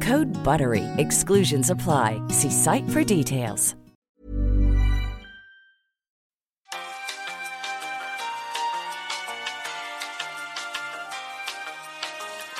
Code 0.00 0.32
BUTTERY. 0.42 0.84
Exclusions 0.96 1.68
apply. 1.68 2.22
See 2.30 2.50
site 2.50 2.88
for 2.88 3.04
details. 3.04 3.76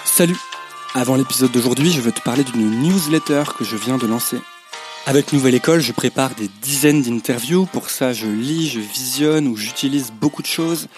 Salut 0.05 0.37
Avant 0.95 1.17
l'épisode 1.17 1.51
d'aujourd'hui, 1.51 1.91
je 1.91 2.03
veux 2.03 2.13
te 2.13 2.21
parler 2.21 2.45
d'une 2.45 2.83
newsletter 2.83 3.45
que 3.59 3.65
je 3.65 3.77
viens 3.77 3.97
de 3.97 4.07
lancer. 4.07 4.37
Avec 5.07 5.33
Nouvelle 5.33 5.55
École, 5.55 5.81
je 5.81 5.93
prépare 5.93 6.35
des 6.35 6.49
dizaines 6.61 7.01
d'interviews. 7.01 7.65
Pour 7.65 7.89
ça, 7.89 8.13
je 8.13 8.27
lis, 8.27 8.69
je 8.69 8.81
visionne 8.81 9.49
ou 9.49 9.57
j'utilise 9.57 10.13
beaucoup 10.13 10.43
de 10.43 10.47
choses. 10.47 10.89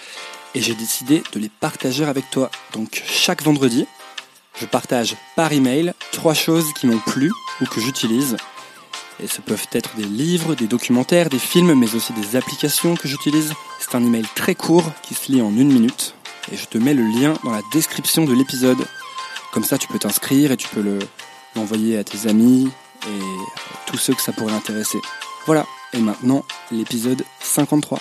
Et 0.56 0.60
j'ai 0.60 0.74
décidé 0.74 1.22
de 1.32 1.38
les 1.38 1.48
partager 1.48 2.04
avec 2.04 2.28
toi. 2.30 2.50
Donc 2.72 3.02
chaque 3.06 3.42
vendredi, 3.42 3.86
je 4.61 4.67
partage 4.67 5.17
par 5.36 5.53
email 5.53 5.95
trois 6.12 6.34
choses 6.34 6.72
qui 6.75 6.86
m'ont 6.86 6.98
plu 6.98 7.33
ou 7.61 7.67
que 7.67 7.81
j'utilise. 7.81 8.36
Et 9.22 9.27
ce 9.27 9.41
peuvent 9.41 9.67
être 9.72 9.95
des 9.97 10.05
livres, 10.05 10.55
des 10.55 10.67
documentaires, 10.67 11.28
des 11.28 11.39
films, 11.39 11.75
mais 11.75 11.95
aussi 11.95 12.12
des 12.12 12.36
applications 12.36 12.97
que 12.97 13.08
j'utilise. 13.08 13.53
C'est 13.78 13.95
un 13.95 14.05
email 14.05 14.27
très 14.34 14.55
court 14.55 14.85
qui 15.02 15.14
se 15.14 15.30
lit 15.30 15.42
en 15.42 15.51
une 15.51 15.73
minute. 15.73 16.14
Et 16.51 16.57
je 16.57 16.67
te 16.67 16.79
mets 16.79 16.95
le 16.95 17.05
lien 17.05 17.35
dans 17.45 17.52
la 17.52 17.62
description 17.73 18.24
de 18.24 18.35
l'épisode. 18.35 18.85
Comme 19.52 19.64
ça, 19.64 19.79
tu 19.79 19.86
peux 19.89 19.98
t'inscrire 19.98 20.51
et 20.51 20.57
tu 20.57 20.68
peux 20.68 20.83
le, 20.83 20.98
l'envoyer 21.55 21.98
à 21.98 22.05
tes 22.05 22.29
amis 22.29 22.70
et 23.07 23.20
tous 23.86 23.98
ceux 23.98 24.14
que 24.14 24.23
ça 24.23 24.33
pourrait 24.33 24.55
intéresser. 24.55 24.98
Voilà. 25.46 25.67
Et 25.92 25.98
maintenant, 25.98 26.45
l'épisode 26.70 27.23
53. 27.41 27.98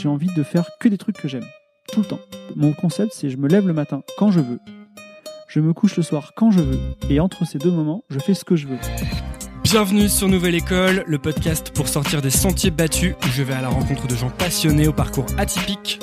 J'ai 0.00 0.08
envie 0.08 0.32
de 0.34 0.42
faire 0.42 0.70
que 0.80 0.88
des 0.88 0.96
trucs 0.96 1.18
que 1.18 1.28
j'aime, 1.28 1.44
tout 1.92 2.00
le 2.00 2.06
temps. 2.06 2.20
Mon 2.56 2.72
concept, 2.72 3.12
c'est 3.12 3.28
je 3.28 3.36
me 3.36 3.48
lève 3.48 3.66
le 3.66 3.74
matin 3.74 4.02
quand 4.16 4.30
je 4.30 4.40
veux, 4.40 4.58
je 5.46 5.60
me 5.60 5.74
couche 5.74 5.96
le 5.96 6.02
soir 6.02 6.32
quand 6.34 6.50
je 6.50 6.60
veux, 6.60 6.78
et 7.10 7.20
entre 7.20 7.44
ces 7.44 7.58
deux 7.58 7.70
moments, 7.70 8.02
je 8.08 8.18
fais 8.18 8.32
ce 8.32 8.44
que 8.44 8.56
je 8.56 8.66
veux. 8.66 8.78
Bienvenue 9.62 10.08
sur 10.08 10.26
Nouvelle 10.28 10.54
École, 10.54 11.04
le 11.06 11.18
podcast 11.18 11.70
pour 11.74 11.86
sortir 11.86 12.22
des 12.22 12.30
sentiers 12.30 12.70
battus 12.70 13.14
où 13.22 13.26
je 13.28 13.42
vais 13.42 13.52
à 13.52 13.60
la 13.60 13.68
rencontre 13.68 14.06
de 14.06 14.14
gens 14.16 14.30
passionnés 14.30 14.88
au 14.88 14.92
parcours 14.94 15.26
atypique. 15.36 16.00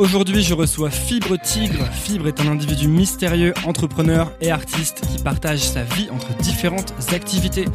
Aujourd'hui, 0.00 0.42
je 0.42 0.54
reçois 0.54 0.90
Fibre 0.90 1.36
Tigre. 1.40 1.86
Fibre 1.92 2.26
est 2.26 2.40
un 2.40 2.48
individu 2.48 2.88
mystérieux, 2.88 3.54
entrepreneur 3.64 4.32
et 4.40 4.50
artiste 4.50 5.02
qui 5.02 5.22
partage 5.22 5.60
sa 5.60 5.84
vie 5.84 6.08
entre 6.10 6.34
différentes 6.38 6.94
activités. 7.12 7.66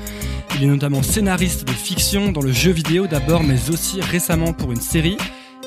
Il 0.57 0.63
est 0.63 0.67
notamment 0.67 1.01
scénariste 1.01 1.65
de 1.65 1.71
fiction 1.71 2.31
dans 2.31 2.41
le 2.41 2.51
jeu 2.51 2.71
vidéo 2.71 3.07
d'abord, 3.07 3.43
mais 3.43 3.69
aussi 3.69 4.01
récemment 4.01 4.51
pour 4.51 4.71
une 4.71 4.81
série. 4.81 5.17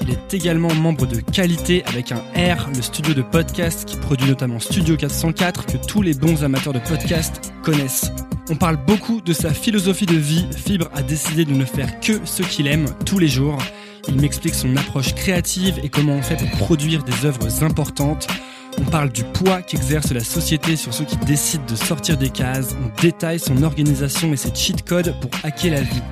Il 0.03 0.10
est 0.10 0.34
également 0.34 0.72
membre 0.75 1.06
de 1.06 1.20
Qualité 1.20 1.84
avec 1.86 2.12
un 2.12 2.22
R, 2.36 2.69
le 2.75 2.82
studio 2.82 3.14
de 3.14 3.22
podcast 3.22 3.84
qui 3.84 3.97
produit 3.97 4.28
notamment 4.28 4.59
Studio 4.59 4.97
404 4.97 5.66
que 5.66 5.76
tous 5.86 6.03
les 6.03 6.14
bons 6.14 6.44
amateurs 6.44 6.72
de 6.72 6.78
podcast 6.78 7.53
connaissent. 7.62 8.10
On 8.50 8.56
parle 8.56 8.78
beaucoup 8.86 9.20
de 9.20 9.32
sa 9.32 9.53
philosophie 9.53 10.06
de 10.06 10.16
vie. 10.16 10.47
Fibre 10.56 10.88
a 10.94 11.03
décidé 11.03 11.44
de 11.44 11.53
ne 11.53 11.64
faire 11.64 12.00
que 12.00 12.20
ce 12.25 12.42
qu'il 12.42 12.66
aime 12.66 12.86
tous 13.04 13.19
les 13.19 13.28
jours. 13.28 13.59
Il 14.09 14.20
m'explique 14.20 14.54
son 14.54 14.75
approche 14.76 15.14
créative 15.14 15.78
et 15.82 15.91
comment 15.91 16.15
on 16.15 16.22
fait 16.22 16.36
pour 16.36 16.50
produire 16.53 17.03
des 17.04 17.26
œuvres 17.26 17.62
importantes. 17.62 18.26
On 18.78 18.84
parle 18.84 19.10
du 19.10 19.25
poids 19.25 19.60
qu'exerce 19.60 20.12
la 20.12 20.25
société 20.25 20.76
sur 20.76 20.94
ceux 20.94 21.04
qui 21.04 21.16
décident 21.19 21.65
de 21.69 21.76
sortir 21.76 22.16
des 22.16 22.30
cases. 22.30 22.76
On 22.82 23.03
détaille 23.03 23.38
son 23.38 23.62
organisation 23.62 24.32
et 24.32 24.36
ses 24.36 24.54
cheat 24.54 24.82
codes 24.82 25.15
pour 25.20 25.30
hacker 25.42 25.72
la 25.72 25.82
vie. 25.82 26.03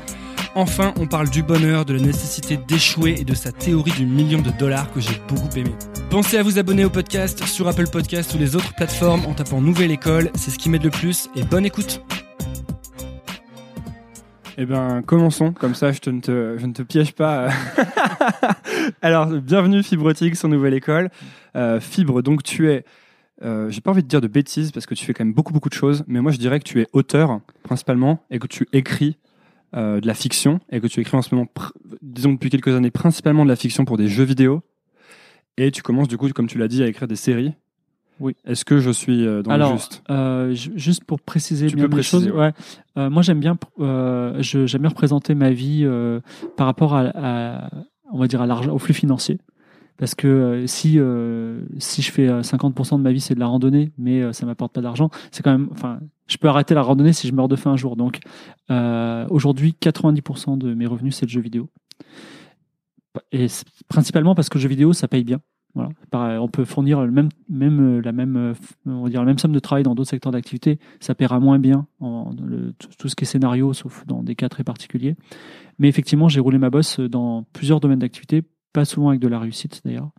Enfin, 0.59 0.95
on 0.99 1.07
parle 1.07 1.29
du 1.29 1.43
bonheur, 1.43 1.85
de 1.85 1.93
la 1.93 2.01
nécessité 2.01 2.57
d'échouer 2.57 3.17
et 3.19 3.25
de 3.25 3.35
sa 3.35 3.53
théorie 3.53 3.91
du 3.91 4.07
million 4.07 4.41
de 4.41 4.49
dollars 4.59 4.91
que 4.91 5.01
j'ai 5.01 5.21
beaucoup 5.29 5.55
aimé. 5.55 5.71
Pensez 6.09 6.39
à 6.39 6.43
vous 6.43 6.59
abonner 6.59 6.87
au 6.87 6.89
podcast 6.89 7.45
sur 7.45 7.69
Apple 7.69 7.91
Podcast 7.93 8.33
ou 8.35 8.39
les 8.39 8.57
autres 8.57 8.75
plateformes 8.75 9.27
en 9.27 9.35
tapant 9.35 9.61
Nouvelle 9.61 9.91
École, 9.91 10.31
c'est 10.35 10.51
ce 10.51 10.59
qui 10.59 10.71
m'aide 10.71 10.83
le 10.83 10.89
plus 10.89 11.29
et 11.37 11.43
bonne 11.43 11.67
écoute. 11.67 12.01
Eh 14.57 14.65
ben, 14.65 15.03
commençons, 15.03 15.53
comme 15.53 15.75
ça 15.75 15.93
je, 15.93 15.99
te, 15.99 16.09
ne, 16.09 16.23
te, 16.23 16.57
je 16.57 16.65
ne 16.65 16.73
te 16.73 16.81
piège 16.81 17.13
pas. 17.13 17.51
Alors, 19.03 19.27
bienvenue 19.27 19.83
Fibrotique 19.83 20.37
sur 20.37 20.49
Nouvelle 20.49 20.73
École. 20.73 21.11
Euh, 21.55 21.81
Fibre, 21.81 22.23
donc 22.23 22.43
tu 22.43 22.71
es, 22.71 22.87
euh, 23.45 23.69
j'ai 23.69 23.83
pas 23.83 23.91
envie 23.91 24.03
de 24.03 24.09
dire 24.09 24.23
de 24.23 24.29
bêtises 24.29 24.73
parce 24.73 24.87
que 24.87 24.95
tu 24.95 25.05
fais 25.05 25.13
quand 25.13 25.27
même 25.27 25.35
beaucoup 25.35 25.53
beaucoup 25.53 25.69
de 25.69 25.75
choses, 25.75 26.03
mais 26.07 26.23
moi 26.23 26.33
je 26.33 26.39
dirais 26.39 26.61
que 26.61 26.65
tu 26.65 26.81
es 26.81 26.87
auteur 26.95 27.41
principalement 27.63 28.25
et 28.31 28.39
que 28.39 28.47
tu 28.47 28.67
écris 28.73 29.19
euh, 29.75 30.01
de 30.01 30.07
la 30.07 30.15
fiction 30.15 30.61
et 30.71 30.81
que 30.81 30.87
tu 30.87 31.01
écris 31.01 31.17
en 31.17 31.23
ce 31.23 31.35
moment, 31.35 31.49
disons 32.03 32.33
depuis 32.33 32.51
quelques 32.51 32.69
années, 32.75 32.91
principalement 32.91 33.45
de 33.45 33.49
la 33.49 33.57
fiction 33.57 33.85
pour 33.85 33.97
des 33.97 34.09
jeux 34.09 34.25
vidéo. 34.25 34.63
Et 35.59 35.71
tu 35.71 35.83
commences 35.83 36.09
du 36.09 36.19
coup, 36.19 36.29
comme 36.31 36.47
tu 36.49 36.59
l'as 36.59 36.69
dit, 36.69 36.83
à 36.83 36.87
écrire 36.87 37.09
des 37.09 37.17
séries. 37.17 37.55
Oui. 38.21 38.35
Est-ce 38.47 38.65
que 38.65 38.79
je 38.79 38.91
suis 38.91 39.27
euh, 39.27 39.43
dans 39.43 39.51
Alors, 39.51 39.73
le 39.73 39.77
juste? 39.79 40.03
euh, 40.11 40.53
ju- 40.55 40.73
juste 40.77 41.05
pour 41.05 41.21
préciser 41.21 41.67
Tu 41.67 41.77
bien 41.77 41.85
peux 41.85 41.91
les 41.91 42.03
préciser, 42.03 42.29
choses, 42.29 42.37
ouais. 42.39 42.53
Euh, 42.97 43.11
moi 43.11 43.21
j'aime 43.23 43.41
bien, 43.41 43.59
j'aime 43.79 44.81
bien 44.81 44.89
représenter 44.89 45.35
ma 45.35 45.51
vie 45.51 45.87
par 46.57 46.67
rapport 46.67 46.95
à, 46.95 47.11
à- 47.15 47.71
on 48.13 48.19
va 48.19 48.27
dire 48.29 48.41
à 48.41 48.47
l'argent, 48.47 48.73
au 48.73 48.79
flux 48.79 48.95
financier. 48.95 49.39
Parce 49.99 50.15
que 50.15 50.27
euh, 50.27 50.67
si 50.67 50.99
euh, 50.99 51.61
si 51.79 52.03
je 52.03 52.13
fais 52.13 52.29
euh, 52.29 52.43
50% 52.43 52.99
de 52.99 53.03
ma 53.03 53.13
vie 53.13 53.21
c'est 53.21 53.35
de 53.35 53.41
la 53.41 53.47
randonnée, 53.47 53.93
mais 53.99 54.21
euh, 54.21 54.33
ça 54.33 54.47
m'apporte 54.47 54.73
pas 54.73 54.81
d'argent, 54.83 55.11
c'est 55.31 55.43
quand 55.43 55.53
même, 55.53 55.69
enfin, 55.73 56.01
je 56.27 56.37
peux 56.37 56.49
arrêter 56.49 56.75
la 56.75 56.83
randonnée 56.83 57.13
si 57.13 57.29
je 57.29 57.35
meurs 57.35 57.49
de 57.49 57.57
faim 57.57 57.73
un 57.73 57.77
jour. 57.77 57.97
Donc 57.97 58.21
euh, 58.71 59.27
aujourd'hui 59.31 59.75
90% 59.81 60.59
de 60.59 60.75
mes 60.75 60.87
revenus 60.87 61.17
c'est 61.17 61.27
le 61.27 61.31
jeu 61.31 61.41
vidéo. 61.41 61.69
Et 63.33 63.47
principalement 63.89 64.35
parce 64.35 64.49
que 64.49 64.59
le 64.59 64.63
jeu 64.63 64.69
vidéo 64.69 64.93
ça 64.93 65.09
paye 65.09 65.25
bien. 65.25 65.41
Voilà. 65.77 66.41
On 66.41 66.49
peut 66.49 66.65
fournir 66.65 67.05
le 67.05 67.11
même, 67.11 67.29
même, 67.51 67.99
euh, 67.99 68.01
la 68.03 68.13
même, 68.13 68.37
euh, 68.37 68.55
on 68.87 69.03
va 69.03 69.11
dire 69.11 69.21
la 69.21 69.27
même 69.27 69.39
somme 69.39 69.53
de 69.53 69.59
travail 69.59 69.83
dans 69.83 69.95
d'autres 69.95 70.09
secteurs 70.09 70.33
d'activité. 70.33 70.79
Ça 71.01 71.15
paiera 71.15 71.39
moins 71.39 71.59
bien 71.59 71.87
en, 72.01 72.35
tout 72.99 73.09
ce 73.09 73.15
qui 73.15 73.25
est 73.25 73.27
scénario, 73.27 73.75
sauf 73.75 74.07
dans 74.07 74.23
des 74.23 74.35
cas 74.35 74.49
très 74.49 74.65
particuliers. 74.65 75.17
Mais 75.79 75.89
effectivement, 75.89 76.29
j'ai 76.29 76.41
roulé 76.41 76.57
ma 76.57 76.71
bosse 76.71 76.99
dans 76.99 77.45
plusieurs 77.53 77.81
domaines 77.81 77.99
d'activité, 77.99 78.43
pas 78.77 78.85
souvent 78.85 79.09
avec 79.09 79.21
de 79.21 79.29
la 79.29 79.39
réussite 79.39 79.81
d'ailleurs. 79.87 80.11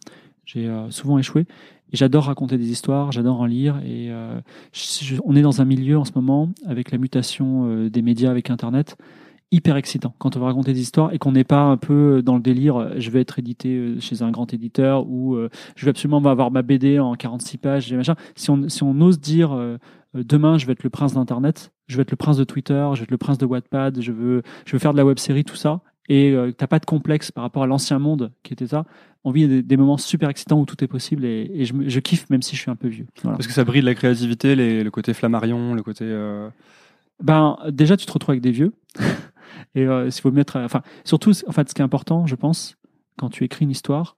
J'ai 0.44 0.68
euh, 0.68 0.90
souvent 0.90 1.20
échoué. 1.20 1.46
J'adore 1.94 2.24
raconter 2.24 2.58
des 2.58 2.72
histoires, 2.72 3.12
j'adore 3.12 3.40
en 3.40 3.46
lire. 3.46 3.78
Et 3.86 4.10
euh, 4.10 4.42
on 5.24 5.36
est 5.36 5.44
dans 5.44 5.62
un 5.62 5.66
milieu 5.66 6.00
en 6.00 6.06
ce 6.06 6.12
moment, 6.16 6.50
avec 6.66 6.90
la 6.90 6.98
mutation 6.98 7.70
euh, 7.70 7.90
des 7.92 8.02
médias 8.02 8.32
avec 8.32 8.50
Internet, 8.50 8.98
hyper 9.52 9.76
excitant 9.76 10.16
quand 10.18 10.36
on 10.38 10.40
va 10.40 10.48
raconter 10.48 10.74
des 10.74 10.82
histoires 10.82 11.14
et 11.14 11.20
qu'on 11.20 11.34
n'est 11.34 11.44
pas 11.44 11.62
un 11.62 11.78
peu 11.78 12.24
dans 12.24 12.34
le 12.34 12.42
délire 12.42 13.00
je 13.00 13.12
vais 13.12 13.22
être 13.22 13.38
édité 13.40 13.96
chez 14.02 14.22
un 14.22 14.32
grand 14.32 14.54
éditeur 14.54 15.08
ou 15.08 15.38
je 15.78 15.86
vais 15.86 15.92
absolument 15.92 16.18
avoir 16.18 16.52
ma 16.52 16.64
BD 16.64 17.00
en 17.00 17.16
46 17.16 17.58
pages 17.58 17.94
et 17.94 17.96
machin. 17.96 18.16
Si 18.36 18.50
on, 18.50 18.68
si 18.68 18.84
on 18.84 19.00
ose 19.00 19.22
dire 19.22 19.58
demain 20.14 20.58
je 20.58 20.66
vais 20.66 20.74
être 20.74 20.84
le 20.84 20.90
prince 20.90 21.14
d'Internet, 21.14 21.72
je 21.88 21.96
vais 21.96 22.02
être 22.02 22.12
le 22.12 22.18
prince 22.18 22.36
de 22.36 22.44
Twitter, 22.44 22.90
je 22.94 23.00
vais 23.00 23.04
être 23.04 23.12
le 23.12 23.18
prince 23.18 23.38
de 23.38 23.46
Wattpad, 23.46 24.02
je 24.02 24.12
veux, 24.12 24.42
je 24.66 24.74
veux 24.74 24.80
faire 24.80 24.92
de 24.92 24.98
la 24.98 25.06
web 25.06 25.18
série, 25.18 25.46
tout 25.46 25.56
ça, 25.56 25.80
et 26.10 26.32
euh, 26.32 26.52
t'as 26.52 26.68
pas 26.68 26.80
de 26.80 26.86
complexe 26.86 27.32
par 27.32 27.44
rapport 27.44 27.64
à 27.64 27.68
l'ancien 27.68 28.00
monde 28.00 28.32
qui 28.44 28.54
était 28.54 28.68
ça, 28.68 28.86
on 29.24 29.32
vit 29.32 29.48
des, 29.48 29.62
des 29.64 29.78
moments 29.78 29.98
super 29.98 30.30
excitants 30.30 30.60
où 30.60 30.66
tout 30.66 30.82
est 30.84 30.88
possible 30.88 31.26
et, 31.26 31.52
et 31.54 31.66
je, 31.66 32.00
kiffe 32.00 32.30
même 32.30 32.42
si 32.42 32.56
je 32.56 32.62
suis 32.62 32.72
un 32.72 32.76
peu 32.76 32.88
vieux. 32.88 33.08
Voilà. 33.24 33.38
Parce 33.38 33.48
que 33.48 33.54
ça 33.54 33.64
brille 33.66 33.82
la 33.82 33.94
créativité, 33.96 34.56
les- 34.56 34.84
le 34.84 34.92
côté 34.92 35.14
flammarion, 35.14 35.74
le 35.74 35.84
côté. 35.84 36.06
euh, 36.06 36.50
Ben, 37.22 37.58
déjà, 37.70 37.98
tu 37.98 38.06
te 38.06 38.12
retrouves 38.12 38.32
avec 38.34 38.42
des 38.42 38.52
vieux. 38.52 38.72
Et 39.76 39.86
euh, 39.86 40.10
s'il 40.10 40.22
faut 40.22 40.32
mettre. 40.32 40.58
Enfin, 40.60 40.82
surtout, 41.04 41.32
en 41.48 41.52
fait, 41.52 41.68
ce 41.70 41.74
qui 41.74 41.82
est 41.82 41.86
important, 41.86 42.26
je 42.26 42.36
pense, 42.36 42.78
quand 43.18 43.30
tu 43.30 43.44
écris 43.44 43.66
une 43.66 43.72
histoire, 43.72 44.18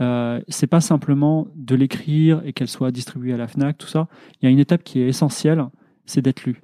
euh, 0.00 0.40
c'est 0.48 0.66
pas 0.66 0.80
simplement 0.80 1.48
de 1.54 1.74
l'écrire 1.74 2.42
et 2.44 2.52
qu'elle 2.52 2.68
soit 2.68 2.90
distribuée 2.90 3.34
à 3.34 3.36
la 3.36 3.48
Fnac, 3.48 3.76
tout 3.78 3.86
ça. 3.86 4.08
Il 4.40 4.46
y 4.46 4.48
a 4.48 4.50
une 4.50 4.58
étape 4.58 4.82
qui 4.82 5.00
est 5.00 5.08
essentielle, 5.08 5.64
c'est 6.06 6.22
d'être 6.22 6.44
lu. 6.44 6.62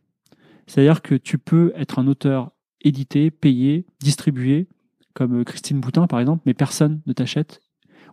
C'est-à-dire 0.67 1.03
que 1.03 1.15
tu 1.15 1.39
peux 1.39 1.73
être 1.77 1.99
un 1.99 2.07
auteur 2.07 2.51
édité, 2.83 3.31
payé, 3.31 3.87
distribué, 4.01 4.69
comme 5.15 5.41
euh, 5.41 5.45
Christine 5.45 5.81
Boutin, 5.81 6.07
par 6.07 6.21
exemple, 6.21 6.43
mais 6.47 6.55
personne 6.55 7.01
ne 7.07 7.13
t'achète. 7.13 7.61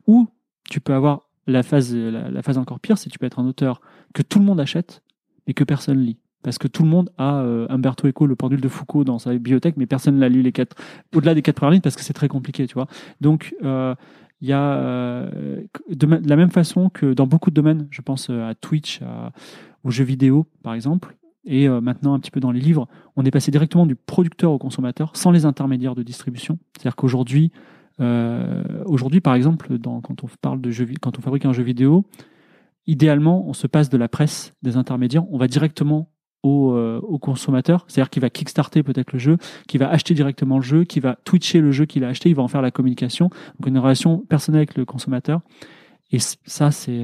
Ou 0.08 0.28
tu 0.70 0.80
peux 0.80 0.94
avoir 0.94 1.30
la 1.48 1.64
phase, 1.64 1.96
la, 1.96 2.30
la 2.30 2.42
phase 2.42 2.58
encore 2.58 2.80
pire, 2.80 2.98
c'est 2.98 3.10
que 3.10 3.14
tu 3.14 3.20
peux 3.20 3.26
être 3.26 3.40
un 3.40 3.46
auteur 3.46 3.82
que 4.14 4.22
tout 4.22 4.40
le 4.40 4.46
monde 4.46 4.60
achète, 4.60 5.04
mais 5.48 5.54
que 5.54 5.64
personne 5.64 6.00
lit 6.00 6.18
parce 6.46 6.60
que 6.60 6.68
tout 6.68 6.84
le 6.84 6.90
monde 6.90 7.10
a 7.18 7.40
euh, 7.40 7.66
Umberto 7.70 8.08
Eco, 8.08 8.28
le 8.28 8.36
pendule 8.36 8.62
de 8.62 8.68
Foucault, 8.68 9.04
dans 9.04 9.18
sa 9.18 9.32
bibliothèque, 9.32 9.78
mais 9.78 9.88
personne 9.88 10.20
n'a 10.20 10.30
lu 10.30 10.44
les 10.44 10.52
quatre, 10.52 10.76
au-delà 11.16 11.34
des 11.34 11.42
quatre 11.42 11.56
premières 11.56 11.72
lignes, 11.72 11.82
parce 11.82 11.96
que 11.96 12.04
c'est 12.04 12.14
très 12.14 12.28
compliqué, 12.28 12.68
tu 12.68 12.76
vois. 12.76 12.86
Donc, 13.20 13.56
euh, 13.64 13.96
il 14.42 14.50
y 14.50 14.54
a, 14.54 14.76
euh, 14.76 15.64
de, 15.90 16.06
la 16.06 16.36
même 16.36 16.52
façon 16.52 16.90
que 16.90 17.14
dans 17.14 17.26
beaucoup 17.26 17.50
de 17.50 17.56
domaines, 17.56 17.88
je 17.90 18.04
pense 18.04 18.30
euh, 18.30 18.48
à 18.48 18.54
Twitch, 18.54 19.02
aux 19.84 19.90
jeux 19.90 20.04
vidéo, 20.04 20.46
par 20.62 20.76
exemple, 20.76 21.18
et 21.46 21.68
euh, 21.68 21.82
maintenant 21.82 22.14
un 22.14 22.20
petit 22.20 22.32
peu 22.32 22.40
dans 22.40 22.52
les 22.52 22.60
livres, 22.60 22.88
on 23.16 23.24
est 23.24 23.32
passé 23.32 23.52
directement 23.52 23.86
du 23.86 23.96
producteur 23.96 24.52
au 24.52 24.58
consommateur, 24.58 25.12
sans 25.16 25.32
les 25.32 25.46
intermédiaires 25.46 25.96
de 25.96 26.04
distribution. 26.04 26.58
C'est-à-dire 26.76 26.96
qu'aujourd'hui, 26.96 27.52
euh, 28.02 28.64
aujourd'hui, 28.86 29.22
par 29.22 29.36
exemple, 29.36 29.78
quand 29.80 30.24
on 30.24 30.28
parle 30.42 30.60
de 30.62 30.72
jeux, 30.72 30.86
vi- 30.86 30.98
quand 31.00 31.18
on 31.18 31.22
fabrique 31.22 31.46
un 31.46 31.54
jeu 31.54 31.64
vidéo, 31.64 32.06
idéalement, 32.88 33.48
on 33.48 33.54
se 33.54 33.68
passe 33.68 33.90
de 33.90 33.98
la 33.98 34.08
presse, 34.08 34.54
des 34.64 34.78
intermédiaires, 34.78 35.24
on 35.32 35.38
va 35.38 35.48
directement 35.48 36.10
au, 36.44 36.74
euh, 36.74 37.02
consommateur, 37.22 37.86
c'est-à-dire 37.88 38.10
qu'il 38.12 38.22
va 38.22 38.30
kickstarter 38.30 38.84
peut-être 38.84 39.14
le 39.14 39.20
jeu, 39.20 39.38
qu'il 39.68 39.80
va 39.80 39.90
acheter 39.90 40.14
directement 40.14 40.58
le 40.58 40.64
jeu, 40.64 40.84
qu'il 40.84 41.02
va 41.02 41.18
twitcher 41.24 41.60
le 41.60 41.72
jeu 41.72 41.86
qu'il 41.86 42.04
a 42.04 42.10
acheté, 42.10 42.30
il 42.30 42.36
va 42.36 42.44
en 42.44 42.48
faire 42.48 42.62
la 42.62 42.70
communication, 42.70 43.30
donc 43.60 43.68
une 43.68 43.80
relation 43.80 44.20
personnelle 44.20 44.60
avec 44.60 44.76
le 44.78 44.86
consommateur. 44.86 45.42
Et 46.12 46.20
ça, 46.20 46.70
c'est 46.70 47.04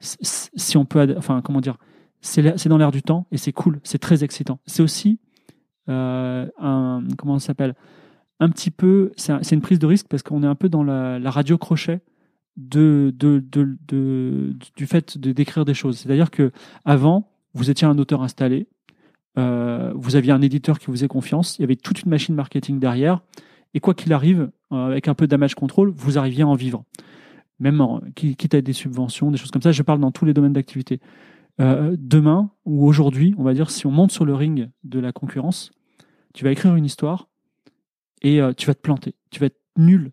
si 0.00 0.76
on 0.78 0.84
peut, 0.86 1.14
enfin 1.18 1.42
comment 1.42 1.60
dire, 1.60 1.76
c'est 2.22 2.68
dans 2.68 2.78
l'air 2.78 2.92
du 2.92 3.02
temps 3.02 3.26
et 3.32 3.36
c'est 3.36 3.52
cool, 3.52 3.80
c'est 3.82 3.98
très 3.98 4.24
excitant. 4.24 4.60
C'est 4.66 4.82
aussi 4.82 5.18
euh, 5.88 6.46
un 6.58 7.02
comment 7.18 7.38
ça 7.38 7.48
s'appelle, 7.48 7.74
un 8.40 8.48
petit 8.48 8.70
peu, 8.70 9.12
c'est 9.16 9.32
un- 9.32 9.42
c'est 9.42 9.54
une 9.54 9.60
prise 9.60 9.78
de 9.78 9.86
risque 9.86 10.06
parce 10.08 10.22
qu'on 10.22 10.42
est 10.42 10.46
un 10.46 10.54
peu 10.54 10.68
dans 10.68 10.84
la, 10.84 11.18
radio 11.30 11.58
crochet 11.58 12.00
du 12.56 13.12
fait 14.86 15.18
de 15.18 15.32
d'écrire 15.32 15.64
des 15.64 15.74
choses. 15.74 15.98
C'est-à-dire 15.98 16.30
que 16.30 16.52
avant, 16.84 17.28
vous 17.54 17.70
étiez 17.70 17.86
un 17.86 17.98
auteur 17.98 18.22
installé, 18.22 18.68
euh, 19.38 19.92
vous 19.94 20.16
aviez 20.16 20.32
un 20.32 20.42
éditeur 20.42 20.78
qui 20.78 20.86
vous 20.86 20.92
faisait 20.92 21.08
confiance, 21.08 21.58
il 21.58 21.62
y 21.62 21.64
avait 21.64 21.76
toute 21.76 22.02
une 22.02 22.10
machine 22.10 22.34
marketing 22.34 22.78
derrière, 22.78 23.20
et 23.74 23.80
quoi 23.80 23.94
qu'il 23.94 24.12
arrive, 24.12 24.50
euh, 24.72 24.86
avec 24.86 25.08
un 25.08 25.14
peu 25.14 25.26
de 25.26 25.30
damage 25.30 25.54
control, 25.54 25.90
vous 25.94 26.18
arriviez 26.18 26.42
à 26.42 26.46
en 26.48 26.54
vivre. 26.54 26.84
Même 27.58 27.82
quitte 28.14 28.54
à 28.54 28.60
des 28.60 28.72
subventions, 28.72 29.30
des 29.30 29.38
choses 29.38 29.50
comme 29.50 29.62
ça, 29.62 29.72
je 29.72 29.82
parle 29.82 30.00
dans 30.00 30.10
tous 30.10 30.24
les 30.24 30.34
domaines 30.34 30.52
d'activité. 30.52 31.00
Euh, 31.62 31.96
demain 31.98 32.50
ou 32.64 32.86
aujourd'hui, 32.86 33.34
on 33.38 33.44
va 33.44 33.54
dire, 33.54 33.70
si 33.70 33.86
on 33.86 33.90
monte 33.90 34.10
sur 34.10 34.24
le 34.24 34.34
ring 34.34 34.68
de 34.82 34.98
la 34.98 35.12
concurrence, 35.12 35.70
tu 36.34 36.44
vas 36.44 36.50
écrire 36.50 36.74
une 36.74 36.84
histoire 36.84 37.28
et 38.22 38.40
euh, 38.40 38.52
tu 38.52 38.66
vas 38.66 38.74
te 38.74 38.80
planter, 38.80 39.14
tu 39.30 39.38
vas 39.38 39.46
être 39.46 39.60
nul 39.76 40.10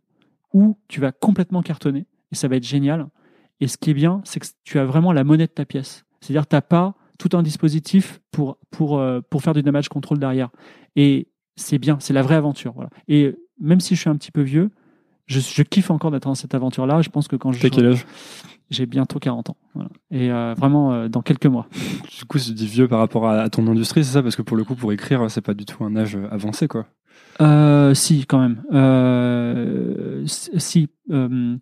ou 0.54 0.78
tu 0.88 1.00
vas 1.00 1.12
complètement 1.12 1.62
cartonner 1.64 2.06
et 2.32 2.36
ça 2.36 2.48
va 2.48 2.58
être 2.58 2.66
génial. 2.66 3.08
Et 3.62 3.68
ce 3.68 3.78
qui 3.78 3.90
est 3.90 3.94
bien, 3.96 4.22
c'est 4.26 4.40
que 4.40 4.48
tu 4.64 4.78
as 4.80 4.86
vraiment 4.86 5.12
la 5.12 5.24
monnaie 5.24 5.48
de 5.48 5.52
ta 5.52 5.66
pièce. 5.66 6.06
C'est-à-dire 6.22 6.44
que 6.44 6.50
tu 6.50 6.56
n'as 6.56 6.62
pas 6.62 6.96
tout 7.18 7.36
un 7.36 7.42
dispositif 7.42 8.22
pour, 8.32 8.58
pour, 8.70 9.00
euh, 9.00 9.22
pour 9.22 9.42
faire 9.42 9.54
du 9.54 9.64
damage 9.64 9.90
control 9.90 10.20
derrière. 10.20 10.50
Et 10.96 11.30
c'est 11.56 11.80
bien, 11.80 11.98
c'est 12.00 12.14
la 12.14 12.22
vraie 12.22 12.36
aventure. 12.36 12.74
Voilà. 12.74 12.90
Et 13.08 13.36
même 13.60 13.80
si 13.80 13.96
je 13.96 14.02
suis 14.02 14.10
un 14.10 14.16
petit 14.16 14.32
peu 14.32 14.42
vieux, 14.42 14.70
je, 15.26 15.40
je 15.40 15.64
kiffe 15.64 15.92
encore 15.92 16.12
d'être 16.12 16.28
dans 16.28 16.36
cette 16.36 16.56
aventure-là. 16.56 17.02
Je 17.02 17.10
pense 17.10 17.28
que 17.28 17.36
quand 17.36 17.52
je. 17.52 17.62
T'as 17.62 17.70
quel 17.70 17.88
âge? 17.88 18.06
J'ai 18.70 18.86
bientôt 18.86 19.20
40 19.20 19.50
ans. 19.50 19.58
Voilà. 19.74 19.90
Et 20.12 20.32
euh, 20.32 20.54
vraiment, 20.56 20.94
euh, 20.94 21.08
dans 21.08 21.22
quelques 21.22 21.46
mois. 21.48 21.68
Du 22.20 22.26
coup, 22.26 22.38
je 22.38 22.52
dis 22.52 22.68
vieux 22.68 22.88
par 22.88 23.00
rapport 23.00 23.28
à, 23.28 23.40
à 23.42 23.50
ton 23.50 23.66
industrie, 23.68 24.04
c'est 24.04 24.12
ça? 24.14 24.22
Parce 24.22 24.36
que 24.36 24.42
pour 24.42 24.58
le 24.58 24.64
coup, 24.64 24.76
pour 24.76 24.92
écrire, 24.92 25.30
c'est 25.32 25.42
pas 25.42 25.54
du 25.54 25.66
tout 25.66 25.84
un 25.86 25.96
âge 25.96 26.18
avancé, 26.32 26.68
quoi. 26.68 26.86
Euh, 27.42 27.94
si, 27.94 28.26
quand 28.26 28.40
même. 28.40 28.62
Euh, 28.74 30.24
si. 30.26 30.90
euh, 31.12 31.56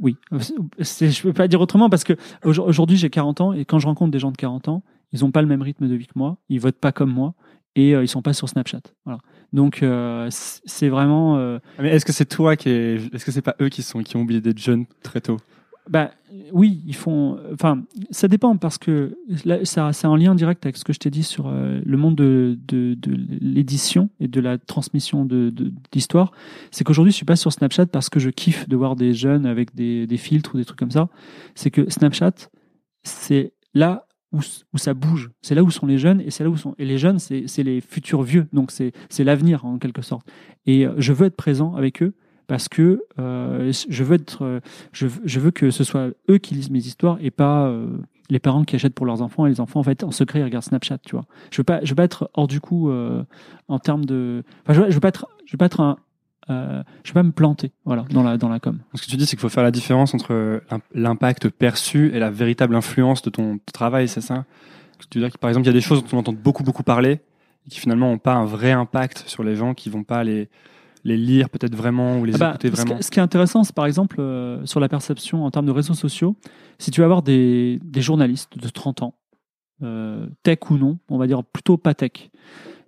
oui. 0.00 0.16
Je 0.32 1.22
peux 1.22 1.32
pas 1.32 1.48
dire 1.48 1.60
autrement 1.60 1.88
parce 1.90 2.04
que 2.04 2.14
aujourd- 2.44 2.66
aujourd'hui, 2.68 2.96
j'ai 2.96 3.10
40 3.10 3.40
ans 3.40 3.52
et 3.52 3.64
quand 3.64 3.78
je 3.78 3.86
rencontre 3.86 4.10
des 4.12 4.18
gens 4.18 4.30
de 4.32 4.36
40 4.36 4.68
ans, 4.68 4.82
ils 5.12 5.20
n'ont 5.20 5.30
pas 5.30 5.42
le 5.42 5.48
même 5.48 5.62
rythme 5.62 5.88
de 5.88 5.94
vie 5.94 6.06
que 6.06 6.12
moi, 6.16 6.36
ils 6.48 6.60
votent 6.60 6.78
pas 6.78 6.92
comme 6.92 7.10
moi 7.12 7.34
et 7.76 7.94
euh, 7.94 8.02
ils 8.04 8.08
sont 8.08 8.22
pas 8.22 8.32
sur 8.32 8.48
Snapchat. 8.48 8.80
Voilà. 9.04 9.20
Donc, 9.52 9.82
euh, 9.82 10.28
c'est 10.30 10.88
vraiment. 10.88 11.36
euh, 11.38 11.58
Mais 11.80 11.90
est-ce 11.90 12.04
que 12.04 12.12
c'est 12.12 12.26
toi 12.26 12.56
qui 12.56 12.68
est... 12.68 13.14
Est-ce 13.14 13.24
que 13.24 13.32
c'est 13.32 13.42
pas 13.42 13.54
eux 13.60 13.68
qui, 13.68 13.82
sont, 13.82 14.02
qui 14.02 14.16
ont 14.16 14.20
oublié 14.22 14.40
d'être 14.40 14.58
jeunes 14.58 14.84
très 15.02 15.20
tôt? 15.20 15.38
Bah, 15.88 16.10
oui, 16.52 16.82
ils 16.86 16.94
font. 16.94 17.38
Enfin, 17.52 17.82
ça 18.10 18.28
dépend 18.28 18.56
parce 18.56 18.76
que 18.76 19.16
ça, 19.64 19.92
c'est 19.92 20.06
un 20.06 20.16
lien 20.16 20.34
direct 20.34 20.64
avec 20.66 20.76
ce 20.76 20.84
que 20.84 20.92
je 20.92 20.98
t'ai 20.98 21.08
dit 21.10 21.22
sur 21.22 21.46
euh, 21.46 21.80
le 21.84 21.96
monde 21.96 22.14
de, 22.14 22.58
de, 22.68 22.94
de 22.94 23.16
l'édition 23.40 24.10
et 24.20 24.28
de 24.28 24.40
la 24.40 24.58
transmission 24.58 25.24
de, 25.24 25.50
de- 25.50 25.72
d'histoire. 25.90 26.32
C'est 26.70 26.84
qu'aujourd'hui, 26.84 27.12
je 27.12 27.16
suis 27.16 27.24
pas 27.24 27.36
sur 27.36 27.52
Snapchat 27.52 27.86
parce 27.86 28.10
que 28.10 28.20
je 28.20 28.28
kiffe 28.28 28.68
de 28.68 28.76
voir 28.76 28.96
des 28.96 29.14
jeunes 29.14 29.46
avec 29.46 29.74
des, 29.74 30.06
des 30.06 30.16
filtres 30.18 30.54
ou 30.54 30.58
des 30.58 30.64
trucs 30.66 30.78
comme 30.78 30.90
ça. 30.90 31.08
C'est 31.54 31.70
que 31.70 31.88
Snapchat, 31.88 32.50
c'est 33.02 33.54
là 33.72 34.06
où, 34.32 34.40
où 34.74 34.78
ça 34.78 34.92
bouge. 34.92 35.30
C'est 35.40 35.54
là 35.54 35.62
où 35.62 35.70
sont 35.70 35.86
les 35.86 35.96
jeunes 35.96 36.20
et 36.20 36.30
c'est 36.30 36.44
là 36.44 36.50
où 36.50 36.56
sont. 36.58 36.74
Et 36.78 36.84
les 36.84 36.98
jeunes, 36.98 37.18
c'est, 37.18 37.44
c'est 37.46 37.62
les 37.62 37.80
futurs 37.80 38.22
vieux. 38.22 38.46
Donc, 38.52 38.72
c'est, 38.72 38.92
c'est 39.08 39.24
l'avenir 39.24 39.64
en 39.64 39.78
quelque 39.78 40.02
sorte. 40.02 40.28
Et 40.66 40.86
euh, 40.86 40.92
je 40.98 41.14
veux 41.14 41.26
être 41.26 41.36
présent 41.36 41.74
avec 41.74 42.02
eux 42.02 42.14
parce 42.48 42.68
que 42.68 43.00
euh, 43.20 43.70
je 43.88 44.04
veux 44.04 44.16
être, 44.16 44.42
euh, 44.44 44.60
je, 44.92 45.06
veux- 45.38 45.50
que 45.52 45.70
ce 45.70 45.84
soit 45.84 46.08
eux 46.28 46.38
qui 46.38 46.54
lisent 46.54 46.70
mes 46.70 46.80
histoires 46.80 47.18
et 47.20 47.30
pas 47.30 47.66
euh, 47.66 47.86
les 48.30 48.40
parents 48.40 48.64
qui 48.64 48.74
achètent 48.74 48.94
pour 48.94 49.06
leurs 49.06 49.22
enfants 49.22 49.46
et 49.46 49.50
les 49.50 49.60
enfants 49.60 49.78
en 49.78 49.84
fait 49.84 50.02
en 50.02 50.10
secret 50.10 50.40
ils 50.40 50.44
regardent 50.44 50.64
Snapchat, 50.64 50.98
tu 50.98 51.14
vois. 51.14 51.24
Je 51.52 51.58
veux 51.58 51.64
pas, 51.64 51.78
je 51.84 51.90
veux 51.90 51.94
pas 51.94 52.04
être 52.04 52.28
hors 52.34 52.48
du 52.48 52.60
coup 52.60 52.90
en 53.68 53.78
termes 53.78 54.04
de, 54.04 54.42
enfin 54.64 54.72
je 54.74 54.80
veux, 54.82 54.90
veux 54.90 55.00
pas 55.00 55.08
être, 55.08 55.28
je 55.46 55.52
veux 55.52 55.58
pas 55.58 55.66
être 55.66 55.80
un, 55.80 55.96
euh, 56.50 56.82
je 57.04 57.10
veux 57.10 57.14
pas 57.14 57.22
me 57.22 57.32
planter, 57.32 57.72
voilà, 57.84 58.04
dans 58.10 58.22
la 58.22 58.36
dans 58.38 58.48
la 58.48 58.58
com. 58.58 58.78
Ce 58.94 59.02
que 59.02 59.10
tu 59.10 59.16
dis, 59.16 59.26
c'est 59.26 59.36
qu'il 59.36 59.40
faut 59.40 59.48
faire 59.50 59.62
la 59.62 59.70
différence 59.70 60.14
entre 60.14 60.60
l'im- 60.70 60.80
l'impact 60.94 61.48
perçu 61.50 62.10
et 62.14 62.18
la 62.18 62.30
véritable 62.30 62.74
influence 62.74 63.22
de 63.22 63.30
ton 63.30 63.58
travail, 63.72 64.08
c'est 64.08 64.22
ça? 64.22 64.44
Tu 65.10 65.18
veux 65.18 65.24
dire 65.26 65.32
que 65.32 65.38
par 65.38 65.48
exemple, 65.50 65.64
il 65.66 65.68
y 65.68 65.70
a 65.70 65.74
des 65.74 65.80
choses 65.80 66.02
dont 66.02 66.16
on 66.16 66.20
entend 66.20 66.32
beaucoup, 66.32 66.64
beaucoup 66.64 66.82
parler 66.82 67.20
et 67.66 67.70
qui 67.70 67.78
finalement 67.80 68.10
n'ont 68.10 68.18
pas 68.18 68.34
un 68.34 68.44
vrai 68.46 68.72
impact 68.72 69.24
sur 69.26 69.42
les 69.44 69.56
gens, 69.56 69.74
qui 69.74 69.90
vont 69.90 70.04
pas 70.04 70.24
les, 70.24 70.48
les 71.04 71.16
lire 71.16 71.50
peut-être 71.50 71.74
vraiment 71.74 72.18
ou 72.18 72.24
les 72.24 72.34
Ah 72.34 72.38
bah, 72.38 72.48
écouter 72.50 72.68
ce, 72.68 72.82
vraiment. 72.82 73.02
ce 73.02 73.10
qui 73.10 73.18
est 73.18 73.22
intéressant, 73.22 73.64
c'est 73.64 73.74
par 73.74 73.86
exemple 73.86 74.20
euh, 74.20 74.64
sur 74.66 74.80
la 74.80 74.88
perception 74.88 75.44
en 75.44 75.50
termes 75.50 75.66
de 75.66 75.72
réseaux 75.72 75.94
sociaux, 75.94 76.36
si 76.78 76.90
tu 76.90 77.00
vas 77.00 77.06
avoir 77.06 77.22
des, 77.22 77.78
des 77.82 78.00
journalistes 78.00 78.58
de 78.58 78.68
30 78.68 79.02
ans, 79.02 79.14
euh, 79.82 80.26
tech 80.42 80.58
ou 80.70 80.76
non, 80.76 80.98
on 81.08 81.18
va 81.18 81.26
dire 81.26 81.44
plutôt 81.44 81.76
pas 81.76 81.94
tech, 81.94 82.30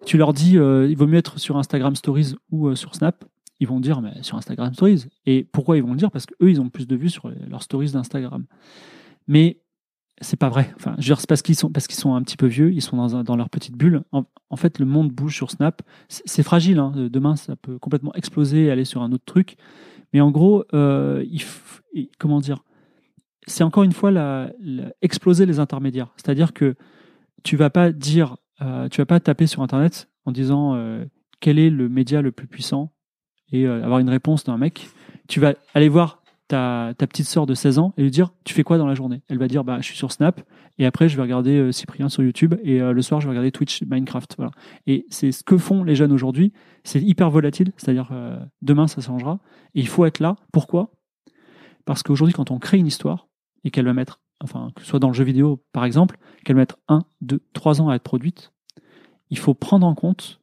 tu 0.05 0.17
leur 0.17 0.33
dis 0.33 0.59
euh, 0.59 0.89
il 0.89 0.97
vaut 0.97 1.07
mieux 1.07 1.19
être 1.19 1.39
sur 1.39 1.57
Instagram 1.57 1.95
Stories 1.95 2.35
ou 2.51 2.75
sur 2.75 2.95
Snap, 2.95 3.25
ils 3.61 3.69
vont 3.69 3.81
dire 3.81 4.01
mais 4.01 4.23
sur 4.23 4.37
Instagram 4.37 4.73
Stories. 4.75 5.07
Et 5.27 5.45
pourquoi 5.45 5.77
ils 5.77 5.83
vont 5.83 5.93
le 5.93 5.99
dire? 5.99 6.11
Parce 6.11 6.27
qu'eux, 6.27 6.51
ils 6.51 6.61
ont 6.61 6.71
plus 6.71 6.87
de 6.87 6.97
vues 6.97 7.11
sur 7.11 7.31
leurs 7.49 7.63
stories 7.63 7.93
d'Instagram. 7.93 8.45
Mais 9.29 9.60
c'est 10.21 10.39
pas 10.39 10.49
vrai. 10.49 10.73
Enfin, 10.77 10.93
je 10.99 11.03
veux 11.03 11.07
dire, 11.15 11.21
c'est 11.21 11.29
parce 11.29 11.43
qu'ils 11.43 11.55
sont, 11.55 11.71
parce 11.71 11.87
qu'ils 11.87 11.99
sont 11.99 12.15
un 12.15 12.23
petit 12.23 12.37
peu 12.37 12.47
vieux, 12.47 12.73
ils 12.73 12.83
sont 12.83 12.97
dans, 12.97 13.23
dans 13.23 13.37
leur 13.37 13.49
petite 13.49 13.77
bulle. 13.77 14.03
En, 14.13 14.57
fait, 14.57 14.79
le 14.79 14.87
monde 14.87 15.11
bouge 15.11 15.35
sur 15.35 15.51
Snap. 15.51 15.83
C'est 16.09 16.43
fragile. 16.43 16.79
hein. 16.79 16.93
Demain, 16.97 17.37
ça 17.37 17.57
peut 17.57 17.79
complètement 17.79 18.15
exploser 18.15 18.65
et 18.65 18.71
aller 18.71 18.85
sur 18.85 19.03
un 19.03 19.13
autre 19.13 19.25
truc. 19.25 19.57
Mais 20.13 20.21
en 20.21 20.31
gros, 20.31 20.65
euh, 20.75 21.25
il 21.95 22.09
comment 22.19 22.41
dire 22.41 22.65
C'est 23.47 23.65
encore 23.65 23.85
une 23.85 23.93
fois 23.93 24.11
la, 24.11 24.51
la- 24.61 24.93
exploser 25.03 25.47
les 25.47 25.59
intermédiaires. 25.59 26.09
C'est-à-dire 26.17 26.53
que 26.53 26.75
tu 27.43 27.57
vas 27.57 27.71
pas 27.71 27.93
dire, 27.93 28.37
euh, 28.61 28.89
tu 28.89 29.01
vas 29.01 29.07
pas 29.07 29.21
taper 29.21 29.47
sur 29.47 29.63
Internet 29.63 30.09
en 30.27 30.33
disant 30.33 30.75
euh, 30.75 31.05
quel 31.41 31.59
est 31.59 31.71
le 31.71 31.89
média 31.89 32.23
le 32.23 32.33
plus 32.33 32.47
puissant 32.47 32.93
et 33.53 33.67
euh, 33.67 33.83
avoir 33.83 34.01
une 34.01 34.11
réponse 34.11 34.45
d'un 34.45 34.59
mec. 34.59 34.89
Tu 35.29 35.41
vas 35.41 35.55
aller 35.75 35.89
voir 35.89 36.20
ta, 36.51 36.95
ta 36.99 37.07
petite 37.07 37.27
sœur 37.27 37.47
de 37.47 37.55
16 37.55 37.79
ans 37.79 37.95
et 37.97 38.03
lui 38.03 38.11
dire 38.11 38.33
Tu 38.45 38.55
fais 38.55 38.65
quoi 38.65 38.77
dans 38.77 38.87
la 38.87 38.95
journée? 38.95 39.23
Elle 39.29 39.39
va 39.39 39.47
dire 39.47 39.63
bah, 39.63 39.79
Je 39.81 39.87
suis 39.87 39.97
sur 39.97 40.11
Snap 40.11 40.41
et 40.79 40.85
après 40.85 41.09
je 41.09 41.17
vais 41.17 41.23
regarder 41.23 41.57
euh, 41.57 41.73
Cyprien 41.73 42.09
sur 42.09 42.25
YouTube 42.25 42.57
et 42.65 42.81
euh, 42.81 42.93
le 42.93 43.03
soir 43.03 43.21
je 43.21 43.27
vais 43.27 43.31
regarder 43.31 43.53
Twitch 43.53 43.83
Minecraft. 43.85 44.35
Voilà. 44.37 44.51
Et 44.89 45.07
c'est 45.11 45.31
ce 45.31 45.45
que 45.45 45.57
font 45.57 45.85
les 45.85 45.95
jeunes 45.95 46.13
aujourd'hui. 46.13 46.53
C'est 46.83 47.01
hyper 47.01 47.31
volatile, 47.31 47.73
c'est-à-dire 47.77 48.09
euh, 48.11 48.39
demain 48.63 48.89
ça 48.89 49.01
changera. 49.01 49.39
Et 49.75 49.81
il 49.81 49.87
faut 49.87 50.05
être 50.05 50.19
là. 50.19 50.37
Pourquoi? 50.53 50.91
Parce 51.85 52.03
qu'aujourd'hui, 52.03 52.35
quand 52.35 52.51
on 52.51 52.59
crée 52.59 52.79
une 52.79 52.87
histoire 52.87 53.29
et 53.63 53.71
qu'elle 53.71 53.85
va 53.85 53.95
mettre, 53.95 54.21
enfin, 54.43 54.71
que 54.75 54.83
ce 54.83 54.89
soit 54.89 54.99
dans 54.99 55.09
le 55.09 55.15
jeu 55.15 55.25
vidéo 55.25 55.65
par 55.73 55.85
exemple, 55.85 56.19
qu'elle 56.45 56.57
va 56.57 56.63
mettre 56.63 56.79
1, 56.89 57.05
2, 57.21 57.41
3 57.53 57.81
ans 57.81 57.91
à 57.91 57.95
être 57.95 58.03
produite, 58.03 58.53
il 59.31 59.39
faut 59.39 59.55
prendre 59.55 59.87
en 59.87 59.95
compte 59.95 60.41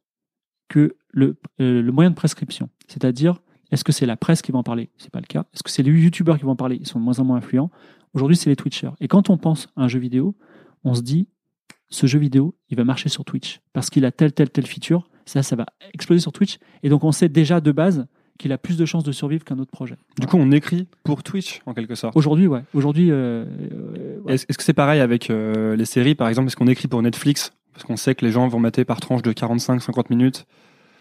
que 0.68 0.96
le, 1.10 1.38
le 1.58 1.90
moyen 1.90 2.10
de 2.10 2.14
prescription, 2.14 2.70
c'est-à-dire 2.86 3.40
est-ce 3.70 3.84
que 3.84 3.92
c'est 3.92 4.06
la 4.06 4.16
presse 4.16 4.42
qui 4.42 4.52
va 4.52 4.58
en 4.58 4.62
parler? 4.62 4.90
C'est 4.98 5.10
pas 5.10 5.20
le 5.20 5.26
cas. 5.26 5.44
Est-ce 5.52 5.62
que 5.62 5.70
c'est 5.70 5.82
les 5.82 5.90
youtubeurs 5.90 6.38
qui 6.38 6.44
vont 6.44 6.52
en 6.52 6.56
parler? 6.56 6.78
Ils 6.80 6.86
sont 6.86 6.98
de 6.98 7.04
moins 7.04 7.18
en 7.18 7.24
moins 7.24 7.36
influents. 7.36 7.70
Aujourd'hui, 8.14 8.36
c'est 8.36 8.50
les 8.50 8.56
Twitchers. 8.56 8.90
Et 9.00 9.08
quand 9.08 9.30
on 9.30 9.36
pense 9.36 9.68
à 9.76 9.82
un 9.82 9.88
jeu 9.88 9.98
vidéo, 9.98 10.34
on 10.84 10.94
se 10.94 11.02
dit 11.02 11.28
ce 11.90 12.06
jeu 12.06 12.18
vidéo, 12.18 12.54
il 12.70 12.76
va 12.76 12.84
marcher 12.84 13.08
sur 13.08 13.24
Twitch 13.24 13.60
parce 13.72 13.90
qu'il 13.90 14.04
a 14.04 14.12
telle, 14.12 14.32
telle, 14.32 14.50
telle 14.50 14.66
feature. 14.66 15.08
Ça, 15.26 15.42
ça 15.42 15.56
va 15.56 15.66
exploser 15.92 16.20
sur 16.20 16.32
Twitch. 16.32 16.58
Et 16.82 16.88
donc, 16.88 17.04
on 17.04 17.12
sait 17.12 17.28
déjà 17.28 17.60
de 17.60 17.72
base 17.72 18.06
qu'il 18.38 18.52
a 18.52 18.58
plus 18.58 18.76
de 18.76 18.86
chances 18.86 19.04
de 19.04 19.12
survivre 19.12 19.44
qu'un 19.44 19.58
autre 19.58 19.70
projet. 19.70 19.96
Du 20.18 20.26
coup, 20.26 20.36
on 20.38 20.50
écrit 20.52 20.86
pour 21.02 21.22
Twitch, 21.22 21.60
en 21.66 21.74
quelque 21.74 21.94
sorte. 21.94 22.16
Aujourd'hui, 22.16 22.46
ouais. 22.46 22.62
Aujourd'hui, 22.72 23.10
euh, 23.10 23.44
euh, 23.72 24.20
ouais. 24.20 24.34
Est-ce 24.34 24.46
est-ce 24.48 24.56
que 24.56 24.64
c'est 24.64 24.72
pareil 24.72 25.00
avec 25.00 25.28
euh, 25.28 25.76
les 25.76 25.84
séries, 25.84 26.14
par 26.14 26.28
exemple? 26.28 26.46
Est-ce 26.46 26.56
qu'on 26.56 26.68
écrit 26.68 26.88
pour 26.88 27.02
Netflix? 27.02 27.52
Parce 27.72 27.84
qu'on 27.84 27.96
sait 27.96 28.14
que 28.14 28.24
les 28.24 28.32
gens 28.32 28.46
vont 28.48 28.60
mater 28.60 28.84
par 28.84 29.00
tranche 29.00 29.22
de 29.22 29.32
45-50 29.32 30.06
minutes. 30.10 30.46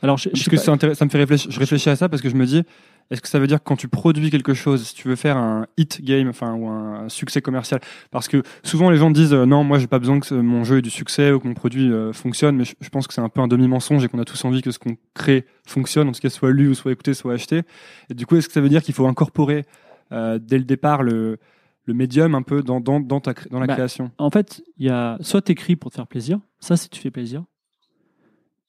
Alors, 0.02 0.18
je, 0.18 0.30
Parce 0.30 0.50
que 0.50 0.58
c'est 0.58 0.96
ça 0.96 1.06
me 1.06 1.10
fait 1.10 1.18
réfléchir. 1.18 1.52
Je 1.52 1.60
réfléchis 1.60 1.90
à 1.90 1.96
ça 1.96 2.10
parce 2.10 2.22
que 2.22 2.30
je 2.30 2.36
me 2.36 2.46
dis, 2.46 2.64
est-ce 3.10 3.22
que 3.22 3.28
ça 3.28 3.40
veut 3.40 3.48
dire 3.48 3.60
que 3.60 3.64
quand 3.64 3.76
tu 3.78 3.88
produis 3.88 4.30
quelque 4.30 4.54
chose, 4.54 4.86
si 4.86 4.94
tu 4.94 5.08
veux 5.08 5.16
faire 5.16 5.38
un 5.38 5.66
hit 5.78 6.02
game, 6.04 6.28
enfin 6.28 6.54
ou 6.54 6.68
un 6.68 7.08
succès 7.10 7.42
commercial, 7.42 7.80
parce 8.12 8.28
que 8.28 8.44
souvent 8.64 8.90
les 8.90 8.98
gens 8.98 9.10
disent 9.12 9.34
euh, 9.34 9.46
non, 9.46 9.64
moi 9.64 9.80
j'ai 9.80 9.88
pas 9.88 10.00
besoin 10.00 10.20
que 10.20 10.34
mon 10.36 10.64
jeu 10.64 10.80
ait 10.80 10.82
du 10.82 10.90
succès 10.90 11.32
ou 11.32 11.40
que 11.40 11.48
mon 11.48 11.54
produit 11.54 11.92
euh, 11.92 12.12
fonctionne, 12.14 12.58
mais 12.58 12.66
je, 12.66 12.76
je 12.80 12.90
pense 12.90 13.08
que 13.08 13.14
c'est 13.14 13.22
un 13.22 13.30
peu 13.30 13.40
un 13.42 13.48
demi 13.48 13.68
mensonge 13.68 14.04
et 14.04 14.10
qu'on 14.10 14.20
a 14.20 14.26
tous 14.26 14.44
envie 14.46 14.62
que 14.62 14.72
ce 14.72 14.80
qu'on 14.80 14.98
crée 15.14 15.46
fonctionne, 15.66 16.10
en 16.10 16.12
tout 16.12 16.20
cas 16.20 16.30
soit 16.30 16.52
lu 16.52 16.68
ou 16.70 16.74
soit 16.74 16.92
écouté, 16.92 17.14
soit 17.14 17.34
acheté. 17.34 17.62
Et 18.10 18.14
du 18.14 18.26
coup, 18.26 18.36
est-ce 18.36 18.48
que 18.48 18.54
ça 18.54 18.62
veut 18.62 18.70
dire 18.70 18.84
qu'il 18.84 18.94
faut 18.94 19.08
incorporer 19.08 19.66
euh, 20.12 20.38
dès 20.42 20.58
le 20.58 20.64
départ 20.66 21.04
le 21.04 21.38
le 21.86 21.94
médium 21.94 22.36
un 22.36 22.42
peu 22.42 22.62
dans, 22.64 22.82
dans, 22.82 23.00
dans, 23.00 23.22
ta, 23.22 23.34
dans 23.50 23.62
la 23.62 23.66
Bah, 23.68 23.76
création? 23.76 24.12
En 24.18 24.30
fait, 24.30 24.62
il 24.78 24.88
y 24.88 24.90
a 24.90 25.18
soit 25.22 25.42
t'écris 25.42 25.78
pour 25.78 25.90
te 25.90 25.96
faire 25.96 26.08
plaisir, 26.08 26.40
ça 26.60 26.76
si 26.76 26.90
tu 26.90 27.00
fais 27.00 27.12
plaisir. 27.12 27.46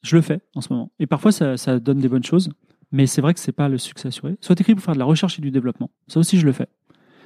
Je 0.02 0.16
le 0.16 0.22
fais 0.22 0.40
en 0.54 0.60
ce 0.60 0.72
moment. 0.72 0.92
Et 0.98 1.06
parfois 1.06 1.32
ça, 1.32 1.80
donne 1.80 1.98
des 1.98 2.08
bonnes 2.08 2.24
choses, 2.24 2.50
mais 2.92 3.06
c'est 3.06 3.20
vrai 3.20 3.34
que 3.34 3.40
c'est 3.40 3.52
pas 3.52 3.68
le 3.68 3.78
succès 3.78 4.08
assuré. 4.08 4.36
Soit 4.40 4.54
t'écris 4.54 4.74
pour 4.74 4.84
faire 4.84 4.94
de 4.94 4.98
la 4.98 5.04
recherche 5.04 5.38
et 5.38 5.42
du 5.42 5.50
développement. 5.50 5.90
Ça 6.06 6.20
aussi 6.20 6.38
je 6.38 6.46
le 6.46 6.52
fais. 6.52 6.68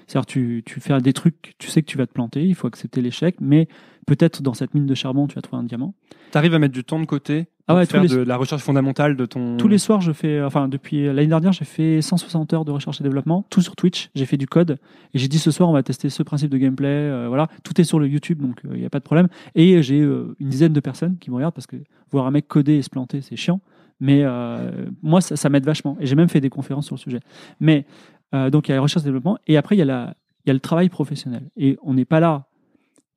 C'est-à-dire 0.07 0.27
tu, 0.27 0.63
tu 0.67 0.81
fais 0.81 0.99
des 1.01 1.13
trucs, 1.13 1.55
tu 1.59 1.69
sais 1.69 1.83
que 1.83 1.87
tu 1.87 1.97
vas 1.99 2.07
te 2.07 2.13
planter, 2.13 2.45
il 2.45 2.55
faut 2.55 2.67
accepter 2.67 3.01
l'échec, 3.03 3.37
mais 3.41 3.69
peut-être 4.07 4.43
dans 4.43 4.55
cette 4.55 4.75
mine 4.75 4.87
de 4.87 4.95
charbon 4.95 5.27
tu 5.27 5.35
vas 5.37 5.43
trouver 5.43 5.61
un 5.61 5.65
diamant. 5.65 5.95
T'arrives 6.33 6.55
à 6.55 6.59
mettre 6.59 6.75
du 6.75 6.83
temps 6.85 6.99
de 6.99 7.05
côté 7.05 7.47
Ah 7.69 7.75
pour 7.75 7.77
ouais, 7.77 7.87
faire 7.87 8.03
les- 8.03 8.09
de 8.09 8.17
la 8.23 8.37
recherche 8.37 8.63
fondamentale 8.63 9.17
de 9.17 9.27
ton. 9.27 9.57
Tous 9.59 9.69
les 9.69 9.79
soirs, 9.79 10.01
je 10.01 10.13
fais, 10.13 10.43
enfin, 10.43 10.67
depuis 10.69 11.05
l'année 11.05 11.27
dernière, 11.27 11.53
j'ai 11.53 11.65
fait 11.67 12.01
160 12.03 12.53
heures 12.55 12.65
de 12.65 12.71
recherche 12.73 13.01
et 13.01 13.05
développement, 13.05 13.45
tout 13.51 13.61
sur 13.61 13.77
Twitch. 13.77 14.11
J'ai 14.15 14.25
fait 14.27 14.39
du 14.39 14.47
code 14.47 14.79
et 15.15 15.19
j'ai 15.19 15.29
dit 15.29 15.39
ce 15.39 15.51
soir, 15.51 15.69
on 15.69 15.73
va 15.73 15.83
tester 15.83 16.09
ce 16.09 16.23
principe 16.23 16.51
de 16.51 16.57
gameplay. 16.59 16.89
euh, 16.89 17.29
voilà, 17.29 17.49
tout 17.65 17.79
est 17.81 17.85
sur 17.85 17.99
le 18.01 18.09
YouTube, 18.09 18.41
donc 18.41 18.61
il 18.65 18.81
n'y 18.81 18.87
a 18.87 18.91
pas 18.91 18.99
de 18.99 19.05
problème. 19.05 19.29
Et 19.55 19.83
j'ai 19.83 20.01
euh, 20.01 20.35
une 20.41 20.49
dizaine 20.49 20.73
de 20.73 20.81
personnes 20.81 21.19
qui 21.19 21.31
me 21.31 21.37
regardent 21.37 21.55
parce 21.55 21.67
que 21.67 21.77
voir 22.11 22.27
un 22.27 22.31
mec 22.31 22.49
coder 22.49 22.75
et 22.77 22.83
se 22.83 22.91
planter, 22.91 23.21
c'est 23.21 23.37
chiant. 23.37 23.61
Mais 24.01 24.23
euh, 24.25 24.87
moi, 25.03 25.21
ça, 25.21 25.37
ça 25.37 25.49
m'aide 25.49 25.65
vachement. 25.65 25.97
Et 26.01 26.07
j'ai 26.07 26.17
même 26.17 26.29
fait 26.29 26.41
des 26.41 26.51
conférences 26.51 26.87
sur 26.87 26.97
le 26.97 27.01
sujet. 27.01 27.21
Mais 27.61 27.85
euh, 28.35 28.51
donc, 28.51 28.69
il 28.69 28.71
y 28.71 28.73
a 28.73 28.77
la 28.77 28.83
recherche 28.83 29.03
et 29.03 29.07
développement. 29.07 29.39
Et 29.47 29.57
après, 29.57 29.77
il 29.77 29.79
y, 29.79 29.83
a 29.83 29.87
la- 29.87 30.15
il 30.45 30.49
y 30.49 30.51
a 30.51 30.55
le 30.55 30.61
travail 30.61 30.89
professionnel. 30.89 31.51
Et 31.57 31.79
on 31.83 31.95
n'est 31.95 32.05
pas 32.05 32.21
là 32.21 32.47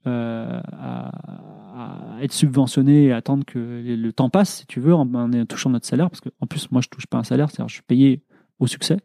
euh, 0.07 0.62
à, 0.72 2.15
à 2.17 2.24
être 2.24 2.34
subventionné 2.34 3.05
et 3.05 3.12
attendre 3.12 3.43
que 3.45 3.60
le, 3.60 4.13
temps 4.13 4.29
passe, 4.29 4.57
si 4.60 4.65
tu 4.67 4.79
veux, 4.79 4.93
en, 4.93 5.12
en 5.13 5.45
touchant 5.45 5.69
notre 5.69 5.86
salaire. 5.88 6.10
Parce 6.10 6.22
qu'en 6.22 6.45
plus, 6.48 6.72
moi, 6.72 6.81
je 6.81 6.89
touche 6.89 7.07
pas 7.07 7.17
un 7.17 7.24
salaire, 7.24 7.50
c'est-à-dire 7.50 7.69
je 7.69 7.75
suis 7.75 7.84
payé 7.84 8.22
au 8.60 8.67
succès. 8.67 8.98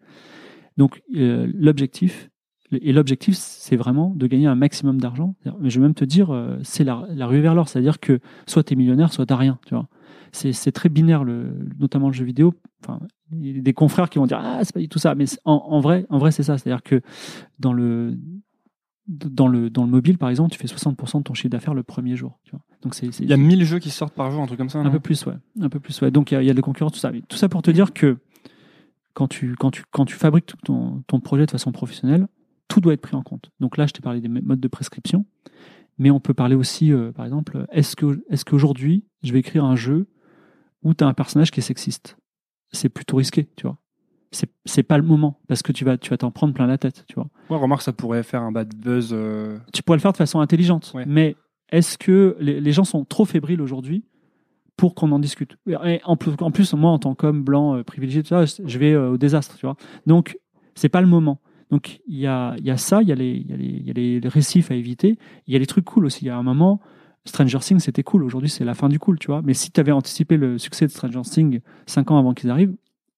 Donc, 0.76 1.02
euh, 1.16 1.50
l'objectif, 1.54 2.30
et 2.72 2.92
l'objectif, 2.92 3.34
c'est 3.36 3.76
vraiment 3.76 4.12
de 4.14 4.26
gagner 4.26 4.46
un 4.46 4.54
maximum 4.54 5.00
d'argent. 5.00 5.34
Mais 5.60 5.70
je 5.70 5.80
vais 5.80 5.82
même 5.84 5.94
te 5.94 6.04
dire, 6.04 6.30
euh, 6.30 6.58
c'est 6.62 6.84
la, 6.84 7.04
la 7.08 7.26
rue 7.26 7.40
vers 7.40 7.54
l'or. 7.54 7.68
C'est-à-dire 7.68 7.98
que 7.98 8.20
soit 8.46 8.62
tu 8.62 8.74
es 8.74 8.76
millionnaire, 8.76 9.12
soit 9.12 9.26
tu 9.26 9.34
rien. 9.34 9.58
Tu 9.66 9.74
vois. 9.74 9.88
C'est, 10.32 10.70
très 10.70 10.88
binaire, 10.88 11.24
le, 11.24 11.52
notamment 11.78 12.06
le 12.08 12.12
jeu 12.12 12.24
vidéo. 12.24 12.54
Des 13.32 13.72
confrères 13.72 14.08
qui 14.10 14.18
vont 14.18 14.26
dire 14.26 14.40
Ah, 14.42 14.60
c'est 14.64 14.72
pas 14.74 14.80
du 14.80 14.88
tout 14.88 14.98
ça. 14.98 15.14
Mais 15.14 15.26
c'est- 15.26 15.38
en, 15.44 15.52
en 15.54 15.80
vrai, 15.80 16.06
en 16.10 16.18
vrai 16.18 16.30
c'est 16.32 16.42
ça. 16.42 16.58
C'est-à-dire 16.58 16.82
que 16.82 17.00
dans 17.58 17.72
le, 17.72 18.16
dans, 19.08 19.48
le, 19.48 19.70
dans 19.70 19.84
le 19.84 19.90
mobile, 19.90 20.18
par 20.18 20.28
exemple, 20.30 20.50
tu 20.52 20.58
fais 20.58 20.66
60% 20.66 21.18
de 21.18 21.22
ton 21.24 21.34
chiffre 21.34 21.48
d'affaires 21.50 21.74
le 21.74 21.82
premier 21.82 22.16
jour. 22.16 22.38
Tu 22.44 22.52
vois. 22.52 22.60
Donc, 22.82 22.94
c'est, 22.94 23.12
c'est- 23.12 23.24
Il 23.24 23.30
y 23.30 23.32
a 23.32 23.36
1000 23.36 23.64
jeux 23.64 23.78
qui 23.78 23.90
sortent 23.90 24.14
par 24.14 24.30
jour, 24.30 24.42
un 24.42 24.46
truc 24.46 24.58
comme 24.58 24.68
ça. 24.68 24.78
un 24.80 24.90
peu 24.90 25.00
plus, 25.00 25.26
ouais. 25.26 25.34
Un 25.60 25.68
peu 25.68 25.80
plus, 25.80 26.00
ouais. 26.02 26.10
Donc 26.10 26.30
il 26.30 26.34
y 26.34 26.36
a, 26.36 26.42
il 26.42 26.46
y 26.46 26.50
a 26.50 26.54
des 26.54 26.62
concurrents, 26.62 26.90
tout 26.90 26.98
ça. 26.98 27.10
Mais 27.10 27.22
tout 27.28 27.36
ça 27.36 27.48
pour 27.48 27.62
te 27.62 27.70
dire 27.70 27.92
que 27.92 28.18
quand 29.14 29.26
tu, 29.28 29.54
quand 29.56 29.70
tu, 29.70 29.82
quand 29.90 30.04
tu 30.04 30.14
fabriques 30.14 30.52
ton, 30.64 31.02
ton 31.06 31.20
projet 31.20 31.44
de 31.46 31.50
façon 31.50 31.72
professionnelle, 31.72 32.28
tout 32.68 32.80
doit 32.80 32.92
être 32.92 33.00
pris 33.00 33.16
en 33.16 33.22
compte. 33.22 33.50
Donc 33.58 33.76
là, 33.76 33.86
je 33.86 33.92
t'ai 33.92 34.00
parlé 34.00 34.20
des 34.20 34.28
modes 34.28 34.60
de 34.60 34.68
prescription, 34.68 35.24
mais 35.98 36.10
on 36.12 36.20
peut 36.20 36.34
parler 36.34 36.54
aussi, 36.54 36.92
euh, 36.92 37.10
par 37.10 37.24
exemple, 37.24 37.66
est-ce 37.72 37.96
que, 37.96 38.24
est-ce 38.30 38.44
qu'aujourd'hui, 38.44 39.04
je 39.24 39.32
vais 39.32 39.40
écrire 39.40 39.64
un 39.64 39.74
jeu 39.74 40.06
où 40.84 40.94
tu 40.94 41.02
as 41.02 41.08
un 41.08 41.12
personnage 41.14 41.50
qui 41.50 41.58
est 41.58 41.64
sexiste? 41.64 42.16
C'est 42.72 42.88
plutôt 42.88 43.16
risqué, 43.16 43.48
tu 43.56 43.66
vois. 43.66 43.76
C'est, 44.32 44.48
c'est 44.64 44.84
pas 44.84 44.96
le 44.96 45.02
moment 45.02 45.40
parce 45.48 45.62
que 45.62 45.72
tu 45.72 45.84
vas, 45.84 45.98
tu 45.98 46.10
vas 46.10 46.16
t'en 46.16 46.30
prendre 46.30 46.54
plein 46.54 46.66
la 46.68 46.78
tête, 46.78 47.04
tu 47.08 47.14
vois. 47.16 47.28
Ouais, 47.50 47.56
remarque, 47.56 47.82
ça 47.82 47.92
pourrait 47.92 48.22
faire 48.22 48.42
un 48.42 48.52
bad 48.52 48.72
buzz. 48.76 49.10
euh, 49.12 49.58
tu 49.72 49.82
pourrais 49.82 49.96
le 49.98 50.02
faire 50.02 50.12
de 50.12 50.16
façon 50.18 50.38
intelligente. 50.38 50.92
Ouais. 50.94 51.04
Mais 51.06 51.34
est-ce 51.70 51.98
que 51.98 52.36
les, 52.38 52.60
les 52.60 52.72
gens 52.72 52.84
sont 52.84 53.04
trop 53.04 53.24
fébriles 53.24 53.60
aujourd'hui 53.60 54.04
pour 54.76 54.94
qu'on 54.94 55.10
en 55.10 55.18
discute? 55.18 55.56
Et 55.66 56.00
en 56.04 56.16
plus, 56.16 56.32
en 56.40 56.52
plus, 56.52 56.72
moi, 56.74 56.92
en 56.92 56.98
tant 57.00 57.14
qu'homme 57.16 57.42
blanc 57.42 57.76
euh, 57.76 57.82
privilégié, 57.82 58.22
tout 58.22 58.28
ça, 58.28 58.44
je 58.44 58.78
vais 58.78 58.92
euh, 58.92 59.10
au 59.10 59.18
désastre, 59.18 59.56
tu 59.56 59.66
vois. 59.66 59.76
Donc, 60.06 60.38
c'est 60.76 60.88
pas 60.88 61.00
le 61.00 61.08
moment. 61.08 61.40
Donc, 61.70 62.00
il 62.06 62.18
y 62.18 62.26
a, 62.28 62.54
y 62.62 62.70
a 62.70 62.76
ça, 62.76 63.02
il 63.02 63.08
y 63.08 63.12
a, 63.12 63.16
les, 63.16 63.30
il 63.30 63.82
y 63.82 63.86
y 63.86 63.90
a 63.90 63.94
les 63.94 64.20
récifs 64.28 64.70
à 64.70 64.74
éviter. 64.74 65.18
Il 65.48 65.52
y 65.52 65.56
a 65.56 65.58
les 65.58 65.66
trucs 65.66 65.84
cool 65.84 66.04
aussi. 66.06 66.24
Il 66.24 66.28
y 66.28 66.30
a 66.30 66.36
un 66.36 66.42
moment, 66.44 66.80
Stranger 67.26 67.58
Things, 67.58 67.80
c'était 67.80 68.02
cool. 68.02 68.24
Aujourd'hui, 68.24 68.48
c'est 68.48 68.64
la 68.64 68.74
fin 68.74 68.88
du 68.88 68.98
cool, 68.98 69.18
tu 69.18 69.26
vois. 69.26 69.42
Mais 69.42 69.54
si 69.54 69.70
tu 69.70 69.80
avais 69.80 69.92
anticipé 69.92 70.36
le 70.36 70.58
succès 70.58 70.86
de 70.86 70.90
Stranger 70.90 71.22
Things 71.22 71.60
cinq 71.86 72.10
ans 72.10 72.18
avant 72.18 72.34
qu'ils 72.34 72.50
arrivent, 72.50 72.74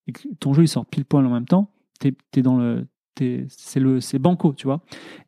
et 0.07 0.11
que 0.11 0.21
ton 0.39 0.53
jeu 0.53 0.63
il 0.63 0.67
sort 0.67 0.85
pile 0.85 1.05
poil 1.05 1.25
en 1.25 1.29
même 1.33 1.45
temps, 1.45 1.69
t'es 1.99 2.13
es 2.35 2.41
dans 2.41 2.57
le, 2.57 2.85
t'es- 3.15 3.45
c'est 3.49 3.81
c'est 4.01 4.19
banco, 4.19 4.53
tu 4.53 4.65
vois. 4.67 4.81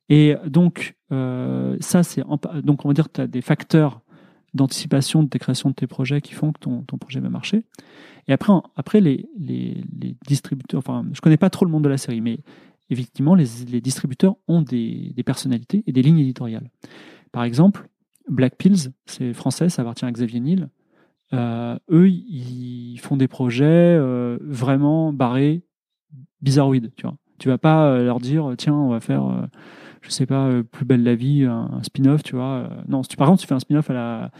Et 0.10 0.36
donc, 0.46 0.96
euh, 1.12 1.78
ça, 1.80 2.04
c'est 2.04 2.24
donc 2.64 2.84
on 2.84 2.90
va 2.90 2.94
dire 2.94 3.10
tu 3.12 3.22
as 3.22 3.28
des 3.28 3.42
facteurs 3.42 4.02
d'anticipation 4.54 5.24
de 5.24 5.30
tes 5.30 5.40
créations 5.40 5.70
de 5.70 5.76
tes 5.76 5.88
projets 5.88 6.22
qui 6.22 6.34
font 6.34 6.52
que 6.52 6.60
ton, 6.60 6.82
ton 6.84 6.98
projet 6.98 7.20
va 7.20 7.30
marcher. 7.30 7.64
Et 8.28 8.34
après, 8.34 8.54
après 8.76 9.02
les, 9.02 9.28
les, 9.38 9.84
les 10.00 10.16
distributeurs, 10.28 10.80
enfin, 10.80 11.06
je 11.14 11.22
connais 11.22 11.38
pas 11.38 11.50
trop 11.50 11.66
le 11.66 11.72
monde 11.72 11.84
de 11.84 11.90
la 11.90 11.98
série, 11.98 12.22
mais 12.22 12.40
effectivement, 12.90 13.36
les, 13.36 13.46
les 13.70 13.82
distributeurs 13.82 14.36
ont 14.48 14.62
des, 14.62 15.12
des 15.16 15.24
personnalités 15.24 15.84
et 15.88 15.92
des 15.92 16.02
lignes 16.02 16.20
éditoriales. 16.20 16.70
Par 17.32 17.44
exemple, 17.44 17.88
Black 18.30 18.56
Pills, 18.58 18.92
c'est 19.06 19.34
français, 19.34 19.70
ça 19.70 19.82
appartient 19.82 20.06
à 20.06 20.12
Xavier 20.12 20.40
Niel. 20.40 20.70
Euh, 21.34 21.78
eux, 21.90 22.10
ils 22.10 22.98
font 22.98 23.18
des 23.18 23.28
projets 23.28 23.66
euh, 23.66 24.38
vraiment 24.42 25.12
barrés, 25.12 25.64
bizarroïdes, 26.42 26.92
tu 26.96 27.04
vois. 27.04 27.16
Tu 27.38 27.50
vas 27.50 27.58
pas 27.58 27.88
euh, 27.88 28.06
leur 28.06 28.20
dire, 28.20 28.54
tiens, 28.58 28.74
on 28.74 28.90
va 28.90 29.00
faire, 29.00 29.50
je 30.02 30.10
sais 30.10 30.26
pas, 30.26 30.50
plus 30.72 30.86
belle 30.86 31.04
la 31.04 31.16
vie, 31.16 31.44
un, 31.44 31.82
spin-off, 31.84 32.24
tu 32.24 32.36
vois. 32.36 32.70
Non, 32.88 33.02
tu, 33.02 33.18
par 33.18 33.28
exemple, 33.28 33.42
tu 33.42 33.48
fais 33.48 33.56
un 33.56 33.60
spin-off 33.60 33.90
à 33.90 33.94
la, 33.94 34.32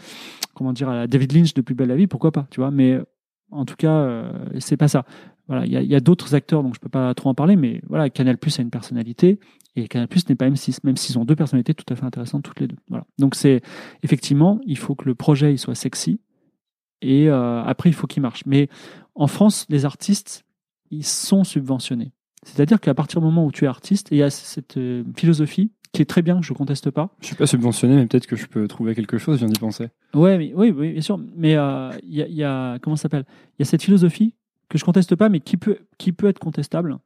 comment 0.54 0.72
dire, 0.72 0.88
à 0.88 0.94
la 0.94 1.06
David 1.06 1.32
Lynch 1.32 1.54
de 1.54 1.60
plus 1.60 1.74
belle 1.74 1.88
la 1.88 1.96
vie, 1.96 2.06
pourquoi 2.06 2.32
pas, 2.32 2.46
tu 2.50 2.60
vois. 2.60 2.70
Mais 2.70 2.98
en 3.50 3.64
tout 3.64 3.76
cas, 3.76 4.30
c'est 4.58 4.76
pas 4.76 4.88
ça. 4.88 5.04
Voilà, 5.48 5.64
il 5.64 5.72
y 5.72 5.94
a, 5.94 5.96
a 5.96 6.00
d'autres 6.00 6.34
acteurs, 6.34 6.62
donc 6.64 6.74
je 6.74 6.80
peux 6.80 6.88
pas 6.88 7.14
trop 7.14 7.30
en 7.30 7.34
parler, 7.34 7.54
mais 7.54 7.80
voilà, 7.88 8.10
Canal 8.10 8.36
Plus 8.36 8.58
a 8.58 8.62
une 8.62 8.70
personnalité 8.70 9.38
et 9.76 9.88
Canal 9.88 10.08
Plus 10.08 10.28
n'est 10.28 10.34
pas 10.34 10.48
M6, 10.48 10.78
même 10.84 10.96
s'ils 10.96 11.18
ont 11.18 11.24
deux 11.24 11.36
personnalités 11.36 11.74
tout 11.74 11.84
à 11.92 11.96
fait 11.96 12.04
intéressantes 12.04 12.42
toutes 12.42 12.60
les 12.60 12.66
deux. 12.66 12.76
Voilà. 12.88 13.06
Donc 13.18 13.34
c'est 13.34 13.60
effectivement, 14.02 14.60
il 14.66 14.78
faut 14.78 14.94
que 14.94 15.04
le 15.04 15.14
projet 15.14 15.52
il 15.52 15.58
soit 15.58 15.74
sexy 15.74 16.20
et 17.02 17.28
euh, 17.28 17.62
après 17.62 17.90
il 17.90 17.92
faut 17.92 18.06
qu'il 18.06 18.22
marche. 18.22 18.44
Mais 18.46 18.68
en 19.14 19.26
France, 19.26 19.66
les 19.68 19.84
artistes 19.84 20.44
ils 20.90 21.04
sont 21.04 21.44
subventionnés. 21.44 22.12
C'est-à-dire 22.42 22.80
qu'à 22.80 22.94
partir 22.94 23.20
du 23.20 23.26
moment 23.26 23.44
où 23.44 23.52
tu 23.52 23.64
es 23.64 23.68
artiste, 23.68 24.08
il 24.12 24.18
y 24.18 24.22
a 24.22 24.30
cette 24.30 24.76
euh, 24.76 25.04
philosophie 25.16 25.72
qui 25.92 26.02
est 26.02 26.06
très 26.06 26.22
bien, 26.22 26.40
que 26.40 26.46
je 26.46 26.52
conteste 26.52 26.90
pas. 26.90 27.10
Je 27.20 27.26
suis 27.26 27.36
pas 27.36 27.46
subventionné, 27.46 27.96
mais 27.96 28.06
peut-être 28.06 28.26
que 28.26 28.36
je 28.36 28.46
peux 28.46 28.68
trouver 28.68 28.94
quelque 28.94 29.18
chose, 29.18 29.36
je 29.36 29.44
viens 29.44 29.52
d'y 29.52 29.58
penser. 29.58 29.88
Ouais, 30.14 30.36
mais, 30.36 30.52
oui, 30.54 30.70
oui, 30.70 30.92
bien 30.92 31.00
sûr. 31.00 31.18
Mais 31.36 31.56
euh, 31.56 31.90
il 32.02 32.14
y, 32.14 32.22
a, 32.22 32.28
y 32.28 32.44
a 32.44 32.78
comment 32.80 32.96
s'appelle? 32.96 33.24
Il 33.52 33.60
y 33.60 33.62
a 33.62 33.64
cette 33.64 33.82
philosophie 33.82 34.34
que 34.68 34.78
je 34.78 34.84
conteste 34.84 35.16
pas, 35.16 35.28
mais 35.28 35.40
qui 35.40 35.56
peut, 35.56 35.78
qui 35.98 36.12
peut 36.12 36.28
être 36.28 36.38
contestable, 36.38 36.98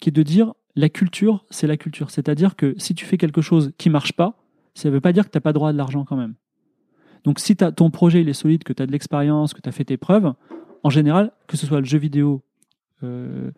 qui 0.00 0.08
est 0.08 0.12
de 0.12 0.22
dire 0.22 0.54
la 0.80 0.88
culture, 0.88 1.44
c'est 1.50 1.66
la 1.66 1.76
culture. 1.76 2.10
C'est-à-dire 2.10 2.54
que 2.56 2.74
si 2.78 2.94
tu 2.94 3.04
fais 3.04 3.16
quelque 3.18 3.40
chose 3.42 3.72
qui 3.78 3.90
marche 3.90 4.12
pas, 4.12 4.30
ça 4.74 4.88
ne 4.88 4.94
veut 4.94 5.00
pas 5.00 5.12
dire 5.12 5.24
que 5.26 5.30
tu 5.30 5.36
n'as 5.36 5.40
pas 5.42 5.52
droit 5.52 5.70
à 5.70 5.72
de 5.72 5.78
l'argent 5.78 6.04
quand 6.04 6.16
même. 6.16 6.34
Donc 7.24 7.40
si 7.40 7.56
ton 7.56 7.90
projet 7.90 8.20
il 8.20 8.28
est 8.28 8.32
solide, 8.44 8.62
que 8.64 8.72
tu 8.72 8.82
as 8.82 8.86
de 8.86 8.92
l'expérience, 8.92 9.52
que 9.54 9.60
tu 9.60 9.68
as 9.68 9.72
fait 9.72 9.84
tes 9.84 9.96
preuves, 9.96 10.32
en 10.84 10.90
général, 10.90 11.32
que 11.48 11.56
ce 11.56 11.66
soit 11.66 11.80
le 11.80 11.84
jeu 11.86 11.98
vidéo, 11.98 12.42
euh, 13.02 13.50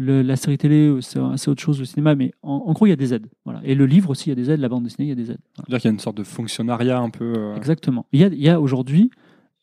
Le- 0.00 0.22
la 0.22 0.36
série 0.36 0.58
télé, 0.58 0.96
c'est 1.00 1.18
autre 1.50 1.60
chose, 1.60 1.78
le 1.80 1.84
cinéma, 1.84 2.14
mais 2.14 2.32
en, 2.42 2.52
en 2.66 2.72
gros, 2.72 2.86
il 2.86 2.90
y 2.90 2.92
a 2.92 2.96
des 2.96 3.12
aides. 3.14 3.26
Voilà. 3.44 3.60
Et 3.64 3.74
le 3.74 3.84
livre 3.84 4.10
aussi, 4.10 4.26
il 4.26 4.30
y 4.30 4.32
a 4.32 4.36
des 4.36 4.48
aides. 4.50 4.60
La 4.60 4.68
bande 4.68 4.84
dessinée, 4.84 5.06
il 5.06 5.08
y 5.08 5.12
a 5.12 5.16
des 5.16 5.30
aides. 5.32 5.40
Voilà. 5.56 5.66
C'est-à-dire 5.66 5.80
qu'il 5.80 5.88
y 5.88 5.92
a 5.92 5.94
une 5.94 5.98
sorte 5.98 6.16
de 6.18 6.22
fonctionnariat 6.22 6.98
un 7.00 7.10
peu. 7.10 7.32
euh, 7.36 7.56
Exactement. 7.56 8.06
Il 8.12 8.20
y 8.20 8.48
a, 8.48 8.60
aujourd'hui, 8.60 9.10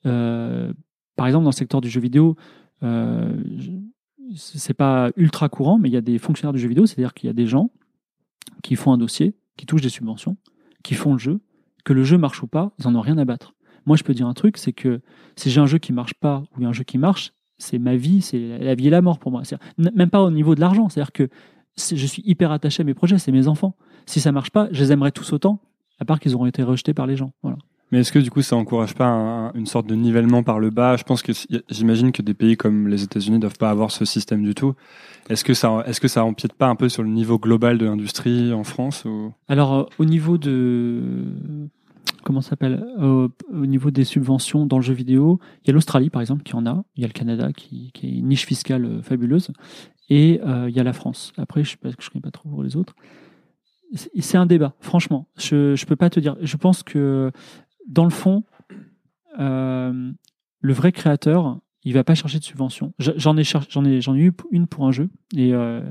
euh, 0.06 0.74
par 1.16 1.28
exemple, 1.28 1.44
dans 1.46 1.52
le 1.52 1.56
secteur 1.56 1.80
du 1.80 1.90
jeu 1.90 2.02
vidéo, 2.02 2.36
c'est 4.36 4.74
pas 4.74 5.12
ultra 5.15 5.50
courant, 5.50 5.77
mais 5.77 5.89
il 5.89 5.94
y 5.94 5.98
a 5.98 6.01
des 6.01 6.17
fonctionnaires 6.17 6.53
du 6.53 6.60
jeu 6.60 6.67
vidéo, 6.67 6.86
c'est-à-dire 6.86 7.13
qu'il 7.13 7.27
y 7.27 7.29
a 7.29 7.34
des 7.34 7.48
gens 7.48 7.70
qui 8.63 8.75
font 8.75 8.91
un 8.91 8.98
dossier, 8.98 9.36
qui 9.58 9.65
touchent 9.65 9.82
des 9.82 9.89
subventions, 9.89 10.38
qui 10.84 10.94
font 10.94 11.13
le 11.13 11.20
jeu, 11.20 11.39
que 11.84 11.94
le 11.94 12.03
jeu 12.03 12.17
marche 12.17 12.41
ou 12.44 12.48
pas, 12.48 12.72
ils 12.79 12.88
en 12.88 12.96
ont 12.96 13.01
rien 13.01 13.17
à 13.17 13.25
battre. 13.25 13.53
Moi, 13.86 13.98
je 13.98 14.03
peux 14.03 14.13
dire 14.13 14.27
un 14.27 14.34
truc, 14.34 14.58
c'est 14.58 14.74
que 14.74 15.01
si 15.36 15.51
j'ai 15.51 15.62
un 15.62 15.67
jeu 15.67 15.77
qui 15.77 15.94
marche 15.94 16.15
pas 16.15 16.44
ou 16.58 16.65
un 16.65 16.74
jeu 16.74 16.84
qui 16.84 16.98
marche, 16.98 17.34
c'est 17.58 17.77
ma 17.77 17.96
vie, 17.96 18.22
c'est 18.22 18.58
la 18.60 18.75
vie 18.75 18.88
et 18.88 18.89
la 18.89 19.01
mort 19.01 19.20
pour 19.20 19.32
moi. 19.32 19.44
Même 19.77 20.10
pas 20.10 20.22
au 20.24 20.32
niveau 20.32 20.55
de 20.55 20.60
l'argent, 20.60 20.89
c'est-à-dire 20.89 21.12
que 21.12 21.29
je 21.77 22.05
suis 22.05 22.24
hyper 22.25 22.51
attaché 22.51 22.82
à 22.82 22.84
mes 22.84 22.94
projets, 22.94 23.17
c'est 23.17 23.32
mes 23.32 23.48
enfants. 23.48 23.75
Si 24.05 24.20
ça 24.20 24.32
marche 24.32 24.50
pas, 24.50 24.67
je 24.72 24.84
les 24.84 24.91
aimerais 24.91 25.12
tous 25.12 25.34
autant, 25.34 25.62
à 26.00 26.05
part 26.05 26.20
qu'ils 26.20 26.36
auront 26.36 26.46
été 26.46 26.63
rejetés 26.63 26.94
par 26.94 27.08
les 27.08 27.15
gens. 27.15 27.34
Voilà. 27.44 27.58
Mais 27.92 28.00
est-ce 28.00 28.12
que 28.12 28.20
du 28.20 28.32
coup 28.32 28.42
ça 28.42 28.56
encourage 28.56 28.96
pas 28.96 29.06
un- 29.06 29.54
une 29.54 29.68
sorte 29.68 29.86
de 29.88 29.96
nivellement 29.96 30.42
par 30.44 30.60
le 30.60 30.70
bas? 30.72 30.98
Je 30.98 31.04
pense 31.04 31.22
que 31.22 31.32
j'imagine 31.70 32.12
que 32.12 32.22
des 32.22 32.34
pays 32.34 32.58
comme 32.58 32.88
les 32.88 33.04
États-Unis 33.04 33.39
doivent 33.39 33.58
pas 33.58 33.70
avoir 33.70 33.92
ce 33.92 34.06
système 34.06 34.44
du 34.44 34.56
tout. 34.56 34.74
Est-ce 35.30 35.44
que 35.44 35.54
ça, 35.54 35.84
est-ce 35.86 36.01
que 36.01 36.08
ça 36.08 36.24
empiète 36.25 36.54
pas 36.54 36.68
un 36.68 36.75
peu 36.75 36.89
sur 36.89 37.04
le 37.04 37.10
niveau 37.10 37.38
global 37.39 37.77
de 37.77 37.86
l'industrie 37.86 38.54
en 38.54 38.63
France. 38.63 39.06
Alors, 39.48 39.74
euh, 39.74 39.84
au 40.00 40.06
niveau 40.06 40.38
de. 40.38 41.25
Comment 42.24 42.42
s'appelle? 42.42 42.84
Euh, 43.00 43.27
Au 43.54 43.65
niveau 43.68 43.92
des 43.92 44.04
subventions 44.04 44.65
dans 44.65 44.77
le 44.77 44.84
jeu 44.84 44.94
vidéo, 44.94 45.39
il 45.63 45.68
y 45.68 45.70
a 45.70 45.74
l'Australie, 45.74 46.10
par 46.10 46.22
exemple, 46.22 46.42
qui 46.44 46.56
en 46.56 46.65
a. 46.65 46.84
Il 46.96 47.01
y 47.01 47.04
a 47.04 47.08
le 47.08 47.13
Canada, 47.13 47.51
qui, 47.54 47.92
qui 47.94 48.08
est 48.08 48.18
une 48.18 48.27
niche 48.30 48.46
fiscale 48.48 48.86
euh, 48.86 49.01
fabuleuse. 49.04 49.51
Et 50.10 50.39
il 50.44 50.75
y 50.75 50.80
a 50.80 50.84
la 50.84 50.94
France. 50.94 51.34
Après, 51.38 51.63
je 51.63 51.77
ne 51.84 51.92
connais 51.92 52.22
pas 52.22 52.30
trop 52.30 52.48
pour 52.50 52.62
les 52.62 52.75
autres. 52.75 52.94
C'est 54.20 54.38
un 54.38 54.46
débat, 54.46 54.74
franchement. 54.80 55.27
Je 55.38 55.72
ne 55.72 55.86
peux 55.88 55.96
pas 55.96 56.10
te 56.12 56.20
dire. 56.20 56.36
Je 56.42 56.58
pense 56.58 56.84
que, 56.84 57.32
dans 57.88 58.04
le 58.04 58.10
fond, 58.10 58.44
euh, 59.39 60.12
le 60.62 60.74
vrai 60.74 60.92
créateur, 60.92 61.60
il 61.84 61.94
va 61.94 62.04
pas 62.04 62.15
chercher 62.15 62.39
de 62.39 62.44
subvention. 62.44 62.94
Je- 63.00 63.12
J'en 63.15 63.38
ai, 63.38 63.44
cher- 63.44 63.65
j'en 63.70 63.86
ai, 63.86 64.01
j'en 64.01 64.15
ai 64.15 64.20
eu 64.22 64.34
une 64.51 64.68
pour 64.68 64.88
un 64.88 64.92
jeu. 64.92 65.10
Et. 65.36 65.54
euh, 65.54 65.82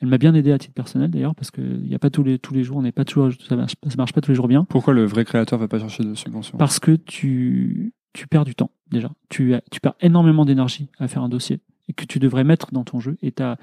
elle 0.00 0.08
m'a 0.08 0.18
bien 0.18 0.34
aidé 0.34 0.50
à 0.50 0.58
titre 0.58 0.74
personnel 0.74 1.12
d'ailleurs 1.12 1.36
parce 1.36 1.52
qu'il 1.52 1.82
n'y 1.84 1.94
a 1.94 1.98
pas 2.00 2.10
tous 2.10 2.24
les 2.24 2.36
tous 2.36 2.52
les 2.52 2.64
jours, 2.64 2.78
on 2.78 2.82
n'est 2.82 2.90
pas 2.90 3.04
toujours 3.04 3.30
ça 3.48 3.54
marche, 3.54 3.74
ça 3.86 3.94
marche 3.96 4.12
pas 4.12 4.20
tous 4.20 4.32
les 4.32 4.34
jours 4.34 4.48
bien 4.48 4.64
Pourquoi 4.64 4.94
le 4.94 5.04
vrai 5.04 5.24
créateur 5.24 5.60
va 5.60 5.68
pas 5.68 5.78
chercher 5.78 6.02
de 6.02 6.14
subvention? 6.14 6.58
Parce 6.58 6.80
que 6.80 6.96
tu 6.96 7.92
tu 8.12 8.26
perds 8.26 8.44
du 8.44 8.56
temps 8.56 8.72
déjà. 8.90 9.12
Tu 9.28 9.54
tu 9.70 9.78
perds 9.80 9.94
énormément 10.00 10.44
d'énergie 10.44 10.88
à 10.98 11.06
faire 11.06 11.22
un 11.22 11.28
dossier 11.28 11.60
et 11.88 11.92
que 11.92 12.04
tu 12.04 12.18
devrais 12.18 12.42
mettre 12.42 12.72
dans 12.72 12.82
ton 12.82 12.98
jeu 12.98 13.16
et 13.22 13.30
t'as 13.30 13.58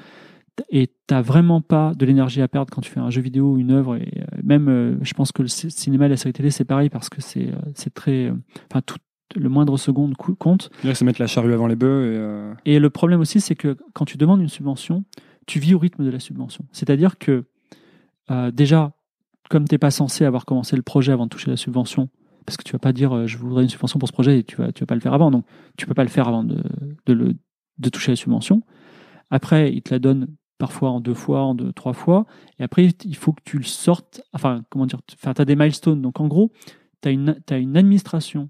et 0.69 0.89
t'as 1.07 1.21
vraiment 1.21 1.61
pas 1.61 1.93
de 1.95 2.05
l'énergie 2.05 2.41
à 2.41 2.47
perdre 2.47 2.73
quand 2.73 2.81
tu 2.81 2.91
fais 2.91 2.99
un 2.99 3.09
jeu 3.09 3.21
vidéo 3.21 3.53
ou 3.53 3.57
une 3.57 3.71
œuvre 3.71 3.95
et 3.95 4.11
euh, 4.17 4.37
même 4.43 4.67
euh, 4.69 4.97
je 5.01 5.13
pense 5.13 5.31
que 5.31 5.41
le 5.41 5.47
cinéma 5.47 6.05
et 6.05 6.09
la 6.09 6.17
série 6.17 6.33
télé 6.33 6.51
c'est 6.51 6.65
pareil 6.65 6.89
parce 6.89 7.09
que 7.09 7.21
c'est 7.21 7.49
euh, 7.49 7.57
c'est 7.75 7.93
très 7.93 8.31
enfin 8.71 8.81
tout 8.85 8.97
le 9.35 9.49
moindre 9.49 9.77
seconde 9.77 10.15
compte 10.17 10.71
Là, 10.83 10.95
c'est 10.95 11.05
mettre 11.05 11.21
la 11.21 11.27
charrue 11.27 11.53
avant 11.53 11.67
les 11.67 11.75
bœufs 11.75 12.13
et. 12.13 12.17
euh, 12.17 12.53
et 12.65 12.79
le 12.79 12.89
problème 12.89 13.19
aussi, 13.19 13.39
c'est 13.41 13.55
que 13.55 13.77
quand 13.93 14.05
tu 14.05 14.17
demandes 14.17 14.41
une 14.41 14.47
subvention, 14.47 15.03
tu 15.45 15.59
vis 15.59 15.75
au 15.75 15.79
rythme 15.79 16.03
de 16.03 16.09
la 16.09 16.19
subvention. 16.19 16.65
C'est-à-dire 16.71 17.19
que 17.19 17.45
euh, 18.31 18.49
déjà, 18.51 18.91
comme 19.49 19.67
tu 19.67 19.73
n'es 19.75 19.79
pas 19.79 19.91
censé 19.91 20.25
avoir 20.25 20.45
commencé 20.45 20.75
le 20.75 20.81
projet 20.81 21.11
avant 21.11 21.25
de 21.25 21.29
toucher 21.29 21.51
la 21.51 21.57
subvention, 21.57 22.09
parce 22.45 22.57
que 22.57 22.63
tu 22.63 22.71
vas 22.71 22.79
pas 22.79 22.91
dire 22.91 23.15
euh, 23.15 23.27
je 23.27 23.37
voudrais 23.37 23.61
une 23.63 23.69
subvention 23.69 23.99
pour 23.99 24.07
ce 24.07 24.13
projet 24.13 24.39
et 24.39 24.43
tu 24.43 24.55
vas, 24.55 24.71
tu 24.71 24.79
vas 24.79 24.87
pas 24.87 24.95
le 24.95 25.01
faire 25.01 25.13
avant, 25.13 25.29
donc 25.29 25.45
tu 25.77 25.85
peux 25.85 25.93
pas 25.93 26.03
le 26.03 26.09
faire 26.09 26.27
avant 26.27 26.43
de, 26.43 26.63
de, 27.05 27.13
le, 27.13 27.35
de 27.77 27.89
toucher 27.89 28.11
la 28.11 28.15
subvention. 28.15 28.63
Après, 29.29 29.71
ils 29.71 29.83
te 29.83 29.93
la 29.93 29.99
donnent 29.99 30.27
parfois 30.59 30.91
en 30.91 30.99
deux 30.99 31.15
fois, 31.15 31.41
en 31.41 31.55
deux, 31.55 31.73
trois 31.73 31.93
fois, 31.93 32.27
et 32.59 32.63
après, 32.63 32.89
il 33.03 33.15
faut 33.15 33.31
que 33.33 33.41
tu 33.43 33.57
le 33.57 33.63
sortes, 33.63 34.21
enfin, 34.33 34.63
comment 34.69 34.85
dire, 34.85 34.99
tu 35.07 35.15
as 35.23 35.45
des 35.45 35.55
milestones. 35.55 36.01
Donc 36.01 36.19
en 36.19 36.27
gros, 36.27 36.51
tu 37.01 37.09
as 37.09 37.11
une, 37.11 37.41
une 37.49 37.77
administration 37.77 38.49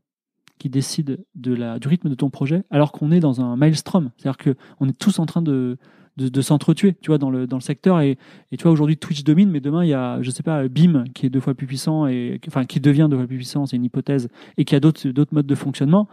qui 0.58 0.70
décide 0.70 1.24
de 1.36 1.54
la, 1.54 1.80
du 1.80 1.88
rythme 1.88 2.10
de 2.10 2.16
ton 2.16 2.30
projet, 2.30 2.64
alors 2.70 2.92
qu'on 2.92 3.12
est 3.12 3.22
dans 3.22 3.40
un 3.40 3.56
maelstrom. 3.56 4.12
C'est-à-dire 4.18 4.56
qu'on 4.78 4.90
est 4.90 4.98
tous 4.98 5.20
en 5.20 5.26
train 5.26 5.42
de, 5.42 5.78
de, 6.18 6.42
s'entretuer, 6.42 6.96
tu 7.02 7.08
vois, 7.12 7.18
dans 7.18 7.30
le, 7.30 7.48
dans 7.48 7.56
le 7.56 7.62
secteur. 7.62 8.02
Et, 8.02 8.18
et 8.52 8.58
tu 8.58 8.64
vois, 8.64 8.72
aujourd'hui, 8.72 8.98
Twitch 8.98 9.24
domine, 9.24 9.50
mais 9.50 9.62
demain, 9.62 9.86
il 9.86 9.90
y 9.90 9.94
a, 9.94 10.22
je 10.22 10.30
sais 10.32 10.44
pas, 10.44 10.68
Beam, 10.68 11.06
qui 11.14 11.26
est 11.26 11.30
deux 11.30 11.40
fois 11.40 11.54
plus 11.54 11.66
puissant, 11.68 12.08
et, 12.08 12.42
enfin, 12.48 12.66
qui 12.66 12.82
devient 12.82 13.08
deux 13.10 13.16
fois 13.16 13.28
plus 13.28 13.38
puissant, 13.38 13.66
c'est 13.66 13.78
une 13.78 13.86
hypothèse, 13.86 14.28
et 14.58 14.66
qui 14.66 14.76
a 14.76 14.80
d'autres 14.80 15.34
modes 15.34 15.48
de 15.48 15.56
fonctionnement. 15.56 16.10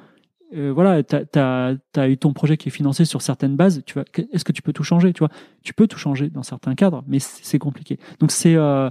Euh, 0.54 0.72
voilà, 0.72 1.02
tu 1.02 1.16
as, 1.38 2.08
eu 2.08 2.16
ton 2.16 2.32
projet 2.32 2.56
qui 2.56 2.68
est 2.68 2.72
financé 2.72 3.04
sur 3.04 3.22
certaines 3.22 3.56
bases. 3.56 3.82
Tu 3.84 3.94
vois, 3.94 4.04
est-ce 4.32 4.44
que 4.44 4.52
tu 4.52 4.62
peux 4.62 4.72
tout 4.72 4.84
changer 4.84 5.12
Tu 5.12 5.18
vois, 5.20 5.30
tu 5.62 5.74
peux 5.74 5.86
tout 5.86 5.98
changer 5.98 6.30
dans 6.30 6.42
certains 6.42 6.74
cadres, 6.74 7.04
mais 7.06 7.18
c'est 7.18 7.58
compliqué. 7.58 7.98
Donc 8.20 8.30
c'est 8.30 8.54
euh, 8.54 8.88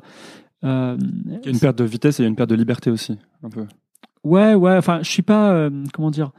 euh, 0.63 0.97
Il 1.25 1.45
y 1.45 1.47
a 1.47 1.51
une 1.51 1.59
perte 1.59 1.77
de 1.77 1.85
vitesse 1.85 2.19
et 2.19 2.23
il 2.23 2.25
y 2.25 2.27
a 2.27 2.29
une 2.29 2.35
perte 2.35 2.49
de 2.49 2.55
liberté 2.55 2.91
aussi, 2.91 3.17
un 3.43 3.49
peu. 3.49 3.65
Ouais, 4.23 4.53
ouais. 4.53 4.75
Enfin, 4.75 4.99
je 5.01 5.09
suis 5.09 5.21
pas. 5.21 5.69
comment 5.93 6.11
dire 6.11 6.31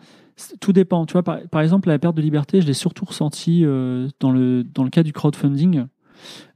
Tout 0.61 0.73
dépend. 0.73 1.07
Tu 1.07 1.13
vois, 1.13 1.23
par, 1.23 1.41
par 1.51 1.63
exemple, 1.63 1.89
la 1.89 1.99
perte 1.99 2.17
de 2.17 2.23
liberté, 2.23 2.61
je 2.61 2.67
l'ai 2.67 2.75
surtout 2.75 3.07
ressenti 3.07 3.65
euh, 3.65 4.09
dans 4.21 4.33
le 4.33 4.65
dans 4.65 4.85
le 4.85 4.91
cas 4.91 5.03
du 5.03 5.13
crowdfunding. 5.13 5.87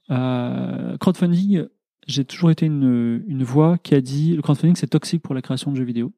Crowdfunding, 0.09 1.67
j'ai 2.07 2.25
toujours 2.25 2.51
été 2.51 2.67
une, 2.67 3.23
une 3.27 3.45
voix 3.45 3.79
qui 3.79 3.95
a 3.95 4.01
dit 4.01 4.35
le 4.35 4.43
crowdfunding 4.43 4.75
c'est 4.75 4.89
toxique 4.89 5.23
pour 5.23 5.35
la 5.35 5.41
création 5.41 5.71
de 5.71 5.77
jeux 5.77 5.85
vidéo. 5.85 6.13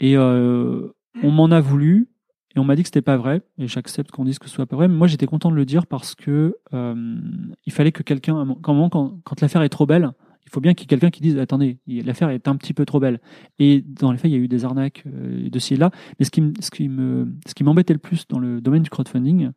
Et 0.00 0.16
euh, 0.16 0.88
on 1.22 1.30
m'en 1.30 1.50
a 1.50 1.60
voulu 1.60 2.08
et 2.56 2.58
on 2.58 2.64
m'a 2.64 2.74
dit 2.74 2.82
que 2.82 2.88
c'était 2.88 3.02
pas 3.02 3.16
vrai. 3.16 3.42
Et 3.58 3.68
j'accepte 3.68 4.10
qu'on 4.10 4.24
dise 4.24 4.38
que 4.38 4.48
ce 4.48 4.54
soit 4.54 4.66
pas 4.66 4.76
vrai. 4.76 4.88
Mais 4.88 4.96
moi, 4.96 5.06
j'étais 5.06 5.26
content 5.26 5.50
de 5.50 5.56
le 5.56 5.64
dire 5.64 5.86
parce 5.86 6.14
que 6.14 6.56
euh, 6.72 7.16
il 7.64 7.72
fallait 7.72 7.92
que 7.92 8.02
quelqu'un, 8.02 8.56
quand, 8.62 8.88
quand, 8.88 9.20
quand 9.22 9.40
l'affaire 9.40 9.62
est 9.62 9.68
trop 9.68 9.86
belle, 9.86 10.10
il 10.44 10.50
faut 10.50 10.60
bien 10.60 10.74
qu'il 10.74 10.84
y 10.84 10.86
ait 10.86 10.98
quelqu'un 10.98 11.10
qui 11.10 11.20
dise 11.20 11.38
attendez, 11.38 11.78
l'affaire 11.86 12.30
est 12.30 12.48
un 12.48 12.56
petit 12.56 12.74
peu 12.74 12.84
trop 12.84 12.98
belle. 12.98 13.20
Et 13.58 13.82
dans 13.82 14.10
les 14.10 14.18
faits, 14.18 14.30
il 14.30 14.34
y 14.34 14.36
a 14.36 14.42
eu 14.42 14.48
des 14.48 14.64
arnaques 14.64 15.04
euh, 15.06 15.48
de 15.48 15.58
ci 15.58 15.74
et 15.74 15.76
là. 15.76 15.90
Mais 16.18 16.24
ce 16.24 16.30
qui, 16.30 16.42
ce 16.60 16.70
qui 16.70 16.88
me, 16.88 17.32
ce 17.46 17.54
qui 17.54 17.62
m'embêtait 17.62 17.92
le 17.92 18.00
plus 18.00 18.26
dans 18.26 18.38
le 18.38 18.60
domaine 18.60 18.82
du 18.82 18.90
crowdfunding, 18.90 19.50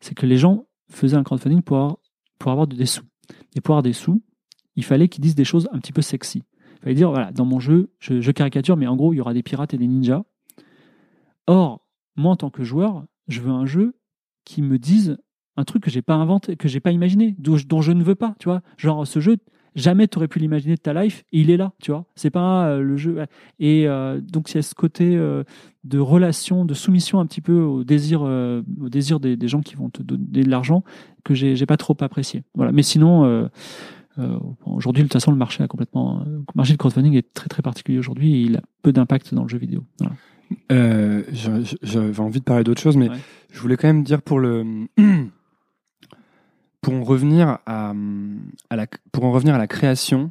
c'est 0.00 0.14
que 0.14 0.26
les 0.26 0.36
gens 0.36 0.66
faisaient 0.90 1.16
un 1.16 1.24
crowdfunding 1.24 1.62
pour 1.62 1.98
pour 2.38 2.52
avoir 2.52 2.68
des 2.68 2.86
sous. 2.86 3.02
Et 3.56 3.60
pour 3.60 3.74
avoir 3.74 3.82
des 3.82 3.92
sous, 3.92 4.22
il 4.76 4.84
fallait 4.84 5.08
qu'ils 5.08 5.22
disent 5.22 5.34
des 5.34 5.44
choses 5.44 5.68
un 5.72 5.78
petit 5.80 5.92
peu 5.92 6.02
sexy. 6.02 6.44
Il 6.78 6.82
fallait 6.82 6.94
dire 6.94 7.10
voilà, 7.10 7.32
dans 7.32 7.44
mon 7.44 7.58
jeu, 7.60 7.90
je, 7.98 8.30
caricature, 8.30 8.76
mais 8.76 8.86
en 8.86 8.96
gros, 8.96 9.12
il 9.12 9.16
y 9.16 9.20
aura 9.20 9.34
des 9.34 9.42
pirates 9.42 9.74
et 9.74 9.78
des 9.78 9.86
ninjas. 9.88 10.22
Or, 11.46 11.80
moi, 12.16 12.32
en 12.32 12.36
tant 12.36 12.50
que 12.50 12.62
joueur, 12.62 13.04
je 13.26 13.40
veux 13.40 13.50
un 13.50 13.66
jeu 13.66 13.94
qui 14.44 14.62
me 14.62 14.78
dise 14.78 15.18
un 15.56 15.64
truc 15.64 15.82
que 15.82 15.90
j'ai 15.90 16.02
pas 16.02 16.14
inventé, 16.14 16.56
que 16.56 16.68
j'ai 16.68 16.80
pas 16.80 16.92
imaginé, 16.92 17.34
dont, 17.38 17.56
je- 17.56 17.92
ne 17.92 18.02
veux 18.02 18.14
pas, 18.14 18.34
tu 18.38 18.48
vois. 18.48 18.62
Genre, 18.76 19.06
ce 19.06 19.18
jeu, 19.18 19.38
jamais 19.74 20.06
tu 20.06 20.18
aurais 20.18 20.28
pu 20.28 20.38
l'imaginer 20.38 20.76
de 20.76 20.80
ta 20.80 20.94
life, 20.94 21.24
et 21.32 21.40
il 21.40 21.50
est 21.50 21.56
là, 21.56 21.72
tu 21.82 21.90
vois. 21.90 22.04
C'est 22.14 22.30
pas 22.30 22.68
euh, 22.68 22.80
le 22.80 22.96
jeu. 22.96 23.24
Et 23.58 23.88
euh, 23.88 24.20
donc, 24.20 24.52
il 24.52 24.54
y 24.54 24.58
a 24.58 24.62
ce 24.62 24.74
côté 24.74 25.16
euh, 25.16 25.42
de 25.82 25.98
relation, 25.98 26.64
de 26.64 26.74
soumission 26.74 27.18
un 27.18 27.26
petit 27.26 27.40
peu 27.40 27.60
au 27.60 27.82
désir, 27.82 28.22
au 28.22 28.88
désir 28.88 29.18
des, 29.18 29.36
des 29.36 29.48
gens 29.48 29.60
qui 29.60 29.74
vont 29.74 29.90
te 29.90 30.02
donner 30.02 30.44
de 30.44 30.50
l'argent 30.50 30.84
que 31.24 31.34
j'ai 31.34 31.66
pas 31.66 31.76
trop 31.76 31.96
apprécié. 32.00 32.44
Voilà. 32.54 32.70
Mais 32.70 32.82
sinon, 32.82 33.48
aujourd'hui, 34.66 35.02
de 35.02 35.08
toute 35.08 35.12
façon, 35.14 35.30
le 35.30 35.36
marché 35.36 35.62
a 35.62 35.68
complètement, 35.68 36.22
le 36.26 36.42
marché 36.54 36.72
du 36.72 36.78
crowdfunding 36.78 37.14
est 37.14 37.32
très 37.34 37.48
très 37.48 37.62
particulier 37.62 37.98
aujourd'hui 37.98 38.34
et 38.34 38.40
il 38.42 38.56
a 38.56 38.60
peu 38.82 38.92
d'impact 38.92 39.34
dans 39.34 39.42
le 39.42 39.48
jeu 39.48 39.58
vidéo. 39.58 39.84
Voilà. 40.00 40.14
Euh, 40.72 41.22
J'avais 41.82 42.20
envie 42.20 42.40
de 42.40 42.44
parler 42.44 42.64
d'autre 42.64 42.80
chose, 42.80 42.96
mais 42.96 43.10
Ouais. 43.10 43.16
je 43.52 43.60
voulais 43.60 43.76
quand 43.76 43.88
même 43.88 44.02
dire 44.02 44.22
pour 44.22 44.38
le 44.40 44.86
pour 46.80 46.94
en 46.94 47.02
revenir 47.02 47.58
à, 47.66 47.92
à 48.70 48.76
la 48.76 48.86
pour 49.12 49.24
en 49.24 49.32
revenir 49.32 49.54
à 49.54 49.58
la 49.58 49.66
création. 49.66 50.30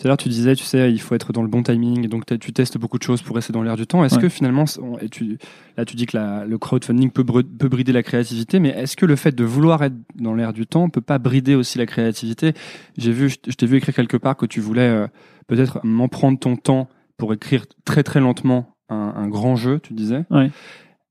Tout 0.00 0.06
à 0.06 0.08
l'heure, 0.08 0.16
tu 0.16 0.30
disais, 0.30 0.56
tu 0.56 0.64
sais, 0.64 0.90
il 0.90 0.98
faut 1.00 1.14
être 1.14 1.32
dans 1.32 1.42
le 1.42 1.48
bon 1.48 1.62
timing, 1.62 2.04
et 2.04 2.08
donc 2.08 2.24
tu 2.40 2.52
testes 2.52 2.78
beaucoup 2.78 2.98
de 2.98 3.02
choses 3.02 3.20
pour 3.22 3.36
rester 3.36 3.52
dans 3.52 3.62
l'air 3.62 3.76
du 3.76 3.86
temps. 3.86 4.02
Est-ce 4.04 4.16
Ouais. 4.16 4.22
que 4.22 4.28
finalement, 4.30 4.64
on- 4.80 4.98
et 4.98 5.08
tu, 5.10 5.36
là, 5.76 5.84
tu 5.84 5.96
dis 5.96 6.06
que 6.06 6.16
la- 6.16 6.46
le 6.46 6.56
crowdfunding 6.58 7.10
peut, 7.10 7.22
br- 7.22 7.44
peut 7.58 7.68
brider 7.68 7.92
la 7.92 8.02
créativité, 8.02 8.58
mais 8.58 8.70
est-ce 8.70 8.96
que 8.96 9.04
le 9.06 9.16
fait 9.16 9.32
de 9.34 9.44
vouloir 9.44 9.82
être 9.84 9.94
dans 10.16 10.34
l'air 10.34 10.52
du 10.54 10.66
temps 10.66 10.88
peut 10.88 11.02
pas 11.02 11.18
brider 11.18 11.54
aussi 11.54 11.76
la 11.78 11.84
créativité? 11.86 12.54
J'ai 12.96 13.12
vu, 13.12 13.28
je 13.28 13.36
je 13.46 13.54
t'ai 13.54 13.66
vu 13.66 13.76
écrire 13.76 13.94
quelque 13.94 14.16
part 14.16 14.36
que 14.36 14.46
tu 14.46 14.60
voulais 14.60 14.88
euh, 14.88 15.06
peut-être 15.46 15.78
m'en 15.84 16.08
prendre 16.08 16.38
ton 16.38 16.56
temps 16.56 16.88
pour 17.18 17.32
écrire 17.34 17.66
très 17.84 18.02
très 18.02 18.18
lentement 18.20 18.74
un, 18.88 19.12
un 19.14 19.28
grand 19.28 19.56
jeu, 19.56 19.78
tu 19.78 19.92
disais. 19.92 20.24
Ouais. 20.30 20.50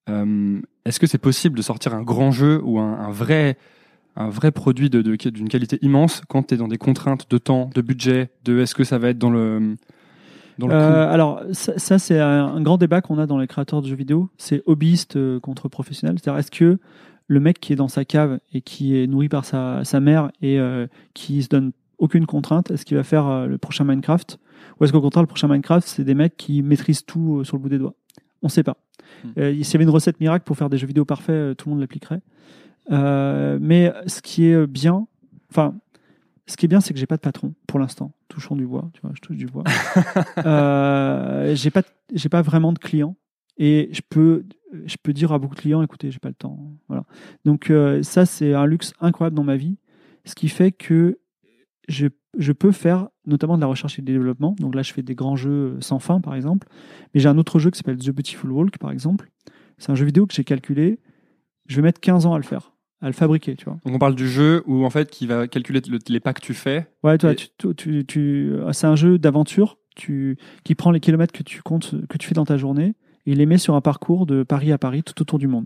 Euh, 0.09 0.59
Est-ce 0.85 0.99
que 0.99 1.05
c'est 1.05 1.19
possible 1.19 1.55
de 1.55 1.61
sortir 1.61 1.93
un 1.93 2.01
grand 2.01 2.31
jeu 2.31 2.59
ou 2.63 2.79
un, 2.79 2.93
un 2.99 3.11
vrai, 3.11 3.57
un 4.15 4.29
vrai 4.29 4.51
produit 4.51 4.89
de- 4.89 5.01
de- 5.01 5.15
d'une 5.29 5.49
qualité 5.49 5.79
immense 5.81 6.21
quand 6.27 6.43
tu 6.47 6.55
es 6.55 6.57
dans 6.57 6.67
des 6.67 6.77
contraintes 6.77 7.29
de 7.29 7.37
temps, 7.37 7.69
de 7.73 7.81
budget, 7.81 8.29
de 8.45 8.59
est-ce 8.59 8.75
que 8.75 8.83
ça 8.83 8.97
va 8.97 9.09
être 9.09 9.17
dans 9.17 9.29
le, 9.29 9.77
dans 10.57 10.67
le 10.67 10.73
Euh, 10.73 11.09
alors, 11.11 11.41
ça, 11.53 11.77
ça, 11.77 11.97
c'est 11.99 12.19
un, 12.19 12.61
grand 12.61 12.77
débat 12.77 13.01
qu'on 13.01 13.17
a 13.19 13.25
dans 13.25 13.37
les 13.37 13.47
créateurs 13.47 13.81
de 13.81 13.87
jeux 13.87 13.95
vidéo. 13.95 14.29
C'est 14.37 14.61
hobbyiste 14.65 15.15
euh, 15.15 15.39
contre 15.39 15.69
professionnel. 15.69 16.17
C'est-à-dire, 16.19 16.39
est-ce 16.39 16.51
que 16.51 16.77
le 17.27 17.39
mec 17.39 17.59
qui 17.61 17.71
est 17.71 17.77
dans 17.77 17.87
sa 17.87 18.03
cave 18.03 18.39
et 18.53 18.61
qui 18.61 18.97
est 18.97 19.07
nourri 19.07 19.29
par 19.29 19.45
sa, 19.45 19.83
sa 19.85 19.99
mère 20.01 20.31
et 20.41 20.59
euh, 20.59 20.87
qui 21.13 21.41
se 21.43 21.47
donne 21.47 21.71
aucune 21.97 22.25
contrainte, 22.25 22.71
est-ce 22.71 22.83
qu'il 22.83 22.97
va 22.97 23.03
faire 23.03 23.27
euh, 23.27 23.45
le 23.47 23.57
prochain 23.57 23.85
Minecraft? 23.85 24.39
Ou 24.79 24.83
est-ce 24.83 24.91
qu'au 24.91 25.01
contraire, 25.01 25.23
le 25.23 25.27
prochain 25.27 25.47
Minecraft, 25.47 25.87
c'est 25.87 26.03
des 26.03 26.15
mecs 26.15 26.35
qui 26.35 26.61
maîtrisent 26.61 27.05
tout 27.05 27.37
euh, 27.39 27.43
sur 27.45 27.55
le 27.55 27.61
bout 27.61 27.69
des 27.69 27.77
doigts? 27.77 27.93
On 28.41 28.47
ne 28.47 28.51
sait 28.51 28.63
pas. 28.63 28.75
S'il 29.37 29.55
y 29.61 29.75
avait 29.75 29.83
une 29.83 29.89
recette 29.91 30.19
miracle 30.19 30.43
pour 30.45 30.57
faire 30.57 30.69
des 30.69 30.77
jeux 30.77 30.87
vidéo 30.87 31.05
parfaits, 31.05 31.55
tout 31.57 31.69
le 31.69 31.75
monde 31.75 31.81
l'appliquerait. 31.81 32.21
Euh, 32.89 33.57
mais 33.61 33.93
ce 34.07 34.21
qui 34.21 34.45
est 34.45 34.67
bien, 34.67 35.07
enfin, 35.51 35.75
ce 36.47 36.57
qui 36.57 36.65
est 36.65 36.67
bien, 36.67 36.81
c'est 36.81 36.93
que 36.93 36.99
j'ai 36.99 37.05
pas 37.05 37.17
de 37.17 37.21
patron 37.21 37.53
pour 37.67 37.79
l'instant. 37.79 38.13
Touchons 38.27 38.55
du 38.55 38.65
bois, 38.65 38.89
tu 38.93 39.01
vois, 39.01 39.11
je 39.13 39.21
touche 39.21 39.37
du 39.37 39.45
bois. 39.45 39.63
euh, 40.45 41.55
j'ai 41.55 41.69
pas, 41.69 41.83
j'ai 42.13 42.29
pas 42.29 42.41
vraiment 42.41 42.73
de 42.73 42.79
clients 42.79 43.15
et 43.57 43.89
je 43.91 44.01
peux, 44.07 44.45
je 44.85 44.95
peux 45.01 45.13
dire 45.13 45.31
à 45.31 45.39
beaucoup 45.39 45.55
de 45.55 45.61
clients, 45.61 45.81
écoutez, 45.81 46.11
j'ai 46.11 46.19
pas 46.19 46.29
le 46.29 46.35
temps. 46.35 46.59
Voilà. 46.87 47.05
Donc 47.45 47.69
euh, 47.69 48.03
ça, 48.03 48.25
c'est 48.25 48.53
un 48.53 48.65
luxe 48.65 48.93
incroyable 48.99 49.35
dans 49.35 49.43
ma 49.43 49.55
vie, 49.55 49.77
ce 50.25 50.35
qui 50.35 50.49
fait 50.49 50.71
que 50.71 51.19
je, 51.87 52.07
je, 52.37 52.51
peux 52.51 52.71
faire 52.71 53.09
notamment 53.25 53.55
de 53.55 53.61
la 53.61 53.67
recherche 53.67 53.99
et 53.99 54.01
du 54.01 54.11
développement. 54.13 54.55
Donc 54.59 54.75
là, 54.75 54.81
je 54.81 54.93
fais 54.93 55.03
des 55.03 55.15
grands 55.15 55.35
jeux 55.35 55.77
sans 55.81 55.99
fin, 55.99 56.21
par 56.21 56.35
exemple. 56.35 56.67
Mais 57.13 57.19
j'ai 57.19 57.29
un 57.29 57.37
autre 57.37 57.59
jeu 57.59 57.69
qui 57.69 57.77
s'appelle 57.77 57.97
The 57.97 58.11
Beautiful 58.11 58.51
Walk, 58.51 58.77
par 58.77 58.91
exemple. 58.91 59.29
C'est 59.77 59.91
un 59.91 59.95
jeu 59.95 60.05
vidéo 60.05 60.25
que 60.27 60.33
j'ai 60.33 60.43
calculé. 60.43 60.99
Je 61.71 61.75
vais 61.77 61.81
mettre 61.81 62.01
15 62.01 62.25
ans 62.25 62.33
à 62.33 62.37
le 62.37 62.43
faire 62.43 62.71
à 63.03 63.07
le 63.07 63.13
fabriquer, 63.13 63.55
tu 63.55 63.65
vois. 63.65 63.79
Donc 63.83 63.95
on 63.95 63.97
parle 63.97 64.13
du 64.13 64.29
jeu 64.29 64.61
où 64.67 64.85
en 64.85 64.91
fait 64.91 65.09
qui 65.09 65.25
va 65.25 65.47
calculer 65.47 65.81
les 66.07 66.19
pas 66.19 66.33
que 66.33 66.41
tu 66.41 66.53
fais. 66.53 66.85
Ouais, 67.03 67.17
toi, 67.17 67.33
tu, 67.33 67.47
tu, 67.75 68.05
tu, 68.05 68.53
c'est 68.73 68.85
un 68.85 68.95
jeu 68.95 69.17
d'aventure 69.17 69.79
tu, 69.95 70.37
qui 70.63 70.75
prend 70.75 70.91
les 70.91 70.99
kilomètres 70.99 71.33
que 71.33 71.41
tu 71.41 71.63
comptes, 71.63 71.95
que 72.07 72.17
tu 72.19 72.27
fais 72.27 72.35
dans 72.35 72.45
ta 72.45 72.57
journée 72.57 72.93
et 73.25 73.31
il 73.31 73.39
les 73.39 73.47
met 73.47 73.57
sur 73.57 73.73
un 73.73 73.81
parcours 73.81 74.27
de 74.27 74.43
Paris 74.43 74.71
à 74.71 74.77
Paris 74.77 75.01
tout 75.01 75.19
autour 75.19 75.39
du 75.39 75.47
monde. 75.47 75.65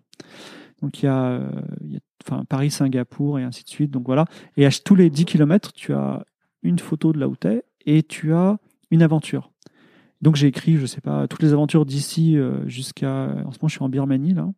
Donc 0.82 1.04
il 1.04 1.08
y 1.08 1.10
a, 1.10 1.42
il 1.82 1.94
y 1.94 1.98
a 1.98 2.00
enfin, 2.26 2.46
Paris, 2.46 2.72
Singapour 2.72 3.38
et 3.38 3.44
ainsi 3.44 3.64
de 3.64 3.70
suite. 3.70 3.92
Donc 3.92 4.06
voilà. 4.06 4.26
Et 4.56 4.66
à 4.66 4.72
tous 4.72 4.96
les 4.96 5.10
10 5.10 5.26
kilomètres, 5.26 5.74
tu 5.74 5.94
as 5.94 6.26
une 6.64 6.80
photo 6.80 7.12
de 7.12 7.20
là 7.20 7.28
où 7.28 7.36
t'es 7.36 7.64
et 7.86 8.04
tu 8.04 8.34
as 8.34 8.58
une 8.92 9.04
aventure. 9.04 9.52
Donc 10.22 10.38
j'ai 10.38 10.48
écrit, 10.48 10.78
je 10.78 10.86
sais 10.86 11.02
pas, 11.02 11.28
toutes 11.28 11.44
les 11.44 11.54
aventures 11.54 11.86
d'ici 11.86 12.38
euh, 12.38 12.68
jusqu'à. 12.68 13.36
En 13.46 13.52
ce 13.52 13.60
moment, 13.60 13.68
je 13.68 13.74
suis 13.74 13.84
en 13.84 13.90
Birmanie 13.90 14.34
là. 14.34 14.50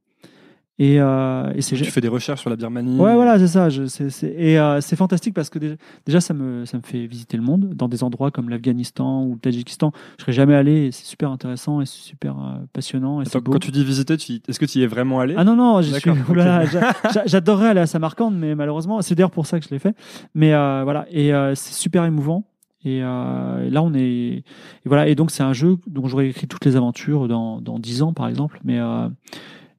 Et, 0.79 1.01
euh, 1.01 1.51
et 1.55 1.61
c'est 1.63 1.75
tu 1.75 1.85
fais 1.85 2.01
des 2.01 2.07
recherches 2.07 2.41
sur 2.41 2.51
la 2.51 2.55
Birmanie. 2.55 2.99
Ouais, 2.99 3.15
voilà, 3.15 3.39
c'est 3.39 3.47
ça. 3.47 3.67
Je, 3.69 3.87
c'est, 3.87 4.11
c'est, 4.11 4.27
et 4.37 4.59
euh, 4.59 4.79
c'est 4.79 4.95
fantastique 4.95 5.33
parce 5.33 5.49
que 5.49 5.57
déjà, 5.57 5.73
déjà, 6.05 6.21
ça 6.21 6.35
me 6.35 6.65
ça 6.65 6.77
me 6.77 6.83
fait 6.83 7.07
visiter 7.07 7.35
le 7.35 7.41
monde 7.41 7.73
dans 7.73 7.87
des 7.87 8.03
endroits 8.03 8.29
comme 8.29 8.47
l'Afghanistan 8.49 9.23
ou 9.23 9.33
le 9.33 9.39
Tadjikistan. 9.39 9.91
Je 10.19 10.23
serais 10.23 10.33
jamais 10.33 10.53
allé. 10.53 10.91
C'est 10.91 11.05
super 11.05 11.31
intéressant 11.31 11.81
et 11.81 11.87
super 11.87 12.37
euh, 12.37 12.59
passionnant. 12.73 13.21
Et 13.21 13.27
Attends, 13.27 13.39
beau. 13.39 13.53
quand 13.53 13.59
tu 13.59 13.71
dis 13.71 13.83
visiter, 13.83 14.17
tu, 14.17 14.33
est-ce 14.47 14.59
que 14.59 14.65
tu 14.67 14.77
y 14.77 14.83
es 14.83 14.87
vraiment 14.87 15.19
allé? 15.19 15.33
Ah 15.35 15.43
non 15.43 15.55
non, 15.55 15.81
suis, 15.81 15.93
D'accord, 15.93 16.15
ok. 16.25 16.29
oulala, 16.29 16.65
j'a- 16.65 16.93
j'a- 17.11 17.25
j'adorerais 17.25 17.69
aller 17.69 17.79
à 17.81 17.87
Samarcande, 17.87 18.35
mais 18.37 18.53
malheureusement, 18.53 19.01
c'est 19.01 19.15
d'ailleurs 19.15 19.31
pour 19.31 19.47
ça 19.47 19.59
que 19.59 19.65
je 19.65 19.71
l'ai 19.71 19.79
fait. 19.79 19.95
Mais 20.35 20.53
euh, 20.53 20.81
voilà, 20.83 21.07
et 21.09 21.33
euh, 21.33 21.55
c'est 21.55 21.73
super 21.73 22.05
émouvant. 22.05 22.43
Et, 22.85 23.01
euh, 23.01 23.65
et 23.65 23.69
là, 23.71 23.81
on 23.81 23.95
est, 23.95 24.01
et 24.03 24.43
voilà, 24.85 25.07
et 25.07 25.15
donc 25.15 25.31
c'est 25.31 25.41
un 25.43 25.53
jeu 25.53 25.77
dont 25.87 26.07
j'aurais 26.07 26.27
écrit 26.27 26.47
toutes 26.47 26.63
les 26.65 26.75
aventures 26.75 27.27
dans 27.27 27.59
dans 27.59 27.79
dix 27.79 28.03
ans, 28.03 28.13
par 28.13 28.27
exemple, 28.27 28.59
mais 28.63 28.77
euh, 28.79 29.09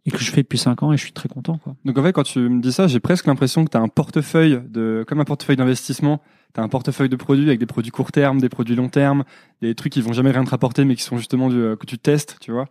et 0.08 0.10
que 0.10 0.18
je 0.24 0.30
fais 0.30 0.42
depuis 0.42 0.58
cinq 0.58 0.82
ans, 0.82 0.92
et 0.92 0.96
je 0.96 1.02
suis 1.02 1.12
très 1.12 1.28
content, 1.28 1.58
quoi. 1.58 1.76
Donc 1.84 1.98
en 1.98 2.02
fait, 2.02 2.12
quand 2.12 2.22
tu 2.22 2.38
me 2.40 2.60
dis 2.62 2.72
ça, 2.72 2.86
j'ai 2.86 2.98
presque 2.98 3.26
l'impression 3.26 3.64
que 3.64 3.70
tu 3.70 3.76
as 3.76 3.80
un 3.80 3.88
portefeuille 3.88 4.60
de, 4.68 5.04
comme 5.06 5.20
un 5.20 5.24
portefeuille 5.24 5.56
d'investissement. 5.56 6.22
Tu 6.54 6.60
as 6.60 6.62
un 6.64 6.68
portefeuille 6.68 7.10
de 7.10 7.16
produits 7.16 7.46
avec 7.46 7.60
des 7.60 7.66
produits 7.66 7.90
court 7.90 8.10
terme, 8.10 8.40
des 8.40 8.48
produits 8.48 8.74
long 8.74 8.88
terme, 8.88 9.24
des 9.60 9.74
trucs 9.74 9.92
qui 9.92 10.00
vont 10.00 10.14
jamais 10.14 10.30
rien 10.30 10.44
te 10.44 10.50
rapporter, 10.50 10.86
mais 10.86 10.96
qui 10.96 11.02
sont 11.02 11.18
justement 11.18 11.50
du, 11.50 11.58
euh, 11.60 11.76
que 11.76 11.84
tu 11.84 11.98
testes, 11.98 12.38
tu 12.40 12.52
vois. 12.52 12.68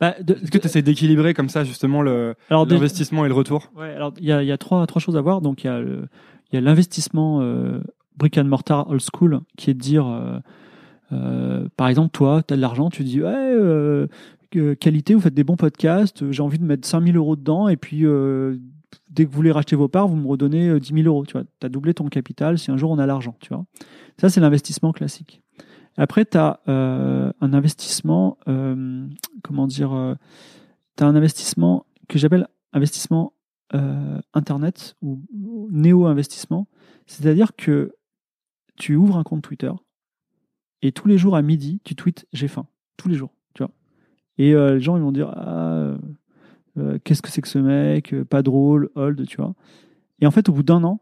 Bah, 0.00 0.16
Est-ce 0.18 0.50
que 0.50 0.58
tu 0.58 0.66
essaies 0.66 0.82
d'équilibrer 0.82 1.32
comme 1.34 1.48
ça 1.48 1.62
justement 1.62 2.02
l'investissement 2.02 3.24
et 3.24 3.28
le 3.28 3.34
retour? 3.34 3.70
Ouais, 3.76 3.94
alors 3.94 4.12
il 4.18 4.24
y 4.24 4.32
a, 4.32 4.42
il 4.42 4.48
y 4.48 4.52
a 4.52 4.58
trois, 4.58 4.84
trois 4.86 5.00
choses 5.00 5.16
à 5.16 5.20
voir. 5.20 5.40
Donc 5.40 5.64
il 5.64 5.68
y 6.52 6.56
a 6.56 6.60
l'investissement 6.60 7.40
euh, 7.40 7.80
brick 8.16 8.38
and 8.38 8.44
mortar 8.44 8.88
old 8.90 9.00
school, 9.00 9.40
qui 9.56 9.70
est 9.70 9.74
de 9.74 9.80
dire, 9.80 10.06
euh, 10.06 10.38
euh, 11.12 11.68
par 11.76 11.88
exemple, 11.88 12.10
toi, 12.10 12.42
tu 12.46 12.54
as 12.54 12.56
de 12.56 12.60
l'argent, 12.60 12.90
tu 12.90 13.04
dis, 13.04 13.22
ouais, 13.22 13.28
euh, 13.34 14.06
qualité, 14.74 15.14
vous 15.14 15.20
faites 15.20 15.34
des 15.34 15.44
bons 15.44 15.56
podcasts, 15.56 16.22
euh, 16.22 16.32
j'ai 16.32 16.42
envie 16.42 16.58
de 16.58 16.64
mettre 16.64 16.86
5000 16.86 17.16
euros 17.16 17.36
dedans, 17.36 17.68
et 17.68 17.76
puis 17.76 18.06
euh, 18.06 18.56
dès 19.10 19.24
que 19.24 19.30
vous 19.30 19.36
voulez 19.36 19.52
racheter 19.52 19.76
vos 19.76 19.88
parts, 19.88 20.08
vous 20.08 20.16
me 20.16 20.26
redonnez 20.26 20.68
euh, 20.68 20.80
10 20.80 20.94
000 20.94 21.06
euros. 21.06 21.24
Tu 21.26 21.32
vois, 21.32 21.44
as 21.62 21.68
doublé 21.68 21.94
ton 21.94 22.06
capital 22.08 22.58
si 22.58 22.70
un 22.70 22.76
jour 22.76 22.90
on 22.90 22.98
a 22.98 23.06
l'argent. 23.06 23.36
Tu 23.40 23.48
vois, 23.48 23.64
ça 24.20 24.28
c'est 24.28 24.40
l'investissement 24.40 24.92
classique. 24.92 25.40
Après, 25.96 26.24
tu 26.24 26.38
as 26.38 26.60
un 26.66 27.52
investissement, 27.52 28.38
euh, 28.48 29.06
comment 29.42 29.66
dire, 29.66 30.16
tu 30.96 31.04
as 31.04 31.06
un 31.06 31.14
investissement 31.14 31.84
que 32.08 32.18
j'appelle 32.18 32.48
investissement 32.72 33.34
euh, 33.74 34.20
Internet 34.34 34.96
ou 35.00 35.22
néo-investissement. 35.70 36.68
C'est-à-dire 37.06 37.56
que 37.56 37.94
tu 38.76 38.96
ouvres 38.96 39.16
un 39.16 39.22
compte 39.22 39.42
Twitter 39.42 39.72
et 40.82 40.92
tous 40.92 41.08
les 41.08 41.16
jours 41.16 41.36
à 41.36 41.42
midi, 41.42 41.80
tu 41.84 41.94
tweets 41.94 42.26
j'ai 42.32 42.48
faim. 42.48 42.66
Tous 42.98 43.08
les 43.08 43.14
jours. 43.14 43.32
Et 44.38 44.54
euh, 44.54 44.74
les 44.74 44.80
gens, 44.80 44.96
ils 44.96 45.02
vont 45.02 45.12
dire 45.12 45.32
ah, 45.34 45.72
euh, 45.72 45.98
euh, 46.78 46.98
qu'est-ce 47.04 47.22
que 47.22 47.30
c'est 47.30 47.42
que 47.42 47.48
ce 47.48 47.58
mec 47.58 48.14
Pas 48.24 48.42
drôle, 48.42 48.90
hold, 48.94 49.26
tu 49.26 49.36
vois. 49.36 49.54
Et 50.20 50.26
en 50.26 50.30
fait, 50.30 50.48
au 50.48 50.52
bout 50.52 50.62
d'un 50.62 50.82
an, 50.84 51.00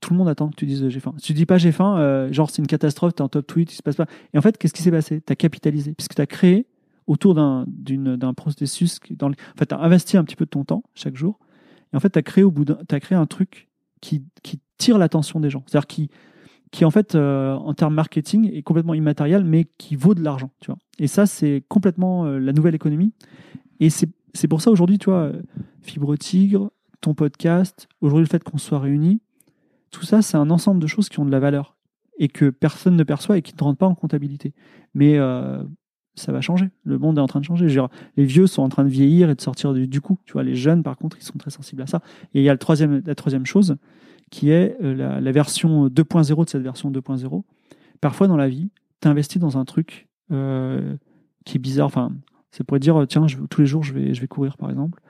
tout 0.00 0.12
le 0.12 0.18
monde 0.18 0.28
attend 0.28 0.48
que 0.48 0.56
tu 0.56 0.66
dises 0.66 0.88
j'ai 0.88 1.00
faim. 1.00 1.14
Si 1.18 1.26
tu 1.26 1.32
dis 1.34 1.46
pas 1.46 1.56
j'ai 1.56 1.72
faim, 1.72 2.28
genre 2.30 2.50
c'est 2.50 2.60
une 2.60 2.66
catastrophe, 2.66 3.14
t'es 3.14 3.22
en 3.22 3.28
top 3.28 3.46
tweet, 3.46 3.72
il 3.72 3.76
se 3.76 3.82
passe 3.82 3.96
pas. 3.96 4.06
Et 4.34 4.38
en 4.38 4.42
fait, 4.42 4.58
qu'est-ce 4.58 4.74
qui 4.74 4.82
s'est 4.82 4.90
passé? 4.90 5.20
T'as 5.22 5.34
capitalisé, 5.34 5.94
puisque 5.94 6.14
t'as 6.14 6.26
créé 6.26 6.66
autour 7.06 7.34
d'un 7.34 8.34
processus 8.34 8.98
qui 8.98 9.14
dans 9.14 9.30
en 9.30 9.58
fait 9.58 9.66
t'as 9.66 9.78
investi 9.78 10.16
un 10.16 10.24
petit 10.24 10.36
peu 10.36 10.44
de 10.44 10.50
ton 10.50 10.64
temps 10.64 10.82
chaque 10.94 11.16
jour 11.16 11.38
et 11.92 11.96
en 11.96 12.00
fait 12.00 12.10
t'as 12.10 12.22
créé 12.22 12.44
au 12.44 12.50
bout 12.50 12.64
t'as 12.64 13.00
créé 13.00 13.16
un 13.16 13.26
truc 13.26 13.68
qui 14.00 14.24
qui 14.42 14.60
tire 14.78 14.96
l'attention 14.96 15.40
des 15.40 15.50
gens 15.50 15.62
c'est-à-dire 15.66 15.86
qui 15.86 16.10
qui 16.74 16.84
en 16.84 16.90
fait 16.90 17.14
euh, 17.14 17.52
en 17.54 17.72
termes 17.72 17.94
marketing 17.94 18.50
est 18.52 18.62
complètement 18.62 18.94
immatériel 18.94 19.44
mais 19.44 19.64
qui 19.78 19.94
vaut 19.94 20.14
de 20.14 20.22
l'argent 20.24 20.50
tu 20.60 20.72
vois 20.72 20.78
et 20.98 21.06
ça 21.06 21.24
c'est 21.24 21.62
complètement 21.68 22.26
euh, 22.26 22.40
la 22.40 22.52
nouvelle 22.52 22.74
économie 22.74 23.12
et 23.78 23.90
c'est 23.90 24.48
pour 24.48 24.60
ça 24.60 24.72
aujourd'hui 24.72 24.98
tu 24.98 25.04
vois 25.04 25.20
euh, 25.20 25.42
Fibre 25.82 26.16
Tigre 26.16 26.72
ton 27.00 27.14
podcast 27.14 27.86
aujourd'hui 28.00 28.24
le 28.24 28.28
fait 28.28 28.42
qu'on 28.42 28.58
soit 28.58 28.80
réunis 28.80 29.22
tout 29.92 30.04
ça 30.04 30.20
c'est 30.20 30.36
un 30.36 30.50
ensemble 30.50 30.80
de 30.80 30.88
choses 30.88 31.08
qui 31.08 31.20
ont 31.20 31.24
de 31.24 31.30
la 31.30 31.38
valeur 31.38 31.76
et 32.18 32.26
que 32.26 32.50
personne 32.50 32.96
ne 32.96 33.04
perçoit 33.04 33.38
et 33.38 33.42
qui 33.42 33.54
ne 33.54 33.62
rentrent 33.62 33.78
pas 33.78 33.86
en 33.86 33.94
comptabilité 33.94 34.52
mais 34.94 35.16
ça 36.16 36.30
va 36.30 36.40
changer. 36.40 36.70
Le 36.84 36.96
monde 36.96 37.18
est 37.18 37.20
en 37.20 37.26
train 37.26 37.40
de 37.40 37.44
changer. 37.44 37.66
Les 38.16 38.24
vieux 38.24 38.46
sont 38.46 38.62
en 38.62 38.68
train 38.68 38.84
de 38.84 38.88
vieillir 38.88 39.30
et 39.30 39.34
de 39.34 39.40
sortir 39.40 39.72
du, 39.72 39.88
du 39.88 40.00
coup. 40.00 40.16
Tu 40.26 40.34
vois, 40.34 40.44
les 40.44 40.54
jeunes, 40.54 40.84
par 40.84 40.96
contre, 40.96 41.16
ils 41.18 41.24
sont 41.24 41.36
très 41.38 41.50
sensibles 41.50 41.82
à 41.82 41.88
ça. 41.88 42.02
Et 42.34 42.40
il 42.40 42.44
y 42.44 42.48
a 42.48 42.52
le 42.52 42.58
troisième, 42.58 43.02
la 43.04 43.16
troisième 43.16 43.46
chose, 43.46 43.76
qui 44.34 44.50
est 44.50 44.76
euh, 44.82 44.96
la, 44.96 45.20
la 45.20 45.32
version 45.32 45.86
2.0 45.86 46.44
de 46.44 46.50
cette 46.50 46.62
version 46.62 46.90
2.0. 46.90 47.44
Parfois, 48.00 48.26
dans 48.26 48.36
la 48.36 48.48
vie, 48.48 48.72
tu 49.00 49.06
investis 49.06 49.40
dans 49.40 49.58
un 49.58 49.64
truc 49.64 50.08
euh, 50.32 50.96
qui 51.44 51.58
est 51.58 51.60
bizarre. 51.60 51.86
Enfin, 51.86 52.10
ça 52.50 52.64
pourrait 52.64 52.80
dire, 52.80 53.00
tiens, 53.08 53.28
je, 53.28 53.36
tous 53.48 53.60
les 53.60 53.66
jours, 53.68 53.84
je 53.84 53.92
vais, 53.92 54.12
je 54.12 54.20
vais 54.20 54.26
courir, 54.26 54.56
par 54.56 54.70
exemple. 54.70 55.00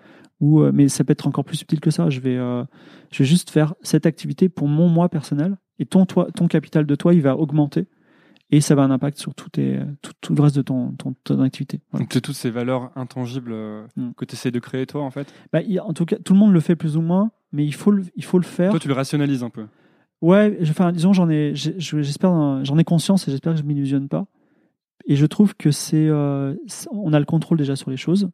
Ou, 0.41 0.61
euh, 0.61 0.73
mais 0.75 0.91
ça 0.91 1.05
peut 1.05 1.13
être 1.13 1.27
encore 1.27 1.47
plus 1.47 1.57
subtil 1.57 1.81
que 1.81 1.91
ça. 1.91 2.11
Je 2.11 2.21
vais, 2.21 2.37
euh, 2.37 2.65
je 3.13 3.23
vais 3.23 3.25
juste 3.25 3.49
faire 3.49 3.73
cette 3.81 4.05
activité 4.05 4.51
pour 4.51 4.69
mon 4.69 4.91
moi 4.91 5.09
personnel. 5.09 5.57
Et 5.79 5.87
ton, 5.87 6.05
toi, 6.05 6.29
ton 6.37 6.47
capital 6.47 6.85
de 6.85 6.95
toi, 6.95 7.15
il 7.15 7.23
va 7.23 7.35
augmenter 7.39 7.87
et 8.51 8.61
ça 8.61 8.75
va 8.75 8.83
avoir 8.83 8.93
un 8.93 8.95
impact 8.95 9.19
sur 9.19 9.35
tout, 9.35 9.49
tes, 9.49 9.81
tout, 10.03 10.13
tout 10.21 10.35
le 10.35 10.43
reste 10.43 10.57
de 10.57 10.63
ton, 10.63 10.93
ton, 10.93 11.15
ton 11.25 11.41
activité. 11.41 11.81
Voilà. 11.91 12.05
Donc 12.05 12.13
c'est 12.13 12.21
toutes 12.21 12.37
ces 12.37 12.51
valeurs 12.51 12.91
intangibles 12.95 13.53
euh, 13.53 13.87
Mm. 13.97 14.11
que 14.17 14.25
tu 14.25 14.35
essaies 14.35 14.51
de 14.51 14.59
créer 14.59 14.87
toi 14.87 15.03
en 15.03 15.11
fait? 15.11 15.33
Bah, 15.53 15.61
en 15.83 15.93
tout 15.93 16.05
cas, 16.05 16.17
tout 16.25 16.33
le 16.33 16.39
monde 16.39 16.53
le 16.53 16.61
fait 16.61 16.77
plus 16.77 16.97
ou 16.97 17.01
moins, 17.01 17.31
mais 17.55 17.65
il 17.65 17.73
faut 17.75 17.91
le, 17.93 18.05
il 18.17 18.25
faut 18.25 18.39
le 18.39 18.45
faire. 18.45 18.71
Toi 18.73 18.81
tu 18.81 18.89
le 18.89 18.95
rationalises 18.95 19.43
un 19.43 19.51
peu. 19.51 19.67
Ouais, 20.21 20.57
je- 20.61 20.71
enfin, 20.71 20.91
disons, 20.93 21.13
j'en 21.13 21.29
ai, 21.31 21.53
j'espère, 21.55 22.65
j'en 22.65 22.79
ai 22.79 22.85
conscience 22.85 23.27
et 23.29 23.31
j'espère 23.31 23.53
que 23.55 23.59
je 23.61 23.65
m'illusionne 23.65 24.09
pas. 24.09 24.27
Et 25.07 25.17
je 25.17 25.27
trouve 25.27 25.55
que 25.55 25.71
c'est, 25.71 26.09
euh, 26.09 26.55
c'est- 26.67 26.89
on 26.93 27.13
a 27.13 27.19
le 27.19 27.27
contrôle 27.27 27.59
déjà 27.59 27.77
sur 27.77 27.91
les 27.91 27.97
choses, 27.99 28.31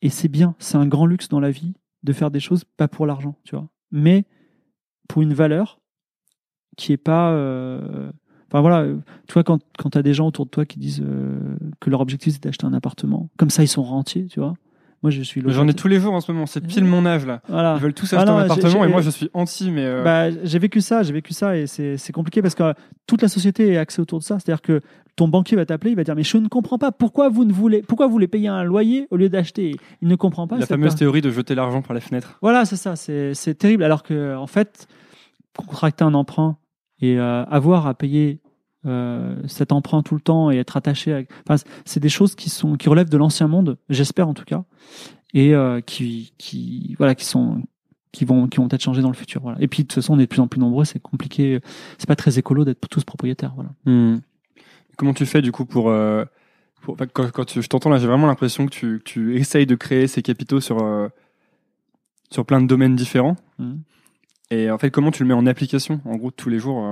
et 0.00 0.08
c'est 0.10 0.28
bien, 0.28 0.54
c'est 0.58 0.76
un 0.76 0.86
grand 0.86 1.06
luxe 1.06 1.28
dans 1.28 1.40
la 1.40 1.50
vie 1.50 1.74
de 2.02 2.12
faire 2.12 2.30
des 2.30 2.40
choses 2.40 2.64
pas 2.76 2.88
pour 2.88 3.06
l'argent, 3.06 3.36
tu 3.44 3.54
vois, 3.54 3.68
mais 3.92 4.24
pour 5.08 5.22
une 5.22 5.34
valeur 5.34 5.78
qui 6.76 6.92
est 6.92 6.96
pas, 6.96 7.30
euh, 7.32 8.10
enfin 8.48 8.60
voilà, 8.60 8.80
euh, 8.80 8.96
tu 9.28 9.34
vois, 9.34 9.44
quand 9.44 9.60
quand 9.78 9.90
t'as 9.90 10.02
des 10.02 10.14
gens 10.14 10.26
autour 10.26 10.46
de 10.46 10.50
toi 10.50 10.64
qui 10.64 10.78
disent 10.80 11.02
euh, 11.06 11.56
que 11.80 11.90
leur 11.90 12.00
objectif 12.00 12.32
c'est 12.32 12.42
d'acheter 12.42 12.66
un 12.66 12.72
appartement, 12.72 13.30
comme 13.36 13.50
ça 13.50 13.62
ils 13.62 13.68
sont 13.68 13.82
rentiers, 13.84 14.26
tu 14.26 14.40
vois. 14.40 14.54
Moi, 15.02 15.10
je 15.10 15.22
suis. 15.22 15.42
J'en 15.46 15.66
ai 15.66 15.74
tous 15.74 15.88
les 15.88 15.98
jours 15.98 16.12
en 16.14 16.20
ce 16.20 16.30
moment, 16.30 16.46
c'est 16.46 16.60
pile 16.64 16.84
mon 16.84 17.04
âge 17.04 17.26
là. 17.26 17.40
Voilà. 17.48 17.74
Ils 17.76 17.82
veulent 17.82 17.94
tous 17.94 18.12
Ah 18.12 18.18
acheter 18.18 18.30
non, 18.30 18.38
un 18.38 18.42
appartement 18.42 18.84
et 18.84 18.88
moi 18.88 19.00
je 19.00 19.10
suis 19.10 19.28
anti 19.34 19.70
mais 19.70 19.84
euh, 19.84 20.04
Bah, 20.04 20.30
j'ai 20.44 20.58
vécu 20.60 20.80
ça, 20.80 21.02
j'ai 21.02 21.12
vécu 21.12 21.32
ça 21.32 21.56
et 21.56 21.66
c'est 21.66 22.12
compliqué 22.12 22.40
parce 22.42 22.54
que 22.54 22.72
toute 23.06 23.20
la 23.22 23.28
société 23.28 23.72
est 23.72 23.76
axée 23.78 24.00
autour 24.00 24.20
de 24.20 24.24
ça. 24.24 24.38
C'est-à-dire 24.38 24.62
que 24.62 24.80
ton 25.16 25.26
banquier 25.28 25.56
va 25.56 25.66
t'appeler, 25.66 25.90
il 25.90 25.96
va 25.96 26.04
dire 26.04 26.14
mais 26.14 26.22
je 26.22 26.36
ne 26.36 26.46
comprends 26.48 26.78
pas 26.78 26.92
pourquoi 26.92 27.28
vous 27.28 27.44
ne 27.44 27.52
voulez 27.52 27.82
pourquoi 27.82 28.06
vous 28.06 28.12
voulez 28.12 28.28
payer 28.28 28.48
un 28.48 28.62
loyer 28.62 29.08
au 29.10 29.16
lieu 29.16 29.28
d'acheter? 29.28 29.74
Il 30.02 30.08
ne 30.08 30.14
comprend 30.14 30.46
pas. 30.46 30.56
la 30.58 30.66
fameuse 30.66 30.94
théorie 30.94 31.20
de 31.20 31.30
jeter 31.30 31.54
l'argent 31.54 31.82
par 31.82 31.94
les 31.94 32.00
fenêtres. 32.00 32.38
Voilà, 32.42 32.64
c'est 32.64 32.76
ça, 32.76 32.94
c'est 32.94 33.34
c'est 33.34 33.54
terrible. 33.54 33.82
Alors 33.82 34.02
que 34.04 34.36
en 34.36 34.46
fait, 34.46 34.86
contracter 35.56 36.04
un 36.04 36.14
emprunt 36.14 36.56
et 37.00 37.18
euh, 37.18 37.42
avoir 37.46 37.86
à 37.88 37.94
payer 37.94 38.40
euh, 38.86 39.36
cet 39.46 39.72
emprunt 39.72 40.02
tout 40.02 40.14
le 40.14 40.20
temps 40.20 40.50
et 40.50 40.56
être 40.56 40.76
attaché, 40.76 41.12
avec... 41.12 41.30
enfin, 41.48 41.62
c'est 41.84 42.00
des 42.00 42.08
choses 42.08 42.34
qui 42.34 42.50
sont 42.50 42.76
qui 42.76 42.88
relèvent 42.88 43.08
de 43.10 43.16
l'ancien 43.16 43.48
monde, 43.48 43.78
j'espère 43.88 44.28
en 44.28 44.34
tout 44.34 44.44
cas, 44.44 44.64
et 45.34 45.54
euh, 45.54 45.80
qui 45.80 46.32
qui 46.38 46.94
voilà 46.98 47.14
qui 47.14 47.24
sont 47.24 47.62
qui 48.12 48.24
vont 48.24 48.46
qui 48.48 48.58
vont 48.58 48.68
peut-être 48.68 48.82
changer 48.82 49.00
dans 49.02 49.08
le 49.10 49.14
futur. 49.16 49.40
Voilà. 49.42 49.58
Et 49.60 49.68
puis 49.68 49.84
de 49.84 49.88
toute 49.88 49.94
façon, 49.94 50.14
on 50.14 50.18
est 50.18 50.22
de 50.22 50.26
plus 50.28 50.40
en 50.40 50.48
plus 50.48 50.60
nombreux, 50.60 50.84
c'est 50.84 51.00
compliqué, 51.00 51.60
c'est 51.98 52.06
pas 52.08 52.16
très 52.16 52.38
écolo 52.38 52.64
d'être 52.64 52.86
tous 52.88 53.04
propriétaires. 53.04 53.52
Voilà. 53.54 53.70
Hmm. 53.86 54.20
Comment 54.96 55.14
tu 55.14 55.24
fais 55.26 55.40
du 55.42 55.52
coup 55.52 55.64
pour, 55.64 55.88
euh, 55.88 56.24
pour- 56.82 56.96
quand, 57.14 57.30
quand 57.32 57.44
tu- 57.46 57.62
je 57.62 57.68
t'entends 57.68 57.88
là, 57.88 57.98
j'ai 57.98 58.06
vraiment 58.06 58.26
l'impression 58.26 58.66
que 58.66 58.70
tu, 58.70 58.98
que 58.98 59.04
tu 59.04 59.36
essayes 59.36 59.64
de 59.66 59.74
créer 59.74 60.06
ces 60.06 60.20
capitaux 60.22 60.60
sur 60.60 60.76
sur 62.30 62.44
plein 62.46 62.60
de 62.60 62.66
domaines 62.66 62.96
différents. 62.96 63.36
Mhm. 63.58 63.80
Et 64.50 64.70
en 64.70 64.76
fait, 64.78 64.90
comment 64.90 65.10
tu 65.10 65.22
le 65.22 65.28
mets 65.28 65.34
en 65.34 65.46
application, 65.46 66.00
en 66.04 66.16
gros, 66.16 66.30
tous 66.30 66.48
les 66.50 66.58
jours 66.58 66.84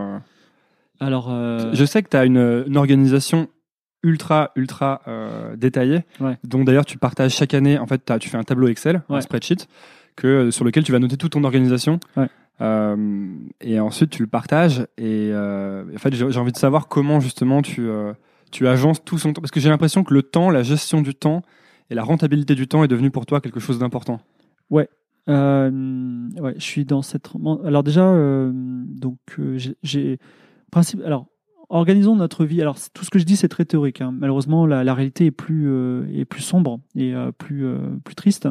Alors, 1.00 1.28
euh, 1.30 1.70
Je 1.72 1.84
sais 1.84 2.02
que 2.02 2.08
tu 2.08 2.16
as 2.16 2.24
une, 2.24 2.64
une 2.66 2.76
organisation 2.76 3.48
ultra, 4.02 4.50
ultra 4.56 5.02
euh, 5.08 5.56
détaillée, 5.56 6.04
Ouais. 6.20 6.36
dont 6.44 6.64
d'ailleurs 6.64 6.84
tu 6.86 6.98
partages 6.98 7.32
chaque 7.34 7.54
année. 7.54 7.78
En 7.78 7.86
fait, 7.86 8.10
tu 8.20 8.28
fais 8.28 8.36
un 8.36 8.42
tableau 8.44 8.68
Excel, 8.68 9.02
un 9.08 9.14
Ouais. 9.14 9.20
spreadsheet, 9.20 9.66
que, 10.16 10.50
sur 10.50 10.64
lequel 10.64 10.84
tu 10.84 10.92
vas 10.92 10.98
noter 10.98 11.16
toute 11.16 11.32
ton 11.32 11.44
organisation. 11.44 11.98
Ouais. 12.16 12.28
Euh, 12.60 13.26
et 13.62 13.80
ensuite, 13.80 14.10
tu 14.10 14.22
le 14.22 14.28
partages. 14.28 14.80
Et 14.98 15.30
euh, 15.32 15.84
en 15.94 15.98
fait, 15.98 16.14
j'ai 16.14 16.38
envie 16.38 16.52
de 16.52 16.58
savoir 16.58 16.88
comment 16.88 17.18
justement 17.20 17.62
tu, 17.62 17.88
euh, 17.88 18.12
tu 18.50 18.68
agences 18.68 19.02
tout 19.02 19.16
son 19.18 19.32
temps. 19.32 19.40
Parce 19.40 19.50
que 19.50 19.60
j'ai 19.60 19.70
l'impression 19.70 20.04
que 20.04 20.12
le 20.12 20.22
temps, 20.22 20.50
la 20.50 20.62
gestion 20.62 21.00
du 21.00 21.14
temps 21.14 21.42
et 21.88 21.94
la 21.94 22.02
rentabilité 22.02 22.54
du 22.54 22.68
temps 22.68 22.84
est 22.84 22.88
devenu 22.88 23.10
pour 23.10 23.24
toi 23.26 23.40
quelque 23.40 23.60
chose 23.60 23.78
d'important. 23.78 24.20
Euh, 25.28 26.28
ouais, 26.40 26.54
je 26.56 26.62
suis 26.62 26.84
dans 26.86 27.02
cette. 27.02 27.28
Alors 27.64 27.82
déjà, 27.82 28.04
euh, 28.06 28.50
donc 28.54 29.18
euh, 29.38 29.58
j'ai 29.82 30.18
Alors, 31.04 31.26
organisons 31.70 32.16
notre 32.16 32.44
vie. 32.44 32.60
Alors 32.60 32.76
tout 32.92 33.04
ce 33.04 33.10
que 33.10 33.18
je 33.18 33.24
dis, 33.24 33.36
c'est 33.36 33.48
très 33.48 33.64
théorique. 33.64 34.00
hein. 34.00 34.12
Malheureusement, 34.12 34.66
la, 34.66 34.94
réalité 34.94 35.26
est 35.26 35.30
plus 35.30 35.70
euh, 35.70 36.24
sombre 36.38 36.80
et 36.96 37.14
euh, 37.14 37.32
plus 37.32 37.64
euh, 37.64 37.78
plus 38.04 38.14
triste. 38.14 38.48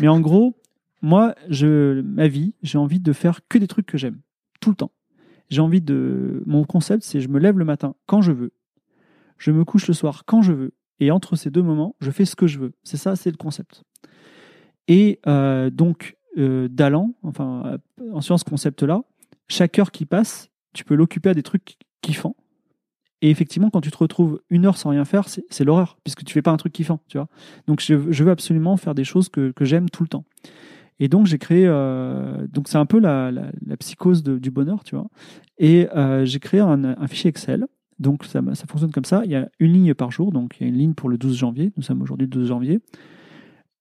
Mais 0.00 0.08
en 0.08 0.20
gros, 0.20 0.56
moi, 1.02 1.34
je 1.48 2.00
ma 2.02 2.28
vie, 2.28 2.54
j'ai 2.62 2.78
envie 2.78 3.00
de 3.00 3.12
faire 3.12 3.40
que 3.48 3.58
des 3.58 3.66
trucs 3.66 3.86
que 3.86 3.98
j'aime 3.98 4.20
tout 4.60 4.70
le 4.70 4.76
temps. 4.76 4.92
J'ai 5.48 5.62
envie 5.62 5.80
de. 5.80 6.42
Mon 6.46 6.64
concept, 6.64 7.02
c'est 7.02 7.20
je 7.20 7.28
me 7.28 7.38
lève 7.38 7.58
le 7.58 7.64
matin 7.64 7.94
quand 8.06 8.20
je 8.20 8.32
veux, 8.32 8.52
je 9.38 9.50
me 9.50 9.64
couche 9.64 9.88
le 9.88 9.94
soir 9.94 10.24
quand 10.26 10.42
je 10.42 10.52
veux, 10.52 10.74
et 11.00 11.10
entre 11.10 11.36
ces 11.36 11.50
deux 11.50 11.62
moments, 11.62 11.96
je 12.00 12.10
fais 12.10 12.26
ce 12.26 12.36
que 12.36 12.46
je 12.46 12.58
veux. 12.58 12.72
C'est 12.84 12.98
ça, 12.98 13.16
c'est 13.16 13.30
le 13.30 13.36
concept. 13.38 13.82
Et 14.88 15.20
donc, 15.72 16.16
d'allant, 16.36 17.14
enfin, 17.22 17.78
en 18.12 18.20
suivant 18.20 18.38
ce 18.38 18.44
concept-là, 18.44 19.02
chaque 19.48 19.78
heure 19.78 19.90
qui 19.90 20.06
passe, 20.06 20.50
tu 20.78 20.84
peux 20.84 20.94
l'occuper 20.94 21.30
à 21.30 21.34
des 21.34 21.42
trucs 21.42 21.76
kiffants. 22.02 22.36
Et 23.20 23.30
effectivement, 23.30 23.68
quand 23.68 23.80
tu 23.80 23.90
te 23.90 23.96
retrouves 23.96 24.40
une 24.48 24.64
heure 24.64 24.76
sans 24.76 24.90
rien 24.90 25.04
faire, 25.04 25.26
c'est 25.28 25.64
l'horreur, 25.64 25.98
puisque 26.04 26.22
tu 26.22 26.32
fais 26.32 26.42
pas 26.42 26.52
un 26.52 26.56
truc 26.56 26.72
kiffant, 26.72 27.00
tu 27.08 27.18
vois. 27.18 27.26
Donc, 27.66 27.80
je, 27.80 27.94
veux 27.94 28.30
absolument 28.30 28.76
faire 28.76 28.94
des 28.94 29.02
choses 29.02 29.28
que, 29.28 29.52
j'aime 29.62 29.90
tout 29.90 30.04
le 30.04 30.08
temps. 30.08 30.24
Et 31.00 31.08
donc, 31.08 31.26
j'ai 31.26 31.38
créé. 31.38 31.64
euh, 31.66 32.46
donc, 32.46 32.68
c'est 32.68 32.78
un 32.78 32.86
peu 32.86 33.00
la, 33.00 33.32
psychose 33.80 34.22
du 34.22 34.50
bonheur, 34.52 34.84
tu 34.84 34.94
vois. 34.94 35.08
Et 35.58 35.88
euh, 35.96 36.24
j'ai 36.24 36.38
créé 36.38 36.60
un, 36.60 37.06
fichier 37.08 37.28
Excel. 37.28 37.66
Donc, 37.98 38.24
ça, 38.24 38.40
ça 38.54 38.66
fonctionne 38.68 38.92
comme 38.92 39.04
ça. 39.04 39.22
Il 39.24 39.32
y 39.32 39.34
a 39.34 39.48
une 39.58 39.72
ligne 39.72 39.94
par 39.94 40.12
jour. 40.12 40.30
Donc, 40.30 40.56
il 40.60 40.62
y 40.62 40.66
a 40.66 40.68
une 40.68 40.78
ligne 40.78 40.94
pour 40.94 41.08
le 41.08 41.18
12 41.18 41.36
janvier. 41.36 41.72
Nous 41.76 41.82
sommes 41.82 42.02
aujourd'hui 42.02 42.28
le 42.28 42.30
12 42.30 42.46
janvier. 42.46 42.78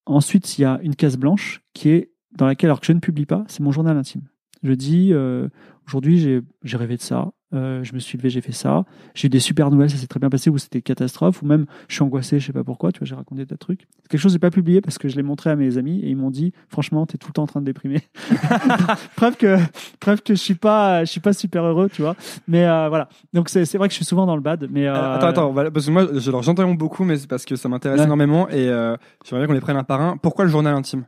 Ensuite, 0.08 0.58
il 0.58 0.64
y 0.64 0.66
a 0.66 0.80
une 0.82 0.96
case 0.96 1.18
blanche 1.18 1.62
qui 1.76 1.90
est 1.90 2.12
dans 2.36 2.48
laquelle, 2.48 2.70
alors 2.70 2.80
que 2.80 2.88
je 2.88 2.94
ne 2.94 3.00
publie 3.00 3.28
pas, 3.28 3.44
c'est 3.48 3.62
mon 3.62 3.72
journal 3.72 3.96
intime. 3.96 4.24
Je 4.64 4.74
dis, 4.74 5.10
euh, 5.14 5.50
aujourd'hui, 5.88 6.42
j'ai 6.64 6.78
rêvé 6.78 6.98
de 6.98 7.02
ça, 7.02 7.30
euh, 7.54 7.82
je 7.84 7.94
me 7.94 8.00
suis 8.00 8.18
levé, 8.18 8.30
j'ai 8.30 8.42
fait 8.42 8.52
ça, 8.52 8.84
j'ai 9.16 9.28
eu 9.28 9.30
des 9.30 9.40
super 9.40 9.72
nouvelles, 9.72 9.90
ça 9.90 9.96
s'est 9.96 10.08
très 10.08 10.20
bien 10.20 10.30
passé, 10.30 10.50
ou 10.50 10.58
c'était 10.58 10.82
catastrophe, 10.82 11.42
ou 11.42 11.46
même 11.46 11.66
je 11.88 11.96
suis 11.96 12.04
angoissé, 12.04 12.40
je 12.42 12.48
sais 12.48 12.54
pas 12.54 12.64
pourquoi, 12.66 12.92
tu 12.92 13.00
vois, 13.00 13.06
j'ai 13.08 13.16
raconté 13.16 13.46
des 13.46 13.58
trucs. 13.58 13.88
Quelque 14.10 14.20
chose 14.20 14.34
j'ai 14.34 14.40
pas 14.40 14.52
publié 14.52 14.82
parce 14.82 14.98
que 14.98 15.08
je 15.08 15.16
l'ai 15.16 15.24
montré 15.24 15.50
à 15.50 15.56
mes 15.56 15.78
amis 15.78 16.00
et 16.02 16.10
ils 16.10 16.18
m'ont 16.18 16.30
dit, 16.30 16.52
franchement, 16.68 17.06
t'es 17.06 17.18
tout 17.18 17.30
le 17.30 17.34
temps 17.34 17.44
en 17.44 17.48
train 17.48 17.62
de 17.62 17.66
déprimer. 17.66 18.02
preuve 19.16 19.38
que, 19.38 19.58
preuve 20.00 20.22
que 20.22 20.34
je 20.36 20.40
suis 20.40 20.56
pas, 20.56 21.06
je 21.06 21.12
suis 21.12 21.22
pas 21.22 21.34
super 21.34 21.64
heureux, 21.64 21.90
tu 21.90 22.02
vois. 22.02 22.16
Mais 22.48 22.66
euh, 22.66 22.90
voilà. 22.90 23.08
Donc 23.34 23.48
c'est 23.50 23.64
vrai 23.78 23.88
que 23.88 23.94
je 23.94 23.98
suis 23.98 24.06
souvent 24.06 24.26
dans 24.26 24.36
le 24.36 24.42
bad, 24.42 24.68
mais 24.70 24.88
euh, 24.88 25.14
attends, 25.16 25.28
attends, 25.28 25.54
parce 25.54 25.86
que 25.86 25.92
moi, 25.92 26.08
je- 26.14 26.30
alors, 26.30 26.44
j'interromps 26.44 26.78
beaucoup, 26.78 27.04
mais 27.06 27.18
c'est 27.18 27.28
parce 27.28 27.46
que 27.46 27.56
ça 27.56 27.70
m'intéresse 27.70 28.00
Ouais. 28.00 28.06
énormément 28.06 28.50
et 28.50 28.66
j'aimerais 28.66 28.98
bien 29.42 29.48
qu'on 29.48 29.54
les 29.54 29.62
prenne 29.62 29.78
un 29.78 29.84
par 29.86 30.02
un. 30.02 30.18
Pourquoi 30.18 30.44
le 30.46 30.52
journal 30.52 30.76
intime? 30.76 31.06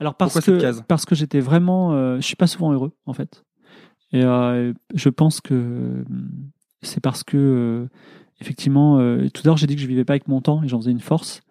Alors 0.00 0.14
parce 0.16 0.32
Pourquoi 0.34 0.58
que 0.58 0.82
parce 0.88 1.04
que 1.04 1.14
j'étais 1.14 1.40
vraiment, 1.40 1.92
euh, 1.92 2.16
je 2.16 2.22
suis 2.22 2.36
pas 2.36 2.46
souvent 2.48 2.72
heureux 2.72 2.92
en 3.06 3.12
fait. 3.12 3.44
Et 4.14 4.22
euh, 4.22 4.72
je 4.94 5.08
pense 5.08 5.40
que 5.40 5.54
euh, 5.54 6.04
c'est 6.82 7.00
parce 7.00 7.24
que 7.24 7.36
euh, 7.36 7.88
effectivement, 8.40 8.98
tout 9.30 9.42
à 9.42 9.46
l'heure 9.46 9.56
j'ai 9.56 9.66
dit 9.66 9.74
que 9.74 9.80
je 9.80 9.88
vivais 9.88 10.04
pas 10.04 10.12
avec 10.12 10.28
mon 10.28 10.40
temps 10.40 10.62
et 10.62 10.68
j'en 10.68 10.78
faisais 10.80 10.92
une 10.92 11.00
force, 11.00 11.42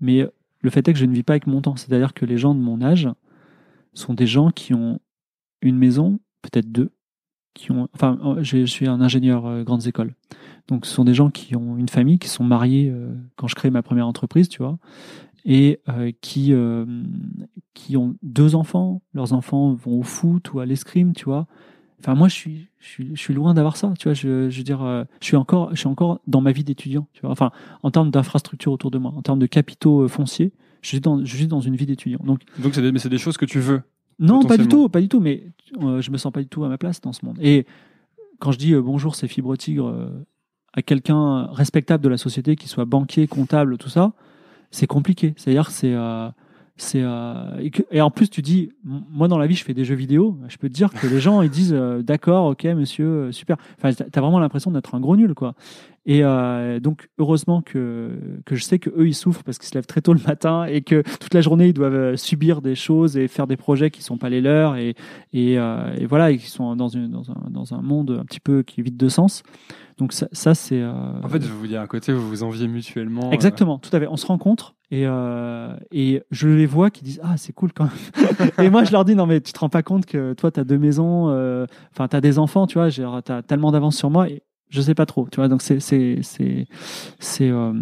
mais 0.00 0.26
le 0.60 0.70
fait 0.70 0.86
est 0.86 0.92
que 0.92 0.98
je 0.98 1.06
ne 1.06 1.14
vis 1.14 1.22
pas 1.22 1.32
avec 1.32 1.46
mon 1.46 1.62
temps. 1.62 1.76
C'est-à-dire 1.76 2.12
que 2.12 2.26
les 2.26 2.36
gens 2.36 2.54
de 2.54 2.60
mon 2.60 2.82
âge 2.82 3.08
sont 3.94 4.12
des 4.12 4.26
gens 4.26 4.50
qui 4.50 4.74
ont 4.74 5.00
une 5.62 5.78
maison, 5.78 6.20
peut-être 6.42 6.70
deux, 6.70 6.90
qui 7.54 7.72
ont, 7.72 7.88
enfin, 7.94 8.18
je 8.42 8.66
suis 8.66 8.86
un 8.86 9.00
ingénieur 9.00 9.46
euh, 9.46 9.62
grandes 9.64 9.86
écoles, 9.86 10.14
donc 10.68 10.84
ce 10.84 10.92
sont 10.92 11.04
des 11.04 11.14
gens 11.14 11.30
qui 11.30 11.56
ont 11.56 11.78
une 11.78 11.88
famille, 11.88 12.18
qui 12.18 12.28
sont 12.28 12.44
mariés 12.44 12.92
quand 13.36 13.48
je 13.48 13.54
crée 13.54 13.70
ma 13.70 13.82
première 13.82 14.06
entreprise, 14.06 14.48
tu 14.50 14.58
vois, 14.62 14.78
et 15.46 15.80
qui 16.20 16.52
qui 17.72 17.96
ont 17.96 18.14
deux 18.22 18.54
enfants, 18.54 19.00
leurs 19.14 19.32
enfants 19.32 19.72
vont 19.72 20.00
au 20.00 20.02
foot 20.02 20.52
ou 20.52 20.60
à 20.60 20.66
l'escrime, 20.66 21.14
tu 21.14 21.24
vois. 21.24 21.46
Enfin, 22.00 22.14
moi, 22.14 22.28
je 22.28 22.34
suis, 22.34 22.68
je 22.78 22.88
suis, 22.88 23.10
je 23.14 23.20
suis 23.20 23.34
loin 23.34 23.54
d'avoir 23.54 23.76
ça, 23.76 23.92
tu 23.98 24.08
vois. 24.08 24.14
Je, 24.14 24.48
je 24.50 24.56
veux 24.56 24.64
dire, 24.64 24.82
euh, 24.82 25.04
je 25.20 25.26
suis 25.26 25.36
encore, 25.36 25.70
je 25.72 25.76
suis 25.76 25.88
encore 25.88 26.20
dans 26.26 26.40
ma 26.40 26.52
vie 26.52 26.64
d'étudiant, 26.64 27.06
tu 27.12 27.20
vois. 27.20 27.30
Enfin, 27.30 27.50
en 27.82 27.90
termes 27.90 28.10
d'infrastructure 28.10 28.72
autour 28.72 28.90
de 28.90 28.98
moi, 28.98 29.12
en 29.14 29.22
termes 29.22 29.38
de 29.38 29.46
capitaux 29.46 30.02
euh, 30.02 30.08
fonciers, 30.08 30.52
je 30.82 30.88
suis 30.88 31.00
dans, 31.00 31.22
je 31.24 31.36
suis 31.36 31.46
dans 31.46 31.60
une 31.60 31.76
vie 31.76 31.86
d'étudiant. 31.86 32.20
Donc, 32.24 32.40
Donc, 32.58 32.74
c'est 32.74 32.80
des, 32.82 32.90
mais 32.90 32.98
c'est 32.98 33.10
des 33.10 33.18
choses 33.18 33.36
que 33.36 33.44
tu 33.44 33.60
veux. 33.60 33.82
non, 34.18 34.42
pas 34.42 34.56
du 34.56 34.66
tout, 34.66 34.88
pas 34.88 35.00
du 35.00 35.08
tout. 35.08 35.20
Mais 35.20 35.44
euh, 35.82 36.00
je 36.00 36.10
me 36.10 36.16
sens 36.16 36.32
pas 36.32 36.40
du 36.40 36.48
tout 36.48 36.64
à 36.64 36.68
ma 36.68 36.78
place 36.78 37.00
dans 37.02 37.12
ce 37.12 37.24
monde. 37.24 37.38
Et 37.40 37.66
quand 38.38 38.52
je 38.52 38.58
dis 38.58 38.72
euh, 38.72 38.80
bonjour, 38.80 39.14
c'est 39.14 39.28
Fibre 39.28 39.54
Tigre 39.56 39.88
euh, 39.88 40.08
à 40.72 40.82
quelqu'un 40.82 41.46
respectable 41.52 42.02
de 42.02 42.08
la 42.08 42.16
société, 42.16 42.56
qui 42.56 42.68
soit 42.68 42.86
banquier, 42.86 43.26
comptable, 43.26 43.76
tout 43.76 43.90
ça, 43.90 44.12
c'est 44.70 44.86
compliqué. 44.86 45.34
C'est-à-dire 45.36 45.70
c'est 45.70 45.92
euh, 45.92 46.28
c'est 46.80 47.02
euh, 47.02 47.68
et, 47.90 48.00
en 48.00 48.10
plus 48.10 48.30
tu 48.30 48.40
dis 48.40 48.72
moi 48.84 49.28
dans 49.28 49.36
la 49.36 49.46
vie 49.46 49.54
je 49.54 49.64
fais 49.64 49.74
des 49.74 49.84
jeux 49.84 49.94
vidéo. 49.94 50.38
Je 50.48 50.56
peux 50.56 50.68
te 50.68 50.74
dire 50.74 50.90
que 50.90 51.06
les 51.06 51.20
gens 51.20 51.42
ils 51.42 51.50
disent 51.50 51.74
euh, 51.74 52.02
d'accord 52.02 52.46
ok 52.46 52.64
monsieur 52.64 53.06
euh, 53.06 53.32
super. 53.32 53.56
Enfin 53.76 53.92
t'as 53.92 54.20
vraiment 54.20 54.38
l'impression 54.38 54.70
d'être 54.70 54.94
un 54.94 55.00
gros 55.00 55.16
nul 55.16 55.34
quoi 55.34 55.54
et 56.06 56.24
euh, 56.24 56.80
donc 56.80 57.08
heureusement 57.18 57.60
que 57.60 58.10
que 58.46 58.56
je 58.56 58.62
sais 58.64 58.78
que 58.78 58.88
eux 58.90 59.06
ils 59.08 59.14
souffrent 59.14 59.42
parce 59.44 59.58
qu'ils 59.58 59.68
se 59.68 59.74
lèvent 59.74 59.86
très 59.86 60.00
tôt 60.00 60.14
le 60.14 60.20
matin 60.26 60.64
et 60.64 60.80
que 60.80 61.02
toute 61.18 61.34
la 61.34 61.40
journée 61.42 61.68
ils 61.68 61.72
doivent 61.74 61.94
euh, 61.94 62.16
subir 62.16 62.62
des 62.62 62.74
choses 62.74 63.16
et 63.18 63.28
faire 63.28 63.46
des 63.46 63.56
projets 63.58 63.90
qui 63.90 64.02
sont 64.02 64.16
pas 64.16 64.30
les 64.30 64.40
leurs 64.40 64.76
et 64.76 64.94
et, 65.32 65.58
euh, 65.58 65.94
et 65.98 66.06
voilà 66.06 66.30
et 66.30 66.38
qui 66.38 66.46
sont 66.48 66.74
dans 66.74 66.88
une 66.88 67.08
dans 67.10 67.30
un 67.30 67.50
dans 67.50 67.74
un 67.74 67.82
monde 67.82 68.16
un 68.20 68.24
petit 68.24 68.40
peu 68.40 68.62
qui 68.62 68.80
est 68.80 68.84
vide 68.84 68.96
de 68.96 69.08
sens 69.08 69.42
donc 69.98 70.14
ça, 70.14 70.28
ça 70.32 70.54
c'est 70.54 70.80
euh, 70.80 70.92
En 71.22 71.28
fait, 71.28 71.42
je 71.42 71.48
vous 71.52 71.66
dire 71.66 71.82
à 71.82 71.86
côté, 71.86 72.10
vous 72.14 72.26
vous 72.26 72.42
enviez 72.42 72.66
mutuellement. 72.68 73.28
euh, 73.28 73.32
Exactement, 73.32 73.78
tout 73.78 73.94
à 73.94 74.00
fait. 74.00 74.06
On 74.06 74.16
se 74.16 74.24
rencontre 74.24 74.74
et, 74.90 75.02
euh, 75.06 75.76
et 75.92 76.22
je 76.30 76.48
les 76.48 76.64
vois 76.64 76.88
qui 76.88 77.04
disent 77.04 77.20
Ah, 77.22 77.36
c'est 77.36 77.52
cool 77.52 77.70
quand 77.74 77.84
même. 77.84 78.50
et 78.58 78.70
moi, 78.70 78.84
je 78.84 78.92
leur 78.92 79.04
dis 79.04 79.14
Non, 79.14 79.26
mais 79.26 79.42
tu 79.42 79.52
te 79.52 79.58
rends 79.58 79.68
pas 79.68 79.82
compte 79.82 80.06
que 80.06 80.32
toi, 80.32 80.50
tu 80.50 80.58
as 80.58 80.64
deux 80.64 80.78
maisons, 80.78 81.28
euh, 81.28 81.66
enfin, 81.92 82.08
tu 82.08 82.16
as 82.16 82.22
des 82.22 82.38
enfants, 82.38 82.66
tu 82.66 82.78
vois, 82.78 82.90
tu 82.90 83.02
as 83.04 83.42
tellement 83.42 83.72
d'avance 83.72 83.94
sur 83.98 84.08
moi. 84.08 84.30
Et 84.30 84.42
je 84.70 84.80
sais 84.80 84.94
pas 84.94 85.06
trop, 85.06 85.28
tu 85.30 85.36
vois. 85.36 85.48
Donc, 85.48 85.62
c'est. 85.62 85.80
c'est, 85.80 86.18
c'est, 86.22 86.66
c'est, 87.18 87.50
euh, 87.50 87.72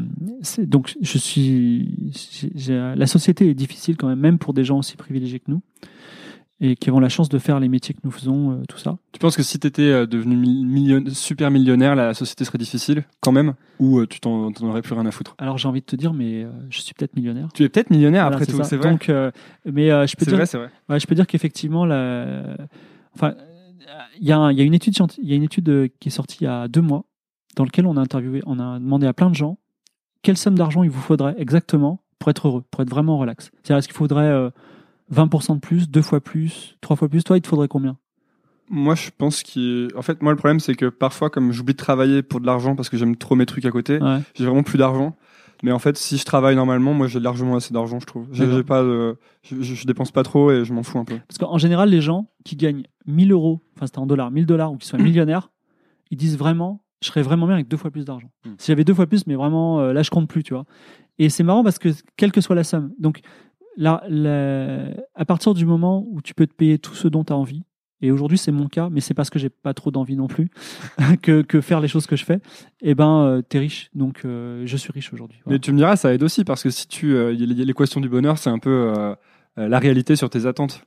donc, 0.60 0.94
je 1.00 1.18
suis. 1.18 2.12
la 2.68 3.06
société 3.06 3.48
est 3.48 3.54
difficile 3.54 3.96
quand 3.96 4.08
même, 4.08 4.20
même 4.20 4.38
pour 4.38 4.54
des 4.54 4.64
gens 4.64 4.78
aussi 4.78 4.96
privilégiés 4.96 5.38
que 5.40 5.50
nous 5.50 5.60
et 6.60 6.74
qui 6.74 6.90
ont 6.90 6.98
la 6.98 7.08
chance 7.08 7.28
de 7.28 7.38
faire 7.38 7.60
les 7.60 7.68
métiers 7.68 7.94
que 7.94 8.00
nous 8.02 8.10
faisons, 8.10 8.50
euh, 8.50 8.62
tout 8.68 8.78
ça. 8.78 8.98
Tu 9.12 9.20
penses 9.20 9.36
que 9.36 9.44
si 9.44 9.60
tu 9.60 9.66
étais 9.68 10.08
devenu 10.08 10.34
mi- 10.36 10.64
million- 10.64 11.04
super 11.12 11.52
millionnaire, 11.52 11.94
la 11.94 12.14
société 12.14 12.44
serait 12.44 12.58
difficile 12.58 13.04
quand 13.20 13.30
même 13.30 13.54
Ou 13.78 14.00
euh, 14.00 14.06
tu 14.08 14.18
t'en 14.18 14.50
aurais 14.62 14.82
plus 14.82 14.94
rien 14.94 15.06
à 15.06 15.12
foutre? 15.12 15.36
Alors, 15.38 15.56
j'ai 15.56 15.68
envie 15.68 15.82
de 15.82 15.86
te 15.86 15.94
dire, 15.94 16.12
mais 16.12 16.42
euh, 16.42 16.50
je 16.68 16.80
suis 16.80 16.94
peut-être 16.94 17.14
millionnaire. 17.14 17.46
Tu 17.54 17.62
es 17.62 17.68
peut-être 17.68 17.90
millionnaire 17.90 18.24
Voilà, 18.24 18.38
après 18.38 18.46
tout, 18.46 18.60
c'est 18.64 18.76
vrai. 18.76 18.90
Donc, 18.90 19.08
euh, 19.08 19.30
mais 19.66 19.92
euh, 19.92 20.04
je 20.08 20.16
peux 20.16 20.24
C'est 20.24 20.32
dire, 20.32 20.36
vrai, 20.38 20.46
c'est 20.46 20.58
vrai. 20.58 20.70
Ouais, 20.88 20.98
je 20.98 21.06
peux 21.06 21.14
dire 21.14 21.28
qu'effectivement, 21.28 21.86
la... 21.86 22.56
enfin, 23.14 23.34
il 24.20 24.26
y, 24.26 24.32
a 24.32 24.52
y 24.52 24.62
une 24.62 24.74
étude, 24.74 24.94
scienti- 24.94 25.20
il 25.22 25.28
y 25.28 25.32
a 25.32 25.36
une 25.36 25.42
étude 25.44 25.68
euh, 25.68 25.88
qui 26.00 26.08
est 26.08 26.12
sortie 26.12 26.38
il 26.40 26.44
y 26.44 26.46
a 26.48 26.68
deux 26.68 26.80
mois, 26.82 27.04
dans 27.56 27.64
laquelle 27.64 27.86
on 27.86 27.96
a 27.96 28.00
interviewé, 28.00 28.40
on 28.46 28.58
a 28.58 28.78
demandé 28.78 29.06
à 29.06 29.12
plein 29.12 29.30
de 29.30 29.34
gens 29.34 29.58
quelle 30.22 30.36
somme 30.36 30.56
d'argent 30.58 30.82
il 30.82 30.90
vous 30.90 31.00
faudrait 31.00 31.34
exactement 31.38 32.02
pour 32.18 32.30
être 32.30 32.48
heureux, 32.48 32.64
pour 32.72 32.82
être 32.82 32.90
vraiment 32.90 33.18
relax. 33.18 33.50
C'est-à-dire, 33.62 33.76
est-ce 33.78 33.86
qu'il 33.88 33.96
faudrait 33.96 34.24
euh, 34.26 34.50
20% 35.14 35.54
de 35.54 35.60
plus, 35.60 35.88
deux 35.88 36.02
fois 36.02 36.20
plus, 36.20 36.76
trois 36.80 36.96
fois 36.96 37.08
plus? 37.08 37.22
Toi, 37.22 37.36
il 37.38 37.40
te 37.40 37.46
faudrait 37.48 37.68
combien? 37.68 37.96
Moi, 38.68 38.94
je 38.96 39.10
pense 39.16 39.42
qu'il. 39.44 39.88
En 39.96 40.02
fait, 40.02 40.20
moi, 40.20 40.32
le 40.32 40.36
problème, 40.36 40.60
c'est 40.60 40.74
que 40.74 40.86
parfois, 40.86 41.30
comme 41.30 41.52
j'oublie 41.52 41.72
de 41.74 41.78
travailler 41.78 42.22
pour 42.22 42.40
de 42.40 42.46
l'argent 42.46 42.74
parce 42.76 42.88
que 42.90 42.96
j'aime 42.98 43.16
trop 43.16 43.34
mes 43.36 43.46
trucs 43.46 43.64
à 43.64 43.70
côté, 43.70 43.98
Ouais. 44.02 44.18
j'ai 44.34 44.44
vraiment 44.44 44.62
plus 44.64 44.76
d'argent. 44.76 45.16
Mais 45.62 45.72
en 45.72 45.78
fait, 45.78 45.96
si 45.98 46.16
je 46.18 46.24
travaille 46.24 46.56
normalement, 46.56 46.94
moi, 46.94 47.06
j'ai 47.08 47.20
largement 47.20 47.56
assez 47.56 47.74
d'argent, 47.74 47.98
je 48.00 48.06
trouve. 48.06 48.26
J'ai 48.32 48.62
pas 48.62 48.82
je, 49.42 49.86
dépense 49.86 50.10
pas 50.12 50.22
trop 50.22 50.50
et 50.50 50.64
je 50.64 50.72
m'en 50.72 50.82
fous 50.82 50.98
un 50.98 51.04
peu. 51.04 51.18
Parce 51.26 51.38
qu'en 51.38 51.58
général, 51.58 51.90
les 51.90 52.00
gens 52.00 52.28
qui 52.44 52.56
gagnent 52.56 52.84
1000 53.06 53.32
euros, 53.32 53.60
enfin 53.76 53.86
c'était 53.86 53.98
en 53.98 54.06
dollars, 54.06 54.30
1000 54.30 54.46
dollars 54.46 54.72
ou 54.72 54.76
qui 54.76 54.86
sont 54.86 54.98
millionnaires, 55.02 55.50
ils 56.10 56.16
disent 56.16 56.38
vraiment, 56.38 56.82
je 57.02 57.08
serais 57.08 57.22
vraiment 57.22 57.46
bien 57.46 57.54
avec 57.56 57.68
deux 57.68 57.76
fois 57.76 57.90
plus 57.90 58.04
d'argent. 58.04 58.30
Mm. 58.44 58.50
Si 58.58 58.66
j'avais 58.68 58.84
deux 58.84 58.94
fois 58.94 59.06
plus, 59.06 59.26
mais 59.26 59.34
vraiment, 59.34 59.80
euh, 59.80 59.92
là 59.92 60.02
je 60.02 60.10
compte 60.10 60.28
plus, 60.28 60.42
tu 60.42 60.54
vois. 60.54 60.64
Et 61.18 61.28
c'est 61.28 61.42
marrant 61.42 61.64
parce 61.64 61.78
que 61.78 61.88
quelle 62.16 62.32
que 62.32 62.40
soit 62.40 62.54
la 62.54 62.64
somme, 62.64 62.92
donc 62.98 63.20
là, 63.76 64.02
la- 64.08 64.90
à 65.14 65.24
partir 65.24 65.54
du 65.54 65.66
moment 65.66 66.06
où 66.10 66.22
tu 66.22 66.34
peux 66.34 66.46
te 66.46 66.54
payer 66.54 66.78
tout 66.78 66.94
ce 66.94 67.08
dont 67.08 67.24
tu 67.24 67.32
as 67.32 67.36
envie, 67.36 67.64
et 68.00 68.10
aujourd'hui 68.10 68.38
c'est 68.38 68.52
mon 68.52 68.68
cas, 68.68 68.88
mais 68.90 69.00
c'est 69.00 69.14
parce 69.14 69.30
que 69.30 69.38
j'ai 69.38 69.48
pas 69.48 69.74
trop 69.74 69.90
d'envie 69.90 70.16
non 70.16 70.26
plus 70.26 70.50
que, 71.22 71.60
faire 71.60 71.80
les 71.80 71.88
choses 71.88 72.06
que 72.06 72.16
je 72.16 72.24
fais, 72.24 72.40
et 72.80 72.94
ben 72.94 73.24
euh, 73.24 73.42
t'es 73.42 73.58
riche, 73.58 73.90
donc 73.94 74.22
euh, 74.24 74.62
je 74.66 74.76
suis 74.76 74.92
riche 74.92 75.12
aujourd'hui. 75.12 75.40
Mais 75.46 75.58
tu 75.58 75.72
me 75.72 75.78
diras, 75.78 75.96
ça 75.96 76.12
aide 76.14 76.22
aussi 76.22 76.44
parce 76.44 76.62
que 76.62 76.70
si 76.70 76.86
tu. 76.88 77.14
euh, 77.14 77.32
L'équation 77.32 78.00
du 78.00 78.08
bonheur, 78.08 78.38
c'est 78.38 78.50
un 78.50 78.58
peu 78.58 78.92
la 79.56 79.78
réalité 79.78 80.16
sur 80.16 80.30
tes 80.30 80.46
attentes. 80.46 80.84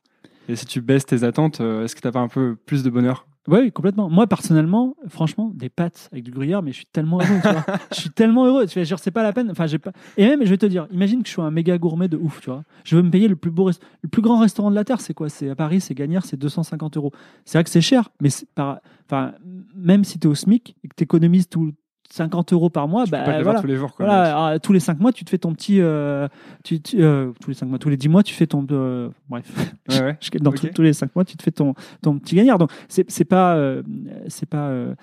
Et 0.48 0.56
si 0.56 0.66
tu 0.66 0.82
baisses 0.82 1.06
tes 1.06 1.24
attentes, 1.24 1.60
est-ce 1.60 1.96
que 1.96 2.02
t'as 2.02 2.12
pas 2.12 2.20
un 2.20 2.28
peu 2.28 2.56
plus 2.56 2.84
de 2.84 2.90
bonheur? 2.90 3.28
Oui, 3.48 3.72
complètement. 3.72 4.08
Moi, 4.08 4.28
personnellement, 4.28 4.96
franchement, 5.08 5.52
des 5.56 5.70
pâtes 5.70 6.10
avec 6.12 6.24
du 6.24 6.30
gruyère, 6.32 6.62
mais 6.62 6.72
je 6.72 6.78
suis 6.78 6.86
tellement 6.86 7.18
heureux. 7.18 7.40
tu 7.42 7.50
vois. 7.50 7.66
Je 7.92 8.00
suis 8.02 8.10
tellement 8.12 8.46
heureux. 8.46 8.68
Tu 8.68 8.76
vois, 8.78 8.84
genre, 8.84 9.00
c'est 9.00 9.10
pas 9.10 9.24
la 9.24 9.34
peine. 9.34 9.50
Enfin, 9.50 9.66
j'ai 9.66 9.80
pas. 9.80 9.92
Et 10.16 10.28
même, 10.28 10.44
je 10.44 10.50
vais 10.50 10.58
te 10.60 10.66
dire, 10.68 10.88
imagine 10.92 11.24
que 11.24 11.28
je 11.28 11.34
suis 11.34 11.42
un 11.42 11.50
méga 11.50 11.76
gourmet 11.80 12.08
de 12.08 12.18
ouf, 12.18 12.40
tu 12.42 12.52
vois. 12.52 12.64
Je 12.84 12.96
veux 12.96 13.02
me 13.02 13.10
payer 13.10 13.28
le 13.28 13.36
plus 13.36 13.50
beau, 13.50 13.64
rest- 13.66 13.82
le 14.04 14.10
plus 14.10 14.22
grand 14.22 14.38
restaurant 14.40 14.70
de 14.70 14.76
la 14.76 14.84
terre. 14.84 15.02
C'est 15.02 15.16
quoi? 15.16 15.28
C'est 15.28 15.50
à 15.50 15.56
Paris, 15.56 15.82
c'est 15.82 15.96
Gagnère, 15.96 16.24
c'est 16.24 16.38
250 16.38 16.98
euros. 16.98 17.12
C'est 17.46 17.58
vrai 17.58 17.64
que 17.64 17.72
c'est 17.72 17.82
cher, 17.82 18.10
mais 18.22 18.30
par... 18.54 18.80
enfin, 19.08 19.34
même 19.76 20.04
si 20.04 20.20
tu 20.20 20.28
es 20.28 20.30
au 20.30 20.36
SMIC 20.36 20.76
et 20.84 20.88
que 20.88 20.94
tu 20.96 21.04
économises 21.04 21.50
tout 21.50 21.74
50 22.14 22.54
euros 22.54 22.70
par 22.70 22.88
mois, 22.88 23.06
Tu 23.06 23.12
bah 23.12 23.20
peux 23.20 23.26
pas 23.26 23.38
te 23.38 23.44
voilà. 23.44 23.52
voir 23.52 23.62
tous 23.62 23.68
les 23.68 23.76
jours. 23.76 23.94
Quoi, 23.96 24.06
Voilà, 24.06 24.48
alors, 24.48 24.60
tous 24.62 24.74
les 24.74 24.80
5 24.80 25.00
mois, 25.00 25.12
tu 25.14 25.24
te 25.26 25.30
fais 25.30 25.38
ton 25.38 25.54
petit. 25.54 25.80
euh, 25.82 26.28
tu, 26.64 26.82
tu- 26.82 27.02
euh, 27.02 27.32
tous 27.42 27.50
les 27.50 27.56
5 27.56 27.66
mois, 27.68 27.80
tous 27.80 27.90
les 27.90 27.98
10 27.98 28.10
mois, 28.10 28.24
tu 28.24 28.34
fais 28.34 28.48
ton. 28.48 28.66
euh, 28.72 29.10
bref. 29.30 29.46
Ouais, 29.90 30.02
ouais. 30.02 30.18
Dans 30.42 30.50
Ok. 30.52 30.72
tous- 30.74 30.82
les 30.82 30.94
5 30.94 31.16
mois, 31.16 31.26
tu 31.26 31.38
te 31.38 31.44
fais 31.44 31.52
ton, 31.52 31.74
ton 32.02 32.18
petit 32.20 32.36
gagnard. 32.36 32.58
Donc, 32.58 32.72
c'est 32.88 33.26
pas. 33.26 33.56
euh, 33.56 33.84
c'est 34.28 34.48
pas 34.50 34.68
euh, 34.70 34.94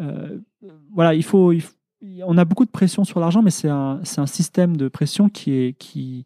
euh, 0.00 0.38
voilà, 0.92 1.14
il 1.14 1.22
faut, 1.22 1.52
il 1.52 1.60
faut- 1.62 1.72
On 2.26 2.36
a 2.38 2.44
beaucoup 2.44 2.64
de 2.66 2.70
pression 2.70 3.04
sur 3.04 3.20
l'argent, 3.20 3.42
mais 3.42 3.50
c'est 3.50 3.68
un, 3.70 4.00
un 4.16 4.26
système 4.26 4.76
de 4.76 4.88
pression 4.88 5.28
qui, 5.28 5.52
est, 5.52 5.72
qui, 5.78 6.24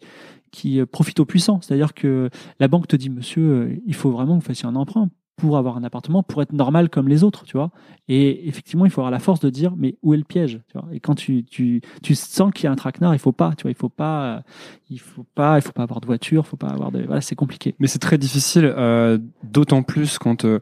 qui 0.50 0.80
euh, 0.80 0.84
profite 0.86 1.20
aux 1.20 1.24
puissants. 1.24 1.60
C'est-à-dire 1.62 1.94
que 1.94 2.28
la 2.58 2.68
banque 2.68 2.88
te 2.88 2.96
dit, 2.96 3.08
monsieur, 3.08 3.42
euh, 3.42 3.76
il 3.86 3.94
faut 3.94 4.10
vraiment 4.10 4.36
que 4.38 4.42
vous 4.42 4.46
fassiez 4.48 4.66
un 4.68 4.74
emprunt 4.74 5.08
pour 5.40 5.56
avoir 5.56 5.76
un 5.76 5.84
appartement, 5.84 6.22
pour 6.22 6.42
être 6.42 6.52
normal 6.52 6.88
comme 6.90 7.08
les 7.08 7.24
autres, 7.24 7.44
tu 7.44 7.56
vois. 7.56 7.70
Et 8.08 8.48
effectivement, 8.48 8.84
il 8.84 8.90
faut 8.90 9.00
avoir 9.00 9.10
la 9.10 9.18
force 9.18 9.40
de 9.40 9.50
dire, 9.50 9.74
mais 9.76 9.96
où 10.02 10.14
est 10.14 10.16
le 10.16 10.24
piège 10.24 10.60
tu 10.68 10.78
vois 10.78 10.86
Et 10.92 11.00
quand 11.00 11.14
tu, 11.14 11.44
tu, 11.44 11.80
tu 12.02 12.14
sens 12.14 12.52
qu'il 12.52 12.64
y 12.64 12.66
a 12.66 12.72
un 12.72 12.76
traquenard, 12.76 13.14
il 13.14 13.18
faut 13.18 13.32
pas, 13.32 13.52
tu 13.56 13.62
vois, 13.62 13.70
il 13.70 13.76
faut 13.76 13.88
pas, 13.88 14.36
euh, 14.36 14.40
il 14.90 15.00
faut 15.00 15.26
pas, 15.34 15.58
il 15.58 15.62
faut 15.62 15.72
pas 15.72 15.82
avoir 15.82 16.00
de 16.00 16.06
voiture, 16.06 16.42
il 16.46 16.48
faut 16.48 16.56
pas 16.56 16.68
avoir 16.68 16.92
de, 16.92 17.02
voilà, 17.02 17.20
c'est 17.20 17.36
compliqué. 17.36 17.74
Mais 17.78 17.86
c'est 17.86 17.98
très 17.98 18.18
difficile, 18.18 18.64
euh, 18.76 19.18
d'autant 19.42 19.82
plus 19.82 20.18
quand. 20.18 20.44
euh, 20.44 20.60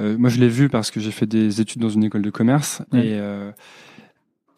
euh, 0.00 0.16
moi, 0.16 0.30
je 0.30 0.38
l'ai 0.38 0.48
vu 0.48 0.68
parce 0.68 0.90
que 0.90 1.00
j'ai 1.00 1.10
fait 1.10 1.26
des 1.26 1.60
études 1.60 1.82
dans 1.82 1.88
une 1.88 2.04
école 2.04 2.22
de 2.22 2.30
commerce. 2.30 2.82
Ouais. 2.92 3.06
Et 3.08 3.20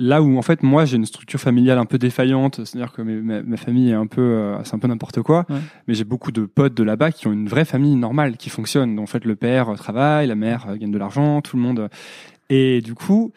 là 0.00 0.22
où, 0.22 0.36
en 0.36 0.42
fait, 0.42 0.62
moi, 0.64 0.84
j'ai 0.84 0.96
une 0.96 1.06
structure 1.06 1.38
familiale 1.38 1.78
un 1.78 1.84
peu 1.84 1.98
défaillante, 1.98 2.64
c'est-à-dire 2.64 2.92
que 2.92 3.02
ma, 3.02 3.42
ma 3.42 3.56
famille 3.56 3.90
est 3.90 3.94
un 3.94 4.06
peu. 4.08 4.20
euh, 4.20 4.64
c'est 4.64 4.74
un 4.74 4.78
peu 4.80 4.88
n'importe 4.88 5.22
quoi. 5.22 5.46
Ouais. 5.48 5.58
Mais 5.86 5.94
j'ai 5.94 6.04
beaucoup 6.04 6.32
de 6.32 6.46
potes 6.46 6.74
de 6.74 6.82
là-bas 6.82 7.12
qui 7.12 7.28
ont 7.28 7.32
une 7.32 7.46
vraie 7.48 7.64
famille 7.64 7.94
normale, 7.94 8.36
qui 8.36 8.50
fonctionne. 8.50 8.96
Donc, 8.96 9.04
en 9.04 9.06
fait, 9.06 9.24
le 9.24 9.36
père 9.36 9.68
euh, 9.68 9.74
travaille, 9.76 10.26
la 10.26 10.34
mère 10.34 10.66
euh, 10.68 10.76
gagne 10.76 10.90
de 10.90 10.98
l'argent, 10.98 11.40
tout 11.42 11.56
le 11.56 11.62
monde. 11.62 11.88
Et 12.48 12.80
du 12.80 12.94
coup. 12.94 13.32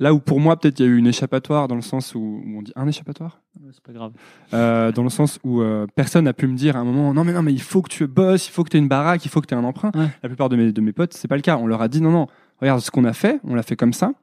Là 0.00 0.12
où 0.12 0.18
pour 0.18 0.40
moi 0.40 0.58
peut-être 0.58 0.80
il 0.80 0.86
y 0.86 0.88
a 0.88 0.90
eu 0.90 0.96
une 0.96 1.06
échappatoire 1.06 1.68
dans 1.68 1.76
le 1.76 1.80
sens 1.80 2.16
où, 2.16 2.18
où 2.44 2.58
on 2.58 2.62
dit 2.62 2.72
un 2.74 2.88
échappatoire? 2.88 3.40
C'est 3.70 3.80
pas 3.80 3.92
grave. 3.92 4.10
euh, 4.52 4.90
dans 4.90 5.04
le 5.04 5.08
sens 5.08 5.38
où 5.44 5.60
euh, 5.60 5.86
personne 5.94 6.24
n'a 6.24 6.32
pu 6.32 6.48
me 6.48 6.56
dire 6.56 6.74
à 6.76 6.80
un 6.80 6.84
moment 6.84 7.14
non 7.14 7.22
mais 7.22 7.32
non 7.32 7.42
mais 7.42 7.52
il 7.52 7.62
faut 7.62 7.80
que 7.80 7.88
tu 7.88 8.08
bosses, 8.08 8.48
il 8.48 8.50
faut 8.50 8.64
que 8.64 8.70
tu 8.70 8.76
aies 8.76 8.80
une 8.80 8.88
baraque, 8.88 9.24
il 9.24 9.28
faut 9.28 9.40
que 9.40 9.46
tu 9.46 9.54
aies 9.54 9.56
un 9.56 9.62
emprunt. 9.62 9.92
Ouais. 9.94 10.08
La 10.24 10.28
plupart 10.28 10.48
de 10.48 10.56
mes, 10.56 10.72
de 10.72 10.80
mes 10.80 10.90
potes, 10.92 11.14
c'est 11.14 11.28
pas 11.28 11.36
le 11.36 11.42
cas. 11.42 11.58
On 11.58 11.68
leur 11.68 11.80
a 11.80 11.86
dit 11.86 12.00
non 12.00 12.10
non, 12.10 12.26
regarde 12.60 12.80
ce 12.80 12.90
qu'on 12.90 13.04
a 13.04 13.12
fait, 13.12 13.38
on 13.44 13.54
l'a 13.54 13.62
fait 13.62 13.76
comme 13.76 13.92
ça 13.92 14.14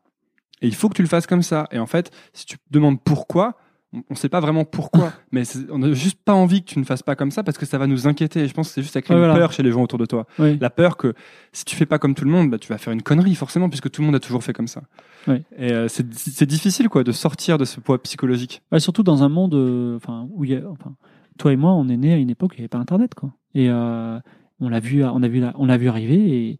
et 0.61 0.67
il 0.67 0.75
faut 0.75 0.89
que 0.89 0.95
tu 0.95 1.01
le 1.01 1.07
fasses 1.07 1.27
comme 1.27 1.41
ça. 1.43 1.67
Et 1.71 1.79
en 1.79 1.85
fait, 1.87 2.11
si 2.33 2.45
tu 2.45 2.57
te 2.57 2.63
demandes 2.71 2.99
pourquoi, 3.03 3.57
on, 3.93 4.03
on 4.09 4.15
sait 4.15 4.29
pas 4.29 4.39
vraiment 4.39 4.63
pourquoi, 4.63 5.11
mais 5.33 5.43
c'est- 5.43 5.69
on 5.69 5.79
n'a 5.79 5.91
juste 5.93 6.19
pas 6.23 6.33
envie 6.33 6.61
que 6.63 6.69
tu 6.71 6.79
ne 6.79 6.85
fasses 6.85 7.03
pas 7.03 7.15
comme 7.15 7.29
ça 7.31 7.43
parce 7.43 7.57
que 7.57 7.65
ça 7.65 7.77
va 7.77 7.87
nous 7.87 8.07
inquiéter. 8.07 8.41
Et 8.41 8.47
je 8.47 8.53
pense 8.53 8.69
que 8.69 8.73
c'est 8.75 8.81
juste 8.81 8.93
ça 8.93 9.01
crée 9.01 9.13
Ouais, 9.13 9.19
une 9.19 9.25
voilà. 9.25 9.39
peur 9.39 9.51
chez 9.51 9.63
les 9.63 9.71
gens 9.71 9.81
autour 9.83 9.99
de 9.99 10.05
toi. 10.05 10.25
Oui. 10.39 10.57
La 10.61 10.69
peur 10.69 10.95
que 10.97 11.13
si 11.51 11.65
tu 11.65 11.75
fais 11.75 11.85
pas 11.85 11.99
comme 11.99 12.15
tout 12.15 12.23
le 12.23 12.31
monde, 12.31 12.49
bah, 12.49 12.57
tu 12.57 12.69
vas 12.69 12.77
faire 12.77 12.93
une 12.93 13.01
connerie 13.01 13.35
forcément 13.35 13.67
puisque 13.69 13.89
tout 13.91 14.01
le 14.01 14.05
monde 14.05 14.15
a 14.15 14.19
toujours 14.21 14.43
fait 14.43 14.53
comme 14.53 14.67
ça. 14.67 14.83
Et 15.27 15.71
euh, 15.73 15.87
c'est 15.89 16.45
difficile 16.45 16.87
quoi 16.89 17.03
de 17.03 17.11
sortir 17.11 17.57
de 17.57 17.65
ce 17.65 17.79
poids 17.79 18.01
psychologique. 18.01 18.61
Ouais, 18.71 18.79
surtout 18.79 19.03
dans 19.03 19.23
un 19.23 19.29
monde, 19.29 19.53
euh, 19.55 19.99
où 20.31 20.45
il 20.45 20.51
y 20.51 20.55
a, 20.55 20.61
enfin, 20.69 20.95
toi 21.37 21.51
et 21.51 21.57
moi, 21.57 21.73
on 21.73 21.87
est 21.89 21.97
nés 21.97 22.13
à 22.13 22.17
une 22.17 22.29
époque 22.29 22.51
où 22.51 22.55
il 22.55 22.57
n'y 22.59 22.61
avait 22.63 22.67
pas 22.69 22.77
Internet, 22.77 23.13
quoi. 23.13 23.31
Et 23.53 23.67
euh, 23.69 24.19
on 24.61 24.69
l'a 24.69 24.79
vu, 24.79 25.03
on 25.03 25.21
a 25.23 25.27
vu, 25.27 25.43
on 25.55 25.65
l'a 25.65 25.77
vu 25.77 25.89
arriver 25.89 26.47
et 26.47 26.59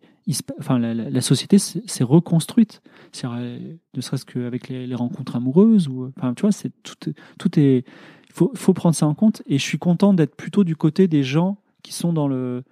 enfin, 0.60 0.80
la, 0.80 1.22
société 1.22 1.58
s'est 1.58 2.04
reconstruite. 2.04 2.82
Ne 3.24 4.02
serait-ce 4.02 4.26
qu'avec 4.26 4.70
les, 4.70 4.88
les 4.88 4.96
rencontres 4.96 5.36
amoureuses 5.36 5.88
ou, 5.88 6.12
tu 6.36 6.42
vois, 6.42 6.52
c'est 6.52 6.72
tout, 6.84 7.14
tout 7.38 7.60
est, 7.60 7.86
faut, 8.34 8.74
prendre 8.74 8.96
ça 8.96 9.08
en 9.08 9.14
compte. 9.14 9.42
Et 9.48 9.58
je 9.58 9.64
suis 9.64 9.78
content 9.78 10.14
d'être 10.14 10.36
plutôt 10.36 10.64
du 10.64 10.76
côté 10.76 11.08
des 11.08 11.24
gens 11.24 11.58
qui 11.84 11.94
sont 11.94 12.14
dans 12.14 12.28
le 12.28 12.64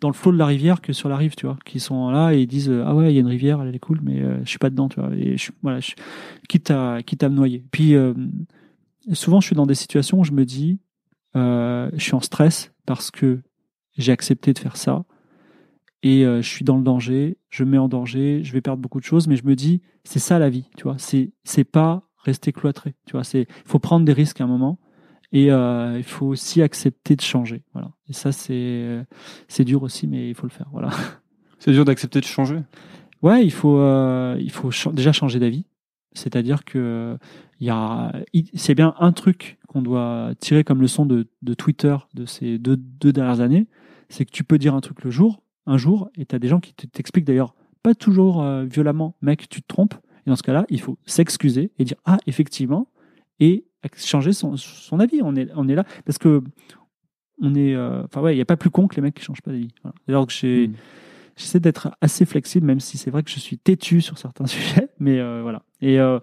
dans 0.00 0.08
le 0.08 0.14
flot 0.14 0.32
de 0.32 0.36
la 0.36 0.46
rivière 0.46 0.82
que 0.82 0.92
sur 0.92 1.08
la 1.08 1.16
rive, 1.16 1.34
tu 1.34 1.46
vois, 1.46 1.56
qui 1.64 1.80
sont 1.80 2.10
là 2.10 2.32
et 2.32 2.44
disent 2.46 2.70
ah 2.84 2.94
ouais 2.94 3.10
il 3.12 3.14
y 3.14 3.18
a 3.18 3.20
une 3.20 3.28
rivière, 3.28 3.62
elle 3.62 3.74
est 3.74 3.78
cool, 3.78 4.00
mais 4.02 4.20
euh, 4.20 4.38
je 4.44 4.50
suis 4.50 4.58
pas 4.58 4.68
dedans, 4.68 4.88
tu 4.88 5.00
vois, 5.00 5.14
et 5.14 5.36
voilà, 5.62 5.78
quitte 6.48 6.70
à 6.70 7.02
quitte 7.02 7.22
à 7.22 7.28
me 7.28 7.36
noyer. 7.36 7.64
Puis 7.70 7.94
euh, 7.94 8.12
souvent 9.12 9.40
je 9.40 9.46
suis 9.46 9.56
dans 9.56 9.66
des 9.66 9.74
situations 9.74 10.20
où 10.20 10.24
je 10.24 10.32
me 10.32 10.44
dis 10.44 10.78
euh, 11.36 11.90
je 11.94 12.02
suis 12.02 12.14
en 12.14 12.20
stress 12.20 12.72
parce 12.86 13.10
que 13.10 13.40
j'ai 13.96 14.12
accepté 14.12 14.52
de 14.52 14.58
faire 14.58 14.76
ça 14.76 15.04
et 16.02 16.24
euh, 16.26 16.42
je 16.42 16.48
suis 16.48 16.64
dans 16.64 16.76
le 16.76 16.82
danger, 16.82 17.38
je 17.48 17.64
me 17.64 17.70
mets 17.70 17.78
en 17.78 17.88
danger, 17.88 18.42
je 18.44 18.52
vais 18.52 18.60
perdre 18.60 18.82
beaucoup 18.82 19.00
de 19.00 19.04
choses, 19.04 19.26
mais 19.26 19.36
je 19.36 19.44
me 19.44 19.56
dis 19.56 19.80
c'est 20.04 20.18
ça 20.18 20.38
la 20.38 20.50
vie, 20.50 20.68
tu 20.76 20.84
vois, 20.84 20.96
c'est 20.98 21.32
c'est 21.44 21.64
pas 21.64 22.02
rester 22.18 22.52
cloîtré, 22.52 22.94
tu 23.06 23.12
vois, 23.12 23.24
c'est 23.24 23.42
il 23.42 23.68
faut 23.68 23.78
prendre 23.78 24.04
des 24.04 24.12
risques 24.12 24.40
à 24.40 24.44
un 24.44 24.48
moment 24.48 24.78
et 25.32 25.50
euh, 25.50 25.96
il 25.96 26.04
faut 26.04 26.26
aussi 26.26 26.62
accepter 26.62 27.16
de 27.16 27.22
changer, 27.22 27.62
voilà. 27.72 27.90
Et 28.08 28.12
ça 28.12 28.32
c'est 28.32 28.52
euh, 28.52 29.02
c'est 29.48 29.64
dur 29.64 29.82
aussi, 29.82 30.06
mais 30.06 30.28
il 30.28 30.34
faut 30.34 30.46
le 30.46 30.52
faire, 30.52 30.68
voilà. 30.72 30.90
C'est 31.60 31.72
dur 31.72 31.86
d'accepter 31.86 32.20
de 32.20 32.26
changer? 32.26 32.60
Ouais, 33.22 33.42
il 33.42 33.50
faut, 33.50 33.78
euh, 33.78 34.36
il 34.38 34.50
faut 34.50 34.68
déjà 34.92 35.12
changer 35.12 35.38
d'avis. 35.38 35.64
C'est-à-dire 36.12 36.62
que 36.66 37.16
il 37.58 37.66
y 37.66 37.70
a, 37.70 38.12
c'est 38.52 38.74
bien 38.74 38.94
un 38.98 39.12
truc 39.12 39.58
qu'on 39.66 39.80
doit 39.80 40.32
tirer 40.40 40.62
comme 40.62 40.82
leçon 40.82 41.06
de, 41.06 41.26
de 41.40 41.54
Twitter 41.54 41.96
de 42.12 42.26
ces 42.26 42.58
deux, 42.58 42.76
deux 42.76 43.14
dernières 43.14 43.40
années, 43.40 43.66
c'est 44.08 44.24
que 44.24 44.30
tu 44.30 44.44
peux 44.44 44.58
dire 44.58 44.74
un 44.74 44.80
truc 44.80 45.02
le 45.04 45.10
jour, 45.10 45.42
un 45.66 45.76
jour, 45.76 46.10
et 46.16 46.26
tu 46.26 46.34
as 46.34 46.38
des 46.38 46.48
gens 46.48 46.60
qui 46.60 46.74
te- 46.74 46.86
t'expliquent 46.86 47.24
d'ailleurs 47.24 47.54
pas 47.82 47.94
toujours 47.94 48.42
euh, 48.42 48.64
violemment, 48.64 49.14
mec, 49.22 49.48
tu 49.48 49.60
te 49.62 49.66
trompes. 49.66 49.94
Et 50.26 50.30
dans 50.30 50.36
ce 50.36 50.42
cas-là, 50.42 50.64
il 50.70 50.80
faut 50.80 50.96
s'excuser 51.04 51.70
et 51.78 51.84
dire 51.84 51.96
ah 52.06 52.18
effectivement 52.26 52.88
et 53.40 53.64
changer 53.96 54.32
son, 54.32 54.56
son 54.56 55.00
avis. 55.00 55.20
On 55.22 55.36
est, 55.36 55.48
on 55.54 55.68
est 55.68 55.74
là 55.74 55.84
parce 56.06 56.16
que 56.18 56.42
on 57.40 57.54
est, 57.54 57.74
euh, 57.74 58.04
enfin 58.04 58.20
ouais, 58.22 58.34
il 58.34 58.38
y 58.38 58.40
a 58.40 58.44
pas 58.46 58.56
plus 58.56 58.70
con 58.70 58.86
que 58.88 58.96
les 58.96 59.02
mecs 59.02 59.14
qui 59.14 59.22
changent 59.22 59.42
pas 59.42 59.50
d'avis. 59.50 59.68
Voilà. 59.82 59.94
Alors 60.08 60.26
que 60.26 60.32
j'ai 60.32 60.68
Mm. 60.68 60.74
J'essaie 61.36 61.58
d'être 61.58 61.90
assez 62.00 62.26
flexible, 62.26 62.64
même 62.64 62.78
si 62.78 62.96
c'est 62.96 63.10
vrai 63.10 63.24
que 63.24 63.30
je 63.30 63.40
suis 63.40 63.58
têtu 63.58 64.00
sur 64.00 64.18
certains 64.18 64.46
sujets, 64.46 64.88
mais 65.00 65.18
euh, 65.18 65.40
voilà. 65.42 65.64
Et 65.80 65.98
euh, 65.98 66.20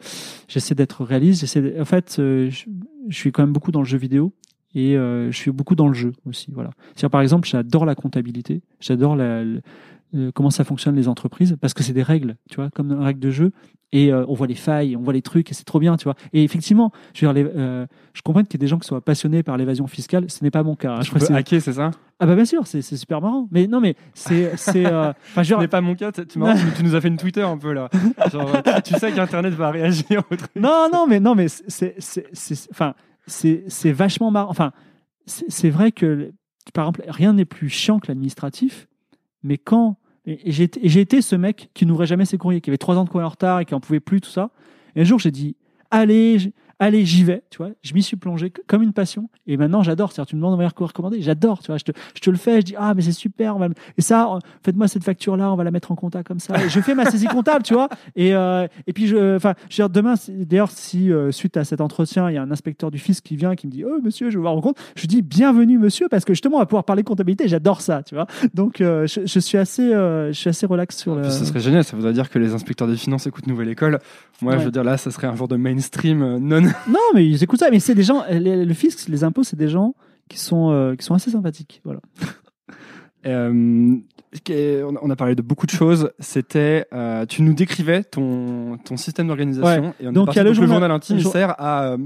j'essaie 0.48 0.74
d'être 0.74 1.04
réaliste. 1.04 1.42
J'essaie, 1.42 1.62
de- 1.62 1.82
en 1.82 1.84
fait, 1.84 2.16
euh, 2.20 2.50
je, 2.50 2.64
je 3.10 3.18
suis 3.18 3.34
quand 3.34 3.44
même 3.44 3.52
beaucoup 3.52 3.72
dans 3.74 3.82
le 3.82 3.86
jeu 3.86 3.98
vidéo 3.98 4.32
et 4.76 4.96
euh, 4.98 5.32
je 5.32 5.38
suis 5.38 5.52
beaucoup 5.52 5.76
dans 5.76 5.88
le 5.88 5.94
jeu 5.94 6.12
aussi. 6.26 6.52
Voilà. 6.52 6.72
Par 7.12 7.22
exemple, 7.22 7.48
j'adore 7.48 7.86
la 7.86 7.96
comptabilité, 7.96 8.62
j'adore 8.80 9.16
la, 9.16 9.44
euh, 10.14 10.32
comment 10.34 10.50
ça 10.50 10.64
fonctionne 10.64 10.96
les 10.96 11.08
entreprises 11.08 11.58
parce 11.62 11.74
que 11.74 11.84
c'est 11.84 11.94
des 11.94 12.04
règles, 12.04 12.36
tu 12.50 12.56
vois, 12.58 12.70
comme 12.70 12.92
une 12.92 13.04
règle 13.04 13.20
de 13.20 13.30
jeu. 13.32 13.52
Et 13.94 14.14
euh, 14.14 14.24
on 14.30 14.34
voit 14.36 14.48
les 14.48 14.56
failles, 14.56 14.96
on 14.96 15.02
voit 15.02 15.12
les 15.12 15.22
trucs, 15.22 15.52
et 15.52 15.54
c'est 15.54 15.66
trop 15.66 15.78
bien, 15.78 15.98
tu 15.98 16.06
vois. 16.06 16.16
Et 16.32 16.46
effectivement, 16.46 16.94
je 17.14 17.26
veux 17.26 17.34
dire, 17.34 17.44
les, 17.44 17.52
euh, 17.58 17.86
je 18.14 18.22
comprends 18.22 18.42
qu'il 18.42 18.54
y 18.54 18.56
ait 18.56 18.60
des 18.66 18.68
gens 18.68 18.80
qui 18.80 18.88
soient 18.88 19.02
passionnés 19.04 19.44
par 19.44 19.58
l'évasion 19.58 19.86
fiscale. 19.86 20.30
Ce 20.30 20.42
n'est 20.46 20.50
pas 20.52 20.64
mon 20.64 20.76
cas. 20.78 20.94
hein. 20.94 21.02
Je 21.02 21.08
Tu 21.08 21.12
peux 21.12 21.18
précise. 21.20 21.36
hacker, 21.36 21.62
c'est 21.62 21.74
ça? 21.74 21.92
Ah 22.22 22.26
bah 22.26 22.36
bien 22.36 22.46
sûr, 22.46 22.66
c'est 22.68 22.82
super 22.82 23.20
marrant. 23.20 23.50
Mais 23.52 23.68
non, 23.68 23.82
mais 23.82 23.96
c'est, 24.14 24.54
c'est, 24.56 24.86
enfin, 24.88 25.14
je 25.44 25.54
Ce 25.56 25.60
n'est 25.60 25.68
pas 25.68 25.82
mon 25.82 25.96
cas, 25.96 26.14
tu, 26.14 26.26
tu 26.26 26.40
marrant, 26.40 26.58
tu 26.78 26.84
nous 26.86 26.96
as 26.96 27.02
fait 27.02 27.10
une 27.10 27.18
Twitter 27.18 27.42
un 27.42 27.58
peu 27.58 27.74
là. 27.74 27.90
Genre, 28.32 28.64
tu 28.82 28.94
sais 28.94 29.12
qu'Internet 29.12 29.54
va 29.56 29.72
réagir 29.72 30.24
au 30.32 30.36
truc. 30.38 30.52
non, 30.56 30.88
non, 30.94 31.06
mais 31.06 31.20
non, 31.20 31.36
mais 31.36 31.48
c'est- 31.50 31.96
enfin, 32.72 32.94
c'est, 33.28 33.92
vachement 33.92 34.32
marrant. 34.32 34.50
Enfin, 34.50 34.72
c'est 35.26 35.70
vrai 35.70 35.92
que, 35.92 36.34
par 36.74 36.86
exemple, 36.86 37.04
rien 37.08 37.34
n'est 37.34 37.46
plus 37.46 37.70
chiant 37.70 38.00
que 38.00 38.08
l'administratif, 38.08 38.88
mais 39.44 39.58
quand 39.58 39.98
et 40.26 40.52
j'ai 40.52 41.02
été, 41.02 41.22
ce 41.22 41.36
mec 41.36 41.72
qui 41.74 41.88
n'ouvrait 41.88 42.06
jamais 42.06 42.26
ses 42.26 42.38
courriers, 42.38 42.62
qui 42.62 42.70
avait 42.70 42.78
trois 42.78 42.96
ans 42.98 43.06
de 43.06 43.10
courrier 43.10 43.26
en 43.26 43.30
retard 43.30 43.60
et 43.60 43.66
qui 43.66 43.74
en 43.74 43.80
pouvait 43.80 44.00
plus, 44.00 44.22
tout 44.22 44.30
ça. 44.30 44.52
Et 44.96 45.02
un 45.02 45.04
jour, 45.04 45.18
j'ai 45.18 45.32
dit, 45.32 45.56
allez, 45.90 46.54
allez, 46.82 47.06
j'y 47.06 47.24
vais, 47.24 47.44
tu 47.50 47.58
vois. 47.60 47.70
Je 47.84 47.94
m'y 47.94 48.02
suis 48.04 48.18
plongé 48.18 48.52
comme 48.68 48.82
une 48.84 48.92
passion. 48.92 49.30
Et 49.48 49.56
maintenant, 49.56 49.84
j'adore. 49.84 50.12
C'est-à-dire, 50.12 50.30
tu 50.30 50.36
me 50.36 50.42
demandes 50.42 50.60
un 50.60 50.70
courrier 50.70 50.88
recommandé, 50.90 51.22
j'adore, 51.22 51.60
tu 51.60 51.68
vois. 51.68 51.78
Je 51.78 51.84
te, 51.86 51.92
je 52.16 52.20
te 52.20 52.30
le 52.30 52.38
fais, 52.38 52.58
je 52.62 52.66
dis, 52.66 52.76
ah, 52.78 52.94
mais 52.94 53.02
c'est 53.02 53.12
super. 53.12 53.56
on 53.56 53.60
va 53.60 53.68
le- 53.70 53.74
Et 53.98 54.02
ça, 54.02 54.30
euh, 54.34 54.40
faites-moi 54.66 54.88
cette 54.88 55.04
facture-là, 55.04 55.52
on 55.52 55.56
va 55.56 55.64
la 55.64 55.72
mettre 55.72 55.92
en 55.92 55.96
compta 55.96 56.24
comme 56.24 56.40
ça. 56.40 56.56
Et 56.64 56.70
je 56.70 56.80
fais 56.82 56.96
ma 56.96 57.06
saisie 57.06 57.28
comptable, 57.28 57.64
tu 57.64 57.74
vois. 57.76 57.88
Et, 58.16 58.34
euh, 58.36 58.68
et 58.88 58.94
puis, 58.94 59.08
je, 59.08 59.36
enfin, 59.38 59.54
je 59.70 59.82
veux 59.82 59.88
dire, 59.88 59.90
demain, 59.90 60.16
d'ailleurs, 60.28 60.72
si 60.72 61.12
euh, 61.14 61.32
suite 61.32 61.56
à 61.56 61.64
cet 61.64 61.80
entretien, 61.82 62.30
il 62.30 62.34
y 62.34 62.38
a 62.38 62.42
un 62.42 62.52
inspecteur 62.52 62.92
du 62.92 62.98
fisc 63.00 63.24
qui 63.24 63.36
vient, 63.36 63.56
qui 63.56 63.68
me 63.68 63.72
dit, 63.72 63.86
oh, 63.86 64.00
monsieur, 64.04 64.30
je 64.30 64.36
veux 64.38 64.42
voir 64.42 64.54
en 64.56 64.62
compte, 64.62 64.78
je 64.96 65.06
dis, 65.08 65.22
bienvenue, 65.22 65.78
monsieur, 65.78 66.08
parce 66.10 66.26
que 66.26 66.34
justement, 66.34 66.58
on 66.58 66.60
va 66.60 66.66
pouvoir 66.66 66.84
parler 66.84 67.04
comptabilité. 67.04 67.48
J'adore 67.48 67.82
ça, 67.82 68.02
tu 68.04 68.16
vois. 68.16 68.26
Donc, 68.54 68.82
euh, 68.82 69.06
je, 69.08 69.22
je 69.26 69.40
suis 69.40 69.58
assez, 69.58 69.94
euh, 69.94 70.28
je 70.34 70.38
suis 70.40 70.50
assez 70.50 70.66
relax 70.66 70.98
sur 70.98 71.16
le. 71.16 71.22
Puis 71.22 71.32
ce 71.32 71.46
serait 71.46 71.60
génial, 71.60 71.84
ça 71.84 71.96
voudrait 71.96 72.14
dire 72.14 72.30
que 72.30 72.40
les 72.40 72.54
inspecteurs 72.54 72.88
des 72.88 72.98
finances 72.98 73.28
écoutent 73.28 73.48
Nouvelle 73.48 73.70
École. 73.70 74.00
Moi, 74.42 74.54
Ouais. 74.54 74.60
je 74.60 74.66
veux 74.66 74.72
dire, 74.72 74.84
là, 74.84 74.98
ça 74.98 75.12
serait 75.12 75.28
un 75.28 75.36
genre 75.36 75.48
de 75.48 75.56
mainstream 75.56 76.22
euh, 76.24 76.40
non. 76.40 76.71
Non, 76.88 77.00
mais 77.14 77.26
ils 77.28 77.44
écoutent 77.44 77.60
ça. 77.60 77.70
Mais 77.72 77.80
c'est 77.80 77.96
des 77.96 78.04
gens, 78.04 78.24
les- 78.30 78.66
le 78.66 78.74
fisc, 78.74 79.08
les 79.08 79.24
impôts, 79.24 79.44
c'est 79.44 79.56
des 79.58 79.68
gens 79.70 79.96
qui 80.30 80.38
sont, 80.40 80.72
euh, 80.72 80.96
qui 80.96 81.04
sont 81.06 81.14
assez 81.14 81.32
sympathiques. 81.32 81.82
Voilà. 81.84 82.00
Euh, 83.28 83.98
on 84.50 84.96
a- 84.96 85.00
on 85.04 85.10
a 85.12 85.16
parlé 85.16 85.36
de 85.36 85.44
beaucoup 85.44 85.68
de 85.68 85.72
choses. 85.72 86.12
C'était, 86.20 86.88
euh, 86.92 87.26
tu 87.28 87.44
nous 87.44 87.54
décrivais 87.54 88.04
ton, 88.04 88.78
ton 88.84 88.98
système 88.98 89.28
d'organisation. 89.28 89.94
Et 90.00 90.08
on 90.08 90.10
est 90.10 90.14
Donc, 90.14 90.26
parti, 90.28 90.40
il 90.40 90.40
y 90.40 90.42
a 90.42 90.44
le 90.46 90.54
journal- 90.54 90.72
journal 90.72 90.92
intime, 90.92 91.18
le 91.18 91.20
il 91.20 91.24
jour- 91.24 91.32
sert 91.32 91.54
à, 91.62 91.90
euh, 91.92 91.98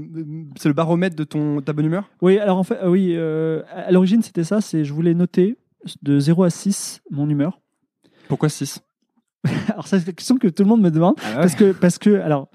c'est 0.58 0.68
le 0.68 0.74
baromètre 0.74 1.16
de 1.16 1.24
ton, 1.24 1.62
ta 1.62 1.72
bonne 1.72 1.86
humeur? 1.86 2.10
Oui, 2.20 2.38
alors 2.38 2.58
en 2.58 2.64
fait, 2.64 2.78
euh, 2.82 2.90
oui, 2.90 3.14
euh, 3.16 3.62
à 3.74 3.90
l'origine, 3.92 4.20
c'était 4.22 4.44
ça. 4.44 4.60
C'est, 4.60 4.84
je 4.84 4.92
voulais 4.92 5.14
noter 5.14 5.56
de 6.02 6.18
0 6.18 6.42
à 6.44 6.50
6 6.50 7.00
mon 7.10 7.30
humeur. 7.30 7.60
Pourquoi 8.28 8.50
6 8.50 8.80
Alors, 9.70 9.86
c'est 9.86 10.04
la 10.06 10.12
question 10.12 10.36
que 10.36 10.48
tout 10.48 10.64
le 10.64 10.68
monde 10.68 10.82
me 10.82 10.90
demande. 10.90 11.14
Ah 11.24 11.36
Parce 11.36 11.54
que, 11.54 11.72
parce 11.72 11.96
que, 11.98 12.20
alors, 12.20 12.48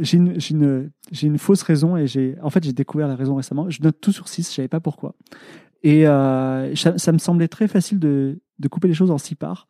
j'ai 0.00 0.16
une, 0.16 0.38
une, 0.50 0.90
une 1.22 1.38
fausse 1.38 1.62
raison 1.62 1.96
et 1.96 2.06
j'ai, 2.06 2.36
en 2.42 2.50
fait, 2.50 2.64
j'ai 2.64 2.72
découvert 2.72 3.08
la 3.08 3.16
raison 3.16 3.36
récemment. 3.36 3.70
Je 3.70 3.82
note 3.82 4.00
tout 4.00 4.12
sur 4.12 4.28
6, 4.28 4.48
je 4.50 4.54
savais 4.54 4.68
pas 4.68 4.80
pourquoi. 4.80 5.14
Et 5.82 6.06
euh, 6.06 6.74
ça, 6.74 7.12
me 7.12 7.18
semblait 7.18 7.48
très 7.48 7.68
facile 7.68 7.98
de, 7.98 8.40
de 8.58 8.68
couper 8.68 8.88
les 8.88 8.94
choses 8.94 9.10
en 9.10 9.18
6 9.18 9.36
parts. 9.36 9.68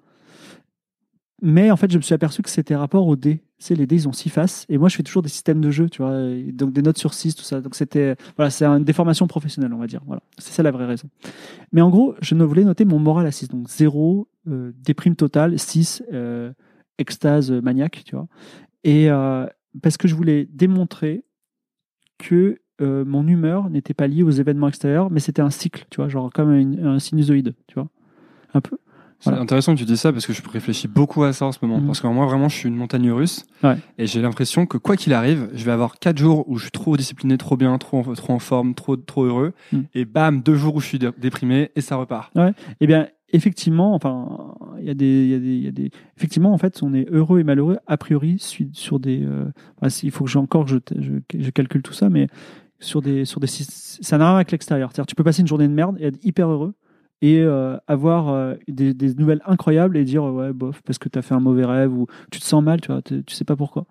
Mais 1.40 1.70
en 1.70 1.76
fait, 1.76 1.92
je 1.92 1.98
me 1.98 2.02
suis 2.02 2.14
aperçu 2.14 2.42
que 2.42 2.50
c'était 2.50 2.74
rapport 2.74 3.06
aux 3.06 3.14
dés. 3.14 3.42
Tu 3.58 3.66
sais, 3.66 3.74
les 3.74 3.86
dés, 3.86 3.96
ils 3.96 4.08
ont 4.08 4.12
6 4.12 4.28
faces. 4.28 4.66
Et 4.68 4.78
moi, 4.78 4.88
je 4.88 4.96
fais 4.96 5.02
toujours 5.02 5.22
des 5.22 5.28
systèmes 5.28 5.60
de 5.60 5.70
jeu, 5.70 5.88
tu 5.88 6.02
vois. 6.02 6.16
Donc, 6.52 6.72
des 6.72 6.82
notes 6.82 6.98
sur 6.98 7.14
6, 7.14 7.36
tout 7.36 7.44
ça. 7.44 7.60
Donc, 7.60 7.76
c'était, 7.76 8.16
voilà, 8.36 8.50
c'est 8.50 8.64
une 8.64 8.82
déformation 8.82 9.26
professionnelle, 9.28 9.72
on 9.72 9.78
va 9.78 9.86
dire. 9.86 10.00
Voilà. 10.06 10.22
C'est 10.38 10.52
ça 10.52 10.62
la 10.62 10.72
vraie 10.72 10.86
raison. 10.86 11.08
Mais 11.70 11.80
en 11.80 11.90
gros, 11.90 12.14
je 12.22 12.34
voulais 12.34 12.64
noter 12.64 12.84
mon 12.84 12.98
moral 12.98 13.26
à 13.26 13.30
6. 13.30 13.48
Donc, 13.48 13.68
0, 13.68 14.28
euh, 14.48 14.72
déprime 14.82 15.14
totale, 15.14 15.58
6, 15.58 16.02
euh, 16.12 16.52
extase 16.98 17.52
maniaque, 17.52 18.02
tu 18.04 18.16
vois. 18.16 18.26
Et 18.82 19.08
parce 19.82 19.96
que 19.96 20.08
je 20.08 20.14
voulais 20.14 20.48
démontrer 20.52 21.24
que 22.18 22.60
euh, 22.80 23.04
mon 23.04 23.26
humeur 23.26 23.70
n'était 23.70 23.94
pas 23.94 24.06
liée 24.06 24.22
aux 24.22 24.30
événements 24.30 24.68
extérieurs, 24.68 25.10
mais 25.10 25.20
c'était 25.20 25.42
un 25.42 25.50
cycle, 25.50 25.84
tu 25.90 25.96
vois, 25.96 26.08
genre 26.08 26.30
comme 26.32 26.52
une- 26.54 26.84
un 26.86 26.98
sinusoïde, 26.98 27.54
tu 27.66 27.74
vois. 27.74 27.88
Un 28.54 28.60
peu. 28.60 28.78
C'est 29.20 29.30
intéressant 29.30 29.74
que 29.74 29.80
tu 29.80 29.84
dis 29.84 29.96
ça 29.96 30.12
parce 30.12 30.28
que 30.28 30.32
je 30.32 30.40
réfléchis 30.48 30.86
beaucoup 30.86 31.24
à 31.24 31.32
ça 31.32 31.44
en 31.44 31.50
ce 31.50 31.58
moment. 31.62 31.80
Mhm. 31.80 31.86
Parce 31.86 32.00
que 32.00 32.06
moi, 32.06 32.24
vraiment, 32.26 32.48
je 32.48 32.54
suis 32.54 32.68
une 32.68 32.76
montagne 32.76 33.10
russe. 33.10 33.46
Ouais. 33.64 33.76
Et 33.98 34.06
j'ai 34.06 34.22
l'impression 34.22 34.64
que 34.64 34.78
quoi 34.78 34.94
qu'il 34.96 35.12
arrive, 35.12 35.50
je 35.54 35.64
vais 35.64 35.72
avoir 35.72 35.98
quatre 35.98 36.18
jours 36.18 36.48
où 36.48 36.56
je 36.56 36.62
suis 36.62 36.70
trop 36.70 36.96
discipliné, 36.96 37.36
trop 37.36 37.56
bien, 37.56 37.76
trop, 37.78 37.98
en- 37.98 38.12
trop 38.14 38.32
en 38.32 38.38
forme, 38.38 38.76
trop, 38.76 38.94
trop 38.96 39.24
heureux. 39.24 39.54
Mhm. 39.72 39.86
Et 39.94 40.04
bam, 40.04 40.40
deux 40.40 40.54
jours 40.54 40.76
où 40.76 40.80
je 40.80 40.86
suis 40.86 41.00
dé- 41.00 41.10
déprimé 41.18 41.72
et 41.74 41.80
ça 41.80 41.96
repart. 41.96 42.32
Eh 42.80 42.86
bien, 42.86 43.08
effectivement, 43.32 43.94
enfin, 43.94 44.54
il 44.80 44.86
y, 44.86 44.90
a 44.90 44.94
des, 44.94 45.26
y, 45.26 45.34
a 45.34 45.38
des, 45.38 45.56
y 45.58 45.68
a 45.68 45.72
des. 45.72 45.90
Effectivement, 46.16 46.52
en 46.52 46.58
fait, 46.58 46.82
on 46.82 46.94
est 46.94 47.06
heureux 47.10 47.40
et 47.40 47.44
malheureux 47.44 47.78
a 47.86 47.96
priori 47.96 48.38
su- 48.38 48.70
sur 48.72 49.00
des. 49.00 49.22
euh, 49.24 49.44
il 50.02 50.10
faut 50.10 50.24
que 50.24 50.30
j'ai 50.30 50.38
encore 50.38 50.66
je, 50.66 50.78
je, 50.98 51.12
je 51.38 51.50
calcule 51.50 51.82
tout 51.82 51.92
ça, 51.92 52.10
mais 52.10 52.28
sur 52.80 53.02
des, 53.02 53.24
sur 53.24 53.40
des. 53.40 53.46
Ça 53.48 54.18
n'a 54.18 54.26
rien 54.26 54.36
avec 54.36 54.50
l'extérieur. 54.52 54.90
C'est-à-dire, 54.90 55.06
tu 55.06 55.14
peux 55.14 55.24
passer 55.24 55.40
une 55.42 55.48
journée 55.48 55.68
de 55.68 55.72
merde 55.72 55.96
et 56.00 56.04
être 56.06 56.18
hyper 56.24 56.48
heureux 56.48 56.74
et 57.20 57.40
euh, 57.40 57.76
avoir 57.88 58.28
euh, 58.28 58.54
des, 58.68 58.94
des 58.94 59.12
nouvelles 59.14 59.42
incroyables 59.44 59.96
et 59.96 60.04
dire 60.04 60.22
ouais 60.22 60.52
bof 60.52 60.80
parce 60.82 60.98
que 60.98 61.08
tu 61.08 61.18
as 61.18 61.22
fait 61.22 61.34
un 61.34 61.40
mauvais 61.40 61.64
rêve 61.64 61.92
ou 61.92 62.06
tu 62.30 62.38
te 62.38 62.44
sens 62.44 62.62
mal, 62.62 62.80
tu 62.80 62.92
vois, 62.92 63.02
tu 63.02 63.22
sais 63.30 63.44
pas 63.44 63.56
pourquoi. 63.56 63.86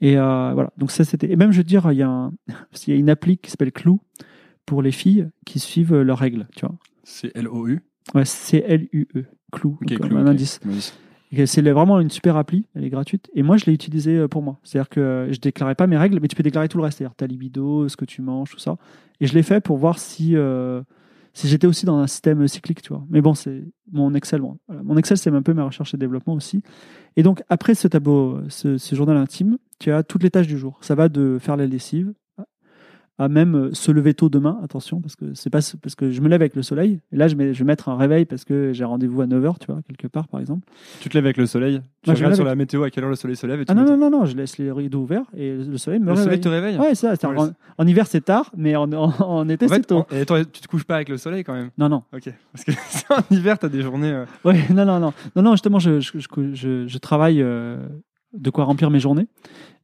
Et 0.00 0.18
euh, 0.18 0.50
voilà. 0.52 0.72
Donc 0.78 0.90
ça 0.90 1.04
c'était. 1.04 1.30
Et 1.30 1.36
même 1.36 1.52
je 1.52 1.58
veux 1.58 1.64
dire, 1.64 1.92
il 1.92 1.98
y 1.98 2.02
a 2.02 2.08
un, 2.08 2.32
il 2.86 2.92
y 2.92 2.96
a 2.96 2.98
une 2.98 3.08
appli 3.10 3.38
qui 3.38 3.50
s'appelle 3.50 3.70
Clou 3.72 4.00
pour 4.66 4.82
les 4.82 4.90
filles 4.92 5.28
qui 5.46 5.60
suivent 5.60 5.94
leurs 6.00 6.18
règles, 6.18 6.48
tu 6.56 6.66
vois. 6.66 6.74
C'est 7.04 7.30
L-O-U. 7.36 7.80
Ouais, 8.14 8.24
C-L-U-E. 8.24 9.24
Clou, 9.52 9.78
un 10.00 10.26
indice. 10.26 10.60
C'est 11.46 11.62
vraiment 11.62 11.98
une 12.00 12.10
super 12.10 12.36
appli, 12.36 12.66
elle 12.74 12.84
est 12.84 12.90
gratuite. 12.90 13.30
Et 13.34 13.42
moi, 13.42 13.56
je 13.56 13.64
l'ai 13.64 13.72
utilisée 13.72 14.16
euh, 14.16 14.28
pour 14.28 14.42
moi. 14.42 14.58
C'est-à-dire 14.62 14.90
que 14.90 15.00
euh, 15.00 15.32
je 15.32 15.40
déclarais 15.40 15.74
pas 15.74 15.86
mes 15.86 15.96
règles, 15.96 16.18
mais 16.20 16.28
tu 16.28 16.36
peux 16.36 16.42
déclarer 16.42 16.68
tout 16.68 16.76
le 16.76 16.84
reste. 16.84 16.98
C'est-à-dire 16.98 17.14
ta 17.14 17.26
libido, 17.26 17.88
ce 17.88 17.96
que 17.96 18.04
tu 18.04 18.20
manges, 18.20 18.50
tout 18.50 18.58
ça. 18.58 18.76
Et 19.20 19.26
je 19.26 19.34
l'ai 19.34 19.42
fait 19.42 19.60
pour 19.60 19.78
voir 19.78 19.98
si, 19.98 20.36
euh, 20.36 20.82
si 21.32 21.48
j'étais 21.48 21.66
aussi 21.66 21.86
dans 21.86 21.96
un 21.96 22.06
système 22.06 22.46
cyclique, 22.48 22.82
tu 22.82 22.90
vois. 22.90 23.04
Mais 23.08 23.22
bon, 23.22 23.32
c'est 23.32 23.64
mon 23.90 24.14
Excel. 24.14 24.42
Bon, 24.42 24.58
voilà. 24.68 24.82
Mon 24.82 24.98
Excel, 24.98 25.16
c'est 25.16 25.30
un 25.30 25.42
peu 25.42 25.54
ma 25.54 25.64
recherche 25.64 25.94
et 25.94 25.96
développement 25.96 26.34
aussi. 26.34 26.62
Et 27.16 27.22
donc, 27.22 27.42
après 27.48 27.74
ce 27.74 27.88
tableau, 27.88 28.40
ce, 28.48 28.76
ce 28.76 28.94
journal 28.94 29.16
intime, 29.16 29.56
tu 29.78 29.90
as 29.90 30.02
toutes 30.02 30.22
les 30.22 30.30
tâches 30.30 30.48
du 30.48 30.58
jour. 30.58 30.78
Ça 30.82 30.94
va 30.94 31.08
de 31.08 31.38
faire 31.40 31.56
la 31.56 31.66
lessive 31.66 32.12
à 33.18 33.28
même 33.28 33.54
euh, 33.54 33.74
se 33.74 33.92
lever 33.92 34.14
tôt 34.14 34.28
demain, 34.30 34.58
attention, 34.64 35.00
parce 35.00 35.16
que 35.16 35.34
c'est 35.34 35.50
pas 35.50 35.60
ce- 35.60 35.76
parce 35.76 35.94
que 35.94 36.10
je 36.10 36.20
me 36.22 36.28
lève 36.28 36.40
avec 36.40 36.56
le 36.56 36.62
soleil. 36.62 36.98
Et 37.12 37.16
là, 37.16 37.28
je, 37.28 37.36
mets- 37.36 37.52
je 37.52 37.58
vais 37.58 37.64
mettre 37.66 37.88
un 37.90 37.96
réveil 37.96 38.24
parce 38.24 38.44
que 38.44 38.72
j'ai 38.72 38.84
rendez-vous 38.84 39.20
à 39.20 39.26
9h, 39.26 39.58
tu 39.60 39.66
vois, 39.66 39.80
quelque 39.86 40.06
part, 40.08 40.28
par 40.28 40.40
exemple. 40.40 40.66
Tu 41.00 41.08
te 41.10 41.14
lèves 41.14 41.26
avec 41.26 41.36
le 41.36 41.46
soleil? 41.46 41.80
Tu 41.80 41.82
Moi, 41.82 41.84
je 42.06 42.10
me 42.10 42.14
regardes 42.14 42.30
lève 42.30 42.36
sur 42.36 42.42
avec- 42.46 42.50
la 42.52 42.56
météo 42.56 42.82
à 42.84 42.90
quelle 42.90 43.04
heure 43.04 43.10
le 43.10 43.16
soleil 43.16 43.36
se 43.36 43.46
lève 43.46 43.60
et 43.60 43.64
tu 43.66 43.70
Ah 43.70 43.74
non, 43.74 43.82
mets- 43.82 43.90
non, 43.90 43.96
non, 44.10 44.10
non, 44.20 44.24
je 44.24 44.34
laisse 44.36 44.56
les 44.58 44.72
rideaux 44.72 45.00
ouverts 45.02 45.26
et 45.36 45.54
le 45.56 45.76
soleil 45.76 46.00
me 46.00 46.06
Le 46.06 46.12
réveille. 46.12 46.24
soleil 46.24 46.40
te 46.40 46.48
réveille? 46.48 46.78
Ouais, 46.78 46.94
ça, 46.94 47.14
c'est- 47.14 47.26
Ouais, 47.26 47.38
en, 47.38 47.50
en 47.78 47.86
hiver 47.86 48.06
c'est 48.06 48.22
tard, 48.22 48.50
mais 48.56 48.74
en, 48.76 48.90
en, 48.92 49.12
en 49.20 49.48
été 49.48 49.66
En 49.66 49.68
c'est 49.68 49.86
tôt. 49.86 49.98
en- 50.10 50.16
et 50.16 50.24
toi, 50.24 50.42
tu 50.44 50.60
te 50.62 50.66
couches 50.66 50.84
pas 50.84 50.96
avec 50.96 51.10
le 51.10 51.18
soleil 51.18 51.44
quand 51.44 51.54
même? 51.54 51.70
Non, 51.76 51.88
non. 51.90 52.02
Ok. 52.14 52.32
Parce 52.52 52.64
que 52.64 52.72
en 53.12 53.34
hiver, 53.34 53.58
t'as 53.58 53.68
des 53.68 53.82
journées. 53.82 54.10
euh, 54.10 54.24
Ouais, 54.44 54.54
non, 54.74 54.86
non, 54.86 54.98
non. 54.98 55.12
Non, 55.36 55.42
non, 55.42 55.50
justement, 55.52 55.78
je, 55.78 56.00
je, 56.00 56.10
je, 56.18 56.54
je- 56.54 56.86
je 56.88 56.98
travaille 56.98 57.42
euh, 57.42 57.76
de 58.32 58.48
quoi 58.50 58.64
remplir 58.64 58.90
mes 58.90 59.00
journées. 59.00 59.28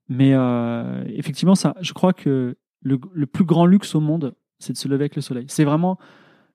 Mais 0.08 0.30
euh, 0.32 1.04
effectivement, 1.08 1.54
ça, 1.54 1.74
je 1.82 1.92
crois 1.92 2.14
que 2.14 2.56
le, 2.82 2.98
le 3.12 3.26
plus 3.26 3.44
grand 3.44 3.66
luxe 3.66 3.94
au 3.94 4.00
monde, 4.00 4.34
c'est 4.58 4.72
de 4.72 4.78
se 4.78 4.88
lever 4.88 5.02
avec 5.04 5.16
le 5.16 5.22
soleil. 5.22 5.46
C'est 5.48 5.64
vraiment, 5.64 5.98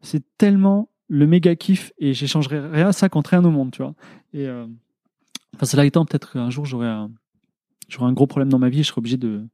c'est 0.02 0.24
tellement 0.38 0.90
le 1.10 1.28
méga 1.28 1.56
kiff 1.56 1.92
et 2.00 2.14
j'échangerai 2.14 2.60
rien 2.60 2.88
à 2.88 2.94
ça 2.94 3.10
contre 3.10 3.32
rien 3.32 3.44
au 3.46 3.52
monde, 3.52 3.72
tu 3.72 3.82
vois. 3.82 3.94
Et 4.34 4.48
euh, 4.48 4.66
enfin, 5.56 5.66
cela 5.66 5.86
étant, 5.86 6.06
peut-être 6.06 6.34
qu'un 6.34 6.50
jour 6.50 6.66
j'aurai 6.66 6.88
un, 6.88 7.12
j'aurai 7.90 8.08
un 8.08 8.14
gros 8.14 8.28
problème 8.28 8.50
dans 8.50 8.60
ma 8.60 8.70
vie 8.70 8.80
et 8.80 8.84
je 8.84 8.88
serai 8.88 9.00
obligé 9.00 9.18
de, 9.18 9.46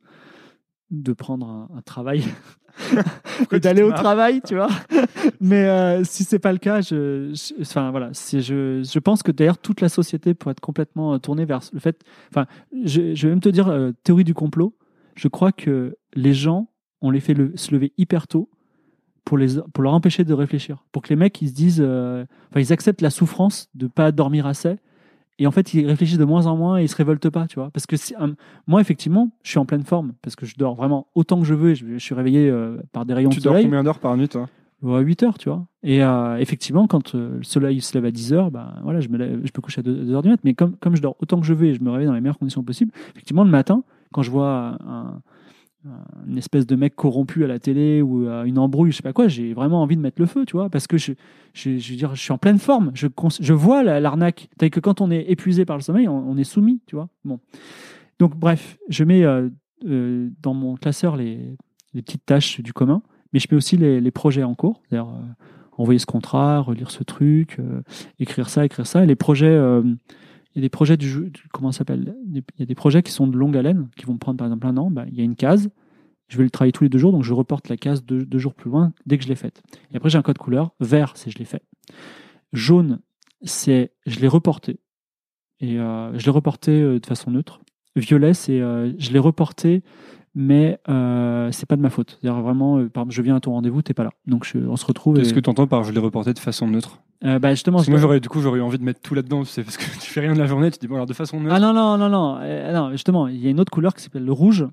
de 0.91 1.13
prendre 1.13 1.47
un, 1.47 1.70
un 1.76 1.82
travail 1.82 2.24
et 3.51 3.59
d'aller 3.59 3.82
au 3.84 3.89
travail, 4.01 4.41
tu 4.47 4.55
vois. 4.55 4.70
Mais 5.41 5.65
euh, 5.65 6.03
si 6.03 6.24
c'est 6.24 6.39
pas 6.39 6.51
le 6.51 6.59
cas, 6.59 6.82
je, 6.82 7.34
je- 7.34 7.61
enfin 7.61 7.91
voilà, 7.91 8.11
je, 8.13 8.82
je 8.84 8.99
pense 8.99 9.22
que 9.24 9.32
d'ailleurs 9.32 9.57
toute 9.57 9.82
la 9.82 9.89
société 9.89 10.34
pourrait 10.34 10.51
être 10.53 10.59
complètement 10.61 11.13
euh, 11.13 11.17
tournée 11.17 11.45
vers 11.45 11.59
le 11.74 11.80
fait. 11.80 12.01
Enfin, 12.30 12.45
je, 12.86 13.13
je 13.15 13.28
vais 13.28 13.34
même 13.34 13.41
te 13.41 13.49
dire 13.49 13.67
euh, 13.67 13.91
théorie 14.03 14.24
du 14.24 14.34
complot. 14.34 14.76
Je 15.20 15.28
crois 15.28 15.51
que 15.51 15.97
les 16.15 16.34
gens, 16.34 16.70
on 17.01 17.11
les 17.11 17.20
fait 17.20 17.34
le- 17.34 17.51
se 17.55 17.72
lever 17.74 17.91
hyper 17.97 18.28
tôt 18.28 18.49
pour 19.26 19.38
les 19.38 19.57
pour 19.74 19.84
leur 19.84 19.93
empêcher 19.93 20.24
de 20.24 20.34
réfléchir, 20.34 20.86
pour 20.93 21.01
que 21.01 21.09
les 21.09 21.17
mecs 21.17 21.41
ils 21.41 21.49
se 21.49 21.53
disent, 21.53 21.82
euh, 21.86 22.24
enfin 22.49 22.61
ils 22.61 22.72
acceptent 22.72 23.01
la 23.01 23.09
souffrance 23.09 23.67
de 23.76 23.88
pas 23.88 24.11
dormir 24.13 24.45
assez. 24.47 24.78
Et 25.41 25.47
en 25.47 25.51
fait, 25.51 25.74
ils 25.74 25.86
réfléchissent 25.86 26.17
de 26.17 26.26
moins 26.26 26.47
en 26.47 26.55
moins 26.57 26.80
et 26.80 26.84
ils 26.84 26.89
se 26.89 26.95
révoltent 26.95 27.30
pas, 27.30 27.47
tu 27.47 27.55
vois. 27.55 27.70
Parce 27.72 27.86
que 27.86 27.95
si- 27.97 28.13
euh, 28.20 28.28
moi, 28.67 28.80
effectivement, 28.82 29.30
je 29.43 29.49
suis 29.51 29.59
en 29.59 29.65
pleine 29.65 29.84
forme 29.84 30.13
parce 30.22 30.36
que 30.36 30.45
je 30.45 30.55
dors 30.57 30.76
vraiment 30.76 31.07
autant 31.15 31.39
que 31.39 31.45
je 31.45 31.53
veux 31.53 31.72
et 31.72 31.76
je, 31.76 31.86
je 31.93 31.97
suis 31.97 32.15
réveillé 32.15 32.49
euh, 32.49 32.78
par 32.93 33.05
des 33.05 33.13
rayons 33.13 33.30
Tu 33.30 33.39
de 33.39 33.43
dors 33.43 33.53
soleil. 33.53 33.65
combien 33.65 33.84
d'heures 33.84 33.99
par 33.99 34.15
nuit, 34.17 34.28
toi? 34.30 34.49
À 34.86 34.99
8 34.99 35.24
heures, 35.24 35.38
tu 35.38 35.49
vois. 35.49 35.65
Et 35.84 36.01
euh, 36.03 36.38
effectivement, 36.38 36.88
quand 36.88 37.13
euh, 37.15 37.38
le 37.38 37.43
soleil 37.43 37.80
se 37.82 37.93
lève 37.93 38.05
à 38.05 38.11
10 38.11 38.32
heures, 38.34 38.49
ben, 38.51 38.80
voilà, 38.84 38.99
je, 39.01 39.09
me 39.09 39.17
lève- 39.17 39.41
je 39.45 39.51
peux 39.51 39.61
coucher 39.61 39.80
à 39.80 39.84
2, 39.84 40.11
heures 40.13 40.22
du 40.24 40.30
mat. 40.30 40.39
Mais 40.45 40.53
comme, 40.53 40.76
comme 40.78 40.95
je 40.95 41.01
dors 41.01 41.15
autant 41.22 41.39
que 41.41 41.45
je 41.45 41.53
veux 41.53 41.67
et 41.67 41.74
je 41.74 41.82
me 41.82 41.89
réveille 41.91 42.07
dans 42.07 42.13
les 42.13 42.22
meilleures 42.22 42.38
conditions 42.39 42.63
possibles, 42.63 42.91
effectivement, 43.11 43.43
le 43.45 43.49
matin, 43.49 43.84
quand 44.14 44.22
je 44.22 44.32
vois 44.32 44.78
un, 44.86 45.22
un- 45.86 46.05
une 46.28 46.38
espèce 46.38 46.68
de 46.68 46.76
mec 46.76 46.95
corrompu 46.95 47.43
à 47.43 47.47
la 47.47 47.57
télé 47.60 48.01
ou 48.01 48.28
à 48.28 48.45
une 48.45 48.57
embrouille, 48.60 48.91
je 48.91 48.97
sais 48.97 49.03
pas 49.03 49.14
quoi, 49.14 49.28
j'ai 49.28 49.53
vraiment 49.53 49.82
envie 49.82 49.95
de 49.95 50.01
mettre 50.01 50.20
le 50.22 50.28
feu, 50.28 50.45
tu 50.45 50.53
vois, 50.57 50.70
parce 50.70 50.88
que 50.88 50.97
je, 50.97 51.14
je, 51.53 51.78
je 51.78 51.91
veux 51.91 51.97
dire, 51.97 52.16
je 52.16 52.22
suis 52.22 52.34
en 52.34 52.38
pleine 52.38 52.60
forme. 52.60 52.91
Je, 52.93 53.07
je 53.39 53.53
vois 53.53 53.82
la- 53.84 53.99
l'arnaque. 53.99 54.49
T'as 54.57 54.70
que 54.70 54.80
quand 54.80 54.99
on 55.01 55.10
est 55.10 55.32
épuisé 55.32 55.64
par 55.66 55.78
le 55.78 55.82
sommeil, 55.84 56.07
on, 56.07 56.38
est 56.38 56.43
soumis, 56.43 56.82
tu 56.86 56.95
vois. 56.95 57.07
Bon. 57.24 57.39
Donc, 58.20 58.36
bref, 58.36 58.78
je 58.89 59.05
mets 59.05 59.24
euh, 59.24 59.49
euh, 59.88 60.30
dans 60.41 60.53
mon 60.53 60.76
classeur 60.76 61.16
les, 61.16 61.55
les 61.93 62.01
petites 62.01 62.26
tâches 62.26 62.60
du 62.62 62.74
commun 62.74 63.01
mais 63.34 63.39
je 63.39 63.47
mets 63.51 63.57
aussi 63.57 63.78
les, 63.78 64.01
les 64.01 64.12
projets 64.12 64.43
en 64.43 64.55
cours, 64.55 64.82
c'est-à-dire 64.89 65.10
euh, 65.10 65.22
envoyer 65.78 65.99
ce 65.99 66.05
contrat, 66.05 66.62
relire 66.62 66.91
ce 66.91 67.03
truc, 67.03 67.57
euh, 67.60 67.82
écrire 68.20 68.49
ça, 68.49 68.66
écrire 68.66 68.88
ça. 68.88 69.03
Et 69.03 69.07
les 69.07 69.16
projets, 69.16 69.55
des 70.60 70.70
projets 70.70 70.97
du, 70.97 71.32
comment 71.51 71.72
s'appelle 71.72 72.16
Il 72.28 72.43
y 72.57 72.64
a 72.64 72.66
des 72.66 72.76
projets 72.76 73.03
qui 73.03 73.12
sont 73.12 73.28
de 73.28 73.38
longue 73.38 73.57
haleine, 73.57 73.89
qui 73.97 74.05
vont 74.05 74.18
prendre 74.18 74.38
par 74.38 74.47
exemple 74.47 74.68
un 74.68 74.78
an. 74.78 74.91
Bah, 74.91 75.05
il 75.07 75.18
y 75.18 75.22
a 75.22 75.24
une 75.24 75.36
case, 75.36 75.70
je 76.30 76.38
vais 76.38 76.43
le 76.43 76.49
travailler 76.49 76.72
tous 76.72 76.84
les 76.84 76.89
deux 76.89 76.97
jours, 76.97 77.12
donc 77.12 77.24
je 77.24 77.34
reporte 77.34 77.70
la 77.70 77.78
case 77.78 78.05
deux, 78.05 78.26
deux 78.26 78.38
jours 78.38 78.53
plus 78.53 78.70
loin 78.70 78.93
dès 79.05 79.18
que 79.18 79.24
je 79.24 79.30
l'ai 79.30 79.36
faite. 79.36 79.62
Et 79.91 79.97
après 79.97 80.10
j'ai 80.10 80.18
un 80.18 80.22
code 80.22 80.38
couleur, 80.38 80.72
vert 80.80 81.14
c'est 81.16 81.32
je 81.32 81.39
l'ai 81.39 81.45
fait, 81.45 81.64
jaune 82.53 82.99
c'est 83.41 83.91
je 84.05 84.20
l'ai 84.20 84.28
reporté 84.28 84.80
et 85.60 85.80
euh, 85.80 86.18
je 86.18 86.26
l'ai 86.26 86.32
reporté 86.32 86.72
euh, 86.82 86.99
de 86.99 87.05
façon 87.05 87.32
neutre. 87.32 87.60
Violet 87.95 88.34
c'est 88.34 88.62
euh, 88.62 88.93
je 88.97 89.12
l'ai 89.12 89.20
reporté 89.20 89.84
mais 90.36 90.80
euh, 90.90 91.52
c'est 91.52 91.66
pas 91.68 91.76
de 91.76 91.82
ma 91.82 91.90
faute. 91.90 92.18
C'est-à-dire 92.22 92.42
vraiment, 92.42 92.78
euh, 92.78 92.90
par 92.90 93.02
exemple, 93.04 93.16
je 93.16 93.22
viens 93.22 93.36
à 93.36 93.40
ton 93.40 93.52
rendez-vous, 93.52 93.82
t'es 93.82 93.94
pas 93.94 94.04
là. 94.04 94.12
Donc 94.28 94.46
je- 94.46 94.60
on 94.60 94.76
se 94.76 94.86
retrouve. 94.86 95.16
Qu'est-ce 95.18 95.32
et- 95.32 95.36
que 95.36 95.40
tu 95.40 95.50
entends 95.50 95.68
par 95.68 95.84
je 95.84 95.92
l'ai 95.92 96.00
reporté 96.00 96.34
de 96.34 96.40
façon 96.40 96.68
neutre? 96.68 97.00
Euh, 97.26 97.38
bah, 97.40 97.52
justement, 97.52 97.78
Parce 97.78 97.88
que 97.88 97.92
moi, 97.92 98.00
j'aurais, 98.00 98.20
du 98.22 98.30
coup, 98.30 98.40
j'aurais 98.42 98.60
eu 98.60 98.62
envie 98.62 98.78
de 98.78 98.84
mettre 98.84 99.02
tout 99.02 99.14
là-dedans, 99.14 99.44
tu 99.44 99.50
sais, 99.50 99.64
parce 99.64 99.76
que 99.78 99.84
tu 100.02 100.10
fais 100.12 100.22
rien 100.22 100.34
de 100.34 100.40
la 100.40 100.46
journée, 100.46 100.72
tu 100.72 100.78
te 100.78 100.82
dis, 100.82 100.88
bon, 100.88 100.96
alors 100.96 101.06
de 101.08 101.14
façon 101.14 101.40
neutre. 101.42 101.54
Ah 101.56 101.60
non, 101.60 101.74
non, 101.74 101.98
non, 101.98 102.08
non. 102.10 102.38
Euh, 102.42 102.72
non, 102.74 102.92
justement, 102.92 103.28
il 103.28 103.38
y 103.38 103.48
a 103.48 103.50
une 103.50 103.60
autre 103.60 103.72
couleur 103.72 103.94
qui 103.94 104.02
s'appelle 104.04 104.24
le 104.26 104.32
rouge, 104.32 104.66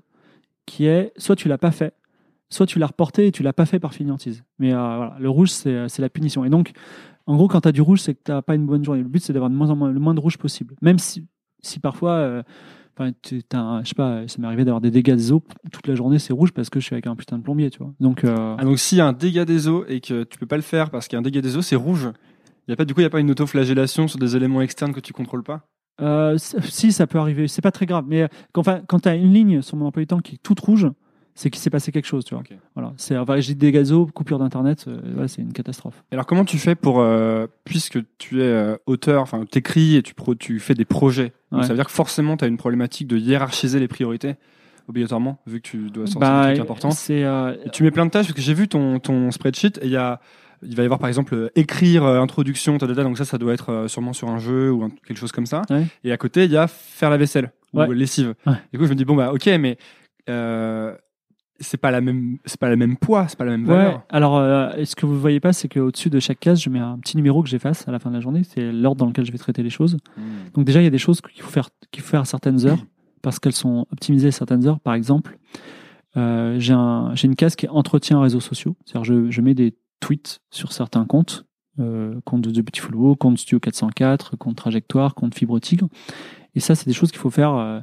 qui 0.65 0.85
est 0.85 1.11
soit 1.17 1.35
tu 1.35 1.47
l'as 1.49 1.57
pas 1.57 1.71
fait, 1.71 1.93
soit 2.49 2.65
tu 2.65 2.79
l'as 2.79 2.87
reporté 2.87 3.27
et 3.27 3.31
tu 3.31 3.43
l'as 3.43 3.51
pas 3.53 3.65
fait 3.65 3.79
par 3.79 3.93
fainéantise. 3.93 4.43
Mais 4.59 4.69
voilà, 4.71 5.15
le 5.19 5.29
rouge, 5.29 5.49
c'est 5.49 5.89
c'est 5.89 6.01
la 6.01 6.09
punition. 6.09 6.45
Et 6.45 6.49
donc, 6.49 6.71
en 7.25 7.35
gros, 7.35 7.49
quand 7.49 7.59
tu 7.61 7.67
as 7.67 7.71
du 7.73 7.81
rouge, 7.81 7.99
c'est 7.99 8.13
que 8.13 8.21
tu 8.23 8.31
n'as 8.31 8.41
pas 8.41 8.55
une 8.55 8.65
bonne 8.65 8.85
journée. 8.85 9.01
Le 9.01 9.07
but, 9.09 9.21
c'est 9.21 9.33
d'avoir 9.33 9.49
de 9.49 9.55
moins 9.55 9.69
en 9.69 9.75
moins, 9.75 9.91
le 9.91 9.99
moins 9.99 10.13
de 10.13 10.19
rouge 10.21 10.37
possible. 10.37 10.75
Même 10.81 10.99
si, 10.99 11.25
si 11.61 11.79
parfois, 11.81 12.43
enfin, 12.97 13.11
un- 13.53 13.83
je 13.83 13.89
sais 13.89 13.95
pas, 13.95 14.27
ça 14.27 14.39
m'est 14.39 14.47
arrivé 14.47 14.65
d'avoir 14.65 14.81
des 14.81 14.91
dégâts 14.91 15.15
des 15.15 15.31
eaux 15.31 15.43
toute 15.71 15.87
la 15.87 15.95
journée, 15.95 16.19
c'est 16.19 16.33
rouge 16.33 16.51
parce 16.51 16.69
que 16.69 16.79
je 16.79 16.85
suis 16.85 16.93
avec 16.95 17.07
un 17.07 17.15
putain 17.15 17.37
de 17.37 17.43
plombier, 17.43 17.69
tu 17.69 17.79
vois. 17.79 17.93
Donc, 17.99 18.23
euh, 18.23 18.55
Ah, 18.57 18.63
donc 18.63 18.79
s'il 18.79 18.97
y 18.97 19.01
a 19.01 19.07
un 19.07 19.13
dégât 19.13 19.45
des 19.45 19.67
eaux 19.67 19.85
et 19.87 20.01
que 20.01 20.23
tu 20.23 20.37
peux 20.37 20.45
pas 20.45 20.55
le 20.57 20.61
faire 20.63 20.89
parce 20.89 21.07
qu'il 21.07 21.15
y 21.15 21.17
a 21.17 21.19
un 21.19 21.23
dégât 21.23 21.41
des 21.41 21.57
eaux, 21.57 21.61
c'est 21.61 21.75
rouge. 21.75 22.09
Y 22.67 22.73
a 22.73 22.75
pas, 22.75 22.85
du 22.85 22.93
coup, 22.93 22.99
il 22.99 23.03
n'y 23.03 23.07
a 23.07 23.11
pas 23.11 23.19
une 23.19 23.31
autoflagellation 23.31 24.07
sur 24.07 24.19
des 24.19 24.35
éléments 24.35 24.61
externes 24.61 24.93
que 24.93 24.99
tu 24.99 25.13
contrôles 25.13 25.43
pas? 25.43 25.67
Euh, 26.01 26.37
si, 26.37 26.91
ça 26.91 27.07
peut 27.07 27.17
arriver. 27.17 27.47
C'est 27.47 27.61
pas 27.61 27.71
très 27.71 27.85
grave. 27.85 28.05
Mais 28.07 28.23
euh, 28.23 28.27
quand, 28.51 28.61
enfin, 28.61 28.81
quand 28.87 28.99
tu 28.99 29.09
as 29.09 29.15
une 29.15 29.33
ligne 29.33 29.61
sur 29.61 29.77
mon 29.77 29.85
emploi 29.87 30.03
du 30.03 30.07
temps 30.07 30.19
qui 30.19 30.35
est 30.35 30.39
toute 30.43 30.59
rouge, 30.59 30.89
c'est 31.39 31.49
qu'il 31.51 31.61
s'est 31.61 31.69
passé 31.69 31.91
quelque 31.91 32.07
chose, 32.07 32.25
tu 32.25 32.33
vois. 32.33 32.43
Voilà, 32.73 32.93
c'est 32.97 33.15
j'ai 33.41 33.53
des 33.53 33.71
gazos, 33.71 34.07
coupure 34.07 34.39
d'internet, 34.39 34.85
euh, 34.87 34.99
voilà, 35.13 35.27
c'est 35.27 35.41
une 35.43 35.53
catastrophe. 35.53 36.03
Et 36.11 36.15
alors 36.15 36.25
comment 36.25 36.43
tu 36.45 36.57
fais 36.57 36.73
pour, 36.75 36.99
euh, 36.99 37.45
puisque 37.63 37.99
tu 38.17 38.41
es 38.41 38.45
euh, 38.45 38.75
auteur, 38.87 39.21
enfin 39.21 39.45
t'écris 39.45 39.95
et 39.95 40.01
tu, 40.01 40.13
pro- 40.15 40.33
tu 40.35 40.59
fais 40.59 40.73
des 40.73 40.85
projets, 40.85 41.31
donc 41.51 41.61
Ouais. 41.61 41.63
ça 41.67 41.69
veut 41.73 41.75
dire 41.77 41.85
que 41.85 41.91
forcément 41.91 42.35
tu 42.37 42.43
as 42.45 42.47
une 42.47 42.57
problématique 42.57 43.07
de 43.07 43.17
hiérarchiser 43.17 43.79
les 43.79 43.87
priorités, 43.87 44.35
obligatoirement, 44.89 45.39
vu 45.45 45.61
que 45.61 45.67
tu 45.67 45.77
dois 45.91 46.07
sortir 46.07 46.19
Bah, 46.21 46.91
c'est 46.91 47.23
euh, 47.23 47.53
Et 47.65 47.69
tu 47.69 47.83
mets 47.83 47.91
plein 47.91 48.05
de 48.05 48.11
tâches, 48.11 48.25
parce 48.27 48.35
que 48.35 48.41
j'ai 48.41 48.53
vu 48.55 48.67
ton, 48.67 48.99
ton 48.99 49.29
spreadsheet, 49.31 49.77
et 49.81 49.85
il 49.85 49.91
y 49.91 49.97
a... 49.97 50.19
Il 50.63 50.75
va 50.75 50.81
y 50.81 50.85
avoir 50.85 50.97
par 50.97 51.07
exemple 51.07 51.35
euh, 51.35 51.49
écrire, 51.55 52.03
euh, 52.03 52.19
introduction, 52.19 52.79
ta, 52.79 52.87
ta, 52.87 52.95
ta, 52.95 53.03
donc 53.03 53.15
ça, 53.19 53.25
ça 53.25 53.37
doit 53.37 53.53
être 53.53 53.69
euh, 53.71 53.87
sûrement 53.87 54.11
sur 54.11 54.27
un 54.29 54.39
jeu 54.39 54.71
ou 54.71 54.83
un- 54.83 54.89
quelque 54.89 55.19
chose 55.19 55.31
comme 55.31 55.45
ça. 55.45 55.61
Ouais. 55.69 55.85
Et 56.03 56.11
à 56.11 56.17
côté, 56.17 56.45
il 56.45 56.51
y 56.51 56.57
a 56.57 56.65
faire 56.65 57.11
la 57.11 57.17
vaisselle 57.17 57.51
ou 57.73 57.91
lessive. 57.91 58.33
Ouais. 58.47 58.55
Du 58.73 58.79
coup, 58.79 58.85
je 58.85 58.89
me 58.89 58.95
dis 58.95 59.05
bon 59.05 59.15
bah 59.15 59.31
ok, 59.31 59.45
mais 59.59 59.77
euh, 60.29 60.95
c'est 61.59 61.77
pas 61.77 61.91
la 61.91 62.01
même, 62.01 62.37
c'est 62.45 62.59
pas 62.59 62.69
la 62.69 62.75
même 62.75 62.97
poids, 62.97 63.27
c'est 63.27 63.37
pas 63.37 63.45
la 63.45 63.51
même 63.51 63.67
Ouais, 63.67 63.75
valeur. 63.75 64.03
alors 64.09 64.37
euh, 64.37 64.69
ce 64.85 64.95
que 64.95 65.05
vous 65.05 65.19
voyez 65.19 65.39
pas, 65.39 65.53
c'est 65.53 65.67
qu'au-dessus 65.67 66.09
de 66.09 66.19
chaque 66.19 66.39
case, 66.39 66.61
je 66.61 66.69
mets 66.69 66.79
un 66.79 66.97
petit 66.99 67.17
numéro 67.17 67.41
que 67.43 67.49
j'efface 67.49 67.87
à 67.87 67.91
la 67.91 67.99
fin 67.99 68.09
de 68.09 68.15
la 68.15 68.21
journée. 68.21 68.43
C'est 68.43 68.71
l'ordre 68.71 68.99
dans 68.99 69.05
lequel 69.07 69.25
je 69.25 69.31
vais 69.31 69.37
traiter 69.37 69.63
les 69.63 69.69
choses. 69.69 69.97
Donc 70.53 70.65
déjà, 70.65 70.81
il 70.81 70.83
y 70.83 70.87
a 70.87 70.91
des 70.91 70.97
choses 70.97 71.21
qu'il 71.21 71.41
faut 71.41 71.49
faire, 71.51 71.69
qu'il 71.91 72.03
faut 72.03 72.09
faire 72.09 72.21
à 72.21 72.25
certaines 72.25 72.65
heures 72.65 72.83
parce 73.21 73.39
qu'elles 73.39 73.53
sont 73.53 73.85
optimisées 73.91 74.27
à 74.29 74.31
certaines 74.31 74.67
heures. 74.67 74.79
Par 74.79 74.93
exemple, 74.93 75.37
euh, 76.15 76.55
j'ai 76.59 76.73
un, 76.73 77.13
j'ai 77.15 77.27
une 77.27 77.35
case 77.35 77.55
qui 77.55 77.65
est 77.65 77.69
entretien 77.69 78.19
réseaux 78.21 78.39
sociaux. 78.39 78.75
C'est-à-dire, 78.85 79.03
je, 79.05 79.29
je 79.31 79.41
mets 79.41 79.53
des 79.53 79.75
tweets 79.99 80.39
sur 80.51 80.71
certains 80.71 81.05
comptes, 81.05 81.45
euh, 81.79 82.19
compte 82.25 82.41
de 82.47 82.61
Petit 82.61 82.79
Follow, 82.81 83.15
compte 83.15 83.37
Studio 83.37 83.59
404, 83.59 84.35
compte 84.37 84.55
Trajectoire, 84.55 85.15
compte 85.15 85.35
Fibre 85.35 85.59
Tigre. 85.59 85.87
Et 86.55 86.59
ça, 86.59 86.75
c'est 86.75 86.85
des 86.87 86.93
choses 86.93 87.11
qu'il 87.11 87.19
faut 87.19 87.29
faire 87.29 87.53
euh, 87.53 87.79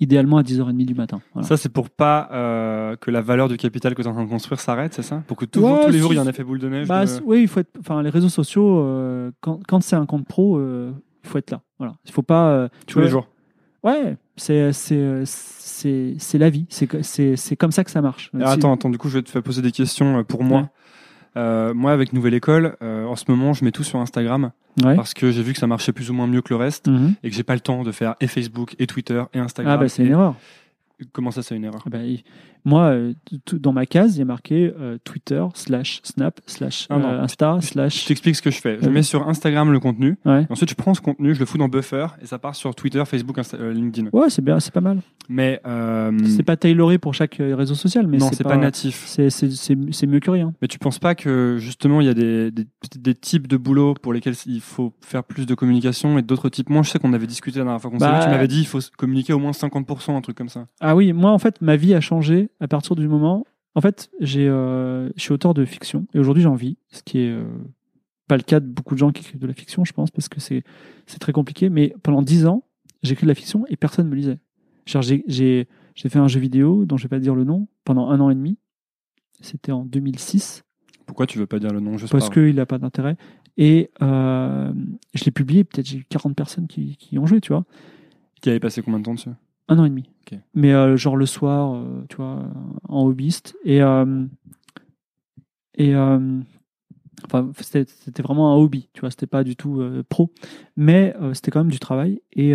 idéalement 0.00 0.38
à 0.38 0.42
10h30 0.42 0.84
du 0.86 0.94
matin. 0.94 1.20
Voilà. 1.34 1.46
Ça, 1.46 1.56
c'est 1.56 1.68
pour 1.68 1.90
pas 1.90 2.28
euh, 2.32 2.96
que 2.96 3.10
la 3.10 3.20
valeur 3.20 3.48
du 3.48 3.56
capital 3.56 3.94
que 3.94 4.02
tu 4.02 4.08
es 4.08 4.10
en 4.10 4.14
train 4.14 4.24
de 4.24 4.30
construire 4.30 4.58
s'arrête, 4.60 4.94
c'est 4.94 5.02
ça? 5.02 5.22
Pour 5.26 5.36
que 5.36 5.44
toujours, 5.44 5.72
Ouais, 5.78 5.84
tous 5.86 5.92
les 5.92 5.98
jours, 5.98 6.12
il 6.12 6.16
y 6.16 6.20
en 6.20 6.26
ait 6.26 6.32
fait 6.32 6.42
boule 6.44 6.58
de 6.58 6.68
neige 6.68 6.88
Bah, 6.88 7.04
de- 7.04 7.10
oui, 7.24 7.42
il 7.42 7.48
faut 7.48 7.60
être. 7.60 7.70
Enfin, 7.78 8.02
les 8.02 8.10
réseaux 8.10 8.28
sociaux, 8.30 8.80
euh, 8.80 9.30
quand, 9.40 9.60
quand 9.68 9.80
c'est 9.82 9.96
un 9.96 10.06
compte 10.06 10.26
pro, 10.26 10.56
euh, 10.58 10.90
il 11.22 11.28
faut 11.28 11.38
être 11.38 11.50
là. 11.50 11.60
Voilà. 11.78 11.94
Il 12.06 12.12
faut 12.12 12.22
pas. 12.22 12.68
tous 12.86 13.00
les 13.00 13.08
jours. 13.08 13.28
Ouais, 13.82 14.16
c'est 14.36 14.72
c'est 14.74 15.22
c'est 15.24 16.14
c'est 16.18 16.38
la 16.38 16.50
vie. 16.50 16.66
C'est 16.68 16.86
que- 16.86 17.00
c'est 17.02 17.36
c'est 17.36 17.56
comme 17.56 17.72
ça 17.72 17.82
que 17.84 17.90
ça 17.90 18.02
marche. 18.02 18.30
C'est- 18.36 18.42
attends, 18.44 18.74
attends, 18.74 18.90
du 18.90 18.98
coup, 18.98 19.08
je 19.08 19.18
vais 19.18 19.22
te 19.22 19.30
faire 19.30 19.42
poser 19.42 19.62
des 19.62 19.72
questions 19.72 20.22
pour 20.24 20.44
moi. 20.44 20.60
Ouais. 20.60 20.66
Euh, 21.36 21.72
moi, 21.74 21.92
avec 21.92 22.12
Nouvelle 22.12 22.34
École, 22.34 22.76
euh, 22.82 23.04
en 23.06 23.16
ce 23.16 23.24
moment, 23.28 23.52
je 23.52 23.64
mets 23.64 23.70
tout 23.72 23.84
sur 23.84 23.98
Instagram 24.00 24.50
Ouais. 24.82 24.94
parce 24.96 25.14
que 25.14 25.30
j'ai 25.30 25.42
vu 25.42 25.52
que 25.52 25.58
ça 25.58 25.66
marchait 25.66 25.92
plus 25.92 26.10
ou 26.10 26.14
moins 26.14 26.26
mieux 26.26 26.42
que 26.42 26.50
le 26.50 26.56
reste 26.56 26.88
Mhm. 26.88 27.14
et 27.22 27.30
que 27.30 27.36
j'ai 27.36 27.42
pas 27.42 27.54
le 27.54 27.60
temps 27.60 27.82
de 27.82 27.92
faire 27.92 28.14
et 28.20 28.26
Facebook 28.26 28.74
et 28.78 28.86
Twitter 28.86 29.22
et 29.34 29.38
Instagram. 29.38 29.74
Ah 29.74 29.76
bah 29.82 29.88
c'est 29.88 30.02
Et- 30.02 30.06
une 30.06 30.12
erreur. 30.12 30.34
Comment 31.12 31.30
ça, 31.30 31.42
c'est 31.42 31.56
une 31.56 31.64
erreur? 31.64 31.82
Ah 31.86 31.90
bah, 31.90 31.98
moi, 32.64 32.90
euh, 32.90 33.12
dans 33.52 33.72
ma 33.72 33.86
case, 33.86 34.16
il 34.16 34.20
y 34.20 34.22
a 34.22 34.26
marqué 34.26 34.72
euh, 34.78 34.98
Twitter 35.04 35.44
slash 35.54 36.00
Snap 36.04 36.40
slash 36.46 36.86
Ah 36.90 36.96
euh, 36.96 37.22
Insta 37.22 37.58
Je 37.60 37.66
slash. 37.66 38.04
t'explique 38.06 38.36
ce 38.36 38.42
que 38.42 38.50
je 38.50 38.60
fais. 38.60 38.78
Je 38.80 38.88
mets 38.88 39.02
sur 39.02 39.28
Instagram 39.28 39.72
le 39.72 39.80
contenu. 39.80 40.16
Ouais. 40.24 40.46
Ensuite, 40.50 40.70
je 40.70 40.74
prends 40.74 40.94
ce 40.94 41.00
contenu, 41.00 41.34
je 41.34 41.40
le 41.40 41.46
fous 41.46 41.58
dans 41.58 41.68
Buffer 41.68 42.06
et 42.22 42.26
ça 42.26 42.38
part 42.38 42.54
sur 42.54 42.74
Twitter, 42.74 43.02
Facebook, 43.06 43.38
Insta- 43.38 43.58
euh, 43.60 43.72
LinkedIn. 43.72 44.08
Ouais, 44.12 44.30
c'est 44.30 44.42
bien, 44.44 44.60
c'est 44.60 44.72
pas 44.72 44.80
mal. 44.80 44.98
Mais 45.28 45.60
C'est 46.26 46.42
pas 46.42 46.56
tailoré 46.56 46.98
pour 46.98 47.14
chaque 47.14 47.36
réseau 47.40 47.74
social, 47.74 48.06
mais 48.06 48.18
c'est 48.32 48.42
pas, 48.44 48.56
natif. 48.56 49.04
C'est 49.06 50.06
mieux 50.06 50.20
que 50.20 50.30
rien. 50.30 50.52
Mais 50.60 50.68
tu 50.68 50.78
penses 50.78 50.98
pas 50.98 51.14
que 51.14 51.56
justement 51.58 52.00
il 52.00 52.06
y 52.06 52.10
a 52.10 52.14
des, 52.14 52.50
des, 52.50 52.66
des 52.98 53.14
types 53.14 53.46
de 53.46 53.56
boulot 53.56 53.94
pour 53.94 54.12
lesquels 54.12 54.34
il 54.46 54.60
faut 54.60 54.92
faire 55.00 55.24
plus 55.24 55.46
de 55.46 55.54
communication 55.54 56.18
et 56.18 56.22
d'autres 56.22 56.48
types 56.48 56.68
moins? 56.70 56.82
Je 56.82 56.90
sais 56.90 56.98
qu'on 56.98 57.12
avait 57.12 57.26
discuté 57.26 57.58
la 57.58 57.64
dernière 57.64 57.80
fois 57.80 57.90
qu'on 57.90 57.98
s'est 57.98 58.04
Bah, 58.06 58.18
vu, 58.18 58.24
tu 58.24 58.30
m'avais 58.30 58.48
dit 58.48 58.60
il 58.60 58.66
faut 58.66 58.80
communiquer 58.96 59.32
au 59.32 59.38
moins 59.38 59.52
50%, 59.52 60.16
un 60.16 60.20
truc 60.20 60.36
comme 60.36 60.48
ça. 60.48 60.66
Ah 60.80 60.96
oui, 60.96 61.12
moi 61.12 61.30
en 61.30 61.38
fait, 61.38 61.60
ma 61.62 61.76
vie 61.76 61.94
a 61.94 62.00
changé 62.00 62.49
à 62.60 62.68
partir 62.68 62.96
du 62.96 63.08
moment. 63.08 63.44
En 63.74 63.80
fait, 63.80 64.10
j'ai, 64.20 64.48
euh, 64.48 65.08
je 65.16 65.22
suis 65.22 65.32
auteur 65.32 65.54
de 65.54 65.64
fiction 65.64 66.06
et 66.14 66.18
aujourd'hui 66.18 66.42
j'en 66.42 66.54
vis, 66.54 66.76
ce 66.90 67.02
qui 67.02 67.18
est 67.20 67.30
euh, 67.30 67.44
pas 68.26 68.36
le 68.36 68.42
cas 68.42 68.60
de 68.60 68.66
beaucoup 68.66 68.94
de 68.94 68.98
gens 68.98 69.10
qui 69.12 69.22
écrivent 69.22 69.40
de 69.40 69.46
la 69.46 69.52
fiction, 69.54 69.84
je 69.84 69.92
pense, 69.92 70.10
parce 70.10 70.28
que 70.28 70.40
c'est 70.40 70.64
c'est 71.06 71.18
très 71.18 71.32
compliqué. 71.32 71.68
Mais 71.70 71.94
pendant 72.02 72.22
dix 72.22 72.46
ans, 72.46 72.64
j'ai 73.02 73.12
écrit 73.12 73.26
de 73.26 73.30
la 73.30 73.34
fiction 73.34 73.64
et 73.68 73.76
personne 73.76 74.06
ne 74.06 74.10
me 74.10 74.16
lisait. 74.16 74.38
Genre, 74.86 75.02
J'ai 75.02 75.24
j'ai 75.26 75.68
j'ai 75.94 76.08
fait 76.08 76.18
un 76.18 76.28
jeu 76.28 76.40
vidéo 76.40 76.84
dont 76.84 76.96
je 76.96 77.04
vais 77.04 77.08
pas 77.08 77.18
dire 77.18 77.34
le 77.34 77.44
nom 77.44 77.68
pendant 77.84 78.08
un 78.10 78.20
an 78.20 78.30
et 78.30 78.34
demi. 78.34 78.58
C'était 79.40 79.72
en 79.72 79.84
2006 79.84 80.62
Pourquoi 81.06 81.26
tu 81.26 81.38
veux 81.38 81.46
pas 81.46 81.58
dire 81.58 81.72
le 81.72 81.80
nom? 81.80 81.96
Parce 81.96 82.10
par- 82.10 82.30
qu'il 82.30 82.54
n'a 82.54 82.66
pas 82.66 82.78
d'intérêt. 82.78 83.16
Et 83.56 83.90
euh, 84.02 84.72
je 85.14 85.24
l'ai 85.24 85.30
publié, 85.30 85.64
peut-être 85.64 85.86
j'ai 85.86 85.98
eu 85.98 86.04
40 86.08 86.34
personnes 86.34 86.66
qui, 86.66 86.96
qui 86.96 87.18
ont 87.18 87.26
joué, 87.26 87.40
tu 87.40 87.52
vois. 87.52 87.64
Qui 88.40 88.50
avait 88.50 88.60
passé 88.60 88.80
combien 88.82 88.98
de 89.00 89.04
temps 89.04 89.14
dessus? 89.14 89.30
Un 89.70 89.78
an 89.78 89.84
et 89.84 89.88
demi. 89.88 90.10
Mais 90.54 90.72
euh, 90.72 90.96
genre 90.96 91.16
le 91.16 91.26
soir, 91.26 91.74
euh, 91.74 92.04
tu 92.08 92.16
vois, 92.16 92.44
en 92.88 93.04
hobbyiste. 93.06 93.56
Et, 93.64 93.82
euh, 93.82 94.24
et 95.74 95.94
enfin, 97.24 97.50
c'était 97.60 98.22
vraiment 98.22 98.52
un 98.52 98.56
hobby, 98.56 98.88
tu 98.92 99.00
vois, 99.00 99.10
c'était 99.10 99.26
pas 99.26 99.44
du 99.44 99.56
tout 99.56 99.82
pro. 100.08 100.32
Mais 100.76 101.14
c'était 101.32 101.50
quand 101.50 101.60
même 101.60 101.70
du 101.70 101.78
travail. 101.78 102.20
Et 102.32 102.54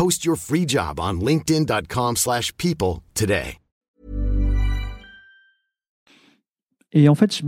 Post 0.00 0.24
your 0.24 0.34
free 0.38 0.66
job 0.66 0.98
on 0.98 1.18
linkedin.com/people 1.22 2.16
slash 2.16 2.52
people 2.56 3.00
today. 3.12 3.58
Et 6.92 7.06
en 7.10 7.14
fait, 7.14 7.42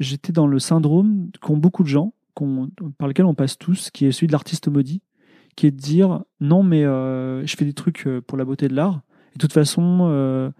j'étais 0.00 0.32
dans 0.32 0.46
le 0.46 0.58
syndrome 0.58 1.28
qu'ont 1.42 1.58
beaucoup 1.58 1.82
de 1.82 1.88
gens, 1.88 2.14
par 2.96 3.08
lequel 3.08 3.26
on 3.26 3.34
passe 3.34 3.58
tous, 3.58 3.90
qui 3.90 4.06
est 4.06 4.12
celui 4.12 4.26
de 4.26 4.32
l'artiste 4.32 4.68
maudit, 4.68 5.02
qui 5.54 5.66
est 5.66 5.70
de 5.70 5.76
dire 5.76 6.22
non, 6.40 6.62
mais 6.62 6.82
euh, 6.82 7.44
je 7.44 7.54
fais 7.56 7.66
des 7.66 7.74
trucs 7.74 8.06
euh, 8.06 8.22
pour 8.22 8.38
la 8.38 8.46
beauté 8.46 8.68
de 8.68 8.74
l'art. 8.74 9.02
Et 9.32 9.34
de 9.34 9.40
toute 9.40 9.52
façon, 9.52 9.98
euh, 10.10 10.50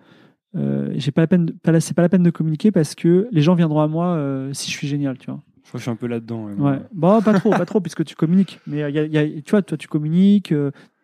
euh, 0.55 0.93
j'ai 0.97 1.13
pas 1.13 1.23
la 1.23 1.29
peine, 1.29 1.47
de- 1.47 1.53
pas 1.53 1.73
la- 1.73 1.81
c'est 1.81 1.95
pas 1.95 2.03
la 2.03 2.11
peine 2.11 2.25
de 2.25 2.31
communiquer 2.31 2.73
parce 2.73 2.95
que 2.95 3.27
les 3.33 3.41
gens 3.41 3.55
viendront 3.55 3.81
à 3.81 3.89
moi 3.89 4.09
euh, 4.17 4.53
si 4.53 4.71
je 4.71 4.77
suis 4.77 4.87
génial, 4.87 5.17
tu 5.17 5.31
vois. 5.31 5.41
Je 5.65 5.71
crois 5.71 5.79
que 5.79 5.81
je 5.81 5.83
suis 5.85 5.91
un 5.91 5.97
peu 5.97 6.09
là-dedans. 6.09 6.45
ouais. 6.45 6.53
Ouais. 6.53 6.79
Bon, 6.93 7.23
pas 7.23 7.39
trop, 7.41 7.51
pas 7.51 7.65
trop, 7.67 7.81
puisque 7.81 8.05
tu 8.05 8.15
communiques. 8.17 8.61
Mais 8.67 8.77
il 8.91 8.95
y 8.95 8.99
a- 8.99 9.05
il 9.05 9.13
y 9.13 9.19
a- 9.19 9.43
tu 9.43 9.51
vois, 9.51 9.63
toi, 9.63 9.79
tu 9.79 9.89
communiques. 9.89 10.53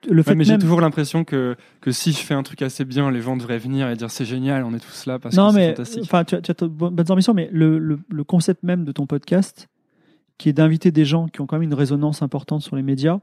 Le 0.09 0.23
fait 0.23 0.31
Ouais, 0.31 0.37
mais 0.37 0.45
j'ai 0.45 0.53
même- 0.53 0.61
toujours 0.61 0.81
l'impression 0.81 1.25
que, 1.25 1.57
que 1.81 1.91
si 1.93 2.13
je 2.13 2.19
fais 2.19 2.35
un 2.35 2.43
truc 2.43 2.63
assez 2.63 2.85
bien, 2.85 3.11
les 3.11 3.21
gens 3.21 3.37
devraient 3.37 3.59
venir 3.59 3.89
et 3.89 3.97
dire 3.97 4.11
c'est 4.11 4.25
génial, 4.25 4.65
on 4.65 4.75
est 4.75 4.79
tous 4.81 5.07
là 5.07 5.19
parce 5.19 5.37
non, 5.37 5.49
que 5.49 5.53
c'est 5.55 5.59
mais 5.59 5.69
fantastique. 5.71 6.03
enfin, 6.05 6.25
tu 6.25 6.35
as, 6.35 6.41
tu 6.41 6.51
as 6.53 6.67
bonnes 6.69 7.11
ambitions, 7.11 7.35
mais 7.35 7.49
le, 7.53 7.79
le, 7.79 7.99
le 8.09 8.25
concept 8.25 8.63
même 8.63 8.85
de 8.85 8.93
ton 8.93 9.07
podcast, 9.07 9.69
qui 10.39 10.49
est 10.49 10.53
d'inviter 10.53 10.91
des 10.91 11.05
gens 11.05 11.27
qui 11.29 11.41
ont 11.41 11.47
quand 11.47 11.57
même 11.57 11.63
une 11.63 11.75
résonance 11.75 12.23
importante 12.23 12.63
sur 12.63 12.77
les 12.77 12.83
médias, 12.83 13.21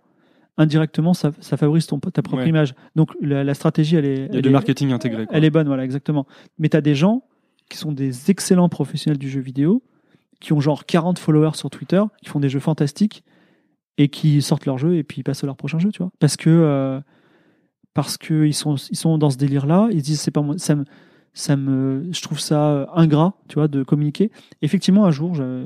indirectement, 0.58 1.14
ça, 1.14 1.32
ça 1.40 1.58
favorise 1.58 1.88
ton, 1.88 2.00
ta 2.00 2.22
propre 2.22 2.44
Ouais. 2.44 2.50
image. 2.50 2.74
Donc 2.96 3.12
la, 3.22 3.44
la 3.44 3.54
stratégie, 3.54 3.96
elle 3.96 4.06
est, 4.06 4.14
Il 4.16 4.20
y 4.20 4.24
a 4.24 4.36
elle 4.36 4.42
du 4.42 4.50
est- 4.50 4.52
marketing 4.52 4.92
intégré. 4.92 5.26
quoi. 5.26 5.36
elle 5.36 5.44
est 5.46 5.50
bonne, 5.50 5.68
voilà, 5.68 5.84
exactement. 5.84 6.28
Mais 6.60 6.70
tu 6.70 6.78
as 6.78 6.82
des 6.82 6.96
gens 6.96 7.24
qui 7.70 7.78
sont 7.78 7.92
des 7.92 8.30
excellents 8.32 8.70
professionnels 8.70 9.18
du 9.18 9.30
jeu 9.30 9.40
vidéo, 9.40 9.82
qui 10.40 10.54
ont 10.54 10.60
genre 10.60 10.86
40 10.86 11.20
followers 11.20 11.54
sur 11.56 11.70
Twitter, 11.70 12.02
qui 12.22 12.30
font 12.30 12.40
des 12.40 12.50
jeux 12.50 12.60
fantastiques 12.60 13.24
et 14.02 14.10
qui 14.10 14.41
sortent 14.41 14.66
leur 14.66 14.78
jeu 14.78 14.95
et 14.95 15.04
puis 15.04 15.22
passent 15.22 15.43
à 15.43 15.47
leur 15.47 15.58
prochain 15.58 15.78
jeu, 15.80 15.91
tu 15.91 15.99
vois. 15.99 16.12
Parce 16.20 16.38
que 16.38 16.49
euh, 16.49 16.99
parce 17.93 18.18
que 18.18 18.45
ils 18.45 18.54
sont 18.54 18.76
ils 18.76 18.97
sont 18.97 19.18
dans 19.18 19.30
ce 19.30 19.38
délire 19.38 19.66
là, 19.66 19.88
ils 19.91 20.02
disent 20.02 20.20
c'est 20.20 20.32
pas 20.32 20.41
moi, 20.41 20.58
ça 20.58 20.76
me 20.76 20.86
ça 21.34 21.56
me 21.56 22.08
je 22.12 22.22
trouve 22.22 22.39
ça 22.39 22.89
ingrat, 22.95 23.36
tu 23.47 23.56
vois, 23.56 23.68
de 23.68 23.84
communiquer. 23.84 24.32
Effectivement, 24.62 25.06
un 25.06 25.12
jour, 25.12 25.36
je, 25.36 25.66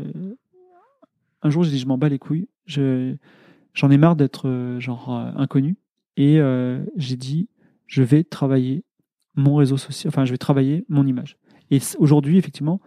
un 1.42 1.50
jour, 1.50 1.64
j'ai 1.64 1.72
dit 1.72 1.80
je 1.80 1.88
m'en 1.88 1.98
bats 1.98 2.10
les 2.10 2.20
couilles, 2.20 2.48
je 2.66 3.16
j'en 3.74 3.90
ai 3.90 3.98
marre 3.98 4.16
d'être 4.16 4.48
euh, 4.48 4.80
genre 4.80 5.16
euh, 5.16 5.32
inconnu 5.36 5.78
et 6.18 6.40
euh, 6.40 6.84
j'ai 6.96 7.18
dit 7.18 7.50
je 7.88 8.04
vais 8.04 8.24
travailler 8.24 8.84
mon 9.36 9.56
réseau 9.56 9.78
social, 9.78 10.10
enfin 10.10 10.26
je 10.26 10.32
vais 10.32 10.38
travailler 10.38 10.86
mon 10.90 11.06
image. 11.06 11.38
Et 11.72 11.80
aujourd'hui, 11.98 12.38
effectivement, 12.38 12.82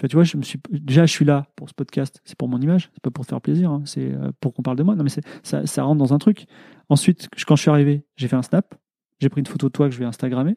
tu 0.00 0.02
vois, 0.02 0.08
tu 0.08 0.16
vois, 0.16 0.24
je 0.24 0.36
me 0.36 0.42
suis 0.42 0.58
déjà 0.70 1.04
je 1.04 1.12
suis 1.12 1.24
là 1.24 1.46
pour 1.56 1.68
ce 1.68 1.74
podcast, 1.74 2.20
c'est 2.24 2.36
pour 2.36 2.48
mon 2.48 2.58
image, 2.60 2.90
c'est 2.94 3.02
pas 3.02 3.10
pour 3.10 3.24
te 3.26 3.30
faire 3.30 3.40
plaisir, 3.40 3.70
hein, 3.70 3.82
c'est 3.84 4.12
euh, 4.12 4.30
pour 4.40 4.54
qu'on 4.54 4.62
parle 4.62 4.76
de 4.76 4.82
moi. 4.82 4.94
Non 4.94 5.04
mais 5.04 5.10
ça, 5.42 5.66
ça 5.66 5.82
rentre 5.82 5.98
dans 5.98 6.14
un 6.14 6.18
truc. 6.18 6.46
Ensuite, 6.88 7.28
quand 7.46 7.56
je 7.56 7.62
suis 7.62 7.70
arrivé, 7.70 8.04
j'ai 8.16 8.28
fait 8.28 8.36
un 8.36 8.42
snap, 8.42 8.74
j'ai 9.18 9.28
pris 9.28 9.40
une 9.40 9.46
photo 9.46 9.68
de 9.68 9.72
toi 9.72 9.88
que 9.88 9.94
je 9.94 9.98
vais 9.98 10.06
instagrammer. 10.06 10.56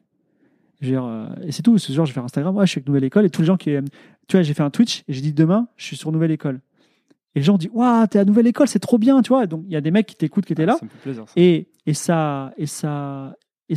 Dire, 0.80 1.04
euh, 1.04 1.28
et 1.42 1.52
c'est 1.52 1.62
tout. 1.62 1.78
Ce 1.78 1.92
soir, 1.92 2.04
je 2.04 2.10
vais 2.10 2.14
faire 2.14 2.24
Instagram. 2.24 2.54
Ouais, 2.56 2.66
je 2.66 2.70
suis 2.72 2.78
avec 2.78 2.88
Nouvelle 2.88 3.04
École 3.04 3.24
et 3.24 3.30
tous 3.30 3.42
les 3.42 3.46
gens 3.46 3.56
qui, 3.56 3.74
euh, 3.74 3.80
tu 4.28 4.36
vois, 4.36 4.42
j'ai 4.42 4.54
fait 4.54 4.62
un 4.62 4.70
Twitch 4.70 5.02
et 5.08 5.12
j'ai 5.12 5.20
dit 5.20 5.32
demain, 5.32 5.68
je 5.76 5.84
suis 5.84 5.96
sur 5.96 6.12
Nouvelle 6.12 6.32
École. 6.32 6.60
Et 7.34 7.40
les 7.40 7.44
gens 7.44 7.56
disent, 7.56 7.70
waouh, 7.72 8.06
t'es 8.06 8.18
à 8.18 8.24
Nouvelle 8.24 8.46
École, 8.46 8.68
c'est 8.68 8.80
trop 8.80 8.98
bien, 8.98 9.22
tu 9.22 9.28
vois. 9.28 9.46
Donc 9.46 9.64
il 9.66 9.72
y 9.72 9.76
a 9.76 9.80
des 9.80 9.90
mecs 9.90 10.06
qui 10.06 10.16
t'écoutent, 10.16 10.46
qui 10.46 10.52
étaient 10.52 10.66
là. 10.66 10.76
Ça 10.78 10.84
me 10.84 10.90
fait 10.90 10.98
plaisir. 10.98 11.24
ça. 11.26 11.32
Et, 11.36 11.68
et 11.86 11.94
ça, 11.94 12.52
et 12.56 12.66
ça, 12.66 13.36
et 13.68 13.76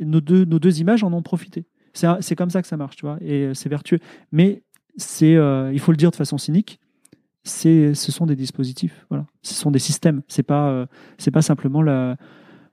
nos 0.00 0.20
deux, 0.20 0.44
nos 0.44 0.58
deux 0.58 0.80
images 0.80 1.04
en 1.04 1.12
ont 1.12 1.22
profité. 1.22 1.66
C'est 1.92 2.36
comme 2.36 2.50
ça 2.50 2.62
que 2.62 2.68
ça 2.68 2.76
marche, 2.76 2.96
tu 2.96 3.04
vois, 3.04 3.18
et 3.20 3.46
euh, 3.46 3.54
c'est 3.54 3.68
vertueux. 3.68 3.98
Mais 4.32 4.62
c'est, 4.96 5.36
euh, 5.36 5.72
il 5.72 5.78
faut 5.80 5.92
le 5.92 5.96
dire 5.96 6.10
de 6.10 6.16
façon 6.16 6.38
cynique, 6.38 6.80
c'est, 7.42 7.94
ce 7.94 8.12
sont 8.12 8.26
des 8.26 8.36
dispositifs, 8.36 9.06
voilà. 9.08 9.26
Ce 9.42 9.54
sont 9.54 9.70
des 9.70 9.78
systèmes. 9.78 10.22
C'est 10.28 10.42
pas, 10.42 10.68
euh, 10.68 10.86
c'est 11.18 11.30
pas 11.30 11.40
simplement 11.42 11.80
la, 11.82 12.16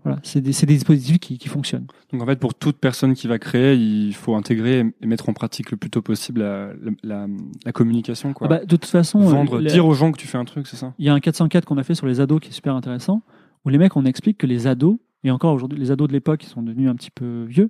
voilà, 0.04 0.20
c'est 0.24 0.42
des, 0.42 0.52
c'est 0.52 0.66
des 0.66 0.74
dispositifs 0.76 1.20
qui, 1.20 1.38
qui 1.38 1.48
fonctionnent. 1.48 1.88
Donc 2.12 2.22
en 2.22 2.26
fait, 2.26 2.38
pour 2.40 2.54
toute 2.54 2.78
personne 2.78 3.14
qui 3.14 3.28
va 3.28 3.40
créer, 3.40 3.76
il 3.76 4.14
faut 4.14 4.36
intégrer 4.36 4.84
et 5.02 5.06
mettre 5.08 5.30
en 5.30 5.34
pratique 5.34 5.72
le 5.72 5.78
plus 5.78 5.90
tôt 5.90 6.02
possible 6.02 6.42
la, 6.42 6.68
la, 6.82 6.92
la- 7.04 7.28
la 7.66 7.72
communication. 7.72 8.34
Quoi. 8.34 8.48
Ah 8.48 8.50
bah, 8.50 8.60
de 8.60 8.66
toute 8.76 8.86
façon, 8.86 9.22
euh, 9.22 9.32
Vendre, 9.32 9.62
dire 9.62 9.86
aux 9.86 9.94
gens 9.94 10.12
que 10.12 10.18
tu 10.18 10.28
fais 10.28 10.38
un 10.38 10.46
truc, 10.46 10.68
c'est 10.68 10.78
ça? 10.78 10.94
Il 11.00 11.06
y 11.06 11.10
a 11.10 11.14
un 11.14 11.20
404 11.20 11.66
qu'on 11.66 11.78
a 11.78 11.84
fait 11.84 11.96
sur 11.96 12.06
les 12.08 12.20
ados 12.20 12.42
qui 12.42 12.50
est 12.50 12.54
super 12.54 12.76
intéressant, 12.76 13.22
où 13.66 13.70
les 13.70 13.78
mecs, 13.78 13.96
on 13.96 14.06
explique 14.06 14.38
que 14.38 14.48
les 14.48 14.68
ados, 14.68 14.98
et 15.24 15.32
encore 15.32 15.54
aujourd'hui, 15.54 15.80
les 15.80 15.92
ados 15.92 16.08
de 16.10 16.14
l'époque, 16.14 16.44
ils 16.44 16.50
sont 16.50 16.62
devenus 16.62 16.90
un 16.90 16.96
petit 16.96 17.12
peu 17.12 17.44
vieux, 17.46 17.70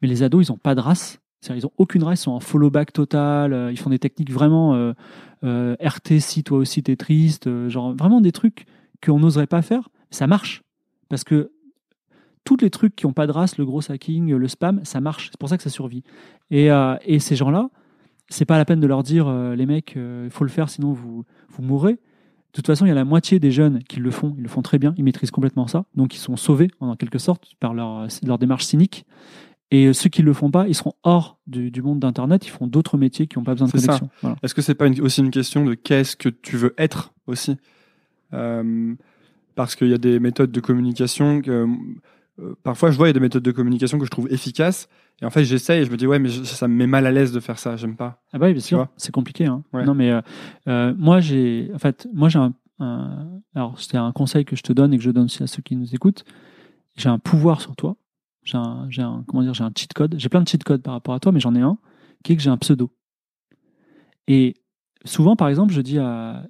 mais 0.00 0.08
les 0.08 0.22
ados, 0.22 0.46
ils 0.48 0.52
n'ont 0.52 0.58
pas 0.58 0.74
de 0.76 0.80
race. 0.80 1.18
Ils 1.54 1.62
n'ont 1.62 1.72
aucune 1.78 2.02
race, 2.02 2.20
ils 2.20 2.24
sont 2.24 2.32
en 2.32 2.40
follow 2.40 2.70
back 2.70 2.92
total, 2.92 3.52
euh, 3.52 3.72
ils 3.72 3.78
font 3.78 3.90
des 3.90 3.98
techniques 3.98 4.32
vraiment 4.32 4.74
euh, 4.74 4.92
euh, 5.44 5.76
RT, 5.80 6.20
si 6.20 6.42
toi 6.42 6.58
aussi 6.58 6.82
t'es 6.82 6.96
triste, 6.96 7.68
genre 7.68 7.94
vraiment 7.94 8.20
des 8.20 8.32
trucs 8.32 8.66
qu'on 9.04 9.18
n'oserait 9.18 9.46
pas 9.46 9.62
faire. 9.62 9.88
Ça 10.10 10.26
marche. 10.26 10.62
Parce 11.08 11.24
que 11.24 11.52
tous 12.44 12.56
les 12.60 12.70
trucs 12.70 12.96
qui 12.96 13.06
n'ont 13.06 13.12
pas 13.12 13.26
de 13.26 13.32
race, 13.32 13.58
le 13.58 13.64
gros 13.64 13.80
hacking, 13.90 14.32
le 14.34 14.48
spam, 14.48 14.80
ça 14.84 15.00
marche. 15.00 15.28
C'est 15.30 15.38
pour 15.38 15.48
ça 15.48 15.56
que 15.56 15.62
ça 15.62 15.70
survit. 15.70 16.02
Et, 16.50 16.68
ces 17.18 17.36
gens-là, 17.36 17.70
c'est 18.28 18.44
pas 18.44 18.56
la 18.56 18.64
peine 18.64 18.80
de 18.80 18.86
leur 18.86 19.02
dire, 19.02 19.30
les 19.30 19.66
mecs, 19.66 19.94
il 19.96 20.30
faut 20.30 20.44
le 20.44 20.50
faire, 20.50 20.68
sinon 20.68 20.92
vous, 20.92 21.24
vous 21.48 21.62
mourrez. 21.62 21.92
De 21.92 21.98
toute 22.52 22.68
façon, 22.68 22.86
il 22.86 22.88
y 22.88 22.92
a 22.92 22.94
la 22.94 23.04
moitié 23.04 23.38
des 23.38 23.50
jeunes 23.50 23.82
qui 23.82 23.98
le 23.98 24.10
font, 24.10 24.34
ils 24.38 24.42
le 24.42 24.48
font 24.48 24.62
très 24.62 24.78
bien, 24.78 24.94
ils 24.96 25.04
maîtrisent 25.04 25.32
complètement 25.32 25.66
ça, 25.66 25.84
donc 25.94 26.14
ils 26.14 26.18
sont 26.18 26.36
sauvés 26.36 26.68
en 26.80 26.96
quelque 26.96 27.18
sorte 27.18 27.54
par 27.60 27.74
leur 27.74 28.38
démarche 28.38 28.64
cynique. 28.64 29.04
Et 29.84 29.92
ceux 29.92 30.08
qui 30.08 30.20
ne 30.22 30.26
le 30.26 30.32
font 30.32 30.50
pas, 30.50 30.66
ils 30.68 30.74
seront 30.74 30.94
hors 31.02 31.38
du, 31.46 31.70
du 31.70 31.82
monde 31.82 31.98
d'Internet, 32.00 32.46
ils 32.46 32.50
font 32.50 32.66
d'autres 32.66 32.96
métiers 32.98 33.26
qui 33.26 33.38
n'ont 33.38 33.44
pas 33.44 33.52
besoin 33.52 33.66
de 33.68 33.72
connexion. 33.72 34.08
Voilà. 34.22 34.36
Est-ce 34.42 34.54
que 34.54 34.62
c'est 34.62 34.74
pas 34.74 34.86
une- 34.86 35.00
aussi 35.00 35.20
une 35.20 35.30
question 35.30 35.64
de 35.64 35.74
qu'est-ce 35.74 36.16
que 36.16 36.28
tu 36.28 36.56
veux 36.56 36.74
être 36.78 37.12
aussi? 37.26 37.56
Euh, 38.32 38.94
Parce 39.54 39.74
qu'il 39.74 39.88
y 39.88 39.94
a 39.94 39.98
des 39.98 40.20
méthodes 40.20 40.52
de 40.52 40.60
communication 40.60 41.40
que 41.40 41.66
euh, 42.38 42.54
parfois 42.62 42.90
je 42.90 42.96
vois 42.98 43.06
il 43.06 43.10
y 43.10 43.10
a 43.10 43.14
des 43.14 43.20
méthodes 43.20 43.42
de 43.42 43.50
communication 43.52 43.98
que 43.98 44.04
je 44.04 44.10
trouve 44.10 44.30
efficaces 44.30 44.86
et 45.22 45.24
en 45.24 45.30
fait 45.30 45.44
j'essaye 45.44 45.80
et 45.80 45.84
je 45.86 45.90
me 45.90 45.96
dis 45.96 46.06
ouais 46.06 46.18
mais 46.18 46.28
je- 46.28 46.42
ça 46.44 46.68
me 46.68 46.74
met 46.74 46.86
mal 46.86 47.06
à 47.06 47.10
l'aise 47.10 47.32
de 47.32 47.40
faire 47.40 47.58
ça, 47.58 47.76
j'aime 47.76 47.96
pas. 47.96 48.22
Ah 48.34 48.38
bah 48.38 48.46
oui, 48.48 48.52
bien 48.52 48.60
sûr, 48.60 48.88
c'est 48.98 49.12
compliqué. 49.12 49.46
Hein. 49.46 49.62
Ouais. 49.72 49.84
Non 49.86 49.94
mais 49.94 50.10
euh, 50.10 50.20
euh, 50.68 50.94
moi 50.98 51.20
j'ai, 51.20 51.70
en 51.74 51.78
fait, 51.78 52.06
moi 52.12 52.28
j'ai 52.28 52.38
un, 52.38 52.52
un- 52.80 53.28
alors 53.54 53.80
c'était 53.80 53.96
un 53.96 54.12
conseil 54.12 54.44
que 54.44 54.56
je 54.56 54.62
te 54.62 54.74
donne 54.74 54.92
et 54.92 54.98
que 54.98 55.02
je 55.04 55.10
donne 55.10 55.24
aussi 55.24 55.42
à 55.42 55.46
ceux 55.46 55.62
qui 55.62 55.76
nous 55.76 55.94
écoutent. 55.94 56.24
J'ai 56.96 57.08
un 57.08 57.18
pouvoir 57.18 57.62
sur 57.62 57.74
toi. 57.76 57.96
J'ai 58.46 58.56
un, 59.02 59.24
comment 59.26 59.42
dire, 59.42 59.54
j'ai 59.54 59.64
un 59.64 59.72
cheat 59.76 59.92
code. 59.92 60.14
J'ai 60.18 60.28
plein 60.28 60.40
de 60.40 60.48
cheat 60.48 60.62
codes 60.64 60.82
par 60.82 60.94
rapport 60.94 61.14
à 61.14 61.20
toi, 61.20 61.32
mais 61.32 61.40
j'en 61.40 61.54
ai 61.54 61.60
un 61.60 61.78
qui 62.22 62.32
est 62.32 62.36
que 62.36 62.42
j'ai 62.42 62.50
un 62.50 62.56
pseudo. 62.56 62.90
Et 64.28 64.54
souvent, 65.04 65.36
par 65.36 65.48
exemple, 65.48 65.72
je 65.72 65.80
dis 65.80 65.98
à, 65.98 66.46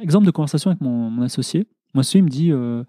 exemple 0.00 0.26
de 0.26 0.30
conversation 0.30 0.70
avec 0.70 0.80
mon, 0.80 1.10
mon 1.10 1.22
associé. 1.22 1.66
Mon 1.94 2.00
associé 2.00 2.22
me 2.22 2.28
dit, 2.28 2.52
euh, 2.52 2.84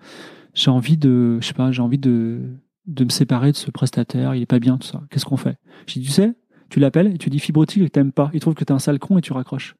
j'ai 0.54 0.72
envie 0.72 0.98
de, 0.98 1.40
je 1.42 1.48
sais 1.48 1.54
pas, 1.54 1.72
j'ai 1.72 1.82
envie 1.82 1.98
de, 1.98 2.42
de 2.86 3.04
me 3.04 3.10
séparer 3.10 3.52
de 3.52 3.58
ce 3.58 3.72
prestataire. 3.72 4.36
Il 4.36 4.42
est 4.42 4.48
pas 4.48 4.60
bien 4.60 4.78
tout 4.78 4.88
ça. 4.88 5.02
Qu'est-ce 5.10 5.26
qu'on 5.26 5.38
fait? 5.38 5.58
Je 5.88 5.94
dis, 5.96 6.02
tu 6.02 6.12
sais, 6.12 6.34
tu 6.70 6.80
l'appelles 6.80 7.14
et 7.14 7.18
tu 7.18 7.30
dis 7.30 7.40
Fibrotique 7.40 7.84
et 7.84 7.90
t'aimes 7.90 8.12
pas. 8.12 8.30
Il 8.34 8.40
trouve 8.40 8.54
que 8.54 8.64
t'es 8.64 8.74
un 8.74 8.80
sale 8.80 9.00
con 9.00 9.18
et 9.18 9.22
tu 9.22 9.34
raccroches. 9.34 9.76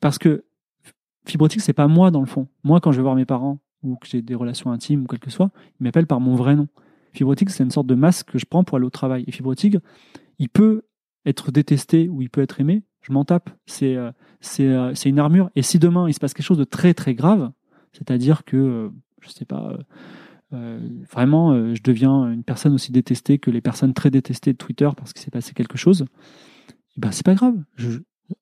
Parce 0.00 0.18
que 0.18 0.44
Fibrotique, 1.26 1.60
c'est 1.60 1.72
pas 1.72 1.88
moi 1.88 2.10
dans 2.10 2.20
le 2.20 2.26
fond. 2.26 2.48
Moi, 2.62 2.80
quand 2.80 2.92
je 2.92 2.98
vais 2.98 3.02
voir 3.02 3.14
mes 3.14 3.24
parents 3.24 3.58
ou 3.82 3.96
que 3.96 4.06
j'ai 4.06 4.22
des 4.22 4.34
relations 4.34 4.72
intimes 4.72 5.04
ou 5.04 5.06
quel 5.06 5.18
que 5.18 5.30
soit, 5.30 5.50
ils 5.80 5.84
m'appellent 5.84 6.06
par 6.06 6.20
mon 6.20 6.34
vrai 6.34 6.56
nom. 6.56 6.68
Fibrotique, 7.14 7.50
c'est 7.50 7.62
une 7.64 7.70
sorte 7.70 7.86
de 7.86 7.94
masque 7.94 8.32
que 8.32 8.38
je 8.38 8.46
prends 8.46 8.64
pour 8.64 8.76
aller 8.76 8.86
au 8.86 8.90
travail. 8.90 9.24
Et 9.26 9.32
Fibrotique, 9.32 9.76
il 10.38 10.48
peut 10.48 10.82
être 11.26 11.50
détesté 11.52 12.08
ou 12.08 12.22
il 12.22 12.30
peut 12.30 12.42
être 12.42 12.60
aimé. 12.60 12.82
Je 13.00 13.12
m'en 13.12 13.24
tape. 13.24 13.50
C'est 13.66 13.96
euh, 13.96 14.10
euh, 14.60 14.94
c'est 14.94 15.08
une 15.08 15.18
armure. 15.18 15.50
Et 15.56 15.62
si 15.62 15.78
demain 15.78 16.08
il 16.08 16.14
se 16.14 16.20
passe 16.20 16.34
quelque 16.34 16.46
chose 16.46 16.58
de 16.58 16.64
très 16.64 16.94
très 16.94 17.14
grave, 17.14 17.50
c'est-à-dire 17.92 18.44
que 18.44 18.56
euh, 18.56 18.88
je 19.20 19.28
sais 19.30 19.44
pas. 19.44 19.76
euh, 20.52 20.80
vraiment, 21.10 21.74
je 21.74 21.82
deviens 21.82 22.30
une 22.30 22.44
personne 22.44 22.74
aussi 22.74 22.92
détestée 22.92 23.38
que 23.38 23.50
les 23.50 23.60
personnes 23.60 23.94
très 23.94 24.10
détestées 24.10 24.52
de 24.52 24.58
Twitter 24.58 24.88
parce 24.96 25.12
qu'il 25.12 25.22
s'est 25.22 25.30
passé 25.30 25.52
quelque 25.54 25.78
chose. 25.78 26.04
Eh 26.96 27.00
Ben 27.00 27.10
c'est 27.10 27.24
pas 27.24 27.34
grave. 27.34 27.56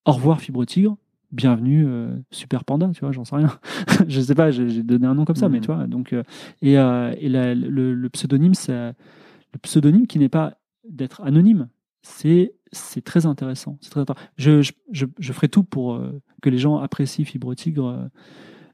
Au 0.04 0.12
revoir 0.12 0.40
Fibre 0.40 0.64
Tigre. 0.64 0.96
Bienvenue 1.32 1.86
euh, 1.86 2.14
Super 2.30 2.62
Panda. 2.64 2.90
Tu 2.94 3.00
vois, 3.00 3.12
j'en 3.12 3.24
sais 3.24 3.36
rien. 3.36 3.58
je 4.08 4.20
sais 4.20 4.34
pas. 4.34 4.50
J'ai 4.50 4.82
donné 4.82 5.06
un 5.06 5.14
nom 5.14 5.24
comme 5.24 5.36
ça, 5.36 5.48
mais 5.48 5.60
tu 5.60 5.66
vois. 5.72 5.86
Donc 5.86 6.12
euh, 6.12 6.22
et, 6.60 6.78
euh, 6.78 7.14
et 7.18 7.28
la- 7.30 7.54
le, 7.54 7.94
le 7.94 8.08
pseudonyme, 8.10 8.52
c'est 8.54 8.72
le 8.72 9.58
pseudonyme 9.62 10.06
qui 10.06 10.18
n'est 10.18 10.28
pas 10.28 10.58
d'être 10.88 11.22
anonyme. 11.22 11.68
C'est 12.02 12.54
c'est 12.70 13.02
très 13.02 13.24
intéressant. 13.26 13.78
C'est 13.80 13.90
très 13.90 14.00
intéressant. 14.00 14.24
Je, 14.36 14.60
je, 14.62 14.72
je, 14.90 15.06
je 15.18 15.32
ferai 15.32 15.48
tout 15.48 15.62
pour 15.64 15.98
que 16.42 16.50
les 16.50 16.58
gens 16.58 16.76
apprécient 16.78 17.24
Fibre 17.24 17.54
Tigre. 17.54 18.10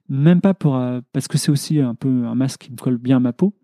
même 0.08 0.40
pas 0.40 0.54
pour 0.54 0.80
parce 1.12 1.28
que 1.28 1.38
c'est 1.38 1.50
aussi 1.52 1.78
un 1.80 1.94
peu 1.94 2.08
un 2.08 2.34
masque 2.34 2.62
qui 2.62 2.72
me 2.72 2.76
colle 2.76 2.98
bien 2.98 3.18
à 3.18 3.20
ma 3.20 3.32
peau. 3.32 3.54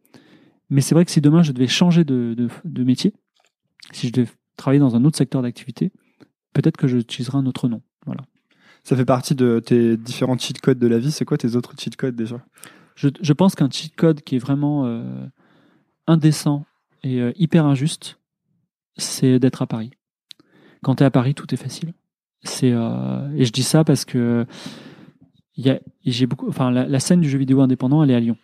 Mais 0.71 0.81
c'est 0.81 0.95
vrai 0.95 1.05
que 1.05 1.11
si 1.11 1.21
demain 1.21 1.43
je 1.43 1.53
devais 1.53 1.67
changer 1.67 2.05
de, 2.05 2.35
de, 2.37 2.49
de 2.65 2.85
métier, 2.85 3.13
si 3.93 4.07
je 4.09 4.13
devais 4.13 4.29
travailler 4.57 4.81
dans 4.81 4.95
un 4.97 5.05
autre 5.05 5.17
secteur 5.19 5.43
d'activité, 5.43 5.93
peut-être 6.53 6.77
que 6.77 6.87
j'utiliserai 6.89 7.39
un 7.39 7.47
autre 7.47 7.69
nom. 7.69 7.83
Voilà. 8.07 8.23
Ça 8.85 8.97
fait 8.97 9.05
partie 9.05 9.35
de 9.35 9.61
tes 9.65 9.97
différents 9.97 10.39
cheat 10.39 10.61
codes 10.61 10.79
de 10.79 10.87
la 10.87 10.99
vie. 10.99 11.11
C'est 11.11 11.25
quoi 11.25 11.39
tes 11.39 11.57
autres 11.57 11.75
cheat 11.79 11.97
codes 11.97 12.17
déjà? 12.17 12.45
Je, 12.95 13.09
je 13.21 13.33
pense 13.33 13.55
qu'un 13.55 13.71
cheat 13.71 13.97
code 13.97 14.21
qui 14.23 14.37
est 14.37 14.39
vraiment 14.39 14.87
euh, 14.87 15.27
indécent 16.07 16.65
et 17.03 17.21
euh, 17.21 17.33
hyper 17.37 17.65
injuste, 17.67 18.19
c'est 18.97 19.39
d'être 19.39 19.63
à 19.63 19.67
Paris. 19.67 19.91
Quand 20.83 20.97
tu 20.97 21.03
es 21.03 21.07
à 21.07 21.11
Paris, 21.11 21.35
tout 21.35 21.53
est 21.53 21.59
facile. 21.59 21.95
C'est 22.43 22.73
euh, 22.73 23.31
et 23.35 23.45
je 23.45 23.53
dis 23.53 23.63
ça 23.63 23.85
parce 23.85 24.05
que 24.05 24.47
y 25.57 25.71
a 25.71 25.81
j'ai 26.05 26.27
beaucoup 26.27 26.49
enfin 26.49 26.71
la, 26.71 27.01
scène 27.01 27.23
du 27.23 27.29
jeu 27.31 27.39
vidéo 27.39 27.63
indépendant 27.63 28.03
elle 28.03 28.11
est 28.11 28.15
à 28.15 28.21
Lyon. 28.21 28.37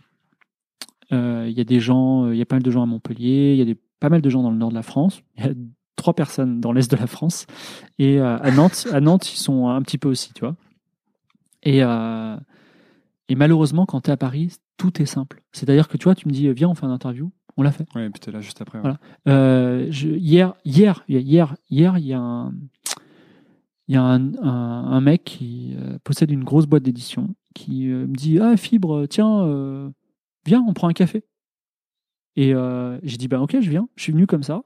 Euh, 1.13 1.47
Il 1.49 1.57
y 1.57 1.61
a 1.61 1.65
des 1.65 1.81
gens, 1.81 2.25
euh, 2.25 2.35
il 2.35 2.39
y 2.39 2.43
a 2.43 2.47
pas 2.47 2.57
mal 2.57 2.63
de 2.63 2.71
gens 2.71 2.83
à 2.83 2.87
Montpellier, 2.87 3.53
il 3.53 3.59
y 3.59 3.63
a 3.63 3.65
des, 3.65 3.77
pas 3.99 4.09
mal 4.09 4.23
de 4.23 4.31
gens 4.31 4.43
dans 4.43 4.51
le 4.51 4.57
nord 4.57 4.71
de 4.71 4.75
la 4.75 4.83
France. 4.83 5.23
Trois 5.97 6.15
personnes 6.15 6.61
dans 6.61 6.73
l'est 6.73 6.91
de 6.91 6.97
la 6.97 7.07
France 7.07 7.47
et 7.99 8.19
euh, 8.21 8.39
à 8.39 8.51
Nantes, 8.51 8.87
à 8.93 9.01
Nantes 9.01 9.33
ils 9.33 9.37
sont 9.39 9.69
un 9.69 9.83
petit 9.83 9.99
peu 9.99 10.09
aussi, 10.09 10.33
tu 10.33 10.41
vois. 10.41 10.57
Et 11.63 11.83
euh, 11.83 12.37
et 13.29 13.35
malheureusement, 13.35 13.87
quand 13.87 14.01
tu 14.03 14.11
es 14.11 14.13
à 14.13 14.17
Paris, 14.17 14.57
tout 14.77 15.01
est 15.03 15.07
simple. 15.07 15.43
C'est-à-dire 15.53 15.89
que 15.89 15.97
tu 15.97 16.05
vois, 16.05 16.15
tu 16.15 16.27
me 16.27 16.33
dis, 16.33 16.51
viens, 16.53 16.69
on 16.69 16.75
fait 16.75 16.87
une 16.87 16.93
interview, 16.93 17.31
on 17.57 17.63
l'a 17.63 17.71
fait. 17.71 17.87
Ouais, 17.95 18.07
et 18.07 18.11
puis 18.11 18.19
t'es 18.19 18.33
là 18.33 18.41
juste 18.41 18.61
après. 18.61 18.79
ouais. 18.79 18.83
Voilà. 18.83 18.99
Euh, 19.29 19.87
je- 19.91 20.09
hier, 20.09 20.55
hier, 20.65 21.05
hier, 21.09 21.55
hier, 21.69 21.99
il 21.99 22.07
y 22.07 22.13
a 22.15 22.19
un, 22.19 22.53
il 23.89 23.95
y 23.95 23.97
a 23.99 24.03
un, 24.03 24.35
un- 24.43 24.85
un 24.93 25.01
mec 25.01 25.23
qui 25.25 25.75
euh, 25.77 25.99
possède 26.03 26.31
une 26.31 26.45
grosse 26.45 26.67
boîte 26.67 26.83
d'édition 26.83 27.35
qui 27.55 27.89
euh, 27.91 28.07
me 28.07 28.15
dit, 28.17 28.39
ah 28.41 28.57
Fibre, 28.57 29.07
tiens, 29.07 29.43
euh, 29.45 29.91
viens, 30.47 30.65
on 30.67 30.73
prend 30.73 30.89
un 30.89 30.93
café. 30.93 31.23
Et 32.37 32.55
euh, 32.55 32.99
j'ai 33.03 33.17
dit, 33.17 33.29
bah 33.29 33.41
ok, 33.41 33.59
je 33.61 33.69
viens. 33.71 33.89
Je 33.97 34.03
suis 34.05 34.13
venu 34.13 34.27
comme 34.27 34.43
ça. 34.45 34.63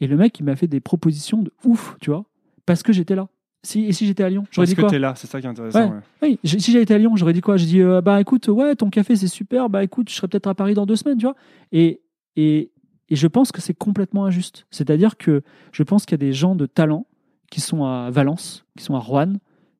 Et 0.00 0.06
le 0.06 0.16
mec, 0.16 0.38
il 0.38 0.44
m'a 0.44 0.56
fait 0.56 0.66
des 0.66 0.80
propositions 0.80 1.42
de 1.42 1.52
ouf, 1.64 1.96
tu 2.00 2.10
vois, 2.10 2.24
parce 2.66 2.82
que 2.82 2.92
j'étais 2.92 3.14
là. 3.14 3.28
Si, 3.62 3.84
et 3.84 3.92
si 3.92 4.06
j'étais 4.06 4.22
à 4.22 4.28
Lyon, 4.28 4.44
j'aurais 4.50 4.66
dit 4.66 4.76
que 4.76 4.80
quoi 4.82 4.90
t'es 4.90 4.98
là, 4.98 5.14
c'est 5.16 5.26
ça 5.26 5.40
qui 5.40 5.46
est 5.46 5.50
intéressant. 5.50 5.80
Ouais. 5.80 5.96
ouais. 6.22 6.38
oui, 6.44 6.60
si 6.60 6.70
j'avais 6.70 6.84
été 6.84 6.94
à 6.94 6.98
Lyon, 6.98 7.16
j'aurais 7.16 7.32
dit 7.32 7.40
quoi? 7.40 7.56
J'ai 7.56 7.66
dit, 7.66 7.80
euh, 7.80 8.00
bah 8.00 8.20
écoute, 8.20 8.46
ouais, 8.48 8.76
ton 8.76 8.90
café 8.90 9.16
c'est 9.16 9.26
super, 9.26 9.68
bah 9.68 9.82
écoute, 9.82 10.08
je 10.08 10.14
serais 10.14 10.28
peut-être 10.28 10.46
à 10.46 10.54
Paris 10.54 10.74
dans 10.74 10.86
deux 10.86 10.94
semaines, 10.94 11.18
tu 11.18 11.26
vois. 11.26 11.34
Et, 11.72 12.00
et, 12.36 12.70
et 13.08 13.16
je 13.16 13.26
pense 13.26 13.50
que 13.50 13.60
c'est 13.60 13.74
complètement 13.74 14.24
injuste. 14.24 14.66
C'est-à-dire 14.70 15.16
que 15.16 15.42
je 15.72 15.82
pense 15.82 16.06
qu'il 16.06 16.12
y 16.12 16.22
a 16.22 16.24
des 16.26 16.32
gens 16.32 16.54
de 16.54 16.66
talent 16.66 17.06
qui 17.50 17.60
sont 17.60 17.84
à 17.84 18.10
Valence, 18.10 18.64
qui 18.76 18.84
sont 18.84 18.94
à 18.94 19.00
Rouen, 19.00 19.34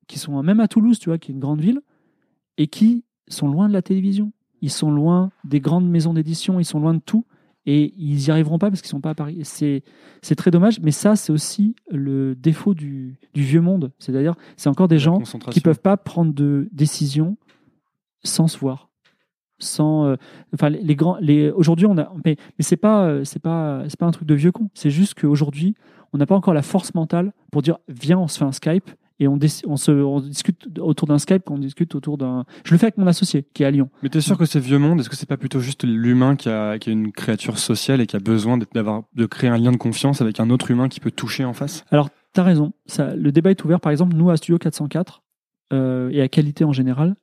qui 0.09 0.19
sont 0.19 0.43
même 0.43 0.61
à 0.61 0.69
Toulouse, 0.69 0.99
tu 0.99 1.11
vois, 1.11 1.19
qui 1.19 1.31
est 1.31 1.35
une 1.35 1.41
grande 1.41 1.61
ville, 1.61 1.81
et 2.59 2.67
qui 2.67 3.05
sont 3.29 3.49
loin 3.49 3.69
de 3.69 3.73
la 3.73 3.83
télévision. 3.83 4.33
Ils 4.63 4.71
sont 4.71 4.91
loin 4.91 5.31
des 5.45 5.61
grandes 5.61 5.89
maisons 5.89 6.15
d'édition, 6.15 6.59
ils 6.59 6.65
sont 6.65 6.81
loin 6.81 6.95
de 6.95 7.01
tout, 7.05 7.25
et 7.67 7.93
ils 7.97 8.17
n'y 8.17 8.31
arriveront 8.31 8.59
pas 8.59 8.71
parce 8.71 8.81
qu'ils 8.81 8.91
sont 8.91 9.01
pas 9.01 9.11
à 9.11 9.15
Paris. 9.15 9.41
C'est 9.43 9.83
c'est 10.23 10.37
très 10.37 10.51
dommage, 10.51 10.81
mais 10.81 10.93
ça 10.93 11.17
c'est 11.17 11.33
aussi 11.33 11.75
le 11.91 12.35
défaut 12.35 12.75
du, 12.75 13.19
du 13.35 13.43
vieux 13.43 13.61
monde. 13.61 13.93
C'est-à-dire, 13.99 14.35
c'est 14.57 14.69
encore 14.69 14.89
des 14.89 14.97
La 14.97 15.01
gens 15.01 15.19
qui 15.51 15.61
peuvent 15.61 15.81
pas 15.81 15.97
prendre 15.97 16.33
de 16.33 16.69
décisions 16.73 17.37
sans 18.25 18.49
se 18.49 18.59
voir 18.59 18.89
sans 19.59 20.05
euh, 20.05 20.17
enfin 20.53 20.69
les, 20.69 20.83
les 20.83 20.95
grands 20.95 21.17
les 21.19 21.51
aujourd'hui 21.51 21.87
on 21.87 21.97
a 21.97 22.13
mais, 22.27 22.37
mais 22.59 22.63
c'est 22.63 22.77
pas 22.77 23.25
c'est 23.25 23.41
pas 23.41 23.85
c'est 23.89 23.99
pas 23.99 24.05
un 24.05 24.11
truc 24.11 24.29
de 24.29 24.35
vieux 24.35 24.53
con 24.53 24.69
c'est 24.75 24.91
juste 24.91 25.15
qu'aujourd'hui 25.15 25.75
on 26.13 26.19
n'a 26.19 26.27
pas 26.27 26.35
encore 26.35 26.53
la 26.53 26.61
force 26.61 26.95
mentale 26.95 27.33
pour 27.51 27.63
dire 27.63 27.79
viens 27.89 28.19
on 28.19 28.29
se 28.29 28.37
fait 28.39 28.45
un 28.45 28.53
Skype 28.53 28.91
et 29.19 29.29
on, 29.29 29.39
se 29.77 29.91
on 29.91 30.21
discute 30.21 30.69
autour 30.79 31.09
d'un 31.09 31.19
Skype 31.19 31.51
on 31.51 31.59
discute 31.59 31.95
autour 31.95 32.19
d'un 32.19 32.45
je 32.65 32.73
le 32.73 32.79
fais 32.79 32.87
avec 32.87 32.99
mon 32.99 33.07
associé 33.07 33.47
qui 33.55 33.63
est 33.63 33.67
à 33.67 33.71
Lyon. 33.71 33.89
Mais 34.03 34.09
t'es 34.09 34.21
sûr 34.21 34.37
que 34.37 34.45
c'est 34.45 34.61
vieux 34.61 34.79
monde? 34.79 35.01
Est-ce 35.01 35.09
que 35.09 35.17
c'est 35.17 35.29
pas 35.29 35.39
plutôt 35.39 35.61
juste 35.61 35.85
l'humain 35.85 36.37
qui 36.37 36.49
a, 36.49 36.79
qui 36.79 36.91
a 36.91 36.93
une 36.93 37.13
créature 37.13 37.59
sociale 37.59 38.01
et 38.01 38.07
qui 38.07 38.17
a 38.17 38.21
besoin 38.21 38.59
d'avoir 38.75 39.05
de 39.15 39.27
créer 39.27 39.49
un 39.49 39.57
lien 39.57 39.73
de 39.73 39.79
confiance 39.79 40.21
avec 40.21 40.39
un 40.41 40.51
autre 40.51 40.71
humain 40.71 40.89
qui 40.89 41.01
peut 41.01 41.11
toucher 41.11 41.45
en 41.45 41.55
face? 41.55 41.85
Alors 41.91 42.11
t'as 42.33 42.43
raison. 42.43 42.73
Ça 42.87 43.15
le 43.17 43.33
débat 43.33 43.51
est 43.51 43.65
ouvert. 43.65 43.81
Par 43.81 43.93
exemple 43.93 44.15
nous 44.17 44.31
à 44.31 44.37
Studio 44.37 44.59
404 44.59 45.23
euh, 45.73 46.11
et 46.11 46.21
à 46.21 46.29
qualité 46.29 46.65
en 46.65 46.73
général 46.73 47.17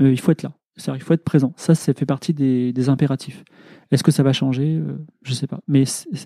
euh, 0.00 0.12
il 0.12 0.20
faut 0.20 0.30
être 0.30 0.44
là. 0.44 0.52
C'est-à-dire 0.76 1.02
il 1.02 1.04
faut 1.04 1.14
être 1.14 1.24
présent. 1.24 1.52
Ça 1.56 1.74
ça 1.74 1.92
fait 1.94 2.06
partie 2.06 2.32
des, 2.32 2.72
des 2.72 2.88
impératifs. 2.88 3.42
Est-ce 3.90 4.04
que 4.04 4.12
ça 4.12 4.22
va 4.22 4.32
changer? 4.32 4.76
Euh, 4.76 5.04
je 5.22 5.32
sais 5.32 5.48
pas. 5.48 5.58
Mais 5.66 5.82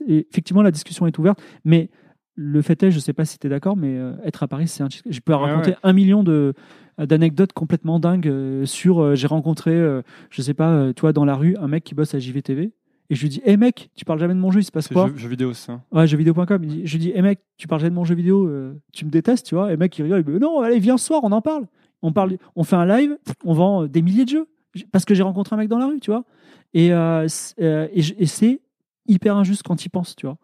effectivement 0.06 0.62
la 0.62 0.70
discussion 0.70 1.06
est 1.06 1.18
ouverte 1.18 1.40
mais 1.64 1.88
le 2.34 2.62
fait 2.62 2.82
est 2.82 2.90
je 2.90 2.98
sais 2.98 3.12
pas 3.12 3.24
si 3.24 3.38
tu 3.38 3.46
es 3.46 3.50
d'accord 3.50 3.76
mais 3.76 3.96
euh, 3.96 4.12
être 4.24 4.42
à 4.42 4.48
Paris 4.48 4.68
c'est 4.68 4.82
un 4.82 4.88
je 4.90 5.20
peux 5.20 5.34
raconter 5.34 5.70
ouais. 5.70 5.76
un 5.82 5.92
million 5.92 6.22
de 6.22 6.54
d'anecdotes 6.98 7.52
complètement 7.52 7.98
dingues 7.98 8.28
euh, 8.28 8.64
sur 8.66 9.00
euh, 9.00 9.14
j'ai 9.14 9.26
rencontré 9.26 9.72
euh, 9.72 10.02
je 10.30 10.42
sais 10.42 10.54
pas 10.54 10.70
euh, 10.70 10.92
toi 10.92 11.12
dans 11.12 11.24
la 11.24 11.34
rue 11.34 11.56
un 11.58 11.68
mec 11.68 11.84
qui 11.84 11.94
bosse 11.94 12.14
à 12.14 12.18
JVTV 12.18 12.72
et 13.10 13.14
je 13.14 13.20
lui 13.20 13.28
dis 13.28 13.42
hé 13.44 13.56
mec 13.56 13.90
tu 13.94 14.04
parles 14.04 14.18
jamais 14.18 14.34
de 14.34 14.38
mon 14.38 14.50
jeu 14.50 14.60
il 14.60 14.64
se 14.64 14.70
passe 14.70 14.88
quoi? 14.88 15.08
jeux, 15.08 15.16
jeux 15.16 15.28
vidéo, 15.28 15.52
c'est 15.52 15.66
ça? 15.66 15.80
Ouais, 15.92 16.06
jeuxvideo.com. 16.06 16.62
Je 16.84 16.92
lui 16.92 16.98
dis, 16.98 17.12
hé 17.14 17.20
mec, 17.20 17.40
tu 17.58 17.68
parles 17.68 17.80
jamais 17.80 17.90
de 17.90 17.96
mon 17.96 18.04
jeu 18.04 18.14
vidéo, 18.14 18.46
euh, 18.46 18.80
tu 18.92 19.04
me 19.04 19.10
détestes, 19.10 19.46
tu 19.46 19.54
vois? 19.54 19.68
Et 19.68 19.72
le 19.72 19.76
mec, 19.76 19.96
il 19.98 20.02
rigole, 20.02 20.20
il 20.26 20.26
me 20.26 20.38
dit, 20.38 20.42
non, 20.42 20.60
allez, 20.60 20.78
viens 20.78 20.96
ce 20.96 21.06
soir, 21.06 21.20
on 21.22 21.32
en 21.32 21.42
parle. 21.42 21.66
On, 22.00 22.12
parle, 22.12 22.38
on 22.56 22.64
fait 22.64 22.76
un 22.76 22.86
live, 22.86 23.16
on 23.44 23.52
vend 23.52 23.82
euh, 23.82 23.88
des 23.88 24.02
milliers 24.02 24.24
de 24.24 24.30
jeux. 24.30 24.48
Parce 24.90 25.04
que 25.04 25.14
j'ai 25.14 25.22
rencontré 25.22 25.54
un 25.54 25.58
mec 25.58 25.68
dans 25.68 25.78
la 25.78 25.86
rue, 25.86 26.00
tu 26.00 26.10
vois. 26.10 26.24
Et, 26.72 26.92
euh, 26.94 27.26
euh, 27.60 27.88
et 27.92 28.26
c'est 28.26 28.60
hyper 29.06 29.36
injuste 29.36 29.62
quand 29.62 29.84
il 29.84 29.90
pense, 29.90 30.16
tu 30.16 30.26
vois. 30.26 30.38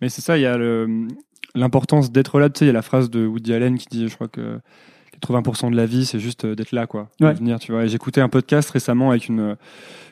Mais 0.00 0.08
c'est 0.08 0.22
ça, 0.22 0.38
il 0.38 0.42
y 0.42 0.46
a 0.46 0.58
l'importance 1.54 2.12
d'être 2.12 2.38
là. 2.40 2.50
Tu 2.50 2.60
sais, 2.60 2.64
il 2.64 2.68
y 2.68 2.70
a 2.70 2.74
la 2.74 2.82
phrase 2.82 3.10
de 3.10 3.26
Woody 3.26 3.54
Allen 3.54 3.78
qui 3.78 3.86
dit, 3.90 4.08
je 4.08 4.14
crois 4.14 4.28
que 4.28 4.60
80% 5.22 5.70
de 5.70 5.76
la 5.76 5.86
vie, 5.86 6.04
c'est 6.04 6.18
juste 6.18 6.44
euh, 6.44 6.54
d'être 6.54 6.72
là, 6.72 6.86
quoi. 6.86 7.08
Ouais. 7.20 7.32
venir, 7.34 7.58
tu 7.58 7.72
vois. 7.72 7.86
J'écoutais 7.86 8.20
un 8.20 8.28
podcast 8.28 8.68
récemment 8.70 9.10
avec 9.10 9.28
une, 9.28 9.56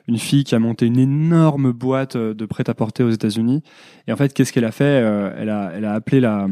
une 0.07 0.19
fille 0.19 0.45
qui 0.45 0.55
a 0.55 0.59
monté 0.59 0.87
une 0.87 0.99
énorme 0.99 1.73
boîte 1.73 2.17
euh, 2.17 2.35
de 2.35 2.47
prêt-à-porter 2.47 3.03
aux 3.03 3.11
États-Unis. 3.11 3.63
Et 4.07 4.13
en 4.13 4.17
fait, 4.17 4.33
qu'est-ce 4.33 4.53
qu'elle 4.53 4.65
a 4.65 4.73
fait 4.73 5.03
Euh, 5.03 5.35
elle, 5.37 5.49
a, 5.51 5.73
elle 5.75 5.85
a 5.85 5.95
appelé 5.95 6.21
la, 6.21 6.47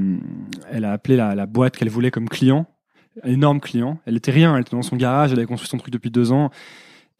elle 0.70 0.84
a 0.84 0.92
appelé 0.92 1.16
la, 1.16 1.34
la 1.34 1.46
boîte 1.46 1.76
qu'elle 1.76 1.88
voulait 1.88 2.10
comme 2.10 2.28
client, 2.28 2.66
énorme 3.24 3.60
client. 3.60 3.98
Elle 4.06 4.16
était 4.16 4.32
rien, 4.32 4.54
elle 4.54 4.62
était 4.62 4.76
dans 4.76 4.82
son 4.82 4.96
garage, 4.96 5.32
elle 5.32 5.38
avait 5.38 5.46
construit 5.46 5.68
son 5.68 5.78
truc 5.78 5.92
depuis 5.92 6.10
deux 6.10 6.32
ans. 6.32 6.50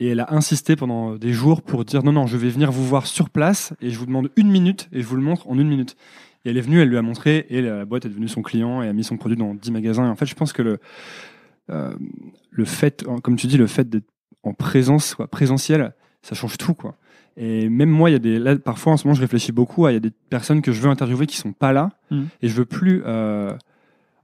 Et 0.00 0.08
elle 0.08 0.20
a 0.20 0.32
insisté 0.32 0.76
pendant 0.76 1.16
des 1.16 1.32
jours 1.32 1.62
pour 1.62 1.84
dire 1.84 2.02
non, 2.04 2.12
non, 2.12 2.26
je 2.26 2.36
vais 2.36 2.48
venir 2.50 2.70
vous 2.70 2.84
voir 2.86 3.06
sur 3.06 3.30
place 3.30 3.72
et 3.80 3.90
je 3.90 3.98
vous 3.98 4.06
demande 4.06 4.30
une 4.36 4.48
minute 4.50 4.88
et 4.92 5.02
je 5.02 5.06
vous 5.06 5.16
le 5.16 5.22
montre 5.22 5.48
en 5.48 5.58
une 5.58 5.68
minute. 5.68 5.96
Et 6.44 6.50
elle 6.50 6.56
est 6.56 6.60
venue, 6.62 6.80
elle 6.80 6.88
lui 6.88 6.96
a 6.96 7.02
montré 7.02 7.46
et 7.50 7.60
la 7.60 7.84
boîte 7.84 8.04
est 8.06 8.08
devenue 8.08 8.28
son 8.28 8.42
client 8.42 8.80
et 8.82 8.88
a 8.88 8.92
mis 8.92 9.02
son 9.02 9.16
produit 9.16 9.36
dans 9.36 9.54
10 9.54 9.70
magasins. 9.72 10.06
Et 10.06 10.08
en 10.08 10.14
fait, 10.14 10.26
je 10.26 10.34
pense 10.36 10.52
que 10.52 10.62
le, 10.62 10.78
euh, 11.70 11.92
le 12.50 12.64
fait, 12.64 13.04
comme 13.22 13.34
tu 13.36 13.48
dis, 13.48 13.58
le 13.58 13.66
fait 13.66 13.88
d'être 13.88 14.06
en 14.44 14.52
présence, 14.54 15.16
quoi, 15.16 15.26
présentiel, 15.26 15.92
ça 16.22 16.34
change 16.36 16.56
tout, 16.58 16.74
quoi. 16.74 16.94
Et 17.36 17.68
même 17.68 17.90
moi, 17.90 18.08
il 18.10 18.12
y 18.12 18.16
a 18.16 18.20
des, 18.20 18.38
là, 18.38 18.56
parfois 18.56 18.92
en 18.92 18.96
ce 18.96 19.06
moment, 19.06 19.14
je 19.14 19.20
réfléchis 19.20 19.52
beaucoup 19.52 19.86
à, 19.86 19.90
il 19.90 19.94
y 19.94 19.96
a 19.96 20.00
des 20.00 20.10
personnes 20.30 20.62
que 20.62 20.70
je 20.72 20.80
veux 20.80 20.88
interviewer 20.88 21.26
qui 21.26 21.36
sont 21.36 21.52
pas 21.52 21.72
là 21.72 21.90
Mhm. 22.10 22.28
et 22.42 22.48
je 22.48 22.54
veux 22.54 22.64
plus, 22.64 23.02
euh, 23.04 23.52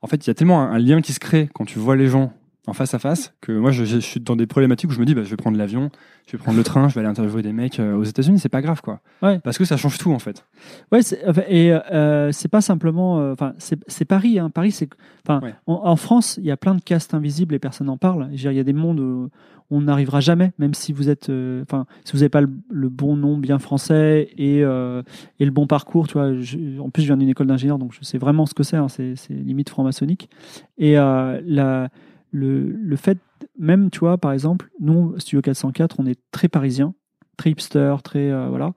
en 0.03 0.07
fait, 0.07 0.25
il 0.25 0.29
y 0.29 0.31
a 0.31 0.35
tellement 0.35 0.62
un, 0.62 0.70
un 0.72 0.79
lien 0.79 1.01
qui 1.01 1.12
se 1.12 1.20
crée 1.20 1.49
quand 1.53 1.64
tu 1.64 1.79
vois 1.81 1.97
les 1.97 2.07
gens 2.09 2.33
en 2.66 2.72
face 2.72 2.94
à 2.94 2.98
face 2.98 3.34
que 3.42 3.52
moi, 3.52 3.70
je, 3.72 3.84
je 3.84 3.98
suis 3.98 4.20
dans 4.20 4.36
des 4.36 4.46
problématiques 4.46 4.88
où 4.90 4.92
je 4.94 5.00
me 5.00 5.04
dis, 5.04 5.14
bah, 5.14 5.22
je 5.22 5.28
vais 5.30 5.36
prendre 5.36 5.58
l'avion, 5.58 5.90
je 6.26 6.32
vais 6.32 6.38
prendre 6.42 6.56
le 6.56 6.64
train, 6.64 6.88
je 6.88 6.94
vais 6.94 7.00
aller 7.00 7.08
interviewer 7.10 7.42
des 7.42 7.52
mecs 7.52 7.78
euh, 7.78 7.94
aux 7.94 8.04
États-Unis, 8.04 8.38
c'est 8.38 8.48
pas 8.48 8.62
grave, 8.62 8.80
quoi. 8.80 9.00
Ouais. 9.22 9.38
Parce 9.40 9.58
que 9.58 9.64
ça 9.66 9.76
change 9.76 9.98
tout, 9.98 10.12
en 10.12 10.18
fait. 10.18 10.46
Ouais, 10.90 11.00
et 11.48 11.72
euh, 11.72 12.32
c'est 12.32 12.48
pas 12.48 12.62
simplement. 12.62 13.20
euh, 13.20 13.32
Enfin, 13.32 13.52
c'est 13.58 13.78
c'est 13.86 14.06
Paris. 14.06 14.38
Hein. 14.38 14.48
Paris, 14.50 14.70
c'est. 14.70 14.88
Enfin, 15.26 15.40
Ouais. 15.44 15.54
en, 15.66 15.80
en 15.84 15.96
France, 15.96 16.38
il 16.38 16.44
y 16.46 16.50
a 16.50 16.56
plein 16.56 16.74
de 16.74 16.80
castes 16.80 17.12
invisibles 17.12 17.54
et 17.54 17.58
personne 17.58 17.88
n'en 17.88 17.98
parle. 17.98 18.28
Il 18.32 18.40
y 18.40 18.58
a 18.58 18.64
des 18.64 18.72
mondes 18.72 19.00
où 19.00 19.28
on 19.70 19.82
n'arrivera 19.82 20.20
jamais, 20.20 20.52
même 20.58 20.72
si 20.72 20.92
vous 20.94 21.10
êtes. 21.10 21.28
euh, 21.28 21.62
Enfin, 21.62 21.84
si 22.04 22.12
vous 22.12 22.18
n'avez 22.20 22.28
pas 22.30 22.40
le, 22.40 22.50
le 22.70 22.88
bon 22.88 23.16
nom 23.16 23.36
bien 23.36 23.58
français 23.58 24.30
et, 24.38 24.62
euh, 24.64 25.02
et 25.40 25.44
le 25.44 25.50
bon 25.50 25.66
parcours, 25.66 26.06
tu 26.08 26.14
vois. 26.14 26.32
je- 26.40 26.78
en 26.80 26.88
plus, 26.88 27.02
je 27.02 27.08
viens 27.08 27.16
d'une 27.18 27.28
école 27.28 27.46
d'ingénieur, 27.48 27.78
donc 27.78 27.92
je 27.92 28.02
sais 28.04 28.16
vraiment 28.18 28.46
ce 28.46 28.54
que 28.54 28.62
c'est. 28.62 28.76
hein, 28.76 28.88
c'est 28.88 29.14
limite 29.30 29.68
franc-maçonnique. 29.68 30.30
Et 30.78 30.98
euh, 30.98 31.40
la, 31.44 31.88
le, 32.35 32.72
le 32.72 32.97
fait, 32.97 33.18
même, 33.57 33.91
tu 33.91 34.01
vois, 34.01 34.18
par 34.18 34.32
exemple, 34.32 34.68
nous, 34.80 35.16
Studio 35.20 35.41
404, 35.41 36.01
on 36.01 36.07
est 36.07 36.20
très 36.32 36.49
parisien, 36.49 36.95
très 37.37 37.51
hipster, 37.51 37.95
très. 38.03 38.28
euh, 38.30 38.49
voilà. 38.49 38.74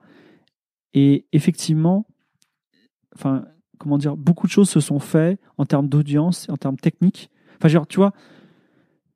Et 0.94 1.26
effectivement, 1.32 2.06
enfin, 3.16 3.44
comment 3.78 3.98
dire, 3.98 4.16
beaucoup 4.16 4.46
de 4.46 4.52
choses 4.52 4.70
se 4.70 4.78
sont 4.78 5.00
faites 5.00 5.40
en 5.58 5.66
termes 5.66 5.88
d'audience, 5.88 6.48
en 6.48 6.56
termes 6.56 6.76
techniques. 6.76 7.30
Enfin, 7.56 7.66
genre, 7.66 7.88
tu 7.88 7.96
vois, 7.96 8.12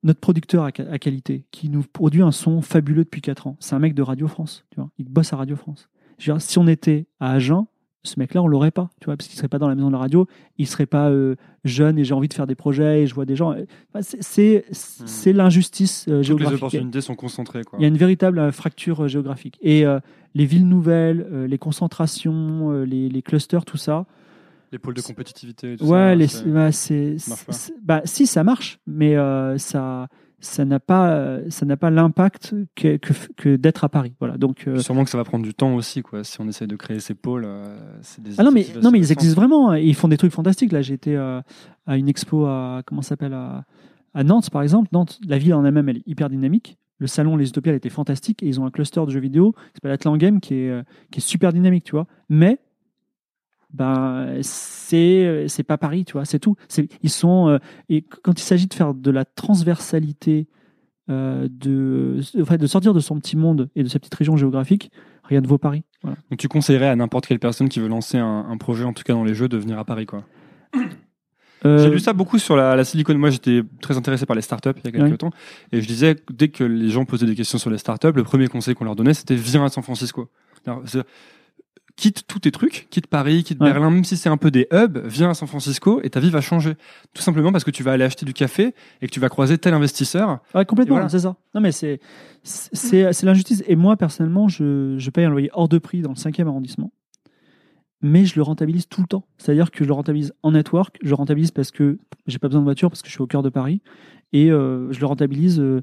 notre 0.03 0.19
producteur 0.19 0.65
à, 0.65 0.73
qualité, 0.73 1.47
qui 1.53 1.69
nous 1.69 1.85
produit 1.85 2.23
un 2.23 2.33
son 2.33 2.63
fabuleux 2.63 3.05
depuis 3.05 3.21
4 3.21 3.47
ans, 3.47 3.57
c'est 3.61 3.77
un 3.77 3.79
mec 3.79 3.95
de 3.95 4.03
Radio 4.03 4.27
France, 4.27 4.65
tu 4.71 4.81
vois, 4.81 4.91
il 4.99 5.09
bosse 5.09 5.33
à 5.33 5.37
Radio 5.37 5.55
France. 5.55 5.89
Si 6.19 6.59
on 6.59 6.67
était 6.67 7.07
à 7.21 7.33
Agen, 7.33 7.69
ce 8.05 8.19
mec-là, 8.19 8.43
on 8.43 8.49
l'aurait 8.49 8.71
pas, 8.73 8.91
tu 9.01 9.05
vois, 9.07 9.17
parce 9.17 9.29
qu'il 9.29 9.37
serait 9.37 9.49
pas 9.49 9.59
dans 9.59 9.69
la 9.69 9.75
maison 9.77 9.87
de 9.87 9.93
la 9.93 9.99
radio, 9.99 10.27
il 10.59 10.67
serait 10.67 10.87
pas 10.87 11.09
euh, 11.11 11.37
jeune 11.65 11.99
et 11.99 12.05
j'ai 12.05 12.15
envie 12.15 12.27
de 12.29 12.35
faire 12.35 12.47
des 12.49 12.55
projets 12.57 13.03
et 13.03 13.07
je 13.07 13.15
vois 13.15 13.25
des 13.27 13.37
gens. 13.37 13.51
Enfin, 13.53 14.03
c'est- 14.03 14.23
c'est 14.23 14.65
c'est 14.71 15.33
l'injustice 15.33 16.07
euh, 16.09 16.11
Toutes 16.11 16.19
les 16.19 16.25
géographique. 16.25 16.57
opportunités 16.59 17.01
sont 17.01 17.15
concentrées, 17.15 17.63
quoi. 17.65 17.79
Il 17.79 17.83
y 17.83 17.85
a 17.85 17.89
une 17.89 17.97
véritable 17.97 18.39
euh, 18.41 18.51
fracture 18.53 19.05
euh, 19.05 19.09
géographique. 19.09 19.57
Et 19.63 19.87
euh, 19.87 20.01
les 20.35 20.47
villes 20.47 20.67
nouvelles, 20.67 21.27
euh, 21.33 21.47
les 21.47 21.59
concentrations, 21.59 22.73
euh, 22.73 22.85
les, 22.85 23.09
les 23.09 23.23
clusters, 23.23 23.65
tout 23.65 23.77
ça. 23.77 24.07
Les 24.73 24.79
pôles 24.79 24.95
de 24.95 25.03
compétitivité 25.03 25.75
et 25.75 25.77
tout 25.77 25.85
Ouais, 25.85 25.99
ça. 25.99 26.15
les, 26.15 26.27
c'est- 26.73 27.17
bah, 27.29 27.47
bah, 27.83 28.03
si 28.05 28.27
ça 28.27 28.43
marche, 28.43 28.81
mais 28.87 29.17
euh, 29.17 29.59
ça, 29.59 30.09
ça 30.43 30.65
n'a 30.65 30.81
pas, 30.81 31.39
ça 31.49 31.65
n'a 31.65 31.77
pas 31.77 31.91
l'impact 31.91 32.55
que, 32.75 32.97
que, 32.97 33.13
que 33.37 33.57
d'être 33.57 33.85
à 33.85 33.89
Paris. 33.89 34.15
Voilà. 34.19 34.37
Donc, 34.37 34.65
euh, 34.67 34.79
Sûrement 34.79 35.05
que 35.05 35.11
ça 35.11 35.17
va 35.17 35.25
prendre 35.25 35.45
du 35.45 35.55
temps 35.55 35.75
aussi, 35.75 36.03
quoi. 36.03 36.25
Si 36.25 36.41
on 36.41 36.49
essaie 36.49 36.67
de 36.67 36.77
créer 36.77 37.01
ces 37.01 37.15
pôles, 37.15 37.45
euh, 37.47 37.79
des 38.19 38.39
ah 38.39 38.43
non 38.43 38.51
mais 38.51 38.67
non 38.83 38.91
mais 38.91 38.99
ils 38.99 39.13
existent 39.13 39.41
vraiment. 39.41 39.71
hein, 39.71 39.77
et 39.79 39.85
ils 39.85 39.95
font 39.95 40.09
des 40.09 40.17
trucs 40.19 40.33
fantastiques. 40.33 40.73
Là, 40.73 40.81
été 40.81 41.17
euh, 41.17 41.41
à 41.87 41.97
une 41.97 42.09
expo 42.09 42.45
à 42.47 42.83
comment 42.85 43.03
s'appelle 43.03 43.33
à, 43.33 43.65
à 44.15 44.25
Nantes 44.25 44.51
par 44.51 44.63
exemple. 44.63 44.89
Nantes, 44.93 45.21
la 45.27 45.39
ville 45.39 45.55
en 45.55 45.65
elle-même, 45.65 45.89
elle 45.89 45.99
est 45.99 46.07
hyper 46.07 46.29
dynamique. 46.29 46.77
Le 46.99 47.07
salon 47.07 47.37
Les 47.37 47.49
Utopias 47.49 47.73
elle 47.73 47.77
était 47.77 47.89
fantastique 47.89 48.43
et 48.43 48.47
ils 48.47 48.61
ont 48.61 48.67
un 48.67 48.71
cluster 48.71 49.05
de 49.05 49.11
jeux 49.11 49.21
vidéo 49.21 49.53
qui 49.53 49.75
s'appelle 49.75 49.93
Atlan 49.93 50.17
Game 50.17 50.41
qui 50.41 50.55
est 50.55 50.71
euh, 50.71 50.83
qui 51.11 51.19
est 51.19 51.23
super 51.23 51.53
dynamique, 51.53 51.85
tu 51.85 51.93
vois. 51.93 52.07
Mais 52.29 52.59
ben 53.73 54.39
c'est 54.43 55.47
c'est 55.49 55.63
pas 55.63 55.79
Paris, 55.79 56.05
tu 56.05 56.13
vois. 56.15 56.25
C'est 56.25 56.39
tout. 56.39 56.57
Ils 57.03 57.11
sont 57.11 57.49
euh, 57.49 57.59
et 57.89 58.03
quand 58.03 58.39
il 58.39 58.43
s'agit 58.43 58.67
de 58.67 58.75
faire 58.75 58.95
de 58.95 59.11
la 59.11 59.25
transversalité 59.25 60.47
euh, 61.11 61.49
de 61.51 62.21
en 62.41 62.45
fait, 62.45 62.59
de 62.59 62.67
sortir 62.67 62.95
de 62.95 63.01
son 63.01 63.19
petit 63.19 63.37
monde 63.37 63.69
et 63.75 63.83
de 63.83 63.89
sa 63.89 63.99
petite 63.99 64.15
région 64.15 64.37
géographique, 64.37 64.91
rien 65.25 65.41
ne 65.41 65.47
vaut 65.47 65.59
Paris. 65.59 65.83
Voilà. 66.03 66.17
Donc 66.31 66.39
tu 66.39 66.49
conseillerais 66.49 66.89
à 66.89 66.97
n'importe 66.97 67.27
quelle 67.27 67.39
personne 67.41 67.69
qui 67.69 67.81
veut 67.81 67.89
lancer 67.89 68.19
un, 68.19 68.47
un 68.49 68.57
projet, 68.57 68.85
en 68.85 68.93
tout 68.93 69.03
cas 69.03 69.13
dans 69.15 69.25
les 69.25 69.35
jeux, 69.35 69.49
de 69.49 69.57
venir 69.57 69.79
à 69.79 69.85
Paris, 69.85 70.07
quoi? 70.07 70.25
Euh, 71.65 71.79
J'ai 71.79 71.91
lu 71.91 72.01
ça 72.01 72.13
beaucoup 72.13 72.41
sur 72.41 72.57
la, 72.57 72.75
la 72.75 72.83
Silicon. 72.83 73.15
Moi, 73.17 73.31
j'étais 73.31 73.63
très 73.81 73.97
intéressé 73.97 74.27
par 74.27 74.35
les 74.35 74.43
startups 74.43 74.71
il 74.79 74.85
y 74.85 74.89
a 74.89 74.91
quelques 74.91 75.11
Ouais. 75.13 75.17
temps, 75.17 75.31
et 75.71 75.81
je 75.81 75.87
disais 75.87 76.17
dès 76.29 76.49
que 76.49 76.65
les 76.65 76.89
gens 76.89 77.05
posaient 77.05 77.25
des 77.25 77.37
questions 77.37 77.57
sur 77.57 77.71
les 77.71 77.79
startups, 77.79 78.11
le 78.17 78.25
premier 78.25 78.49
conseil 78.49 78.75
qu'on 78.75 78.85
leur 78.85 78.97
donnait, 78.97 79.15
c'était 79.15 79.37
viens 79.37 79.65
à 79.65 79.69
San 79.69 79.85
Francisco. 79.85 80.29
Quitte 81.97 82.25
tous 82.27 82.39
tes 82.41 82.51
trucs, 82.51 82.87
quitte 82.91 83.07
Paris, 83.07 83.45
quitte 83.45 83.61
Ouais. 83.61 83.71
Berlin, 83.71 83.91
même 83.91 84.05
si 84.05 84.17
c'est 84.17 84.29
un 84.31 84.37
peu 84.39 84.51
des 84.51 84.67
hubs, 84.73 84.99
viens 85.07 85.31
à 85.31 85.35
San 85.35 85.47
Francisco 85.47 86.01
et 86.03 86.11
ta 86.11 86.21
vie 86.21 86.31
va 86.31 86.41
changer. 86.41 86.75
Tout 87.15 87.23
simplement 87.23 87.53
parce 87.53 87.65
que 87.65 87.71
tu 87.71 87.83
vas 87.83 87.93
aller 87.93 88.05
acheter 88.05 88.25
du 88.25 88.33
café 88.33 88.75
et 89.03 89.07
que 89.07 89.13
tu 89.13 89.21
vas 89.21 89.29
croiser 89.29 89.59
tel 89.59 89.75
investisseur. 89.75 90.39
Ouais, 90.55 90.65
complètement, 90.65 90.95
voilà. 90.97 91.09
c'est 91.09 91.21
ça. 91.21 91.37
Non, 91.55 91.61
mais 91.61 91.71
c'est 91.71 92.01
c'est 92.43 93.13
c'est 93.13 93.27
l'injustice. 93.27 93.63
Et 93.67 93.77
moi, 93.77 93.97
personnellement, 93.97 94.49
je, 94.49 94.97
je 94.99 95.11
paye 95.11 95.25
un 95.27 95.31
loyer 95.31 95.51
hors 95.53 95.69
de 95.69 95.79
prix 95.79 96.01
dans 96.01 96.11
le 96.11 96.17
5e 96.17 96.47
arrondissement, 96.47 96.93
mais 98.01 98.25
je 98.25 98.37
le 98.37 98.43
rentabilise 98.43 98.89
tout 98.89 99.01
le 99.03 99.07
temps. 99.07 99.27
C'est-à-dire 99.39 99.71
que 99.71 99.85
je 99.85 99.89
le 99.89 99.95
rentabilise 99.95 100.33
en 100.43 100.53
network, 100.53 100.99
je 101.03 101.09
le 101.11 101.15
rentabilise 101.15 101.51
parce 101.51 101.71
que 101.71 101.99
j'ai 102.27 102.39
pas 102.39 102.49
besoin 102.49 102.63
de 102.63 102.67
voiture, 102.67 102.89
parce 102.91 103.03
que 103.03 103.09
je 103.09 103.13
suis 103.13 103.23
au 103.23 103.27
cœur 103.27 103.43
de 103.43 103.49
Paris, 103.51 103.83
et 104.33 104.51
euh, 104.51 104.91
je 104.93 105.01
le 105.01 105.07
rentabilise 105.07 105.61
euh, 105.61 105.83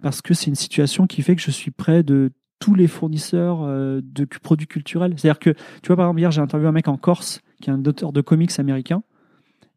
parce 0.00 0.22
que 0.22 0.34
c'est 0.34 0.46
une 0.46 0.56
situation 0.56 1.06
qui 1.06 1.22
fait 1.22 1.36
que 1.36 1.42
je 1.42 1.50
suis 1.50 1.70
près 1.70 2.02
de 2.02 2.32
tous 2.62 2.74
les 2.76 2.86
fournisseurs 2.86 3.62
euh, 3.62 4.00
de 4.04 4.24
produits 4.40 4.68
culturels. 4.68 5.14
C'est-à-dire 5.16 5.40
que, 5.40 5.50
tu 5.50 5.88
vois, 5.88 5.96
par 5.96 6.06
exemple, 6.06 6.20
hier, 6.20 6.30
j'ai 6.30 6.40
interviewé 6.40 6.68
un 6.68 6.72
mec 6.72 6.86
en 6.86 6.96
Corse 6.96 7.40
qui 7.60 7.70
est 7.70 7.72
un 7.72 7.84
auteur 7.84 8.12
de 8.12 8.20
comics 8.20 8.56
américain. 8.60 9.02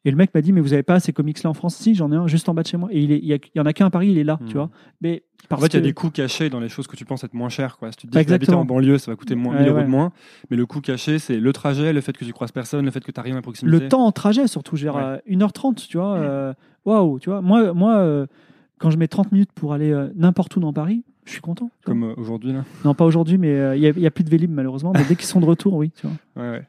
Et 0.07 0.11
le 0.11 0.17
mec 0.17 0.35
m'a 0.35 0.41
dit, 0.41 0.51
mais 0.53 0.61
vous 0.61 0.73
avez 0.73 0.83
pas 0.83 0.99
ces 0.99 1.13
comics-là 1.13 1.49
en 1.49 1.55
France? 1.55 1.75
Si, 1.75 1.95
j'en 1.95 2.11
ai 2.11 2.15
un 2.15 2.27
juste 2.27 2.47
en 2.47 2.53
bas 2.53 2.61
de 2.61 2.67
chez 2.67 2.77
moi. 2.77 2.89
Et 2.91 3.01
il, 3.01 3.11
est, 3.11 3.17
il, 3.17 3.25
y, 3.25 3.33
a- 3.33 3.37
il 3.37 3.57
y 3.57 3.59
en 3.59 3.65
a 3.65 3.73
qu'un 3.73 3.87
à 3.87 3.89
Paris, 3.89 4.09
il 4.11 4.19
est 4.19 4.23
là, 4.23 4.37
Hmm. 4.39 4.45
tu 4.45 4.53
vois. 4.53 4.69
Mais 5.01 5.23
En 5.49 5.57
fait, 5.57 5.65
il 5.67 5.73
y 5.73 5.77
a 5.77 5.81
des 5.81 5.93
coûts 5.93 6.11
cachés 6.11 6.51
dans 6.51 6.59
les 6.59 6.69
choses 6.69 6.85
que 6.85 6.95
tu 6.95 7.05
penses 7.05 7.23
être 7.23 7.33
moins 7.33 7.49
chères. 7.49 7.77
Quoi. 7.77 7.91
Si 7.91 7.97
tu 7.97 8.07
te 8.07 8.15
dis 8.15 8.23
que 8.23 8.31
habiter 8.31 8.53
en 8.53 8.65
banlieue, 8.65 8.99
ça 8.99 9.09
va 9.11 9.15
coûter 9.15 9.33
moins, 9.33 9.53
Ouais, 9.55 9.61
1000 9.61 9.69
euros 9.69 9.77
ouais. 9.79 9.83
de 9.85 9.89
moins. 9.89 10.11
Mais 10.51 10.57
le 10.57 10.65
coût 10.67 10.79
caché, 10.81 11.17
c'est 11.17 11.37
le 11.39 11.53
trajet, 11.53 11.91
le 11.91 12.01
fait 12.01 12.15
que 12.15 12.23
tu 12.23 12.33
croises 12.33 12.51
personne, 12.51 12.85
le 12.85 12.91
fait 12.91 12.99
que 13.03 13.11
tu 13.11 13.19
n'as 13.19 13.23
rien 13.23 13.35
à 13.35 13.41
proximité. 13.41 13.79
le 13.79 13.87
temps 13.89 14.05
en 14.05 14.11
trajet, 14.11 14.45
surtout, 14.47 14.75
j'ai 14.75 14.89
Ouais. 14.89 15.01
euh, 15.01 15.17
1h30, 15.27 15.87
tu 15.87 15.97
vois. 15.97 16.17
euh, 16.17 16.53
Waouh, 16.85 17.17
tu 17.19 17.31
vois. 17.31 17.41
Moi, 17.41 17.73
moi 17.73 17.95
euh, 17.97 18.27
quand 18.77 18.91
je 18.91 18.97
mets 18.97 19.07
30 19.07 19.31
minutes 19.31 19.51
pour 19.55 19.73
aller 19.73 19.91
euh, 19.91 20.09
n'importe 20.15 20.55
où 20.55 20.59
dans 20.59 20.71
Paris, 20.73 21.03
je 21.25 21.31
suis 21.31 21.41
content. 21.41 21.69
Comme 21.83 22.03
euh, 22.03 22.13
aujourd'hui. 22.17 22.53
Là? 22.53 22.63
Non, 22.83 22.93
pas 22.93 23.05
aujourd'hui, 23.05 23.37
mais 23.37 23.53
euh, 23.53 23.75
il 23.75 23.93
n'y 23.97 24.05
a, 24.05 24.11
plus 24.11 24.23
de 24.23 24.29
Vélib, 24.29 24.51
malheureusement. 24.51 24.93
Mais 24.93 25.03
dès 25.07 25.15
qu'ils 25.15 25.25
sont 25.25 25.39
de 25.39 25.45
retour, 25.45 25.73
oui, 25.73 25.91
tu 25.91 26.07
vois. 26.07 26.43
Ouais, 26.43 26.51
ouais. 26.51 26.67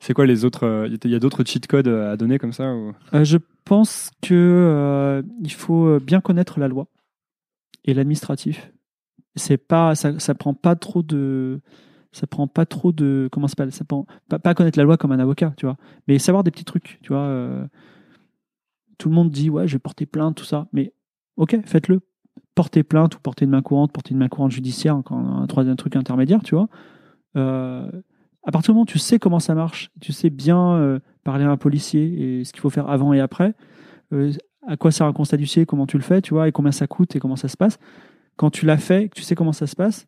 C'est 0.00 0.14
quoi 0.14 0.26
les 0.26 0.44
autres 0.44 0.66
euh, 0.66 0.88
Il 1.02 1.10
y 1.10 1.14
a 1.14 1.18
d'autres 1.18 1.44
cheat 1.44 1.66
codes 1.66 1.88
euh, 1.88 2.12
à 2.12 2.16
donner 2.16 2.38
comme 2.38 2.52
ça 2.52 2.74
ou... 2.74 2.92
Euh, 3.14 3.24
je 3.24 3.38
pense 3.64 4.10
que 4.22 4.34
euh, 4.34 5.22
il 5.42 5.52
faut 5.52 5.86
euh, 5.86 6.00
bien 6.00 6.20
connaître 6.20 6.60
la 6.60 6.68
loi 6.68 6.88
et 7.84 7.94
l'administratif. 7.94 8.70
C'est 9.36 9.56
pas, 9.56 9.94
ça, 9.94 10.18
ça 10.18 10.34
prend 10.34 10.54
pas 10.54 10.76
trop 10.76 11.02
de, 11.02 11.60
ça 12.12 12.26
prend 12.26 12.46
pas 12.46 12.66
trop 12.66 12.92
de, 12.92 13.28
comment 13.32 13.48
ça 13.48 13.52
s'appelle, 13.52 13.72
ça 13.72 13.84
prend 13.84 14.06
pas, 14.28 14.38
pas 14.38 14.54
connaître 14.54 14.78
la 14.78 14.84
loi 14.84 14.96
comme 14.96 15.12
un 15.12 15.18
avocat, 15.18 15.54
tu 15.56 15.66
vois, 15.66 15.76
mais 16.06 16.18
savoir 16.18 16.44
des 16.44 16.50
petits 16.50 16.64
trucs, 16.64 16.98
tu 17.02 17.08
vois. 17.08 17.22
euh, 17.22 17.66
tout 18.98 19.08
le 19.08 19.14
monde 19.14 19.30
dit 19.30 19.50
ouais, 19.50 19.66
je 19.66 19.74
vais 19.74 19.80
porter 19.80 20.06
plainte, 20.06 20.36
tout 20.36 20.44
ça, 20.44 20.68
mais 20.72 20.92
ok, 21.36 21.56
faites-le. 21.64 22.00
Porter 22.54 22.82
plainte 22.84 23.16
ou 23.16 23.20
porter 23.20 23.44
une 23.44 23.50
main 23.50 23.62
courante, 23.62 23.92
porter 23.92 24.12
une 24.12 24.18
main 24.18 24.28
courante 24.28 24.52
judiciaire, 24.52 25.00
un 25.10 25.46
troisième 25.48 25.76
truc 25.76 25.96
intermédiaire, 25.96 26.40
tu 26.42 26.54
vois. 26.54 26.68
Euh, 27.36 27.90
à 28.46 28.52
partir 28.52 28.72
du 28.72 28.74
moment 28.74 28.82
où 28.82 28.86
tu 28.86 28.98
sais 28.98 29.18
comment 29.18 29.40
ça 29.40 29.54
marche, 29.54 29.90
tu 30.00 30.12
sais 30.12 30.30
bien 30.30 30.74
euh, 30.74 30.98
parler 31.24 31.44
à 31.44 31.50
un 31.50 31.56
policier 31.56 32.40
et 32.40 32.44
ce 32.44 32.52
qu'il 32.52 32.60
faut 32.60 32.70
faire 32.70 32.88
avant 32.88 33.12
et 33.12 33.20
après, 33.20 33.54
euh, 34.12 34.32
à 34.66 34.76
quoi 34.76 34.90
sert 34.90 35.06
un 35.06 35.12
constat 35.12 35.36
d'huissier, 35.36 35.66
comment 35.66 35.86
tu 35.86 35.96
le 35.96 36.02
fais, 36.02 36.20
tu 36.20 36.34
vois, 36.34 36.48
et 36.48 36.52
combien 36.52 36.72
ça 36.72 36.86
coûte 36.86 37.16
et 37.16 37.20
comment 37.20 37.36
ça 37.36 37.48
se 37.48 37.56
passe. 37.56 37.78
Quand 38.36 38.50
tu 38.50 38.66
l'as 38.66 38.76
fait, 38.76 39.08
que 39.08 39.14
tu 39.14 39.22
sais 39.22 39.34
comment 39.34 39.52
ça 39.52 39.66
se 39.66 39.76
passe, 39.76 40.06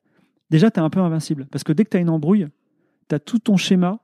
déjà, 0.50 0.70
tu 0.70 0.80
es 0.80 0.82
un 0.82 0.90
peu 0.90 1.00
invincible. 1.00 1.46
Parce 1.50 1.64
que 1.64 1.72
dès 1.72 1.84
que 1.84 1.90
tu 1.90 1.96
as 1.96 2.00
une 2.00 2.10
embrouille, 2.10 2.46
tu 3.08 3.14
as 3.14 3.18
tout 3.18 3.38
ton 3.38 3.56
schéma, 3.56 4.00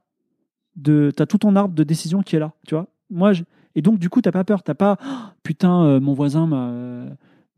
tu 0.82 1.12
as 1.18 1.26
tout 1.26 1.38
ton 1.38 1.55
arbre 1.57 1.74
de 1.74 1.84
décision 1.84 2.22
qui 2.22 2.36
est 2.36 2.38
là, 2.38 2.53
tu 2.66 2.74
vois. 2.74 2.86
Moi, 3.11 3.32
Et 3.74 3.82
donc, 3.82 3.99
du 3.99 4.09
coup, 4.09 4.22
tu 4.22 4.30
pas 4.30 4.45
peur. 4.45 4.62
Tu 4.62 4.74
pas, 4.74 4.97
Oh, 5.05 5.09
putain, 5.43 6.01
mon 6.01 6.14
voisin 6.14 6.47
m'a. 6.47 7.07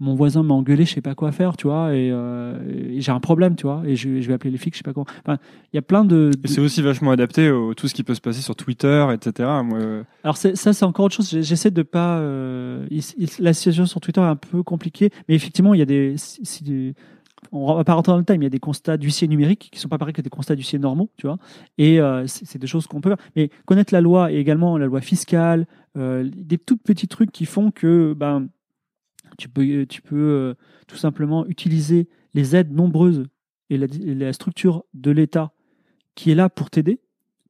Mon 0.00 0.14
voisin 0.14 0.42
m'a 0.42 0.54
engueulé, 0.54 0.84
je 0.84 0.94
sais 0.94 1.00
pas 1.00 1.14
quoi 1.14 1.30
faire, 1.32 1.56
tu 1.56 1.66
vois, 1.68 1.94
et, 1.94 2.10
euh, 2.10 2.58
et 2.90 3.00
j'ai 3.00 3.12
un 3.12 3.20
problème, 3.20 3.54
tu 3.56 3.62
vois, 3.66 3.82
et 3.86 3.94
je, 3.96 4.20
je 4.20 4.28
vais 4.28 4.34
appeler 4.34 4.50
les 4.50 4.58
flics, 4.58 4.74
je 4.74 4.78
sais 4.78 4.82
pas 4.82 4.92
quoi. 4.92 5.04
Enfin, 5.24 5.38
il 5.72 5.76
y 5.76 5.78
a 5.78 5.82
plein 5.82 6.04
de. 6.04 6.30
C'est 6.44 6.60
aussi 6.60 6.82
vachement 6.82 7.12
adapté 7.12 7.50
au 7.50 7.74
tout 7.74 7.86
ce 7.88 7.94
qui 7.94 8.02
peut 8.02 8.14
se 8.14 8.20
passer 8.20 8.42
sur 8.42 8.56
Twitter, 8.56 9.06
etc. 9.12 9.48
Moi, 9.64 9.78
euh, 9.78 10.02
Alors 10.24 10.36
c'est- 10.36 10.56
ça, 10.56 10.72
c'est 10.72 10.84
encore 10.84 11.06
autre 11.06 11.14
chose. 11.14 11.30
J'essaie 11.40 11.70
de 11.70 11.82
pas. 11.82 12.18
euh, 12.18 12.86
il- 12.90 13.02
il- 13.18 13.28
la 13.38 13.52
situation 13.54 13.86
sur 13.86 14.00
Twitter 14.00 14.20
est 14.20 14.24
un 14.24 14.36
peu 14.36 14.62
compliquée, 14.62 15.10
mais 15.28 15.34
effectivement, 15.36 15.74
il 15.74 15.78
y 15.78 15.82
a 15.82 15.86
des. 15.86 16.14
si- 16.16 16.44
si 16.44 16.64
des- 16.64 16.94
on 17.52 17.74
va 17.74 17.84
pas 17.84 17.92
rentrer 17.94 18.12
dans 18.12 18.18
le 18.18 18.24
time. 18.24 18.40
Il 18.42 18.44
y 18.44 18.46
a 18.46 18.50
des 18.50 18.58
constats 18.58 18.96
d'huissier 18.96 19.28
numériques 19.28 19.68
qui 19.70 19.78
sont 19.78 19.88
pas 19.88 19.98
pareils 19.98 20.14
que 20.14 20.22
des 20.22 20.30
constats 20.30 20.56
d'huissier 20.56 20.78
normaux, 20.78 21.10
tu 21.18 21.26
vois. 21.26 21.36
Et 21.78 22.00
euh, 22.00 22.24
c'est 22.26 22.58
des 22.58 22.66
choses 22.66 22.86
qu'on 22.86 23.00
peut 23.00 23.10
faire. 23.10 23.18
Mais 23.36 23.50
connaître 23.66 23.92
la 23.94 24.00
loi 24.00 24.32
et 24.32 24.36
également 24.38 24.76
la 24.78 24.86
loi 24.86 25.00
fiscale, 25.02 25.66
euh, 25.96 26.28
des 26.34 26.58
tout 26.58 26.78
petits 26.78 27.06
trucs 27.06 27.30
qui 27.30 27.44
font 27.44 27.70
que 27.70 28.14
ben 28.14 28.48
tu 29.38 29.48
peux 29.48 29.86
tu 29.86 30.02
peux 30.02 30.16
euh, 30.16 30.54
tout 30.86 30.96
simplement 30.96 31.46
utiliser 31.46 32.08
les 32.34 32.56
aides 32.56 32.72
nombreuses 32.72 33.24
et 33.70 33.78
la, 33.78 33.86
et 33.86 34.14
la 34.14 34.32
structure 34.32 34.84
de 34.94 35.10
l'État 35.10 35.52
qui 36.14 36.30
est 36.30 36.34
là 36.34 36.48
pour 36.48 36.70
t'aider. 36.70 37.00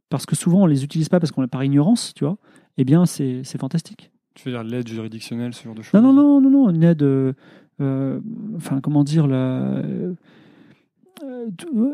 Parce 0.09 0.27
que 0.27 0.37
souvent 0.37 0.63
on 0.63 0.67
les 0.67 0.85
utilise 0.85 1.09
pas 1.09 1.21
parce 1.21 1.33
qu'on 1.33 1.43
est 1.43 1.49
par 1.49 1.65
ignorance, 1.65 2.13
tu 2.15 2.25
vois, 2.25 2.39
eh 2.77 2.85
bien 2.85 3.07
c'est 3.07 3.43
fantastique. 3.59 4.11
tu 4.35 4.45
veux 4.45 4.53
dire 4.53 4.63
l'aide 4.63 4.87
juridictionnelle, 4.87 5.55
ce 5.55 5.65
genre 5.65 5.75
de 5.75 5.83
choses 5.83 6.01
Non, 6.01 6.13
non, 6.13 6.13
non, 6.13 6.41
non, 6.41 6.51
non, 6.51 6.71
une 6.71 6.85
aide, 6.85 7.03
euh, 7.03 7.33
euh, 7.81 8.21
enfin 8.57 8.81
comment 8.81 9.03
dire, 9.03 9.27
la, 9.27 9.83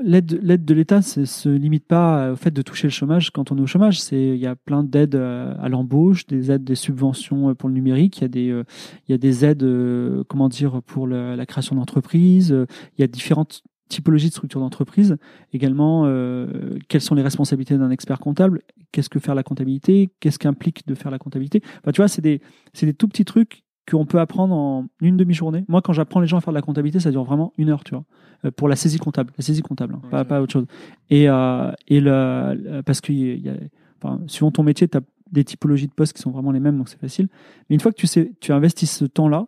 l'aide, 0.02 0.38
l'aide 0.42 0.64
de 0.64 0.74
l'État 0.74 1.00
ne 1.16 1.24
se 1.24 1.48
limite 1.48 1.86
pas 1.86 2.32
au 2.32 2.36
fait 2.36 2.50
de 2.50 2.62
toucher 2.62 2.86
le 2.86 2.92
chômage 2.92 3.30
quand 3.30 3.52
on 3.52 3.58
est 3.58 3.60
au 3.60 3.66
chômage. 3.66 4.00
C'est, 4.00 4.28
il 4.28 4.36
y 4.36 4.46
a 4.46 4.56
plein 4.56 4.82
d'aides 4.82 5.14
euh, 5.14 5.54
à 5.60 5.68
l'embauche, 5.68 6.26
des 6.26 6.50
aides, 6.50 6.64
des 6.64 6.74
subventions 6.74 7.50
euh, 7.50 7.54
pour 7.54 7.68
le 7.68 7.74
numérique, 7.74 8.18
il 8.18 8.22
y 8.22 8.24
a 8.24 8.28
des, 8.28 8.50
euh, 8.50 8.64
il 9.08 9.12
y 9.12 9.14
a 9.14 9.18
des 9.18 9.44
aides, 9.44 9.62
euh, 9.62 10.24
comment 10.28 10.48
dire, 10.48 10.82
pour 10.82 11.06
la 11.06 11.46
création 11.46 11.76
d'entreprises, 11.76 12.52
euh, 12.52 12.66
il 12.96 13.00
y 13.00 13.04
a 13.04 13.06
différentes 13.06 13.62
typologies 13.88 14.28
de 14.28 14.32
structures 14.32 14.60
d'entreprise. 14.60 15.16
Également, 15.52 16.04
euh, 16.06 16.78
quelles 16.88 17.00
sont 17.00 17.16
les 17.16 17.22
responsabilités 17.22 17.76
d'un 17.76 17.90
expert 17.90 18.20
comptable? 18.20 18.62
Qu'est-ce 18.92 19.08
que 19.08 19.18
faire 19.18 19.34
la 19.34 19.42
comptabilité? 19.42 20.12
Qu'est-ce 20.20 20.38
qu'implique 20.38 20.86
de 20.86 20.94
faire 20.94 21.10
la 21.10 21.18
comptabilité? 21.18 21.60
Enfin, 21.80 21.90
tu 21.92 22.00
vois, 22.00 22.08
c'est 22.08 22.22
des, 22.22 22.40
c'est 22.72 22.86
des 22.86 22.94
tout 22.94 23.08
petits 23.08 23.24
trucs 23.24 23.64
qu'on 23.90 24.06
peut 24.06 24.20
apprendre 24.20 24.54
en 24.54 24.86
une 25.00 25.16
demi-journée. 25.16 25.64
Moi, 25.68 25.82
quand 25.82 25.92
j'apprends 25.92 26.20
les 26.20 26.26
gens 26.26 26.36
à 26.38 26.40
faire 26.40 26.52
de 26.52 26.58
la 26.58 26.62
comptabilité, 26.62 27.00
ça 27.00 27.10
dure 27.10 27.24
vraiment 27.24 27.52
une 27.58 27.70
heure, 27.70 27.82
tu 27.84 27.94
vois, 27.94 28.04
euh, 28.44 28.50
pour 28.50 28.68
la 28.68 28.76
saisie 28.76 28.98
comptable, 28.98 29.32
la 29.36 29.42
saisie 29.44 29.62
comptable, 29.62 29.94
hein, 29.96 30.02
pas, 30.10 30.24
pas 30.24 30.40
autre 30.40 30.52
chose. 30.52 30.66
Et, 31.10 31.28
euh, 31.28 31.72
et 31.88 32.00
le, 32.00 32.82
parce 32.82 33.00
que 33.00 33.12
y 33.12 33.48
a, 33.48 33.54
enfin, 34.02 34.20
suivant 34.26 34.50
ton 34.50 34.62
métier, 34.62 34.86
tu 34.88 34.96
as 34.98 35.00
des 35.32 35.44
typologies 35.44 35.86
de 35.86 35.92
postes 35.92 36.12
qui 36.14 36.22
sont 36.22 36.30
vraiment 36.30 36.50
les 36.52 36.60
mêmes, 36.60 36.76
donc 36.78 36.88
c'est 36.88 37.00
facile. 37.00 37.28
Mais 37.68 37.74
une 37.74 37.80
fois 37.80 37.92
que 37.92 37.96
tu 37.96 38.06
sais, 38.06 38.32
tu 38.40 38.52
investis 38.52 38.90
ce 38.90 39.04
temps-là, 39.04 39.46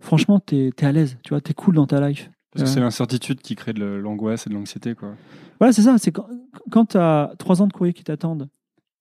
franchement, 0.00 0.40
tu 0.40 0.56
es, 0.56 0.84
à 0.84 0.92
l'aise, 0.92 1.18
tu 1.22 1.30
vois, 1.30 1.40
tu 1.40 1.50
es 1.50 1.54
cool 1.54 1.74
dans 1.74 1.86
ta 1.86 2.06
life. 2.06 2.30
Parce 2.52 2.62
que 2.64 2.68
Ouais. 2.68 2.74
c'est 2.74 2.80
l'incertitude 2.80 3.40
qui 3.40 3.54
crée 3.54 3.72
de 3.72 3.84
l'angoisse 3.84 4.46
et 4.46 4.50
de 4.50 4.54
l'anxiété. 4.54 4.94
quoi. 4.94 5.14
Voilà, 5.58 5.72
c'est 5.72 5.82
ça. 5.82 5.98
C'est 5.98 6.12
quand, 6.12 6.26
quand 6.70 6.86
tu 6.86 6.96
as 6.96 7.32
trois 7.38 7.60
ans 7.60 7.66
de 7.66 7.72
courrier 7.72 7.92
qui 7.92 8.04
t'attendent 8.04 8.48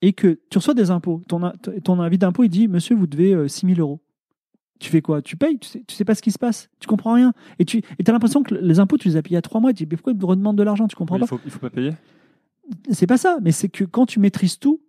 et 0.02 0.14
que 0.14 0.40
tu 0.50 0.58
reçois 0.58 0.74
des 0.74 0.92
impôts, 0.92 1.22
ton, 1.28 1.40
ton 1.84 2.02
avis 2.02 2.18
d'impôt, 2.18 2.44
il 2.44 2.50
dit 2.50 2.68
Monsieur, 2.68 2.96
vous 2.96 3.08
devez 3.08 3.34
euh, 3.34 3.48
6 3.48 3.68
000 3.76 3.80
euros. 3.80 4.02
Tu 4.80 4.90
fais 4.90 5.02
quoi? 5.02 5.22
Tu 5.22 5.38
payes, 5.38 5.58
tu 5.58 5.68
sais, 5.70 5.84
tu 5.88 5.96
sais 5.96 6.04
pas 6.06 6.16
ce 6.16 6.22
qui 6.22 6.32
se 6.32 6.38
passe, 6.40 6.70
tu 6.80 6.88
comprends 6.88 7.14
rien. 7.14 7.34
Et 7.60 7.66
tu 7.66 7.82
as 8.08 8.12
l'impression 8.12 8.44
que 8.44 8.54
les 8.56 8.80
impôts, 8.80 8.98
tu 8.98 9.08
les 9.08 9.16
as 9.18 9.22
payés 9.22 9.34
il 9.34 9.36
y 9.36 9.38
a 9.38 9.42
trois 9.42 9.62
mois. 9.62 9.72
Tu 9.74 9.84
dis 9.86 9.90
Mais 9.90 9.96
pourquoi 9.98 10.14
ils 10.14 10.20
me 10.20 10.26
redemandent 10.26 10.58
de 10.58 10.64
l'argent? 10.64 10.88
Tu 10.88 10.96
comprends 10.96 11.16
Mais 11.16 11.22
pas? 11.22 11.26
il 11.26 11.30
faut, 11.30 11.40
il 11.46 11.52
faut 11.52 11.60
pas 11.60 11.70
payer. 11.70 11.94
C'est 12.92 13.08
pas 13.08 13.18
ça, 13.18 13.38
mais 13.42 13.52
c'est 13.52 13.70
que 13.70 13.84
quand 13.84 14.06
tu 14.06 14.20
maîtrises 14.20 14.58
tout, 14.60 14.82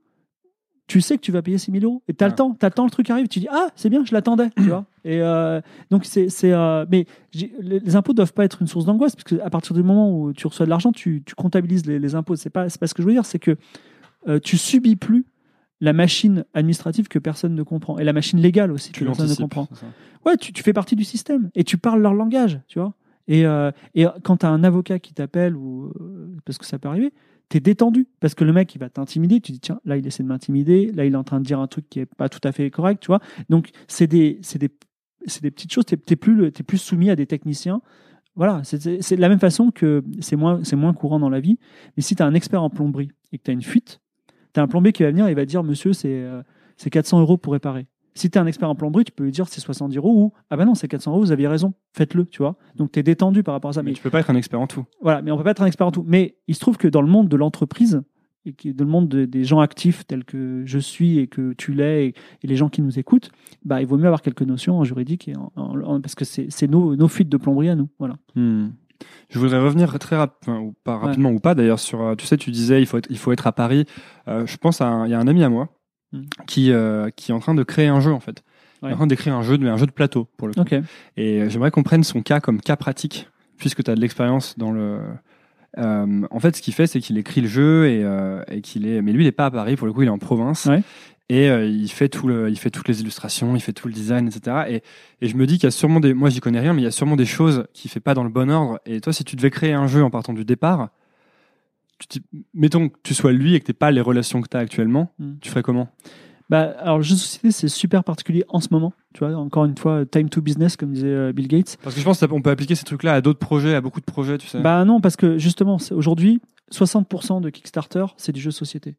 tu 0.88 1.00
sais 1.00 1.16
que 1.16 1.20
tu 1.22 1.32
vas 1.32 1.42
payer 1.42 1.58
6 1.58 1.72
000 1.72 1.84
euros. 1.84 2.02
Et 2.08 2.14
tu 2.14 2.22
as 2.24 2.26
Ah. 2.26 2.30
le 2.30 2.34
temps, 2.34 2.54
t'as 2.54 2.68
le 2.68 2.72
temps, 2.72 2.84
le 2.84 2.90
truc 2.90 3.10
arrive, 3.10 3.28
tu 3.28 3.38
dis 3.40 3.48
Ah, 3.50 3.68
c'est 3.76 3.90
bien, 3.90 4.04
je 4.04 4.12
l'attendais. 4.14 4.50
tu 4.56 4.62
vois 4.64 4.86
Et 5.04 5.20
euh, 5.20 5.60
donc, 5.90 6.04
c'est. 6.04 6.28
euh, 6.44 6.84
mais 6.90 7.06
les, 7.60 7.94
impôts 7.96 8.12
doivent 8.12 8.32
pas 8.32 8.44
être 8.44 8.62
une 8.62 8.66
source 8.68 8.84
d'angoisse, 8.86 9.14
parce 9.14 9.24
qu'à 9.24 9.50
partir 9.50 9.74
du 9.74 9.82
moment 9.82 10.10
où 10.18 10.32
tu 10.32 10.46
reçois 10.46 10.64
de 10.66 10.70
l'argent, 10.70 10.90
tu, 10.92 11.22
tu 11.24 11.34
comptabilises 11.34 11.86
les, 11.86 11.98
les 11.98 12.14
impôts. 12.14 12.34
C'est 12.36 12.50
pas, 12.50 12.68
c'est 12.68 12.80
pas 12.80 12.86
ce 12.88 12.94
que 12.94 13.02
je 13.02 13.06
veux 13.06 13.12
dire, 13.14 13.24
c'est 13.26 13.38
que 13.38 13.56
euh, 14.28 14.38
tu 14.40 14.56
subis 14.56 14.96
plus 14.96 15.26
la 15.80 15.92
machine 15.92 16.44
administrative 16.54 17.08
que 17.08 17.18
personne 17.18 17.54
ne 17.54 17.62
comprend. 17.62 17.98
Et 17.98 18.04
la 18.04 18.12
machine 18.12 18.40
légale 18.40 18.72
aussi 18.72 18.92
Tu 18.92 19.00
que 19.00 19.06
personne 19.06 19.28
ne 19.28 19.34
comprend. 19.34 19.68
Ouais, 20.24 20.36
tu, 20.36 20.52
tu 20.52 20.62
fais 20.62 20.72
partie 20.72 20.96
du 20.96 21.04
système 21.04 21.50
et 21.54 21.64
tu 21.64 21.78
parles 21.78 22.00
leur 22.00 22.14
langage, 22.14 22.60
tu 22.68 22.78
vois. 22.78 22.94
Et, 23.28 23.44
euh, 23.44 23.70
et 23.94 24.06
quand 24.22 24.38
tu 24.38 24.46
as 24.46 24.50
un 24.50 24.64
avocat 24.64 24.98
qui 24.98 25.12
t'appelle, 25.12 25.56
ou 25.56 25.92
euh, 26.00 26.36
parce 26.44 26.58
que 26.58 26.64
ça 26.64 26.78
peut 26.78 26.88
arriver, 26.88 27.12
tu 27.48 27.58
es 27.58 27.60
détendu. 27.60 28.08
Parce 28.20 28.34
que 28.34 28.44
le 28.44 28.52
mec, 28.52 28.74
il 28.74 28.78
va 28.78 28.88
t'intimider. 28.88 29.40
Tu 29.40 29.52
dis, 29.52 29.60
tiens, 29.60 29.80
là, 29.84 29.96
il 29.96 30.06
essaie 30.06 30.22
de 30.22 30.28
m'intimider. 30.28 30.92
Là, 30.92 31.04
il 31.04 31.12
est 31.12 31.16
en 31.16 31.24
train 31.24 31.40
de 31.40 31.44
dire 31.44 31.60
un 31.60 31.66
truc 31.66 31.88
qui 31.88 32.00
est 32.00 32.06
pas 32.06 32.28
tout 32.28 32.40
à 32.44 32.52
fait 32.52 32.70
correct, 32.70 33.00
tu 33.00 33.08
vois. 33.08 33.20
Donc, 33.48 33.70
c'est 33.88 34.06
des, 34.06 34.38
c'est 34.42 34.58
des, 34.58 34.70
c'est 35.26 35.42
des 35.42 35.50
petites 35.50 35.72
choses. 35.72 35.84
Tu 35.86 35.96
n'es 35.96 36.16
plus, 36.16 36.52
t'es 36.52 36.62
plus 36.62 36.78
soumis 36.78 37.10
à 37.10 37.16
des 37.16 37.26
techniciens. 37.26 37.82
Voilà, 38.36 38.60
c'est 38.64 38.84
de 38.84 39.20
la 39.20 39.30
même 39.30 39.40
façon 39.40 39.70
que 39.70 40.04
c'est 40.20 40.36
moins, 40.36 40.62
c'est 40.62 40.76
moins 40.76 40.92
courant 40.92 41.18
dans 41.18 41.30
la 41.30 41.40
vie. 41.40 41.58
Mais 41.96 42.02
si 42.02 42.14
tu 42.14 42.22
as 42.22 42.26
un 42.26 42.34
expert 42.34 42.62
en 42.62 42.68
plomberie 42.68 43.10
et 43.32 43.38
que 43.38 43.42
tu 43.42 43.50
as 43.50 43.54
une 43.54 43.62
fuite, 43.62 44.00
tu 44.56 44.60
as 44.60 44.62
un 44.62 44.68
plombier 44.68 44.92
qui 44.92 45.02
va 45.02 45.10
venir 45.10 45.26
et 45.26 45.30
il 45.32 45.36
va 45.36 45.44
dire, 45.44 45.62
monsieur, 45.62 45.92
c'est 45.92 46.08
euh, 46.12 46.42
c'est 46.78 46.88
400 46.90 47.20
euros 47.20 47.36
pour 47.36 47.52
réparer. 47.52 47.86
Si 48.14 48.30
tu 48.30 48.38
es 48.38 48.40
un 48.40 48.46
expert 48.46 48.70
en 48.70 48.74
plomberie, 48.74 49.04
tu 49.04 49.12
peux 49.12 49.24
lui 49.24 49.30
dire 49.32 49.46
c'est 49.48 49.60
70 49.60 49.96
euros 49.98 50.14
ou 50.16 50.32
ah 50.48 50.56
bah 50.56 50.64
non, 50.64 50.74
c'est 50.74 50.88
400 50.88 51.10
euros, 51.12 51.20
vous 51.20 51.32
aviez 51.32 51.46
raison, 51.48 51.74
faites-le, 51.92 52.24
tu 52.24 52.38
vois. 52.38 52.56
Donc 52.74 52.90
tu 52.92 52.98
es 52.98 53.02
détendu 53.02 53.42
par 53.42 53.52
rapport 53.54 53.68
à 53.68 53.74
ça. 53.74 53.82
Mais 53.82 53.90
Mais, 53.90 53.94
tu 53.94 54.02
peux 54.02 54.08
pas 54.10 54.20
être 54.20 54.30
un 54.30 54.34
expert 54.36 54.58
en 54.60 54.66
tout. 54.66 54.84
voilà, 55.02 55.20
mais 55.20 55.30
on 55.30 55.36
peut 55.36 55.44
pas 55.44 55.50
être 55.50 55.62
un 55.62 55.66
expert 55.66 55.86
en 55.86 55.92
tout. 55.92 56.04
Mais 56.06 56.36
il 56.48 56.54
se 56.54 56.60
trouve 56.60 56.78
que 56.78 56.88
dans 56.88 57.02
le 57.02 57.08
monde 57.08 57.28
de 57.28 57.36
l'entreprise, 57.36 58.00
et 58.46 58.52
qui- 58.54 58.72
dans 58.72 58.84
le 58.84 58.90
monde 58.90 59.08
de- 59.08 59.24
des 59.26 59.44
gens 59.44 59.58
actifs 59.60 60.06
tels 60.06 60.24
que 60.24 60.62
je 60.64 60.78
suis 60.78 61.18
et 61.18 61.26
que 61.26 61.52
tu 61.54 61.74
l'es 61.74 62.06
et, 62.06 62.14
et 62.42 62.46
les 62.46 62.56
gens 62.56 62.68
qui 62.70 62.80
nous 62.80 62.98
écoutent, 62.98 63.30
bah, 63.64 63.80
il 63.82 63.86
vaut 63.86 63.98
mieux 63.98 64.06
avoir 64.06 64.22
quelques 64.22 64.42
notions 64.42 64.78
en 64.78 64.84
juridique 64.84 65.28
et 65.28 65.36
en- 65.36 65.52
en- 65.56 65.78
en- 65.82 66.00
parce 66.00 66.14
que 66.14 66.24
c'est 66.24 66.46
c'est 66.48 66.68
nos, 66.68 66.94
nos 66.96 67.08
fuites 67.08 67.28
de 67.28 67.36
plomberie 67.36 67.68
à 67.68 67.74
nous. 67.74 67.88
Voilà. 67.98 68.16
Hmm. 68.36 68.68
Je 69.30 69.38
voudrais 69.38 69.60
revenir 69.60 69.98
très 69.98 70.16
rapidement, 70.16 70.60
ou 70.60 70.74
pas 70.84 70.96
rapidement 70.98 71.30
ou 71.30 71.38
pas 71.40 71.54
d'ailleurs, 71.54 71.78
sur. 71.80 72.00
euh, 72.02 72.14
Tu 72.14 72.26
sais, 72.26 72.36
tu 72.36 72.50
disais 72.50 72.80
il 72.80 72.86
faut 72.86 72.98
être, 72.98 73.08
il 73.10 73.18
faut 73.18 73.32
être 73.32 73.46
à 73.46 73.52
Paris. 73.52 73.84
Euh, 74.28 74.46
je 74.46 74.56
pense 74.56 74.80
à 74.80 74.86
un- 74.86 75.06
il 75.06 75.10
y 75.10 75.14
a 75.14 75.18
un 75.18 75.26
ami 75.28 75.42
à 75.44 75.48
moi 75.48 75.68
Hmm. 76.12 76.22
qui, 76.46 76.70
euh, 76.70 77.10
qui 77.16 77.32
est 77.32 77.34
en 77.34 77.40
train 77.40 77.54
de 77.54 77.64
créer 77.64 77.88
un 77.88 77.98
jeu 78.00 78.12
en 78.12 78.20
fait. 78.20 78.44
Il 78.82 78.88
est 78.88 78.92
en 78.92 78.96
train 78.96 79.06
d'écrire 79.08 79.34
un 79.34 79.42
jeu, 79.42 79.58
mais 79.58 79.68
un 79.68 79.76
jeu 79.76 79.86
de 79.86 79.90
plateau 79.90 80.28
pour 80.36 80.46
le 80.46 80.54
coup. 80.54 80.60
Et 81.16 81.48
j'aimerais 81.50 81.70
qu'on 81.72 81.82
prenne 81.82 82.04
son 82.04 82.22
cas 82.22 82.38
comme 82.40 82.60
cas 82.60 82.76
pratique, 82.76 83.28
puisque 83.58 83.82
tu 83.82 83.90
as 83.90 83.94
de 83.96 84.00
l'expérience 84.00 84.56
dans 84.56 84.70
le. 84.70 85.00
Euh, 85.78 86.22
en 86.30 86.40
fait, 86.40 86.56
ce 86.56 86.62
qu'il 86.62 86.72
fait, 86.74 86.86
c'est 86.86 87.00
qu'il 87.00 87.18
écrit 87.18 87.40
le 87.40 87.48
jeu 87.48 87.86
et, 87.88 88.04
et 88.54 88.60
qu'il 88.60 88.86
est. 88.86 89.02
Mais 89.02 89.12
lui, 89.12 89.24
il 89.24 89.26
n'est 89.26 89.32
pas 89.32 89.46
à 89.46 89.50
Paris, 89.50 89.76
pour 89.76 89.86
le 89.86 89.92
coup, 89.92 90.02
il 90.02 90.06
est 90.06 90.10
en 90.10 90.18
province. 90.18 90.66
Ouais. 90.66 90.82
Et 91.28 91.50
euh, 91.50 91.66
il, 91.66 91.90
fait 91.90 92.08
tout 92.08 92.28
le, 92.28 92.48
il 92.50 92.56
fait 92.56 92.70
toutes 92.70 92.86
les 92.86 93.00
illustrations, 93.00 93.56
il 93.56 93.60
fait 93.60 93.72
tout 93.72 93.88
le 93.88 93.94
design, 93.94 94.28
etc. 94.28 94.66
Et, 94.68 94.82
et 95.20 95.28
je 95.28 95.36
me 95.36 95.44
dis 95.46 95.54
qu'il 95.54 95.64
y 95.64 95.66
a 95.66 95.72
sûrement 95.72 95.98
des. 95.98 96.14
Moi, 96.14 96.30
j'y 96.30 96.38
connais 96.40 96.60
rien, 96.60 96.72
mais 96.72 96.82
il 96.82 96.84
y 96.84 96.88
a 96.88 96.92
sûrement 96.92 97.16
des 97.16 97.26
choses 97.26 97.64
qu'il 97.72 97.90
fait 97.90 97.98
pas 98.00 98.14
dans 98.14 98.22
le 98.22 98.30
bon 98.30 98.48
ordre. 98.50 98.78
Et 98.86 99.00
toi, 99.00 99.12
si 99.12 99.24
tu 99.24 99.34
devais 99.34 99.50
créer 99.50 99.72
un 99.72 99.88
jeu 99.88 100.04
en 100.04 100.10
partant 100.10 100.32
du 100.34 100.44
départ, 100.44 100.90
tu 102.08 102.20
mettons 102.54 102.88
que 102.90 102.96
tu 103.02 103.12
sois 103.14 103.32
lui 103.32 103.54
et 103.54 103.60
que 103.60 103.66
tu 103.66 103.74
pas 103.74 103.90
les 103.90 104.00
relations 104.00 104.40
que 104.40 104.48
tu 104.48 104.56
as 104.56 104.60
actuellement, 104.60 105.10
Hmm. 105.18 105.34
tu 105.40 105.50
ferais 105.50 105.62
comment? 105.62 105.88
Bah, 106.48 106.74
alors, 106.78 106.98
le 106.98 107.02
jeu 107.02 107.14
de 107.16 107.18
société, 107.20 107.50
c'est 107.50 107.66
super 107.66 108.04
particulier 108.04 108.44
en 108.48 108.60
ce 108.60 108.68
moment. 108.70 108.92
Tu 109.12 109.24
vois, 109.24 109.34
encore 109.34 109.64
une 109.64 109.76
fois, 109.76 110.06
time 110.06 110.28
to 110.28 110.40
business, 110.40 110.76
comme 110.76 110.92
disait 110.92 111.08
euh, 111.08 111.32
Bill 111.32 111.48
Gates. 111.48 111.76
Parce 111.82 111.96
que 111.96 112.00
je 112.00 112.04
pense 112.04 112.24
qu'on 112.24 112.40
peut 112.40 112.50
appliquer 112.50 112.76
ces 112.76 112.84
trucs-là 112.84 113.14
à 113.14 113.20
d'autres 113.20 113.40
projets, 113.40 113.74
à 113.74 113.80
beaucoup 113.80 113.98
de 113.98 114.04
projets, 114.04 114.38
tu 114.38 114.46
sais. 114.46 114.60
Bah 114.60 114.84
non, 114.84 115.00
parce 115.00 115.16
que 115.16 115.38
justement, 115.38 115.78
aujourd'hui, 115.90 116.40
60% 116.72 117.40
de 117.40 117.50
Kickstarter, 117.50 118.04
c'est 118.16 118.30
du 118.30 118.40
jeu 118.40 118.50
de 118.50 118.54
société. 118.54 118.94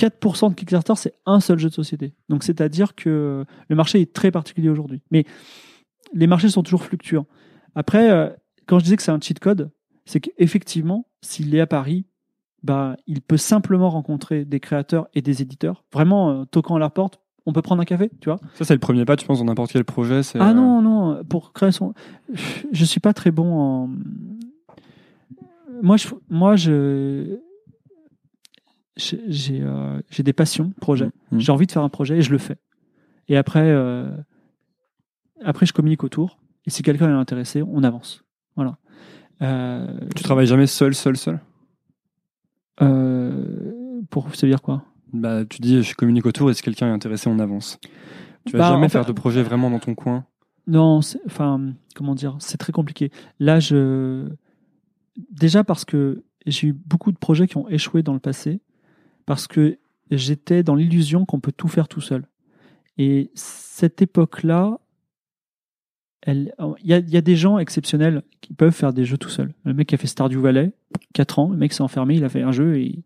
Hmm. 0.00 0.06
4% 0.06 0.50
de 0.50 0.54
Kickstarter, 0.54 0.94
c'est 0.96 1.14
un 1.26 1.40
seul 1.40 1.58
jeu 1.58 1.68
de 1.68 1.74
société. 1.74 2.14
Donc, 2.28 2.44
c'est-à-dire 2.44 2.94
que 2.94 3.44
le 3.68 3.76
marché 3.76 4.00
est 4.00 4.12
très 4.12 4.30
particulier 4.30 4.68
aujourd'hui. 4.68 5.02
Mais 5.10 5.24
les 6.12 6.26
marchés 6.26 6.48
sont 6.48 6.62
toujours 6.62 6.82
fluctuants. 6.82 7.26
Après, 7.74 8.10
euh, 8.10 8.28
quand 8.66 8.78
je 8.78 8.84
disais 8.84 8.96
que 8.96 9.02
c'est 9.02 9.10
un 9.10 9.20
cheat 9.20 9.38
code, 9.38 9.70
c'est 10.04 10.20
qu'effectivement, 10.20 11.06
s'il 11.20 11.54
est 11.54 11.60
à 11.60 11.66
Paris, 11.66 12.06
bah, 12.62 12.96
il 13.06 13.20
peut 13.20 13.36
simplement 13.36 13.90
rencontrer 13.90 14.44
des 14.44 14.60
créateurs 14.60 15.08
et 15.14 15.22
des 15.22 15.42
éditeurs. 15.42 15.84
Vraiment, 15.92 16.30
euh, 16.30 16.44
toquant 16.44 16.76
à 16.76 16.78
leur 16.78 16.92
porte, 16.92 17.20
on 17.46 17.52
peut 17.52 17.62
prendre 17.62 17.80
un 17.80 17.84
café, 17.84 18.10
tu 18.20 18.28
vois. 18.28 18.38
Ça, 18.54 18.64
c'est 18.64 18.74
le 18.74 18.80
premier 18.80 19.04
pas, 19.04 19.16
tu 19.16 19.26
penses, 19.26 19.38
dans 19.38 19.44
n'importe 19.44 19.72
quel 19.72 19.84
projet. 19.84 20.20
Ah 20.34 20.50
euh, 20.50 20.52
non, 20.52 20.82
non, 20.82 21.24
pour 21.24 21.52
créer 21.52 21.72
son. 21.72 21.94
Je 22.72 22.84
suis 22.84 23.00
pas 23.00 23.14
très 23.14 23.30
bon 23.30 23.58
en. 23.58 23.90
Moi, 25.80 25.96
je, 25.96 26.08
moi, 26.28 26.56
je, 26.56 27.38
j'ai, 28.98 29.22
j'ai, 29.28 29.60
euh, 29.62 30.00
des 30.18 30.32
passions, 30.34 30.72
projets. 30.80 31.10
Mhm. 31.32 31.40
J'ai 31.40 31.52
envie 31.52 31.66
de 31.66 31.72
faire 31.72 31.82
un 31.82 31.88
projet 31.88 32.18
et 32.18 32.22
je 32.22 32.30
le 32.30 32.38
fais. 32.38 32.58
Et 33.28 33.36
après, 33.36 33.62
euh, 33.70 34.10
après, 35.44 35.64
je 35.66 35.72
communique 35.72 36.04
autour. 36.04 36.38
Et 36.66 36.70
si 36.70 36.82
quelqu'un 36.82 37.08
est 37.08 37.18
intéressé, 37.18 37.62
on 37.62 37.82
avance. 37.84 38.24
Voilà. 38.56 38.76
Euh, 39.40 39.86
Tu 40.14 40.22
travailles 40.22 40.46
jamais 40.46 40.66
seul, 40.66 40.94
seul, 40.94 41.16
seul? 41.16 41.40
Euh, 42.82 44.02
pour 44.10 44.34
se 44.34 44.46
dire 44.46 44.62
quoi? 44.62 44.84
Bah, 45.12 45.44
tu 45.44 45.60
dis, 45.60 45.82
je 45.82 45.94
communique 45.94 46.26
autour 46.26 46.50
et 46.50 46.54
si 46.54 46.62
quelqu'un 46.62 46.88
est 46.88 46.92
intéressé, 46.92 47.28
on 47.28 47.38
avance. 47.38 47.78
Tu 48.44 48.52
vas 48.52 48.58
Bah, 48.60 48.68
jamais 48.70 48.88
faire 48.88 49.02
fait- 49.02 49.08
de 49.08 49.12
projet 49.12 49.42
vraiment 49.42 49.70
dans 49.70 49.78
ton 49.78 49.94
coin? 49.94 50.24
Non, 50.66 51.00
enfin, 51.26 51.72
comment 51.94 52.14
dire, 52.14 52.36
c'est 52.40 52.58
très 52.58 52.72
compliqué. 52.72 53.10
Là, 53.40 53.58
je. 53.58 54.28
Déjà 55.30 55.64
parce 55.64 55.84
que 55.84 56.24
j'ai 56.46 56.68
eu 56.68 56.72
beaucoup 56.72 57.10
de 57.10 57.16
projets 57.18 57.48
qui 57.48 57.56
ont 57.56 57.68
échoué 57.68 58.02
dans 58.02 58.12
le 58.12 58.20
passé, 58.20 58.60
parce 59.28 59.46
que 59.46 59.78
j'étais 60.10 60.62
dans 60.62 60.74
l'illusion 60.74 61.26
qu'on 61.26 61.38
peut 61.38 61.52
tout 61.52 61.68
faire 61.68 61.86
tout 61.86 62.00
seul. 62.00 62.26
Et 62.96 63.30
cette 63.34 64.00
époque-là, 64.00 64.80
il 66.26 66.50
y, 66.82 66.94
a, 66.94 67.20
des 67.20 67.36
gens 67.36 67.58
exceptionnels 67.58 68.22
qui 68.40 68.54
peuvent 68.54 68.72
faire 68.72 68.94
des 68.94 69.04
jeux 69.04 69.18
tout 69.18 69.28
seuls. 69.28 69.52
Le 69.64 69.74
mec 69.74 69.88
qui 69.88 69.94
a 69.94 69.98
fait 69.98 70.06
Stardew 70.06 70.40
Valley, 70.40 70.72
4 71.12 71.40
ans, 71.40 71.50
le 71.50 71.58
mec 71.58 71.74
s'est 71.74 71.82
enfermé, 71.82 72.14
il 72.16 72.24
a 72.24 72.30
fait 72.30 72.40
un 72.40 72.52
jeu 72.52 72.78
et 72.78 73.04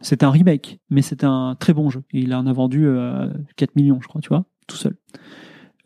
c'était 0.00 0.24
un 0.24 0.30
remake, 0.30 0.78
mais 0.90 1.02
c'était 1.02 1.26
un 1.26 1.56
très 1.58 1.74
bon 1.74 1.90
jeu. 1.90 2.04
Il 2.12 2.32
en 2.34 2.46
a 2.46 2.52
vendu 2.52 2.86
euh, 2.86 3.28
4 3.56 3.74
millions, 3.74 4.00
je 4.00 4.06
crois, 4.06 4.20
tu 4.20 4.28
vois, 4.28 4.44
tout 4.68 4.76
seul. 4.76 4.96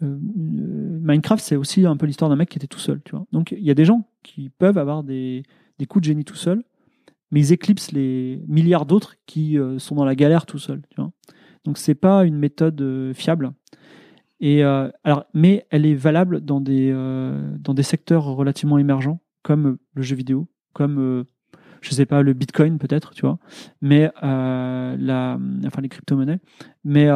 Euh, 0.03 0.07
euh, 0.07 0.99
Minecraft, 1.01 1.43
c'est 1.43 1.57
aussi 1.57 1.87
un 1.87 1.97
peu 1.97 2.05
l'histoire 2.05 2.29
d'un 2.29 2.37
mec 2.37 2.51
qui 2.51 2.59
était 2.59 2.67
tout 2.67 2.79
seul, 2.79 3.01
tu 3.07 3.13
vois. 3.13 3.25
Donc 3.33 3.53
il 3.53 3.65
y 3.65 3.71
a 3.71 3.75
des 3.75 3.87
gens 3.87 4.07
qui 4.23 4.51
peuvent 4.51 4.77
avoir 4.77 5.03
des, 5.03 5.45
coups 5.89 6.03
de 6.03 6.07
génie 6.09 6.27
tout 6.27 6.37
seuls, 6.37 6.63
mais 7.33 7.41
ils 7.41 7.53
éclipsent 7.53 7.91
les 7.93 8.41
milliards 8.47 8.87
d'autres 8.87 9.17
qui 9.27 9.59
euh, 9.59 9.79
sont 9.79 9.97
dans 9.97 10.05
la 10.05 10.15
galère 10.15 10.47
tout 10.47 10.59
seuls, 10.59 10.83
tu 10.91 11.01
vois. 11.01 11.11
Donc 11.65 11.79
c'est 11.79 11.95
pas 11.95 12.25
une 12.25 12.37
méthode 12.37 12.81
euh, 12.81 13.15
fiable. 13.15 13.53
Euh, 14.45 14.91
mais 15.35 15.67
elle 15.71 15.87
est 15.87 15.95
valable 15.95 16.41
dans 16.41 16.61
des 16.61 17.83
secteurs 17.83 18.25
relativement 18.25 18.79
émergents 18.79 19.21
comme 19.43 19.79
le 19.95 20.03
jeu 20.03 20.15
vidéo, 20.17 20.49
comme 20.73 21.25
je 21.81 21.91
sais 21.91 22.07
pas 22.07 22.23
le 22.23 22.33
Bitcoin 22.33 22.79
peut-être, 22.79 23.13
tu 23.15 23.23
vois, 23.23 23.39
mais 23.81 24.11
enfin 24.21 25.37
les 25.81 25.89
crypto-monnaies, 25.89 26.41
mais 26.85 27.09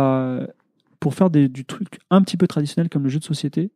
pour 1.00 1.14
faire 1.14 1.30
du 1.30 1.64
truc 1.64 1.98
un 2.10 2.22
petit 2.22 2.36
peu 2.36 2.46
traditionnel 2.46 2.88
comme 2.88 3.02
le 3.02 3.08
jeu 3.08 3.18
de 3.18 3.24
société 3.24 3.72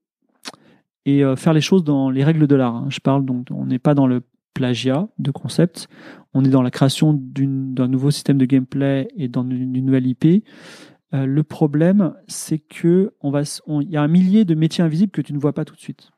et 1.05 1.25
faire 1.37 1.53
les 1.53 1.61
choses 1.61 1.83
dans 1.83 2.09
les 2.09 2.23
règles 2.23 2.47
de 2.47 2.55
l'art. 2.55 2.77
hein. 2.77 2.87
Je 2.89 3.01
parle 3.01 3.25
donc, 3.25 3.49
on 3.51 3.67
n'est 3.67 3.81
pas 3.81 3.95
dans 3.95 4.07
le 4.07 4.23
plagiat 4.55 5.09
de 5.19 5.31
concept, 5.31 5.89
on 6.35 6.45
est 6.45 6.49
dans 6.51 6.63
la 6.63 6.71
création 6.71 7.13
d'une- 7.13 7.75
d'un 7.75 7.89
nouveau 7.89 8.11
système 8.11 8.39
de 8.39 8.45
gameplay 8.45 9.09
et 9.17 9.29
dans 9.29 9.43
une, 9.43 9.75
une 9.75 9.85
nouvelle 9.87 10.07
IP. 10.07 10.45
Euh, 11.13 11.27
le 11.27 11.43
problème, 11.43 12.15
c'est 12.29 12.59
que 12.59 13.13
on 13.21 13.31
va, 13.31 13.43
il 13.67 13.91
y 13.91 13.97
a 13.97 14.03
un 14.03 14.09
millier 14.09 14.45
de 14.45 14.55
métiers 14.55 14.85
invisibles 14.85 15.11
que 15.13 15.23
tu 15.23 15.33
ne 15.33 15.39
vois 15.39 15.53
pas 15.53 15.65
tout 15.65 15.75
de 15.75 15.81
suite. 15.81 16.11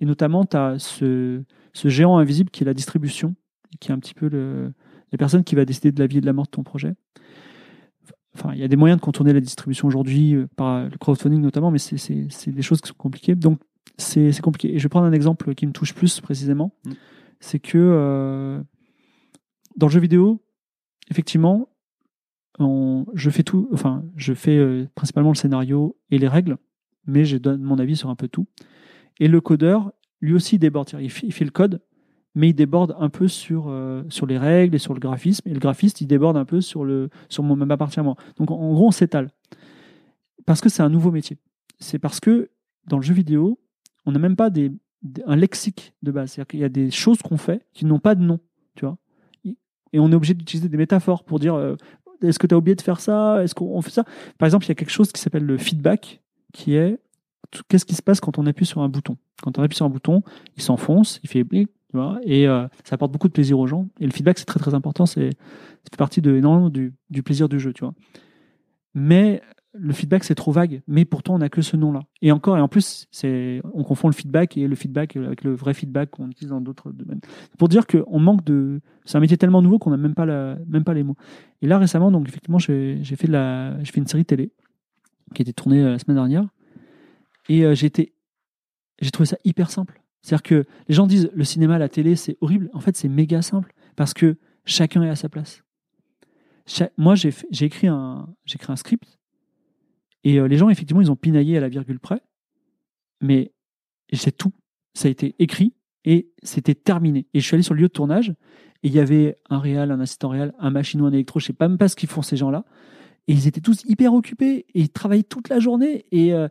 Et 0.00 0.04
notamment, 0.04 0.44
tu 0.44 0.56
as 0.56 0.78
ce, 0.78 1.42
ce 1.72 1.88
géant 1.88 2.18
invisible 2.18 2.50
qui 2.50 2.62
est 2.62 2.66
la 2.66 2.74
distribution, 2.74 3.34
qui 3.80 3.90
est 3.90 3.94
un 3.94 3.98
petit 3.98 4.12
peu 4.14 4.28
le, 4.28 4.72
la 5.12 5.18
personne 5.18 5.42
qui 5.44 5.54
va 5.54 5.64
décider 5.64 5.90
de 5.92 5.98
la 6.00 6.06
vie 6.06 6.18
et 6.18 6.20
de 6.20 6.26
la 6.26 6.34
mort 6.34 6.44
de 6.44 6.50
ton 6.50 6.62
projet. 6.62 6.94
Enfin, 8.34 8.50
il 8.52 8.58
y 8.60 8.64
a 8.64 8.68
des 8.68 8.76
moyens 8.76 9.00
de 9.00 9.04
contourner 9.04 9.32
la 9.32 9.40
distribution 9.40 9.88
aujourd'hui 9.88 10.34
euh, 10.34 10.46
par 10.56 10.84
le 10.84 10.98
crowdfunding 10.98 11.40
notamment, 11.40 11.70
mais 11.70 11.78
c'est- 11.78 12.46
des 12.50 12.62
choses 12.62 12.82
qui 12.82 12.88
sont 12.88 12.94
compliquées. 12.94 13.34
Donc, 13.34 13.58
c'est 13.96 14.30
c'est 14.32 14.42
compliqué. 14.42 14.74
Et 14.74 14.78
je 14.78 14.82
vais 14.82 14.90
prendre 14.90 15.06
un 15.06 15.12
exemple 15.12 15.54
qui 15.54 15.66
me 15.66 15.72
touche 15.72 15.94
plus 15.94 16.20
précisément. 16.20 16.74
Mm. 16.84 16.90
C'est 17.46 17.60
que 17.60 17.78
euh, 17.78 18.60
dans 19.76 19.86
le 19.86 19.92
jeu 19.92 20.00
vidéo, 20.00 20.42
effectivement, 21.12 21.68
je 22.58 23.30
fais 23.30 23.44
tout, 23.44 23.68
enfin, 23.72 24.04
je 24.16 24.34
fais 24.34 24.56
euh, 24.56 24.88
principalement 24.96 25.30
le 25.30 25.36
scénario 25.36 25.96
et 26.10 26.18
les 26.18 26.26
règles, 26.26 26.56
mais 27.06 27.24
je 27.24 27.36
donne 27.36 27.62
mon 27.62 27.78
avis 27.78 27.94
sur 27.94 28.10
un 28.10 28.16
peu 28.16 28.26
tout. 28.26 28.48
Et 29.20 29.28
le 29.28 29.40
codeur, 29.40 29.92
lui 30.20 30.34
aussi, 30.34 30.58
déborde. 30.58 30.90
Il 31.00 31.08
fait, 31.08 31.44
le 31.44 31.52
code, 31.52 31.80
mais 32.34 32.48
il 32.48 32.54
déborde 32.54 32.96
un 32.98 33.10
peu 33.10 33.28
sur, 33.28 33.66
euh, 33.68 34.02
sur 34.08 34.26
les 34.26 34.38
règles 34.38 34.74
et 34.74 34.80
sur 34.80 34.92
le 34.92 34.98
graphisme. 34.98 35.48
Et 35.48 35.54
le 35.54 35.60
graphiste, 35.60 36.00
il 36.00 36.08
déborde 36.08 36.36
un 36.36 36.46
peu 36.46 36.60
sur, 36.60 36.84
le, 36.84 37.10
sur 37.28 37.44
mon, 37.44 37.64
partie 37.76 38.00
à 38.00 38.02
moi. 38.02 38.16
Donc, 38.38 38.50
en, 38.50 38.72
gros, 38.72 38.88
on 38.88 38.90
s'étale. 38.90 39.30
Parce 40.46 40.60
que 40.60 40.68
c'est 40.68 40.82
un 40.82 40.90
nouveau 40.90 41.12
métier. 41.12 41.38
C'est 41.78 42.00
parce 42.00 42.18
que 42.18 42.50
dans 42.88 42.96
le 42.96 43.04
jeu 43.04 43.14
vidéo, 43.14 43.60
on 44.04 44.10
n'a 44.10 44.18
même 44.18 44.34
pas 44.34 44.50
des- 44.50 44.72
un 45.26 45.36
lexique 45.36 45.94
de 46.02 46.10
base. 46.10 46.32
C'est-à-dire 46.32 46.48
qu'il 46.48 46.60
y 46.60 46.64
a 46.64 46.68
des 46.68 46.90
choses 46.90 47.18
qu'on 47.22 47.36
fait 47.36 47.66
qui 47.72 47.84
n'ont 47.84 47.98
pas 47.98 48.14
de 48.14 48.22
nom, 48.22 48.40
tu 48.74 48.84
vois. 48.84 48.98
Et 49.92 49.98
on 49.98 50.10
est 50.10 50.14
obligé 50.14 50.34
d'utiliser 50.34 50.68
des 50.68 50.76
métaphores 50.76 51.24
pour 51.24 51.38
dire 51.38 51.54
euh, 51.54 51.76
est-ce 52.22 52.38
que 52.38 52.46
tu 52.46 52.54
as 52.54 52.58
oublié 52.58 52.74
de 52.74 52.82
faire 52.82 53.00
ça? 53.00 53.42
Est-ce 53.42 53.54
qu'on 53.54 53.80
fait 53.82 53.90
ça? 53.90 54.04
Par 54.38 54.46
exemple, 54.46 54.64
il 54.66 54.68
y 54.68 54.72
a 54.72 54.74
quelque 54.74 54.90
chose 54.90 55.12
qui 55.12 55.20
s'appelle 55.20 55.44
le 55.44 55.58
feedback, 55.58 56.22
qui 56.52 56.74
est 56.74 56.98
qu'est-ce 57.68 57.84
qui 57.84 57.94
se 57.94 58.02
passe 58.02 58.20
quand 58.20 58.38
on 58.38 58.46
appuie 58.46 58.66
sur 58.66 58.80
un 58.80 58.88
bouton? 58.88 59.16
Quand 59.42 59.58
on 59.58 59.62
appuie 59.62 59.76
sur 59.76 59.86
un 59.86 59.90
bouton, 59.90 60.22
il 60.56 60.62
s'enfonce, 60.62 61.20
il 61.22 61.28
fait 61.28 61.44
blic, 61.44 61.68
tu 61.90 61.96
vois, 61.96 62.18
et 62.24 62.48
euh, 62.48 62.66
ça 62.84 62.94
apporte 62.94 63.12
beaucoup 63.12 63.28
de 63.28 63.32
plaisir 63.32 63.58
aux 63.58 63.66
gens. 63.66 63.88
Et 64.00 64.06
le 64.06 64.12
feedback, 64.12 64.38
c'est 64.38 64.44
très 64.44 64.58
très 64.58 64.74
important, 64.74 65.06
c'est, 65.06 65.30
ça 65.30 65.90
fait 65.90 65.96
partie 65.96 66.20
de, 66.20 66.34
énormément 66.34 66.70
du, 66.70 66.94
du 67.10 67.22
plaisir 67.22 67.48
du 67.48 67.60
jeu, 67.60 67.72
tu 67.72 67.84
vois. 67.84 67.94
Mais 68.94 69.42
le 69.78 69.92
feedback, 69.92 70.24
c'est 70.24 70.34
trop 70.34 70.52
vague, 70.52 70.82
mais 70.86 71.04
pourtant, 71.04 71.34
on 71.34 71.38
n'a 71.38 71.48
que 71.48 71.62
ce 71.62 71.76
nom-là. 71.76 72.00
Et 72.22 72.32
encore, 72.32 72.56
et 72.56 72.60
en 72.60 72.68
plus, 72.68 73.06
on 73.22 73.82
confond 73.84 74.08
le 74.08 74.14
feedback 74.14 74.56
et 74.56 74.66
le 74.66 74.74
feedback 74.74 75.16
avec 75.16 75.44
le 75.44 75.54
vrai 75.54 75.74
feedback 75.74 76.10
qu'on 76.10 76.28
utilise 76.30 76.50
dans 76.50 76.60
d'autres 76.60 76.92
domaines. 76.92 77.20
Pour 77.58 77.68
dire 77.68 77.86
qu'on 77.86 78.18
manque 78.18 78.44
de. 78.44 78.80
C'est 79.04 79.16
un 79.16 79.20
métier 79.20 79.36
tellement 79.36 79.62
nouveau 79.62 79.78
qu'on 79.78 79.90
n'a 79.90 79.96
même, 79.96 80.14
pas 80.14 80.26
même 80.26 80.84
pas 80.84 80.94
les 80.94 81.02
mots. 81.02 81.16
Et 81.62 81.66
là, 81.66 81.78
récemment, 81.78 82.10
donc, 82.10 82.28
effectivement, 82.28 82.58
j'ai 82.58 83.02
fait, 83.04 83.26
fait 83.26 83.96
une 83.96 84.06
série 84.06 84.24
télé 84.24 84.52
qui 85.34 85.42
a 85.42 85.44
été 85.44 85.52
tournée 85.52 85.82
euh, 85.82 85.92
la 85.92 85.98
semaine 85.98 86.16
dernière. 86.16 86.46
Et 87.48 87.64
euh, 87.64 87.74
j'ai 87.74 89.10
trouvé 89.10 89.26
ça 89.26 89.36
hyper 89.44 89.70
simple. 89.70 90.02
C'est-à-dire 90.22 90.42
que 90.42 90.64
les 90.88 90.94
gens 90.94 91.06
disent 91.06 91.30
le 91.32 91.44
cinéma, 91.44 91.78
la 91.78 91.88
télé, 91.88 92.16
c'est 92.16 92.36
horrible. 92.40 92.70
En 92.72 92.80
fait, 92.80 92.96
c'est 92.96 93.08
méga 93.08 93.42
simple 93.42 93.72
parce 93.94 94.14
que 94.14 94.36
chacun 94.64 95.02
est 95.02 95.08
à 95.08 95.16
sa 95.16 95.28
place. 95.28 95.62
Moi, 96.96 97.14
j'ai 97.14 97.28
écrit, 97.28 97.46
j'ai 97.52 97.66
écrit 98.56 98.72
un 98.72 98.76
script 98.76 99.15
et 100.26 100.40
euh, 100.40 100.48
les 100.48 100.56
gens, 100.56 100.68
effectivement, 100.68 101.00
ils 101.00 101.12
ont 101.12 101.16
pinaillé 101.16 101.56
à 101.56 101.60
la 101.60 101.68
virgule 101.68 102.00
près. 102.00 102.20
Mais 103.20 103.52
c'est 104.12 104.36
tout. 104.36 104.52
Ça 104.92 105.06
a 105.06 105.10
été 105.10 105.36
écrit 105.38 105.72
et 106.04 106.32
c'était 106.42 106.74
terminé. 106.74 107.28
Et 107.32 107.38
je 107.38 107.46
suis 107.46 107.54
allé 107.54 107.62
sur 107.62 107.74
le 107.74 107.80
lieu 107.80 107.86
de 107.86 107.92
tournage 107.92 108.30
et 108.82 108.88
il 108.88 108.92
y 108.92 108.98
avait 108.98 109.38
un 109.50 109.60
réal, 109.60 109.92
un 109.92 110.00
assistant 110.00 110.30
réal, 110.30 110.52
un 110.58 110.70
machino, 110.70 111.06
un 111.06 111.12
électro. 111.12 111.38
Je 111.38 111.46
sais 111.46 111.52
pas 111.52 111.68
même 111.68 111.78
pas 111.78 111.86
ce 111.86 111.94
qu'ils 111.94 112.08
font 112.08 112.22
ces 112.22 112.36
gens-là. 112.36 112.64
Et 113.28 113.34
ils 113.34 113.46
étaient 113.46 113.60
tous 113.60 113.84
hyper 113.84 114.14
occupés 114.14 114.66
et 114.74 114.80
ils 114.80 114.88
travaillaient 114.88 115.22
toute 115.22 115.48
la 115.48 115.60
journée 115.60 116.06
et, 116.10 116.34
euh, 116.34 116.48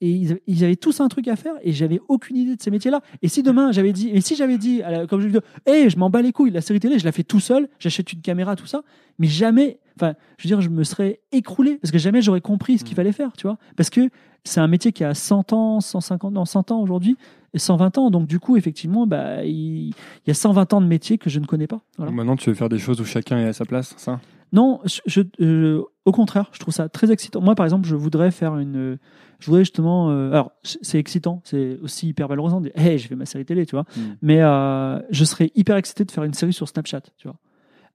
et 0.00 0.10
ils, 0.10 0.32
avaient- 0.32 0.42
ils 0.46 0.64
avaient 0.64 0.76
tous 0.76 1.00
un 1.00 1.08
truc 1.08 1.26
à 1.28 1.36
faire 1.36 1.54
et 1.62 1.72
j'avais 1.72 2.00
aucune 2.08 2.36
idée 2.36 2.56
de 2.56 2.62
ces 2.62 2.70
métiers-là. 2.70 3.00
Et 3.22 3.28
si 3.28 3.42
demain 3.42 3.72
j'avais 3.72 3.92
dit, 3.92 4.08
et 4.10 4.20
si 4.20 4.36
j'avais 4.36 4.58
dit, 4.58 4.82
comme 5.08 5.20
je 5.20 5.26
vidéo, 5.26 5.40
hé, 5.66 5.88
je 5.90 5.96
m'en 5.98 6.10
bats 6.10 6.22
les 6.22 6.32
couilles, 6.32 6.50
la 6.50 6.60
série 6.60 6.80
télé, 6.80 6.98
je 6.98 7.04
la 7.04 7.12
fais 7.12 7.22
tout 7.24 7.40
seul, 7.40 7.68
j'achète 7.78 8.12
une 8.12 8.20
caméra, 8.20 8.56
tout 8.56 8.66
ça, 8.66 8.82
mais 9.18 9.26
jamais, 9.26 9.78
enfin, 9.96 10.14
je 10.38 10.44
veux 10.44 10.48
dire, 10.48 10.60
je 10.60 10.68
me 10.68 10.84
serais 10.84 11.20
écroulé 11.32 11.76
parce 11.76 11.90
que 11.92 11.98
jamais 11.98 12.20
j'aurais 12.22 12.40
compris 12.42 12.78
ce 12.78 12.84
qu'il 12.84 12.94
Mm. 12.94 12.96
fallait 12.96 13.12
faire, 13.12 13.32
tu 13.36 13.46
vois. 13.46 13.56
Parce 13.76 13.88
que 13.90 14.10
c'est 14.44 14.60
un 14.60 14.68
métier 14.68 14.92
qui 14.92 15.02
a 15.04 15.14
100 15.14 15.52
ans, 15.52 15.80
150 15.80 16.36
ans, 16.36 16.44
100 16.44 16.70
ans 16.70 16.80
aujourd'hui 16.80 17.16
et 17.54 17.58
120 17.58 17.98
ans. 17.98 18.10
Donc, 18.10 18.26
du 18.28 18.38
coup, 18.38 18.56
effectivement, 18.56 19.06
bah, 19.06 19.44
il, 19.44 19.88
y 20.26 20.30
a 20.30 20.34
120 20.34 20.72
ans 20.74 20.80
de 20.80 20.86
métier 20.86 21.18
que 21.18 21.30
je 21.30 21.40
ne 21.40 21.46
connais 21.46 21.66
pas. 21.66 21.80
Voilà. 21.96 22.12
Maintenant, 22.12 22.36
tu 22.36 22.50
veux 22.50 22.54
faire 22.54 22.68
des 22.68 22.78
choses 22.78 23.00
où 23.00 23.04
chacun 23.04 23.38
est 23.38 23.46
à 23.46 23.52
sa 23.52 23.64
place, 23.64 23.94
ça? 23.96 24.20
Non, 24.52 24.80
je, 24.84 25.00
je- 25.06 25.22
euh, 25.44 25.82
au 26.06 26.12
contraire, 26.12 26.48
je 26.52 26.60
trouve 26.60 26.72
ça 26.72 26.88
très 26.88 27.10
excitant. 27.10 27.40
Moi, 27.40 27.56
par 27.56 27.66
exemple, 27.66 27.86
je 27.86 27.96
voudrais 27.96 28.30
faire 28.30 28.56
une. 28.56 28.96
Je 29.40 29.46
voudrais 29.46 29.62
justement. 29.62 30.10
euh, 30.10 30.30
alors, 30.30 30.52
c'est 30.62 30.98
excitant, 30.98 31.42
c'est 31.44 31.78
aussi 31.82 32.08
hyper 32.08 32.28
valorisant 32.28 32.60
de 32.60 32.68
dire 32.68 32.72
Hey, 32.80 32.96
j'ai 32.96 33.08
fait 33.08 33.16
ma 33.16 33.26
série 33.26 33.44
télé, 33.44 33.66
tu 33.66 33.74
vois. 33.74 33.84
Mm. 33.96 34.00
Mais 34.22 34.40
euh, 34.40 35.00
je 35.10 35.24
serais 35.24 35.50
hyper 35.56 35.76
excité 35.76 36.04
de 36.04 36.10
faire 36.12 36.22
une 36.24 36.32
série 36.32 36.52
sur 36.52 36.68
Snapchat, 36.68 37.02
tu 37.18 37.26
vois. 37.26 37.36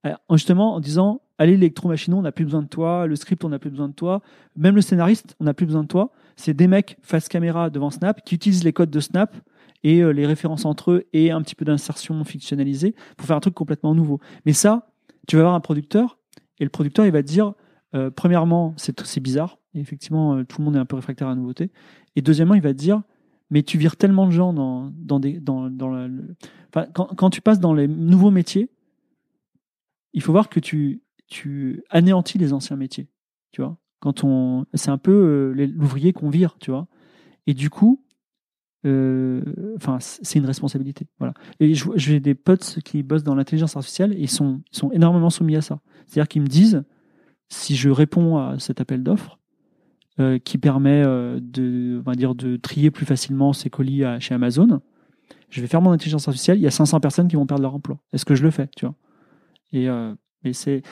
Alors, 0.04 0.20
justement, 0.32 0.76
en 0.76 0.82
disant 0.82 1.22
allez, 1.38 1.54
l'électromachino, 1.54 2.18
on 2.18 2.22
n'a 2.22 2.34
plus 2.34 2.44
besoin 2.44 2.62
de 2.62 2.68
toi. 2.68 3.08
Le 3.08 3.16
script, 3.16 3.46
on 3.46 3.50
n'a 3.50 3.60
plus 3.60 3.70
besoin 3.70 3.88
de 3.88 3.94
toi. 3.94 4.22
Même 4.58 4.76
le 4.76 4.82
scénariste, 4.82 5.36
on 5.40 5.46
n'a 5.46 5.54
plus 5.54 5.66
besoin 5.66 5.84
de 5.84 5.88
toi. 5.88 6.12
C'est 6.36 6.54
des 6.54 6.68
mecs 6.68 6.98
face 7.02 7.30
caméra 7.30 7.70
devant 7.70 7.92
Snap 7.92 8.24
qui 8.26 8.36
utilisent 8.36 8.66
les 8.66 8.74
codes 8.74 8.92
de 8.92 9.00
Snap 9.00 9.36
et 9.84 10.02
euh, 10.02 10.12
les 10.12 10.26
références 10.26 10.66
entre 10.66 10.92
eux 10.92 11.06
et 11.14 11.32
un 11.32 11.42
petit 11.42 11.56
peu 11.56 11.64
d'insertion 11.64 12.22
fictionnalisée 12.26 12.94
pour 13.16 13.26
faire 13.26 13.38
un 13.38 13.40
truc 13.40 13.54
complètement 13.54 13.96
nouveau. 13.96 14.20
Mais 14.46 14.54
ça, 14.54 14.90
tu 15.28 15.38
vas 15.38 15.44
avoir 15.44 15.56
un 15.56 15.62
producteur 15.62 16.18
et 16.60 16.64
le 16.64 16.70
producteur, 16.70 17.06
il 17.06 17.12
va 17.12 17.24
te 17.24 17.28
dire, 17.28 17.54
euh, 17.96 18.10
premièrement, 18.10 18.74
c'est 18.78 19.20
bizarre. 19.20 19.58
Effectivement, 19.74 20.36
euh, 20.36 20.44
tout 20.44 20.60
le 20.60 20.66
monde 20.66 20.76
est 20.76 20.80
un 20.80 20.86
peu 20.86 20.96
réfractaire 20.96 21.28
à 21.28 21.32
la 21.32 21.36
nouveauté. 21.36 21.72
Et 22.16 22.22
deuxièmement, 22.22 22.56
il 22.56 22.62
va 22.62 22.74
te 22.74 22.78
dire, 22.78 23.02
mais 23.50 23.64
tu 23.64 23.78
vires 23.78 23.98
tellement 23.98 24.26
de 24.26 24.32
gens 24.32 24.54
dans, 24.54 24.92
dans 24.96 25.20
des, 25.20 25.40
dans, 25.40 25.70
dans 25.70 25.90
la- 25.90 26.08
enfin, 26.70 26.88
quand, 26.94 27.08
quand 27.16 27.30
tu 27.30 27.42
passes 27.42 27.60
dans 27.60 27.74
les 27.74 27.88
nouveaux 27.88 28.32
métiers, 28.32 28.70
il 30.14 30.22
faut 30.22 30.32
voir 30.32 30.50
que 30.50 30.60
tu, 30.60 31.02
tu 31.28 31.84
anéantis 31.90 32.38
les 32.38 32.54
anciens 32.54 32.76
métiers. 32.76 33.08
Tu 33.52 33.62
vois, 33.62 33.78
quand 34.00 34.24
on, 34.24 34.66
c'est 34.74 34.92
un 34.92 34.98
peu 34.98 35.54
euh, 35.58 35.68
l'ouvrier 35.68 36.14
qu'on 36.14 36.30
vire, 36.30 36.58
tu 36.60 36.72
vois. 36.72 36.88
Et 37.48 37.54
du 37.54 37.70
coup, 37.70 38.04
enfin, 38.84 39.98
c'est 40.00 40.40
une 40.40 40.46
responsabilité. 40.46 41.08
Voilà. 41.20 41.34
Et 41.60 41.74
j'ai 41.96 42.20
des 42.20 42.34
potes 42.34 42.80
qui 42.84 43.04
bossent 43.04 43.24
dans 43.24 43.36
l'intelligence 43.36 43.76
artificielle 43.76 44.14
et 44.14 44.22
ils 44.22 44.30
sont, 44.30 44.62
ils 44.72 44.78
sont 44.78 44.92
énormément 44.92 45.30
soumis 45.30 45.56
à 45.56 45.62
ça. 45.62 45.82
C'est-à-dire 46.08 46.28
qu'ils 46.28 46.42
me 46.42 46.48
disent, 46.48 46.84
si 47.52 47.76
je 47.76 47.90
réponds 47.90 48.38
à 48.38 48.60
cet 48.60 48.80
appel 48.80 49.04
d'offres, 49.04 49.38
euh, 50.20 50.40
qui 50.40 50.58
permet 50.58 51.04
euh, 51.06 51.40
de, 51.42 52.00
on 52.00 52.10
va 52.10 52.16
dire, 52.16 52.36
de 52.36 52.56
trier 52.56 52.92
plus 52.92 53.06
facilement 53.06 53.54
ses 53.54 53.70
colis 53.70 54.04
chez 54.20 54.34
Amazon, 54.34 54.82
je 55.50 55.62
vais 55.62 55.68
faire 55.68 55.82
mon 55.82 55.92
intelligence 55.92 56.28
artificielle, 56.28 56.58
il 56.58 56.62
y 56.62 56.68
a 56.68 56.72
500 56.72 57.00
personnes 57.02 57.28
qui 57.28 57.36
vont 57.36 57.46
perdre 57.46 57.64
leur 57.64 57.76
emploi. 57.76 58.00
Est-ce 58.14 58.26
que 58.26 58.36
je 58.36 58.44
le 58.44 58.52
fais, 58.52 58.70
tu 58.76 58.86
vois? 58.86 58.96
Et 59.74 59.90
euh, 59.90 60.14
c'est 60.56 60.84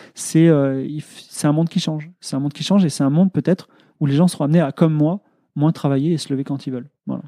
un 1.44 1.52
monde 1.52 1.70
qui 1.70 1.80
change. 1.80 2.12
C'est 2.20 2.36
un 2.36 2.40
monde 2.40 2.54
qui 2.54 2.64
change 2.64 2.86
et 2.86 2.90
c'est 2.90 3.04
un 3.04 3.10
monde 3.10 3.32
peut-être 3.32 3.70
où 4.00 4.06
les 4.06 4.16
gens 4.16 4.28
seront 4.28 4.46
amenés 4.46 4.62
à, 4.62 4.72
comme 4.72 4.94
moi, 4.94 5.22
moins 5.56 5.72
travailler 5.72 6.14
et 6.14 6.18
se 6.18 6.32
lever 6.32 6.44
quand 6.44 6.68
ils 6.68 6.74
veulent. 6.74 6.90
Voilà. 7.08 7.24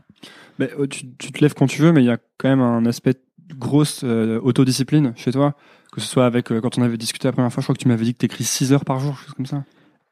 Mais, 0.59 0.69
tu, 0.89 1.11
te 1.13 1.41
lèves 1.41 1.53
quand 1.53 1.67
tu 1.67 1.81
veux, 1.81 1.91
mais 1.91 2.03
il 2.03 2.07
y 2.07 2.11
a 2.11 2.17
quand 2.37 2.49
même 2.49 2.61
un 2.61 2.85
aspect 2.85 3.15
grosse 3.57 4.01
euh, 4.03 4.39
autodiscipline 4.41 5.13
chez 5.15 5.31
toi. 5.31 5.55
Que 5.91 5.99
ce 6.01 6.07
soit 6.07 6.25
avec, 6.25 6.51
euh, 6.51 6.61
quand 6.61 6.77
on 6.77 6.81
avait 6.83 6.97
discuté 6.97 7.27
la 7.27 7.33
première 7.33 7.51
fois, 7.51 7.61
je 7.61 7.65
crois 7.65 7.75
que 7.75 7.81
tu 7.81 7.87
m'avais 7.87 8.05
dit 8.05 8.13
que 8.13 8.19
tu 8.19 8.25
écris 8.25 8.43
6 8.45 8.71
heures 8.73 8.85
par 8.85 8.99
jour, 8.99 9.13
quelque 9.15 9.25
chose 9.25 9.33
comme 9.35 9.45
ça. 9.45 9.63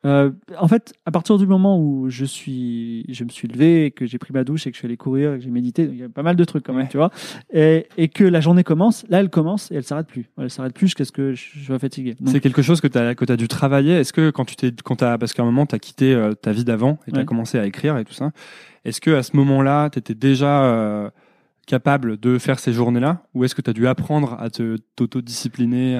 Euh, 0.05 0.31
en 0.57 0.69
fait, 0.69 0.93
à 1.05 1.11
partir 1.11 1.37
du 1.37 1.45
moment 1.45 1.77
où 1.77 2.09
je 2.09 2.23
suis, 2.23 3.05
je 3.09 3.23
me 3.25 3.29
suis 3.29 3.49
levé, 3.49 3.85
et 3.85 3.91
que 3.91 4.05
j'ai 4.05 4.17
pris 4.17 4.31
ma 4.33 4.45
douche 4.45 4.65
et 4.65 4.71
que 4.71 4.75
je 4.75 4.79
suis 4.79 4.85
allé 4.85 4.95
courir, 4.95 5.33
et 5.33 5.37
que 5.39 5.43
j'ai 5.43 5.49
médité, 5.49 5.83
il 5.91 5.97
y 5.97 6.03
a 6.03 6.07
pas 6.09 6.23
mal 6.23 6.37
de 6.37 6.43
trucs 6.45 6.63
quand 6.65 6.71
même, 6.73 6.83
Ouais. 6.83 6.89
tu 6.89 6.95
vois, 6.95 7.11
et, 7.53 7.85
et 7.97 8.07
que 8.07 8.23
la 8.23 8.39
journée 8.39 8.63
commence, 8.63 9.05
là 9.09 9.19
elle 9.19 9.29
commence 9.29 9.69
et 9.71 9.75
elle 9.75 9.83
s'arrête 9.83 10.07
plus. 10.07 10.29
Elle 10.37 10.49
s'arrête 10.49 10.73
plus 10.73 10.87
jusqu'à 10.87 11.03
ce 11.03 11.11
que 11.11 11.33
je, 11.33 11.59
sois 11.65 11.79
fatigué. 11.79 12.15
C'est 12.27 12.39
quelque 12.39 12.61
chose 12.61 12.79
que 12.79 12.87
tu 12.87 12.97
as, 12.97 13.13
que 13.13 13.29
as 13.29 13.35
dû 13.35 13.49
travailler. 13.49 13.91
Est-ce 13.95 14.13
que 14.13 14.29
quand 14.31 14.45
tu 14.45 14.55
t'es, 14.55 14.71
quand 14.83 14.95
t'as, 14.97 15.17
parce 15.17 15.33
qu'à 15.33 15.41
un 15.43 15.45
moment, 15.45 15.65
tu 15.65 15.75
as 15.75 15.79
quitté 15.79 16.13
euh, 16.13 16.33
ta 16.33 16.53
vie 16.53 16.63
d'avant 16.63 16.97
et 17.07 17.11
tu 17.11 17.17
as 17.17 17.19
Ouais. 17.19 17.25
commencé 17.25 17.57
à 17.59 17.65
écrire 17.65 17.97
et 17.97 18.05
tout 18.05 18.13
ça, 18.13 18.31
est-ce 18.85 19.01
que 19.01 19.11
à 19.11 19.23
ce 19.23 19.35
moment-là, 19.35 19.89
tu 19.89 19.99
étais 19.99 20.15
déjà 20.15 20.63
euh, 20.63 21.09
capable 21.69 22.19
de 22.19 22.39
faire 22.39 22.57
ces 22.57 22.73
journées-là 22.73 23.21
ou 23.35 23.43
est-ce 23.43 23.53
que 23.53 23.61
tu 23.61 23.69
as 23.69 23.73
dû 23.73 23.87
apprendre 23.87 24.35
à 24.39 24.49
te, 24.49 24.77
t'autodiscipliner. 24.95 25.97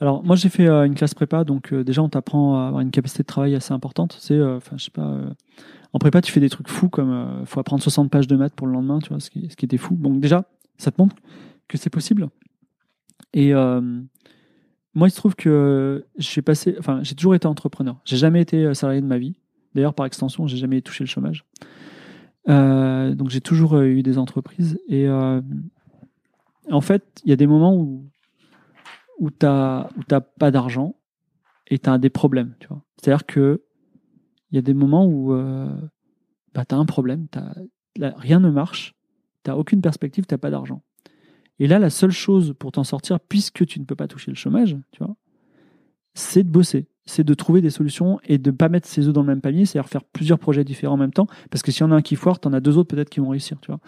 Alors 0.00 0.22
moi 0.22 0.36
j'ai 0.36 0.48
fait 0.48 0.68
euh, 0.68 0.84
une 0.84 0.94
classe 0.94 1.12
prépa, 1.12 1.42
donc 1.42 1.72
euh, 1.72 1.82
déjà 1.82 2.02
on 2.02 2.08
t'apprend 2.08 2.56
à 2.56 2.68
avoir 2.68 2.82
une 2.82 2.92
capacité 2.92 3.24
de 3.24 3.26
travail 3.26 3.56
assez 3.56 3.72
importante. 3.72 4.16
C'est, 4.20 4.34
euh, 4.34 4.58
enfin 4.58 4.76
je 4.78 4.84
sais 4.84 4.90
pas, 4.92 5.20
en 5.92 5.98
prépa 5.98 6.22
tu 6.22 6.30
fais 6.30 6.38
des 6.38 6.48
trucs 6.48 6.68
fous 6.68 6.88
comme 6.88 7.42
faut 7.46 7.58
apprendre 7.58 7.82
60 7.82 8.12
pages 8.12 8.28
de 8.28 8.36
maths 8.36 8.54
pour 8.54 8.68
le 8.68 8.72
lendemain, 8.74 9.00
tu 9.00 9.08
vois, 9.08 9.18
ce 9.18 9.28
qui, 9.28 9.48
ce 9.50 9.56
qui 9.56 9.64
était 9.64 9.76
fou. 9.76 9.96
Donc 9.96 10.20
déjà 10.20 10.44
ça 10.76 10.92
te 10.92 11.02
montre 11.02 11.16
que 11.66 11.76
c'est 11.76 11.90
possible. 11.90 12.28
Et 13.34 13.52
moi 13.52 15.08
il 15.08 15.10
se 15.10 15.16
trouve 15.16 15.34
que 15.34 16.06
j'ai 16.16 16.42
passé, 16.42 16.76
enfin 16.78 17.00
j'ai 17.02 17.16
toujours 17.16 17.34
été 17.34 17.48
entrepreneur. 17.48 17.96
J'ai 18.04 18.18
jamais 18.18 18.40
été 18.40 18.72
salarié 18.72 19.00
de 19.00 19.06
ma 19.06 19.18
vie. 19.18 19.34
D'ailleurs 19.74 19.94
par 19.94 20.06
extension 20.06 20.46
j'ai 20.46 20.58
jamais 20.58 20.80
touché 20.80 21.02
le 21.02 21.08
chômage. 21.08 21.44
Euh, 22.48 23.14
donc 23.14 23.30
j'ai 23.30 23.40
toujours 23.40 23.74
euh, 23.74 23.84
eu 23.84 24.02
des 24.02 24.16
entreprises 24.16 24.80
et 24.88 25.06
euh, 25.06 25.42
en 26.70 26.80
fait 26.80 27.20
il 27.24 27.28
y 27.28 27.32
a 27.32 27.36
des 27.36 27.46
moments 27.46 27.74
où 27.74 28.08
où 29.18 29.30
tu 29.30 29.44
n'as 29.44 30.20
pas 30.38 30.50
d'argent 30.50 30.96
et 31.66 31.78
tu 31.78 31.90
as 31.90 31.98
des 31.98 32.10
problèmes. 32.10 32.54
tu. 32.60 32.68
C'est-à-dire 32.96 33.26
que 33.26 33.62
il 34.50 34.54
y 34.54 34.58
a 34.58 34.62
des 34.62 34.74
moments 34.74 35.06
où 35.06 35.34
bah, 36.54 36.64
tu 36.64 36.74
as 36.74 36.78
un 36.78 36.86
problème, 36.86 37.26
rien 37.98 38.40
ne 38.40 38.48
marche, 38.48 38.94
tu 39.44 39.50
n'as 39.50 39.56
aucune 39.56 39.82
perspective, 39.82 40.24
tu 40.24 40.32
n'as 40.32 40.38
pas 40.38 40.50
d'argent. 40.50 40.82
Et 41.58 41.66
là, 41.66 41.78
la 41.78 41.90
seule 41.90 42.12
chose 42.12 42.54
pour 42.58 42.72
t'en 42.72 42.84
sortir, 42.84 43.20
puisque 43.20 43.66
tu 43.66 43.80
ne 43.80 43.84
peux 43.84 43.96
pas 43.96 44.06
toucher 44.06 44.30
le 44.30 44.36
chômage, 44.36 44.78
tu 44.92 45.04
vois, 45.04 45.16
c'est 46.14 46.44
de 46.44 46.48
bosser, 46.48 46.86
c'est 47.08 47.24
de 47.24 47.34
trouver 47.34 47.60
des 47.60 47.70
solutions 47.70 48.20
et 48.24 48.38
de 48.38 48.50
ne 48.50 48.56
pas 48.56 48.68
mettre 48.68 48.86
ses 48.86 49.08
œufs 49.08 49.14
dans 49.14 49.22
le 49.22 49.26
même 49.26 49.40
panier, 49.40 49.64
c'est-à-dire 49.64 49.88
faire 49.88 50.04
plusieurs 50.04 50.38
projets 50.38 50.62
différents 50.62 50.94
en 50.94 50.98
même 50.98 51.12
temps, 51.12 51.26
parce 51.50 51.62
que 51.62 51.72
s'il 51.72 51.80
y 51.80 51.84
en 51.84 51.90
a 51.90 51.96
un 51.96 52.02
qui 52.02 52.16
foire, 52.16 52.38
tu 52.38 52.48
en 52.48 52.52
as 52.52 52.60
deux 52.60 52.76
autres 52.76 52.94
peut-être 52.94 53.08
qui 53.08 53.20
vont 53.20 53.30
réussir. 53.30 53.58
Tu 53.60 53.70
vois. 53.70 53.80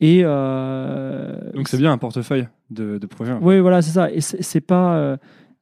Et 0.00 0.22
euh, 0.24 1.52
Donc 1.52 1.68
c'est 1.68 1.78
bien 1.78 1.92
un 1.92 1.98
portefeuille 1.98 2.48
de, 2.70 2.98
de 2.98 3.06
projets. 3.06 3.34
oui, 3.40 3.60
voilà, 3.60 3.82
c'est 3.82 3.92
ça. 3.92 4.10
Et 4.10 4.20
c'est 4.20 4.60
pas 4.60 4.96
euh, 4.96 5.16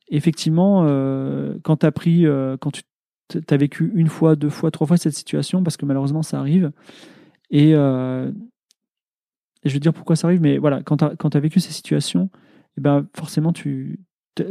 effectivement 0.08 0.84
euh, 0.86 1.56
quand 1.62 1.76
tu 1.78 1.86
as 1.86 1.92
pris, 1.92 2.24
quand 2.60 2.70
tu 2.70 2.82
as 3.48 3.56
vécu 3.56 3.92
une 3.94 4.08
fois, 4.08 4.34
deux 4.34 4.50
fois, 4.50 4.70
trois 4.70 4.86
fois 4.86 4.96
cette 4.96 5.14
situation, 5.14 5.62
parce 5.62 5.76
que 5.76 5.84
malheureusement 5.84 6.22
ça 6.22 6.38
arrive. 6.38 6.72
Et, 7.50 7.72
et 7.72 7.74
je 9.68 9.72
veux 9.72 9.80
dire 9.80 9.92
pourquoi 9.92 10.16
ça 10.16 10.26
arrive, 10.26 10.40
mais 10.40 10.56
voilà, 10.56 10.82
quand 10.82 10.96
tu 10.96 11.36
as, 11.36 11.40
vécu 11.40 11.60
ces 11.60 11.72
situations, 11.72 12.30
eh 12.78 12.80
ben 12.80 13.06
forcément 13.14 13.52
tu, 13.52 14.00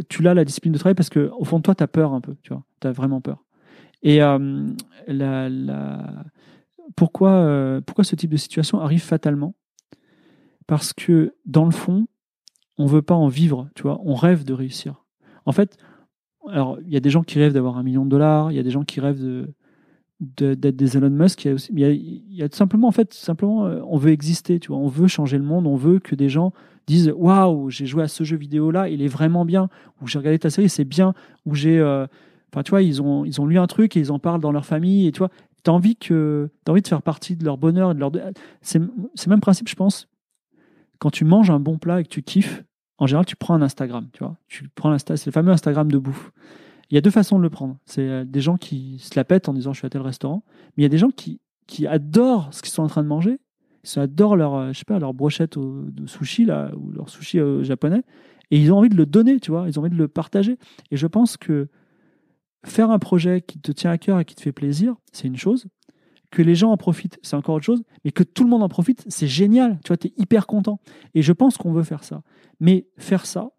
tu 0.10 0.22
l'as 0.22 0.34
la 0.34 0.46
discipline 0.46 0.74
de 0.74 0.78
travail 0.78 0.96
parce 0.96 1.10
que 1.10 1.32
au 1.38 1.44
fond 1.44 1.58
de 1.58 1.64
toi, 1.64 1.76
tu 1.76 1.84
as 1.84 1.88
peur 1.88 2.14
un 2.14 2.22
peu, 2.22 2.36
tu 2.42 2.54
vois, 2.54 2.64
tu 2.82 2.88
as 2.88 2.92
vraiment 2.92 3.22
peur. 3.22 3.44
Et 4.02 4.22
euh, 4.22 4.68
la, 5.08 5.46
euh, 5.46 5.98
pourquoi 6.96 8.04
ce 8.04 8.16
type 8.16 8.32
de 8.32 8.38
situation 8.38 8.80
arrive 8.80 9.02
fatalement? 9.02 9.56
Parce 10.68 10.94
que 10.94 11.36
dans 11.46 11.66
le 11.66 11.72
fond, 11.72 12.08
on 12.78 12.86
veut 12.86 13.02
pas 13.02 13.16
en 13.16 13.28
vivre, 13.28 13.70
tu 13.76 13.84
vois, 13.84 14.00
on 14.04 14.16
rêve 14.16 14.44
de 14.44 14.54
réussir. 14.54 15.04
En 15.46 15.52
fait, 15.52 15.78
alors 16.50 16.78
il 16.86 16.92
y 16.92 16.98
a 16.98 17.00
des 17.00 17.10
gens 17.10 17.24
qui 17.24 17.40
rêvent 17.40 17.54
d'avoir 17.54 17.78
un 17.78 17.84
million 17.84 18.06
de 18.06 18.10
dollars, 18.10 18.52
il 18.52 18.56
y 18.56 18.60
a 18.60 18.64
des 18.64 18.72
gens 18.72 18.84
qui 18.84 19.00
rêvent 19.00 19.22
de 19.22 19.54
d'être 20.20 20.76
des 20.76 20.98
Elon 20.98 21.10
Musk, 21.10 21.46
il 21.46 22.26
y 22.30 22.44
a, 22.44 22.50
tout 22.50 22.56
simplement 22.56 22.88
en 22.88 22.92
fait 22.92 23.14
simplement 23.14 23.66
euh, 23.66 23.82
on 23.88 23.98
veut 23.98 24.12
exister, 24.12 24.60
tu 24.60 24.70
vois, 24.70 24.78
on 24.78 24.88
veut 24.88 25.08
changer 25.08 25.38
le 25.38 25.44
monde, 25.44 25.68
on 25.68 25.76
veut 25.76 26.00
que 26.00 26.16
des 26.16 26.30
gens 26.30 26.54
disent 26.88 27.12
waouh 27.16 27.70
j'ai 27.70 27.86
joué 27.86 28.04
à 28.04 28.08
ce 28.08 28.24
jeu 28.24 28.38
vidéo 28.38 28.72
là, 28.72 28.88
il 28.90 29.02
est 29.02 29.08
vraiment 29.08 29.44
bien, 29.44 29.70
ou 30.02 30.08
j'ai 30.08 30.20
regardé 30.20 30.40
ta 30.40 30.50
série 30.50 30.70
c'est 30.70 30.86
bien, 30.86 31.14
ou 31.46 31.56
j'ai, 31.56 31.80
euh, 31.80 32.08
enfin 32.54 32.64
tu 32.64 32.70
vois 32.70 32.82
ils 32.82 33.02
ont 33.02 33.26
ils 33.26 33.42
ont 33.42 33.46
lu 33.46 33.60
un 33.60 33.68
truc 33.68 33.98
et 33.98 34.00
ils 34.00 34.12
en 34.12 34.20
parlent 34.20 34.42
dans 34.42 34.52
leur 34.52 34.66
famille 34.66 35.08
et 35.08 35.12
tu 35.12 35.20
vois 35.20 35.30
t'as 35.64 35.72
envie 35.72 35.96
que 35.96 36.50
t'as 36.64 36.72
envie 36.72 36.82
de 36.82 36.88
faire 36.88 37.02
partie 37.02 37.36
de 37.36 37.44
leur 37.44 37.58
bonheur 37.58 37.94
de 37.96 38.00
leur 38.00 38.12
c'est 38.62 38.82
c'est 39.16 39.28
le 39.28 39.32
même 39.32 39.42
principe 39.42 39.68
je 39.68 39.76
pense 39.76 40.08
quand 41.00 41.10
tu 41.10 41.26
manges 41.26 41.50
un 41.50 41.60
bon 41.60 41.78
plat 41.78 42.00
et 42.00 42.04
que 42.04 42.10
tu 42.10 42.22
kiffes 42.22 42.64
en 43.04 43.08
général, 43.08 43.26
tu 43.26 43.36
prends 43.36 43.56
un 43.56 43.62
Instagram, 43.62 44.08
tu 44.14 44.24
vois. 44.24 44.38
Tu 44.48 44.70
prends 44.76 44.90
l'Insta, 44.90 45.18
c'est 45.18 45.28
le 45.28 45.34
fameux 45.34 45.52
Instagram 45.52 45.92
de 45.92 45.98
bouffe. 45.98 46.32
Il 46.94 46.96
y 46.96 47.00
a 47.00 47.02
deux 47.02 47.10
façons 47.10 47.40
de 47.40 47.42
le 47.42 47.50
prendre. 47.50 47.80
C'est 47.88 48.08
euh, 48.08 48.24
des 48.24 48.40
gens 48.40 48.56
qui 48.56 49.00
se 49.00 49.16
la 49.16 49.24
pètent 49.24 49.50
en 49.50 49.54
disant 49.54 49.74
je 49.74 49.80
suis 49.80 49.88
à 49.88 49.90
tel 49.90 50.02
restaurant, 50.02 50.44
mais 50.78 50.82
il 50.82 50.84
y 50.84 50.86
a 50.86 50.90
des 50.90 51.00
gens 51.00 51.10
qui, 51.10 51.42
qui 51.66 51.88
adorent 51.88 52.54
ce 52.54 52.62
qu'ils 52.62 52.72
sont 52.72 52.84
en 52.84 52.88
train 52.88 53.02
de 53.02 53.08
manger. 53.08 53.40
Ils 53.84 54.00
adorent 54.00 54.36
leur, 54.36 54.54
euh, 54.54 54.74
je 54.74 54.78
sais 54.78 54.86
pas, 54.86 55.00
leur 55.00 55.16
brochette 55.16 55.58
de 55.58 56.06
sushi 56.06 56.46
là 56.46 56.70
ou 56.78 56.92
leur 56.92 57.10
sushi 57.10 57.40
euh, 57.40 57.64
japonais, 57.64 58.04
et 58.52 58.62
ils 58.62 58.72
ont 58.72 58.78
envie 58.78 58.90
de 58.90 58.96
le 58.96 59.08
donner, 59.08 59.40
tu 59.40 59.50
vois. 59.50 59.68
Ils 59.68 59.80
ont 59.80 59.82
envie 59.82 59.90
de 59.90 59.98
le 59.98 60.08
partager. 60.08 60.60
Et 60.92 60.96
je 60.96 61.08
pense 61.08 61.36
que 61.36 61.68
faire 62.64 62.92
un 62.92 63.00
projet 63.00 63.42
qui 63.42 63.60
te 63.60 63.72
tient 63.72 63.90
à 63.90 63.98
cœur 63.98 64.20
et 64.20 64.26
qui 64.26 64.36
te 64.36 64.42
fait 64.44 64.52
plaisir, 64.52 64.94
c'est 65.12 65.28
une 65.28 65.38
chose. 65.38 65.66
Que 66.30 66.44
les 66.44 66.54
gens 66.54 66.70
en 66.70 66.78
profitent, 66.78 67.18
c'est 67.24 67.36
encore 67.36 67.56
autre 67.56 67.66
chose. 67.66 67.82
Mais 68.06 68.12
que 68.12 68.22
tout 68.22 68.44
le 68.44 68.52
monde 68.52 68.62
en 68.62 68.70
profite, 68.70 69.04
c'est 69.08 69.28
génial. 69.28 69.80
Tu 69.84 69.88
vois, 69.88 69.98
tu 69.98 70.10
es 70.10 70.14
hyper 70.18 70.46
content. 70.46 70.80
Et 71.16 71.24
je 71.24 71.34
pense 71.34 71.58
qu'on 71.58 71.74
veut 71.74 71.82
faire 71.82 72.04
ça. 72.04 72.22
Mais 72.60 72.86
faire 73.00 73.26
ça, 73.26 73.50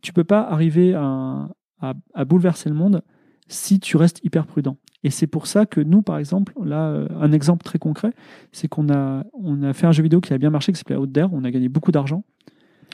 tu 0.00 0.14
peux 0.14 0.24
pas 0.24 0.40
arriver 0.40 0.94
à, 0.94 1.50
à, 1.82 1.94
à 2.14 2.24
bouleverser 2.24 2.68
le 2.68 2.74
monde 2.74 3.02
si 3.48 3.80
tu 3.80 3.96
restes 3.96 4.20
hyper 4.24 4.46
prudent. 4.46 4.76
Et 5.04 5.10
c'est 5.10 5.26
pour 5.26 5.46
ça 5.46 5.66
que 5.66 5.80
nous, 5.80 6.02
par 6.02 6.18
exemple, 6.18 6.54
là, 6.64 6.86
euh, 6.88 7.08
un 7.20 7.32
exemple 7.32 7.64
très 7.64 7.78
concret, 7.78 8.12
c'est 8.52 8.68
qu'on 8.68 8.88
a, 8.88 9.24
on 9.34 9.62
a 9.62 9.72
fait 9.72 9.86
un 9.86 9.92
jeu 9.92 10.02
vidéo 10.02 10.20
qui 10.20 10.32
a 10.32 10.38
bien 10.38 10.50
marché, 10.50 10.72
qui 10.72 10.78
s'appelait 10.78 10.96
Out 10.96 11.12
There. 11.12 11.28
On 11.32 11.44
a 11.44 11.50
gagné 11.50 11.68
beaucoup 11.68 11.92
d'argent. 11.92 12.24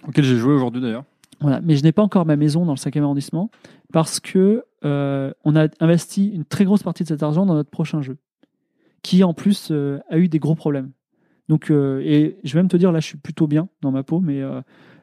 Auquel 0.07 0.25
j'ai 0.25 0.37
joué 0.37 0.55
aujourd'hui 0.55 0.81
d'ailleurs. 0.81 1.05
Voilà. 1.41 1.61
Mais 1.63 1.77
je 1.77 1.83
n'ai 1.83 1.93
pas 1.93 2.03
encore 2.03 2.27
ma 2.27 2.37
maison 2.37 2.65
dans 2.65 2.73
le 2.73 2.79
5e 2.79 3.03
arrondissement 3.03 3.51
parce 3.93 4.21
que 4.21 4.65
euh, 4.85 5.33
on 5.45 5.57
a 5.57 5.69
investi 5.81 6.29
une 6.29 6.45
très 6.45 6.65
grosse 6.65 6.83
partie 6.83 7.03
de 7.03 7.09
cet 7.09 7.23
argent 7.23 7.47
dans 7.47 7.55
notre 7.55 7.71
prochain 7.71 8.01
jeu, 8.01 8.17
qui 9.03 9.23
en 9.23 9.35
plus 9.35 9.69
euh, 9.71 9.99
a 10.09 10.19
eu 10.19 10.29
des 10.29 10.39
gros 10.39 10.55
problèmes. 10.55 10.91
Donc, 11.49 11.71
euh, 11.71 12.01
et 12.05 12.39
je 12.45 12.55
vais 12.55 12.61
même 12.61 12.69
te 12.69 12.77
dire, 12.77 12.93
là, 12.93 13.01
je 13.01 13.07
suis 13.07 13.19
plutôt 13.19 13.47
bien 13.47 13.69
dans 13.81 13.91
ma 13.91 14.03
peau, 14.03 14.21
mais 14.21 14.43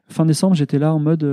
fin 0.07 0.25
décembre, 0.25 0.55
j'étais 0.55 0.77
là 0.77 0.93
en 0.93 0.99
mode 0.99 1.23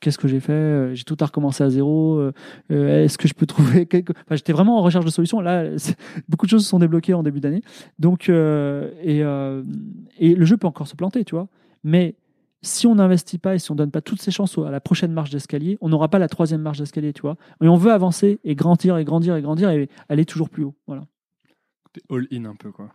qu'est-ce 0.00 0.18
que 0.18 0.28
j'ai 0.28 0.40
fait 0.40 0.52
Euh, 0.52 0.94
J'ai 0.94 1.04
tout 1.04 1.16
à 1.20 1.26
recommencer 1.26 1.62
à 1.62 1.70
zéro. 1.70 2.16
Euh, 2.18 2.32
euh, 2.72 3.04
Est-ce 3.04 3.18
que 3.18 3.28
je 3.28 3.34
peux 3.34 3.46
trouver 3.46 3.86
quelque... 3.86 4.12
enfin, 4.12 4.36
J'étais 4.36 4.52
vraiment 4.52 4.78
en 4.78 4.82
recherche 4.82 5.04
de 5.04 5.10
solutions. 5.10 5.40
Là, 5.40 5.64
beaucoup 6.28 6.46
de 6.46 6.50
choses 6.50 6.64
se 6.64 6.68
sont 6.70 6.78
débloquées 6.78 7.14
en 7.14 7.22
début 7.22 7.40
d'année. 7.40 7.62
Donc, 7.98 8.28
euh, 8.28 8.90
et, 9.02 9.22
euh, 9.22 9.62
et 10.18 10.34
le 10.34 10.44
jeu 10.44 10.56
peut 10.56 10.66
encore 10.66 10.88
se 10.88 10.96
planter, 10.96 11.24
tu 11.24 11.34
vois. 11.34 11.48
Mais 11.84 12.16
si 12.62 12.86
on 12.86 12.94
n'investit 12.96 13.38
pas 13.38 13.54
et 13.54 13.58
si 13.58 13.70
on 13.70 13.74
donne 13.74 13.90
pas 13.90 14.00
toutes 14.02 14.20
ces 14.20 14.30
chances 14.30 14.58
à 14.58 14.70
la 14.70 14.80
prochaine 14.80 15.12
marche 15.12 15.30
d'escalier, 15.30 15.78
on 15.80 15.88
n'aura 15.88 16.08
pas 16.08 16.18
la 16.18 16.28
troisième 16.28 16.60
marche 16.60 16.78
d'escalier, 16.78 17.12
tu 17.12 17.22
vois. 17.22 17.36
Et 17.62 17.68
on 17.68 17.76
veut 17.76 17.92
avancer 17.92 18.38
et 18.44 18.54
grandir 18.54 18.96
et 18.98 19.04
grandir 19.04 19.36
et 19.36 19.42
grandir 19.42 19.70
et 19.70 19.88
aller 20.08 20.24
toujours 20.26 20.50
plus 20.50 20.64
haut. 20.64 20.74
Voilà. 20.86 21.04
T'es 21.92 22.02
all-in 22.10 22.44
un 22.44 22.54
peu, 22.54 22.70
quoi. 22.70 22.90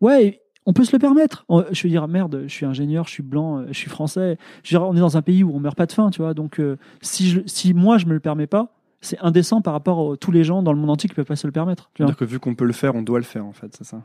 Ouais, 0.00 0.40
on 0.66 0.72
peut 0.72 0.84
se 0.84 0.92
le 0.92 0.98
permettre. 0.98 1.44
Je 1.72 1.82
veux 1.82 1.90
dire, 1.90 2.08
merde, 2.08 2.44
je 2.46 2.52
suis 2.52 2.66
ingénieur, 2.66 3.06
je 3.06 3.10
suis 3.10 3.22
blanc, 3.22 3.58
euh, 3.58 3.66
je 3.68 3.74
suis 3.78 3.90
français. 3.90 4.38
Je 4.62 4.74
veux 4.74 4.80
dire, 4.80 4.88
on 4.88 4.96
est 4.96 5.00
dans 5.00 5.16
un 5.16 5.22
pays 5.22 5.44
où 5.44 5.54
on 5.54 5.60
meurt 5.60 5.76
pas 5.76 5.86
de 5.86 5.92
faim, 5.92 6.10
tu 6.10 6.22
vois. 6.22 6.34
Donc, 6.34 6.58
euh, 6.60 6.76
si, 7.02 7.28
je, 7.28 7.40
si 7.46 7.74
moi, 7.74 7.98
je 7.98 8.06
me 8.06 8.12
le 8.14 8.20
permets 8.20 8.46
pas, 8.46 8.72
c'est 9.00 9.18
indécent 9.20 9.60
par 9.60 9.74
rapport 9.74 10.12
à 10.12 10.16
tous 10.16 10.30
les 10.32 10.44
gens 10.44 10.62
dans 10.62 10.72
le 10.72 10.78
monde 10.78 10.90
entier 10.90 11.08
qui 11.08 11.14
peuvent 11.14 11.26
pas 11.26 11.36
se 11.36 11.46
le 11.46 11.52
permettre. 11.52 11.90
C'est-à-dire 11.96 12.16
que 12.16 12.24
vu 12.24 12.38
qu'on 12.40 12.54
peut 12.54 12.64
le 12.64 12.72
faire, 12.72 12.94
on 12.94 13.02
doit 13.02 13.18
le 13.18 13.24
faire, 13.24 13.44
en 13.44 13.52
fait, 13.52 13.74
c'est 13.76 13.84
ça? 13.84 14.02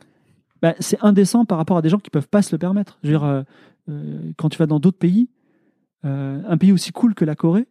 Bah, 0.61 0.76
c'est 0.80 0.98
indécent 1.02 1.45
par 1.45 1.57
rapport 1.57 1.77
à 1.77 1.81
des 1.81 1.88
gens 1.88 1.99
qui 1.99 2.10
peuvent 2.10 2.27
pas 2.27 2.41
se 2.41 2.52
le 2.53 2.57
permettre. 2.57 2.99
Je 3.03 3.07
veux 3.11 3.14
dire, 3.18 3.23
euh, 3.23 3.41
euh, 3.90 4.31
quand 4.38 4.49
tu 4.49 4.57
vas 4.57 4.65
dans 4.65 4.80
d'autres 4.80 4.98
pays, 4.98 5.30
un 6.03 6.57
pays 6.57 6.72
aussi 6.72 6.91
cool 6.91 7.14
que 7.14 7.26
la 7.26 7.36
Corée, 7.36 7.68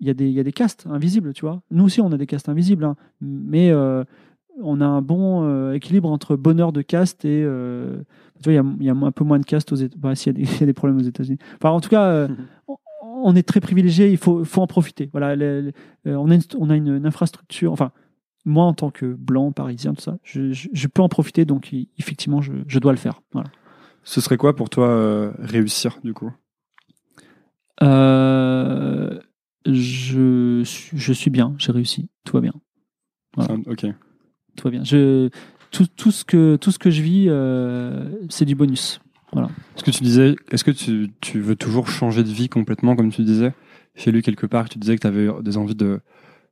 il 0.00 0.06
y, 0.06 0.10
a 0.10 0.14
des- 0.14 0.28
il 0.28 0.32
y 0.32 0.40
a 0.40 0.42
des 0.42 0.52
castes 0.52 0.86
invisibles, 0.90 1.34
tu 1.34 1.42
vois. 1.42 1.60
Nous 1.70 1.84
aussi, 1.84 2.00
on 2.00 2.10
a 2.12 2.16
des 2.16 2.26
castes 2.26 2.48
invisibles, 2.48 2.84
hein. 2.84 2.96
mais 3.20 3.70
on 4.62 4.80
a 4.80 4.86
un 4.86 5.02
bon 5.02 5.44
euh, 5.44 5.72
équilibre 5.72 6.10
entre 6.10 6.36
bonheur 6.36 6.72
de 6.72 6.82
caste 6.82 7.24
et. 7.24 7.42
euh, 7.44 7.98
tu 8.42 8.44
vois, 8.44 8.52
il 8.54 8.56
y 8.56 8.58
a- 8.58 8.74
il 8.80 8.86
y, 8.86 8.90
a 8.90 8.92
un 8.94 9.12
peu 9.12 9.24
moins 9.24 9.38
de 9.38 9.44
castes 9.44 9.70
aux 9.72 9.76
États-Unis. 9.76 10.16
s'il 10.16 10.32
y, 10.38 10.42
a 10.42 10.44
des- 10.46 10.50
il 10.56 10.60
y 10.60 10.62
a 10.62 10.66
des 10.66 10.72
problèmes 10.72 10.98
aux 10.98 11.02
États-Unis. 11.08 11.38
Enfin, 11.56 11.70
en 11.70 11.80
tout 11.80 11.88
cas, 11.90 12.04
euh, 12.06 12.28
on- 12.68 12.76
on 13.22 13.34
est 13.36 13.42
très 13.46 13.60
privilégié, 13.60 14.10
il 14.10 14.16
faut, 14.16 14.44
faut 14.44 14.62
en 14.62 14.66
profiter. 14.66 15.08
Voilà, 15.12 15.36
les- 15.36 15.62
les- 15.62 15.72
on 16.14 16.30
a, 16.30 16.34
une, 16.34 16.40
on 16.58 16.70
a 16.70 16.76
une, 16.76 16.88
une 16.96 17.06
infrastructure. 17.06 17.72
Enfin, 17.72 17.90
moi, 18.46 18.64
en 18.64 18.72
tant 18.72 18.90
que 18.90 19.04
blanc, 19.12 19.52
parisien, 19.52 19.92
tout 19.92 20.00
ça, 20.00 20.16
je, 20.22 20.52
je- 20.52 20.68
je 20.72 20.86
peux 20.88 21.02
en 21.02 21.08
profiter, 21.10 21.44
donc 21.44 21.74
effectivement, 21.98 22.40
je, 22.40 22.52
je 22.66 22.78
dois 22.78 22.92
le 22.92 22.98
faire. 22.98 23.20
Voilà. 23.32 23.50
Ce 24.04 24.22
serait 24.22 24.38
quoi 24.38 24.56
pour 24.56 24.70
toi 24.70 24.88
euh, 24.88 25.32
réussir, 25.38 25.98
du 26.02 26.14
coup? 26.14 26.30
Je, 29.66 30.62
suis- 30.64 30.96
je 30.96 31.12
suis 31.12 31.30
bien, 31.30 31.54
j'ai 31.58 31.72
réussi, 31.72 32.08
tout 32.24 32.32
va 32.34 32.40
bien. 32.40 32.54
Voilà. 33.36 33.54
Ok. 33.66 33.86
Tout 34.56 34.64
va 34.64 34.70
bien. 34.70 34.84
Je, 34.84 35.28
tout, 35.70 35.86
tout, 35.96 36.10
ce 36.10 36.24
que, 36.24 36.56
tout 36.56 36.70
ce 36.70 36.78
que 36.78 36.90
je 36.90 37.02
vis, 37.02 37.26
euh, 37.28 38.04
c'est 38.28 38.44
du 38.44 38.54
bonus. 38.54 39.00
Est-ce 39.76 39.84
que 39.84 39.90
tu 39.92 40.02
disais, 40.02 40.34
est-ce 40.50 40.64
que 40.64 40.72
tu, 40.72 41.10
tu 41.20 41.38
veux 41.40 41.54
toujours 41.54 41.86
changer 41.88 42.24
de 42.24 42.28
vie 42.28 42.48
complètement, 42.48 42.96
comme 42.96 43.12
tu 43.12 43.22
disais? 43.22 43.52
J'ai 43.94 44.10
lu 44.10 44.22
quelque 44.22 44.46
part 44.46 44.64
que 44.64 44.70
tu 44.70 44.78
disais 44.80 44.96
que 44.96 45.00
tu 45.02 45.06
avais 45.06 45.28
des 45.42 45.56
envies 45.56 45.76
de 45.76 46.00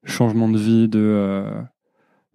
changement 0.04 0.48
de 0.48 0.58
vie, 0.58 0.86
de 0.88 1.00
euh, 1.00 1.50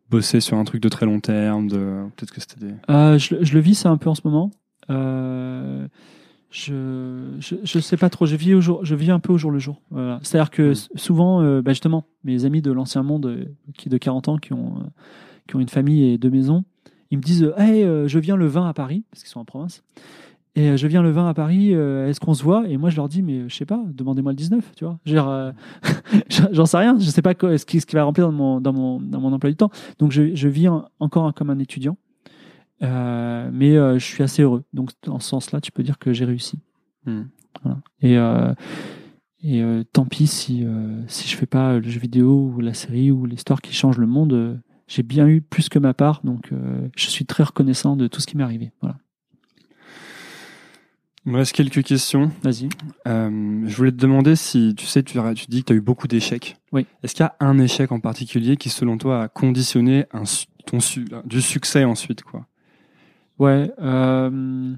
bosser 0.09 0.41
sur 0.41 0.57
un 0.57 0.65
truc 0.65 0.81
de 0.81 0.89
très 0.89 1.05
long 1.05 1.21
terme, 1.21 1.67
de 1.69 2.03
peut-être 2.17 2.33
que 2.33 2.41
c'était 2.41 2.65
des. 2.65 2.73
Euh, 2.89 3.17
je, 3.17 3.35
je 3.41 3.53
le 3.53 3.59
vis 3.61 3.75
ça 3.75 3.89
un 3.89 3.95
peu 3.97 4.09
en 4.09 4.15
ce 4.15 4.21
moment. 4.25 4.51
Je, 4.89 5.87
je 7.39 7.55
je 7.63 7.79
sais 7.79 7.97
pas 7.97 8.09
trop. 8.09 8.25
Je 8.27 8.35
vis 8.35 8.53
au 8.53 8.61
jour, 8.61 8.85
je 8.85 8.93
vis 8.95 9.09
un 9.11 9.19
peu 9.19 9.33
au 9.33 9.37
jour 9.37 9.49
le 9.49 9.57
jour. 9.59 9.81
Voilà. 9.89 10.19
C'est-à-dire 10.21 10.51
que 10.51 10.69
Mm. 10.69 10.71
s- 10.71 10.89
souvent, 10.95 11.61
bah 11.61 11.71
justement, 11.71 12.05
mes 12.23 12.45
amis 12.45 12.61
de 12.61 12.71
l'ancien 12.71 13.01
monde, 13.01 13.47
qui 13.77 13.89
de 13.89 13.97
40 13.97 14.27
ans, 14.27 14.37
qui 14.37 14.53
ont 14.53 14.83
qui 15.47 15.55
ont 15.55 15.59
une 15.59 15.69
famille 15.69 16.03
et 16.05 16.17
deux 16.17 16.29
maisons, 16.29 16.63
ils 17.11 17.17
me 17.17 17.23
disent, 17.23 17.53
hey, 17.57 17.83
euh, 17.83 18.07
je 18.07 18.19
viens 18.19 18.35
le 18.35 18.47
20 18.47 18.67
à 18.67 18.73
Paris, 18.73 19.03
parce 19.11 19.21
qu'ils 19.23 19.29
sont 19.31 19.39
en 19.39 19.45
province. 19.45 19.83
Et 20.55 20.69
euh, 20.69 20.77
je 20.77 20.85
viens 20.87 21.01
le 21.01 21.09
20 21.11 21.29
à 21.29 21.33
Paris, 21.33 21.73
euh, 21.73 22.07
est-ce 22.07 22.19
qu'on 22.19 22.33
se 22.35 22.43
voit? 22.43 22.67
Et 22.67 22.77
moi, 22.77 22.89
je 22.89 22.95
leur 22.95 23.09
dis, 23.09 23.23
mais 23.23 23.49
je 23.49 23.55
sais 23.55 23.65
pas, 23.65 23.83
demandez-moi 23.87 24.31
le 24.31 24.35
19, 24.35 24.71
tu 24.75 24.85
vois. 24.85 24.99
Euh, 25.07 25.51
J'en 26.51 26.65
sais 26.65 26.77
rien, 26.77 26.97
je 26.99 27.05
sais 27.09 27.21
pas 27.23 27.33
quoi, 27.33 27.57
ce, 27.57 27.65
qui, 27.65 27.79
ce 27.81 27.85
qui 27.85 27.95
va 27.95 28.03
remplir 28.03 28.27
dans 28.27 28.31
mon, 28.33 28.61
dans, 28.61 28.73
mon, 28.73 28.99
dans 28.99 29.19
mon 29.19 29.33
emploi 29.33 29.49
du 29.49 29.55
temps. 29.55 29.71
Donc, 29.99 30.11
je, 30.11 30.35
je 30.35 30.47
vis 30.47 30.67
en- 30.67 30.85
encore 30.99 31.33
comme 31.33 31.49
un 31.49 31.59
étudiant. 31.59 31.97
Euh, 32.81 33.49
mais 33.53 33.77
euh, 33.77 33.97
je 33.97 34.05
suis 34.05 34.23
assez 34.23 34.41
heureux. 34.43 34.63
Donc, 34.73 34.89
dans 35.05 35.19
ce 35.19 35.29
sens-là, 35.29 35.61
tu 35.61 35.71
peux 35.71 35.83
dire 35.83 35.97
que 35.97 36.13
j'ai 36.13 36.25
réussi. 36.25 36.59
Hmm. 37.05 37.23
Voilà. 37.63 37.79
Et, 38.01 39.57
et 39.57 39.63
tant 39.93 40.05
pis 40.05 40.27
si, 40.27 40.65
si 41.07 41.27
je 41.29 41.37
fais 41.37 41.45
pas 41.45 41.77
le 41.77 41.87
jeu 41.87 41.99
vidéo 41.99 42.51
ou 42.55 42.59
la 42.59 42.73
série 42.73 43.11
ou 43.11 43.25
l'histoire 43.25 43.61
qui 43.61 43.73
change 43.73 43.97
le 43.97 44.07
monde. 44.07 44.59
J'ai 44.87 45.03
bien 45.03 45.27
eu 45.27 45.41
plus 45.41 45.69
que 45.69 45.79
ma 45.79 45.93
part, 45.93 46.21
donc 46.23 46.51
euh, 46.51 46.87
je 46.95 47.07
suis 47.07 47.25
très 47.25 47.43
reconnaissant 47.43 47.95
de 47.95 48.07
tout 48.07 48.21
ce 48.21 48.27
qui 48.27 48.37
m'est 48.37 48.43
arrivé. 48.43 48.71
Voilà. 48.81 48.97
Il 51.25 51.31
me 51.31 51.37
reste 51.37 51.53
quelques 51.53 51.83
questions. 51.83 52.31
Vas-y. 52.43 52.67
Euh, 53.07 53.63
je 53.65 53.75
voulais 53.77 53.91
te 53.91 53.97
demander 53.97 54.35
si, 54.35 54.75
tu 54.75 54.85
sais, 54.85 55.03
tu, 55.03 55.17
tu 55.35 55.45
dis 55.47 55.61
que 55.61 55.67
tu 55.67 55.73
as 55.73 55.75
eu 55.77 55.81
beaucoup 55.81 56.07
d'échecs. 56.07 56.57
Oui. 56.73 56.85
Est-ce 57.01 57.15
qu'il 57.15 57.23
y 57.23 57.27
a 57.27 57.35
un 57.39 57.59
échec 57.59 57.93
en 57.93 58.01
particulier 58.01 58.57
qui, 58.57 58.69
selon 58.69 58.97
toi, 58.97 59.23
a 59.23 59.27
conditionné 59.29 60.05
un, 60.11 60.23
ton 60.65 60.79
du 61.23 61.41
succès 61.41 61.85
ensuite 61.85 62.23
quoi? 62.23 62.45
Ouais. 63.39 63.71
euh, 63.79 64.75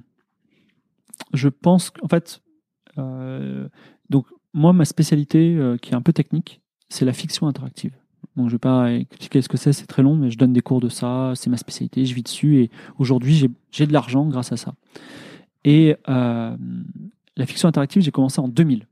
je 1.34 1.50
pense 1.50 1.90
qu'en 1.90 2.08
fait, 2.08 2.42
donc 4.10 4.28
moi, 4.54 4.72
ma 4.72 4.86
spécialité, 4.86 5.60
qui 5.82 5.92
est 5.92 5.96
un 5.96 6.02
peu 6.02 6.14
technique, 6.14 6.62
c'est 6.90 7.06
la 7.06 7.14
fiction 7.14 7.48
interactive. 7.48 7.94
Donc, 8.36 8.50
je 8.50 8.56
vais 8.56 8.60
pas 8.60 8.92
expliquer 8.92 9.42
ce 9.42 9.48
que 9.48 9.58
c'est, 9.58 9.72
c'est 9.72 9.86
très 9.88 10.04
long, 10.04 10.16
mais 10.16 10.30
je 10.30 10.38
donne 10.38 10.52
des 10.52 10.62
cours 10.62 10.82
de 10.82 10.90
ça, 10.90 11.32
c'est 11.36 11.50
ma 11.50 11.58
spécialité, 11.58 12.06
je 12.06 12.14
vis 12.14 12.24
dessus, 12.24 12.58
et 12.62 12.70
aujourd'hui, 12.98 13.34
j'ai- 13.72 13.86
de 13.86 13.94
l'argent 13.94 14.26
grâce 14.28 14.52
à 14.52 14.58
ça. 14.58 14.74
Et 15.64 15.96
euh, 16.10 16.56
la 17.38 17.46
fiction 17.46 17.68
interactive, 17.70 18.02
j'ai 18.02 18.12
commencé 18.12 18.40
en 18.40 18.48
2000. 18.48 18.88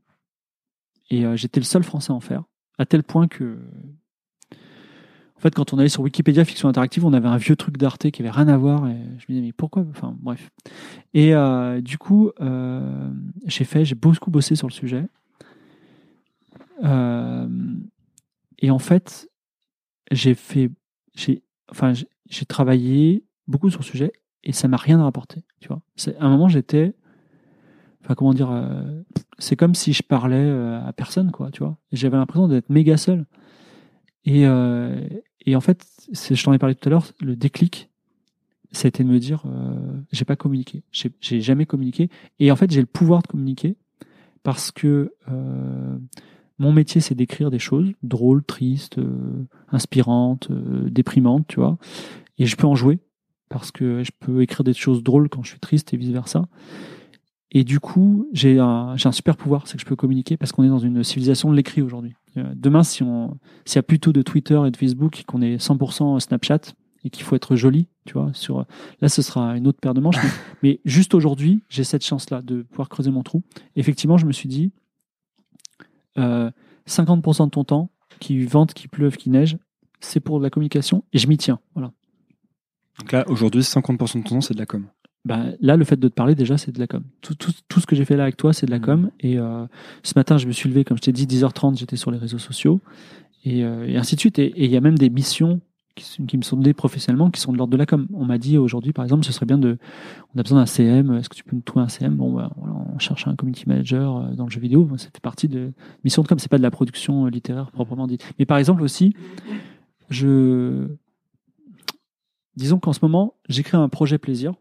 Et 1.10 1.24
euh, 1.26 1.36
j'étais 1.36 1.60
le 1.60 1.64
seul 1.64 1.84
français 1.84 2.12
à 2.12 2.14
en 2.14 2.20
faire, 2.20 2.44
à 2.78 2.86
tel 2.86 3.02
point 3.02 3.28
que 3.28 3.58
en 5.36 5.40
fait, 5.40 5.54
quand 5.54 5.74
on 5.74 5.78
allait 5.78 5.90
sur 5.90 6.00
Wikipédia 6.02 6.42
fiction 6.46 6.70
interactive, 6.70 7.04
on 7.04 7.12
avait 7.12 7.28
un 7.28 7.36
vieux 7.36 7.54
truc 7.56 7.76
d'Arte 7.76 8.10
qui 8.10 8.22
avait 8.22 8.30
rien 8.30 8.48
à 8.48 8.56
voir. 8.56 8.88
Et 8.88 8.96
je 9.18 9.24
me 9.24 9.34
disais, 9.34 9.40
mais 9.42 9.52
pourquoi? 9.52 9.84
Enfin, 9.90 10.16
bref. 10.22 10.48
Et 11.12 11.34
euh, 11.34 11.82
du 11.82 11.98
coup, 11.98 12.30
j'ai 13.44 13.64
fait, 13.64 13.84
j'ai 13.84 13.94
beaucoup 13.94 14.30
bossé 14.30 14.56
sur 14.56 14.66
le 14.68 14.72
sujet. 14.72 15.06
Et 16.82 18.70
en 18.70 18.78
fait, 18.78 19.28
j'ai 20.10 20.34
fait, 20.34 20.70
j'ai, 21.14 21.42
enfin, 21.70 21.92
j'ai- 21.94 22.06
travaillé 22.46 23.24
beaucoup 23.46 23.70
sur 23.70 23.80
le 23.80 23.84
sujet 23.84 24.12
et 24.42 24.52
ça 24.52 24.68
m'a 24.68 24.76
rien 24.76 25.02
rapporté. 25.02 25.42
Tu 25.60 25.68
vois, 25.68 25.80
c'est 25.96 26.16
à 26.18 26.24
un 26.24 26.30
moment 26.30 26.48
j'étais, 26.48 26.94
enfin, 28.02 28.14
comment 28.14 28.34
dire, 28.34 28.50
euh, 28.50 29.02
c'est 29.38 29.56
comme 29.56 29.74
si 29.74 29.92
je 29.92 30.02
parlais 30.02 30.36
euh, 30.36 30.84
à 30.86 30.92
personne, 30.92 31.30
quoi. 31.30 31.50
Tu 31.50 31.60
vois, 31.60 31.78
j'avais 31.92 32.16
l'impression 32.16 32.48
d'être 32.48 32.70
méga 32.70 32.96
seul. 32.96 33.26
Et, 34.24 34.46
euh, 34.46 35.08
et 35.46 35.54
en 35.56 35.60
fait, 35.60 35.86
je 36.12 36.42
t'en 36.42 36.52
ai 36.52 36.58
parlé 36.58 36.74
tout 36.74 36.88
à 36.88 36.90
l'heure, 36.90 37.06
le 37.20 37.36
déclic, 37.36 37.90
ça 38.72 38.86
a 38.86 38.88
été 38.88 39.04
de 39.04 39.08
me 39.08 39.18
dire, 39.18 39.44
euh, 39.46 40.00
j'ai 40.12 40.24
pas 40.24 40.36
communiqué, 40.36 40.82
j'ai 40.90 41.40
jamais 41.40 41.66
communiqué. 41.66 42.10
Et 42.40 42.50
en 42.50 42.56
fait, 42.56 42.70
j'ai 42.70 42.80
le 42.80 42.86
pouvoir 42.86 43.22
de 43.22 43.28
communiquer 43.28 43.76
parce 44.42 44.72
que 44.72 45.12
mon 46.58 46.72
métier, 46.72 47.00
c'est 47.00 47.14
d'écrire 47.14 47.50
des 47.50 47.58
choses 47.58 47.92
drôles, 48.02 48.44
tristes, 48.44 48.98
euh, 48.98 49.46
inspirantes, 49.72 50.48
euh, 50.50 50.88
déprimantes, 50.88 51.46
tu 51.48 51.60
vois. 51.60 51.78
Et 52.38 52.46
je 52.46 52.56
peux 52.56 52.66
en 52.66 52.74
jouer 52.74 53.00
parce 53.48 53.70
que 53.70 54.02
je 54.02 54.12
peux 54.18 54.42
écrire 54.42 54.64
des 54.64 54.72
choses 54.72 55.02
drôles 55.02 55.28
quand 55.28 55.42
je 55.42 55.50
suis 55.50 55.60
triste 55.60 55.92
et 55.94 55.96
vice 55.96 56.10
versa. 56.10 56.46
Et 57.50 57.62
du 57.62 57.78
coup, 57.78 58.28
j'ai 58.32 58.58
un, 58.58 58.96
j'ai 58.96 59.08
un 59.08 59.12
super 59.12 59.36
pouvoir, 59.36 59.66
c'est 59.66 59.74
que 59.74 59.80
je 59.80 59.86
peux 59.86 59.96
communiquer 59.96 60.36
parce 60.36 60.50
qu'on 60.52 60.64
est 60.64 60.68
dans 60.68 60.78
une 60.78 61.04
civilisation 61.04 61.50
de 61.50 61.56
l'écrit 61.56 61.82
aujourd'hui. 61.82 62.14
Euh, 62.36 62.52
Demain, 62.54 62.82
si 62.82 63.02
on, 63.02 63.36
s'il 63.64 63.76
y 63.76 63.78
a 63.78 63.84
plutôt 63.84 64.12
de 64.12 64.22
Twitter 64.22 64.60
et 64.66 64.70
de 64.70 64.76
Facebook, 64.76 65.22
qu'on 65.26 65.40
est 65.40 65.56
100% 65.56 66.18
Snapchat 66.20 66.60
et 67.04 67.10
qu'il 67.10 67.24
faut 67.24 67.36
être 67.36 67.54
joli, 67.54 67.86
tu 68.06 68.14
vois, 68.14 68.30
sur, 68.32 68.64
là, 69.00 69.08
ce 69.08 69.22
sera 69.22 69.56
une 69.56 69.66
autre 69.68 69.78
paire 69.78 69.94
de 69.94 70.00
manches. 70.00 70.16
mais, 70.22 70.30
mais 70.62 70.80
juste 70.84 71.14
aujourd'hui, 71.14 71.62
j'ai 71.68 71.84
cette 71.84 72.04
chance-là 72.04 72.42
de 72.42 72.62
pouvoir 72.62 72.88
creuser 72.88 73.10
mon 73.10 73.22
trou. 73.22 73.42
Effectivement, 73.76 74.18
je 74.18 74.26
me 74.26 74.32
suis 74.32 74.48
dit, 74.48 74.72
euh, 76.18 76.50
50% 76.88 77.46
de 77.46 77.50
ton 77.50 77.64
temps, 77.64 77.90
qu'il 78.20 78.46
vente, 78.46 78.74
qu'il 78.74 78.88
pleuve, 78.88 79.16
qu'il 79.16 79.32
neige, 79.32 79.58
c'est 80.00 80.20
pour 80.20 80.38
de 80.38 80.44
la 80.44 80.50
communication 80.50 81.04
et 81.12 81.18
je 81.18 81.26
m'y 81.28 81.36
tiens. 81.36 81.60
Voilà. 81.74 81.92
Donc 82.98 83.12
là, 83.12 83.24
aujourd'hui, 83.28 83.62
50% 83.62 84.18
de 84.18 84.22
ton 84.22 84.36
temps, 84.36 84.40
c'est 84.40 84.54
de 84.54 84.58
la 84.58 84.66
com. 84.66 84.86
Ben, 85.24 85.56
là, 85.60 85.76
le 85.76 85.84
fait 85.84 85.96
de 85.96 86.08
te 86.08 86.12
parler, 86.12 86.34
déjà, 86.34 86.58
c'est 86.58 86.70
de 86.70 86.78
la 86.78 86.86
com. 86.86 87.02
Tout, 87.22 87.34
tout, 87.34 87.52
tout 87.68 87.80
ce 87.80 87.86
que 87.86 87.96
j'ai 87.96 88.04
fait 88.04 88.16
là 88.16 88.24
avec 88.24 88.36
toi, 88.36 88.52
c'est 88.52 88.66
de 88.66 88.70
la 88.70 88.78
com. 88.78 89.10
Et 89.20 89.38
euh, 89.38 89.66
ce 90.02 90.12
matin, 90.16 90.36
je 90.36 90.46
me 90.46 90.52
suis 90.52 90.68
levé, 90.68 90.84
comme 90.84 90.98
je 90.98 91.02
t'ai 91.02 91.12
dit, 91.12 91.26
10h30, 91.26 91.78
j'étais 91.78 91.96
sur 91.96 92.10
les 92.10 92.18
réseaux 92.18 92.38
sociaux. 92.38 92.80
Et, 93.44 93.64
euh, 93.64 93.86
et 93.88 93.96
ainsi 93.96 94.16
de 94.16 94.20
suite. 94.20 94.38
Et 94.38 94.52
il 94.56 94.70
y 94.70 94.76
a 94.76 94.80
même 94.80 94.98
des 94.98 95.10
missions 95.10 95.60
qui, 95.94 96.36
me 96.36 96.42
sont 96.42 96.56
données 96.56 96.74
professionnellement 96.74 97.30
qui 97.30 97.40
sont 97.40 97.52
de 97.52 97.58
l'ordre 97.58 97.72
de 97.72 97.76
la 97.76 97.86
com. 97.86 98.06
On 98.12 98.24
m'a 98.24 98.38
dit 98.38 98.58
aujourd'hui, 98.58 98.92
par 98.92 99.04
exemple, 99.04 99.24
ce 99.24 99.32
serait 99.32 99.46
bien 99.46 99.58
de. 99.58 99.78
On 100.34 100.38
a 100.38 100.42
besoin 100.42 100.58
d'un 100.58 100.66
CM. 100.66 101.14
Est-ce 101.14 101.28
que 101.28 101.36
tu 101.36 101.44
peux 101.44 101.54
nous 101.54 101.62
trouver 101.62 101.84
un 101.84 101.88
CM 101.88 102.16
Bon, 102.16 102.30
voilà, 102.30 102.50
on 102.58 102.98
cherche 102.98 103.26
un 103.26 103.36
community 103.36 103.68
manager 103.68 104.16
euh, 104.16 104.34
dans 104.34 104.44
le 104.44 104.50
jeu 104.50 104.60
vidéo. 104.60 104.88
Ça 104.96 105.06
fait 105.06 105.20
partie 105.20 105.48
de 105.48 105.72
missions 106.02 106.22
de 106.22 106.28
com. 106.28 106.38
C'est 106.38 106.50
pas 106.50 106.58
de 106.58 106.62
la 106.62 106.70
production 106.70 107.26
euh, 107.26 107.30
littéraire 107.30 107.70
proprement 107.70 108.06
dit. 108.06 108.18
Mais 108.38 108.46
par 108.46 108.58
exemple 108.58 108.82
aussi, 108.82 109.14
je. 110.10 110.88
Disons 112.56 112.78
qu'en 112.78 112.92
ce 112.92 113.00
moment, 113.02 113.34
j'écris 113.48 113.76
un 113.76 113.88
projet 113.88 114.18
plaisir. 114.18 114.54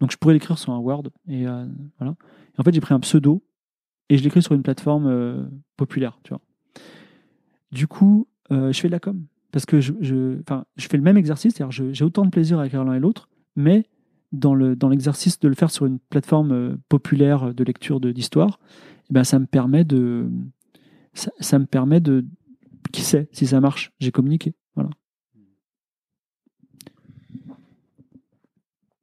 Donc 0.00 0.12
je 0.12 0.16
pourrais 0.16 0.34
l'écrire 0.34 0.58
sur 0.58 0.72
un 0.72 0.78
Word. 0.78 1.04
Et 1.28 1.46
euh, 1.46 1.66
voilà. 1.98 2.14
En 2.56 2.62
fait, 2.62 2.74
j'ai 2.74 2.80
pris 2.80 2.94
un 2.94 3.00
pseudo 3.00 3.42
et 4.08 4.18
je 4.18 4.24
l'écris 4.24 4.42
sur 4.42 4.54
une 4.54 4.62
plateforme 4.62 5.48
populaire, 5.76 6.18
tu 6.24 6.30
vois. 6.30 6.40
Du 7.70 7.86
coup, 7.86 8.26
je 8.50 8.72
fais 8.72 8.88
de 8.88 8.92
la 8.92 8.98
com. 8.98 9.24
Parce 9.52 9.64
que 9.66 9.80
je, 9.80 9.92
je, 10.00 10.38
je 10.76 10.88
fais 10.88 10.96
le 10.96 11.02
même 11.02 11.16
exercice, 11.16 11.54
c'est-à-dire 11.54 11.92
j'ai 11.92 12.04
autant 12.04 12.24
de 12.24 12.30
plaisir 12.30 12.58
à 12.58 12.66
écrire 12.66 12.84
l'un 12.84 12.94
et 12.94 13.00
l'autre, 13.00 13.28
mais 13.56 13.86
dans 14.32 14.54
le 14.54 14.76
dans 14.76 14.88
l'exercice 14.88 15.40
de 15.40 15.48
le 15.48 15.54
faire 15.54 15.70
sur 15.70 15.86
une 15.86 15.98
plateforme 15.98 16.52
euh, 16.52 16.76
populaire 16.88 17.54
de 17.54 17.64
lecture 17.64 18.00
d'histoire, 18.00 18.60
eh 19.10 19.14
ben 19.14 19.24
ça 19.24 19.38
me 19.38 19.46
permet 19.46 19.84
de 19.84 20.30
ça, 21.14 21.58
me 21.58 21.66
permet 21.66 22.00
de 22.00 22.26
qui 22.92 23.02
sait 23.02 23.28
si 23.32 23.46
ça 23.46 23.60
marche, 23.60 23.92
j'ai 24.00 24.12
communiqué. 24.12 24.54
Voilà. 24.74 24.90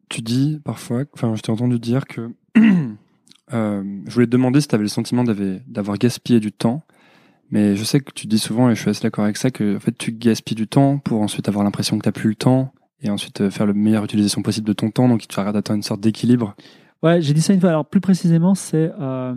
Tu 0.10 0.22
dis 0.22 0.60
parfois, 0.64 1.04
enfin, 1.14 1.36
je 1.36 1.42
t'ai 1.42 1.52
entendu 1.52 1.80
dire 1.80 2.06
que 2.06 2.32
euh, 3.54 4.02
je 4.08 4.14
voulais 4.14 4.28
te 4.28 4.32
demander 4.32 4.62
si 4.62 4.68
tu 4.68 4.76
avais 4.76 4.84
le 4.84 4.90
sentiment 4.90 5.24
d'avoir 5.24 5.98
gaspillé 5.98 6.40
du 6.40 6.52
temps, 6.52 6.84
mais 7.52 7.76
je 7.76 7.84
sais 7.84 8.00
que 8.00 8.12
tu 8.14 8.28
dis 8.28 8.40
souvent, 8.40 8.70
et 8.70 8.76
je 8.76 8.82
suis 8.82 8.90
assez 8.90 9.02
d'accord 9.04 9.24
avec 9.24 9.38
ça, 9.38 9.52
que 9.52 9.76
en 9.76 9.80
fait, 9.80 9.98
tu 9.98 10.12
gaspilles 10.12 10.56
du 10.56 10.68
temps 10.68 10.98
pour 11.00 11.22
ensuite 11.22 11.48
avoir 11.48 11.64
l'impression 11.64 11.98
que 11.98 12.04
tu 12.04 12.08
n'as 12.10 12.14
plus 12.14 12.30
le 12.30 12.36
temps 12.36 12.74
et 13.02 13.10
ensuite 13.10 13.42
euh, 13.42 13.50
faire 13.50 13.66
la 13.68 13.74
meilleure 13.74 14.04
utilisation 14.04 14.42
possible 14.42 14.68
de 14.68 14.74
ton 14.74 14.90
temps, 14.92 15.08
donc 15.08 15.24
il 15.24 15.28
te 15.28 15.34
faire 15.34 15.48
atteindre 15.48 15.74
une 15.78 15.84
sorte 15.84 16.02
d'équilibre. 16.02 16.56
Ouais, 17.04 17.22
j'ai 17.22 17.34
dit 17.34 17.42
ça 17.42 17.54
une 17.54 17.60
fois. 17.60 17.70
Alors 17.70 17.86
plus 17.86 18.02
précisément, 18.02 18.56
c'est 18.56 18.92
euh, 19.00 19.36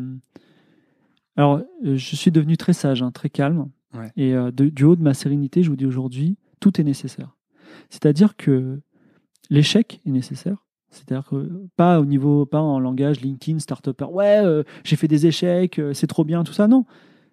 alors 1.36 1.56
euh, 1.84 1.96
je 1.96 2.16
suis 2.16 2.30
devenu 2.30 2.56
très 2.56 2.72
sage, 2.72 3.02
hein, 3.02 3.10
très 3.10 3.30
calme, 3.30 3.68
Ouais. 3.94 4.10
et 4.16 4.34
euh, 4.34 4.50
de- 4.50 4.68
du 4.68 4.84
haut 4.84 4.96
de 4.96 5.02
ma 5.02 5.14
sérénité, 5.14 5.62
je 5.62 5.70
vous 5.70 5.76
dis 5.76 5.86
aujourd'hui, 5.86 6.36
tout 6.60 6.78
est 6.80 6.84
nécessaire. 6.84 7.36
C'est-à-dire 7.88 8.36
que 8.36 8.80
l'échec 9.50 10.00
est 10.06 10.10
nécessaire. 10.10 10.64
C'est-à-dire 10.90 11.26
que 11.28 11.50
pas 11.76 12.00
au 12.00 12.04
niveau, 12.06 12.44
pas 12.46 12.60
en 12.60 12.80
langage 12.80 13.20
LinkedIn, 13.20 13.58
start 13.60 13.88
Ouais, 14.10 14.40
euh, 14.44 14.62
j'ai 14.84 14.96
fait 14.96 15.08
des 15.08 15.26
échecs, 15.26 15.80
c'est 15.94 16.06
trop 16.06 16.24
bien, 16.24 16.44
tout 16.44 16.52
ça. 16.52 16.66
Non. 16.68 16.84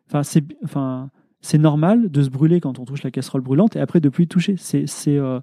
Enfin, 0.07 0.23
c'est, 1.41 1.57
normal 1.57 2.09
de 2.09 2.21
se 2.21 2.29
brûler 2.29 2.59
quand 2.59 2.79
on 2.79 2.85
touche 2.85 3.03
la 3.03 3.11
casserole 3.11 3.41
brûlante 3.41 3.75
et 3.75 3.79
après 3.79 3.99
de 3.99 4.09
plus 4.09 4.25
y 4.25 4.27
toucher. 4.27 4.55
C'est, 4.57 4.85
euh, 5.07 5.39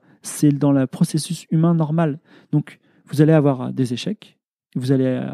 dans 0.54 0.72
le 0.72 0.86
processus 0.86 1.46
humain 1.50 1.74
normal. 1.74 2.20
Donc, 2.52 2.78
vous 3.06 3.20
allez 3.20 3.32
avoir 3.32 3.62
euh, 3.62 3.70
des 3.72 3.92
échecs, 3.92 4.38
vous 4.74 4.92
allez 4.92 5.04
euh, 5.04 5.30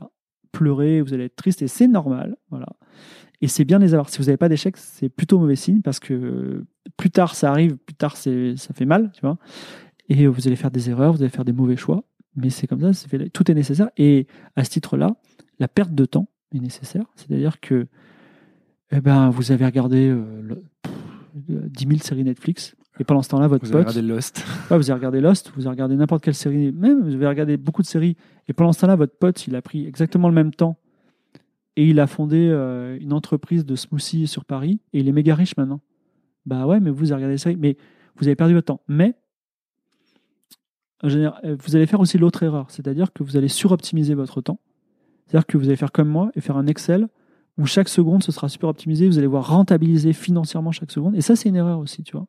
pleurer, 0.52 1.02
vous 1.02 1.14
allez 1.14 1.24
être 1.24 1.36
triste 1.36 1.62
et 1.62 1.68
c'est 1.68 1.88
normal. 1.88 2.36
Voilà. 2.50 2.66
Et 3.40 3.48
c'est 3.48 3.64
bien 3.64 3.78
de 3.78 3.84
les 3.84 3.94
avoir. 3.94 4.08
Si 4.08 4.18
vous 4.18 4.24
n'avez 4.24 4.36
pas 4.36 4.48
d'échecs, 4.48 4.76
c'est 4.76 5.08
plutôt 5.08 5.38
mauvais 5.38 5.56
signe 5.56 5.80
parce 5.80 6.00
que 6.00 6.64
plus 6.96 7.10
tard 7.10 7.36
ça 7.36 7.50
arrive, 7.50 7.76
plus 7.76 7.94
tard 7.94 8.16
ça 8.16 8.30
fait 8.74 8.84
mal, 8.84 9.12
tu 9.14 9.20
vois. 9.20 9.38
Et 10.08 10.26
vous 10.26 10.46
allez 10.46 10.56
faire 10.56 10.70
des 10.70 10.90
erreurs, 10.90 11.12
vous 11.12 11.22
allez 11.22 11.30
faire 11.30 11.44
des 11.44 11.52
mauvais 11.52 11.76
choix, 11.76 12.02
mais 12.34 12.50
c'est 12.50 12.66
comme 12.66 12.80
ça, 12.80 13.06
tout 13.32 13.50
est 13.50 13.54
nécessaire. 13.54 13.90
Et 13.96 14.26
à 14.56 14.64
ce 14.64 14.70
titre-là, 14.70 15.16
la 15.58 15.68
perte 15.68 15.94
de 15.94 16.04
temps 16.04 16.28
est 16.54 16.60
nécessaire. 16.60 17.04
C'est-à-dire 17.14 17.60
que 17.60 17.86
eh 18.90 19.00
ben, 19.00 19.30
vous 19.30 19.52
avez 19.52 19.64
regardé 19.64 20.08
euh, 20.08 20.42
le- 20.42 20.62
pff, 20.82 20.92
10 21.34 21.86
000 21.86 21.98
séries 22.00 22.24
Netflix. 22.24 22.74
Et 23.00 23.04
pendant 23.04 23.22
ce 23.22 23.28
temps-là, 23.28 23.46
votre 23.46 23.64
Vous 23.64 23.72
avez 23.72 23.84
regardé 23.84 24.02
Lost. 24.02 24.44
Ouais, 24.70 24.76
vous 24.76 24.90
avez 24.90 24.98
regardé 24.98 25.20
Lost, 25.20 25.52
vous 25.54 25.62
avez 25.62 25.70
regardé 25.70 25.94
n'importe 25.96 26.24
quelle 26.24 26.34
série, 26.34 26.72
même 26.72 27.00
vous 27.02 27.14
avez 27.14 27.26
regardé 27.28 27.56
beaucoup 27.56 27.82
de 27.82 27.86
séries, 27.86 28.16
et 28.48 28.52
pendant 28.52 28.72
ce 28.72 28.80
temps-là, 28.80 28.96
votre 28.96 29.16
pote, 29.16 29.46
il 29.46 29.54
a 29.54 29.62
pris 29.62 29.86
exactement 29.86 30.28
le 30.28 30.34
même 30.34 30.52
temps, 30.52 30.78
et 31.76 31.86
il 31.86 32.00
a 32.00 32.08
fondé 32.08 32.48
euh, 32.50 32.98
une 33.00 33.12
entreprise 33.12 33.64
de 33.64 33.76
smoothies 33.76 34.26
sur 34.26 34.44
Paris, 34.44 34.80
et 34.92 34.98
il 34.98 35.08
est 35.08 35.12
méga 35.12 35.36
riche 35.36 35.56
maintenant. 35.56 35.80
Bah 36.44 36.66
ouais, 36.66 36.80
mais 36.80 36.90
vous 36.90 37.12
avez 37.12 37.16
regardé 37.16 37.34
les 37.34 37.38
séries, 37.38 37.56
mais 37.56 37.76
vous 38.16 38.26
avez 38.26 38.34
perdu 38.34 38.54
votre 38.54 38.66
temps. 38.66 38.80
Mais 38.88 39.14
général, 41.04 41.40
euh, 41.44 41.56
vous 41.64 41.76
allez 41.76 41.86
faire 41.86 42.00
aussi 42.00 42.18
l'autre 42.18 42.42
erreur, 42.42 42.66
c'est-à-dire 42.70 43.12
que 43.12 43.22
vous 43.22 43.36
allez 43.36 43.48
suroptimiser 43.48 44.14
votre 44.14 44.40
temps. 44.40 44.58
C'est-à-dire 45.26 45.46
que 45.46 45.56
vous 45.56 45.66
allez 45.66 45.76
faire 45.76 45.92
comme 45.92 46.08
moi 46.08 46.32
et 46.34 46.40
faire 46.40 46.56
un 46.56 46.66
Excel 46.66 47.06
où 47.58 47.66
chaque 47.66 47.88
seconde 47.88 48.22
ce 48.22 48.32
sera 48.32 48.48
super 48.48 48.68
optimisé, 48.68 49.06
vous 49.06 49.18
allez 49.18 49.26
voir 49.26 49.48
rentabiliser 49.48 50.12
financièrement 50.12 50.72
chaque 50.72 50.90
seconde, 50.90 51.16
et 51.16 51.20
ça 51.20 51.36
c'est 51.36 51.48
une 51.48 51.56
erreur 51.56 51.78
aussi, 51.78 52.02
tu 52.02 52.16
vois. 52.16 52.26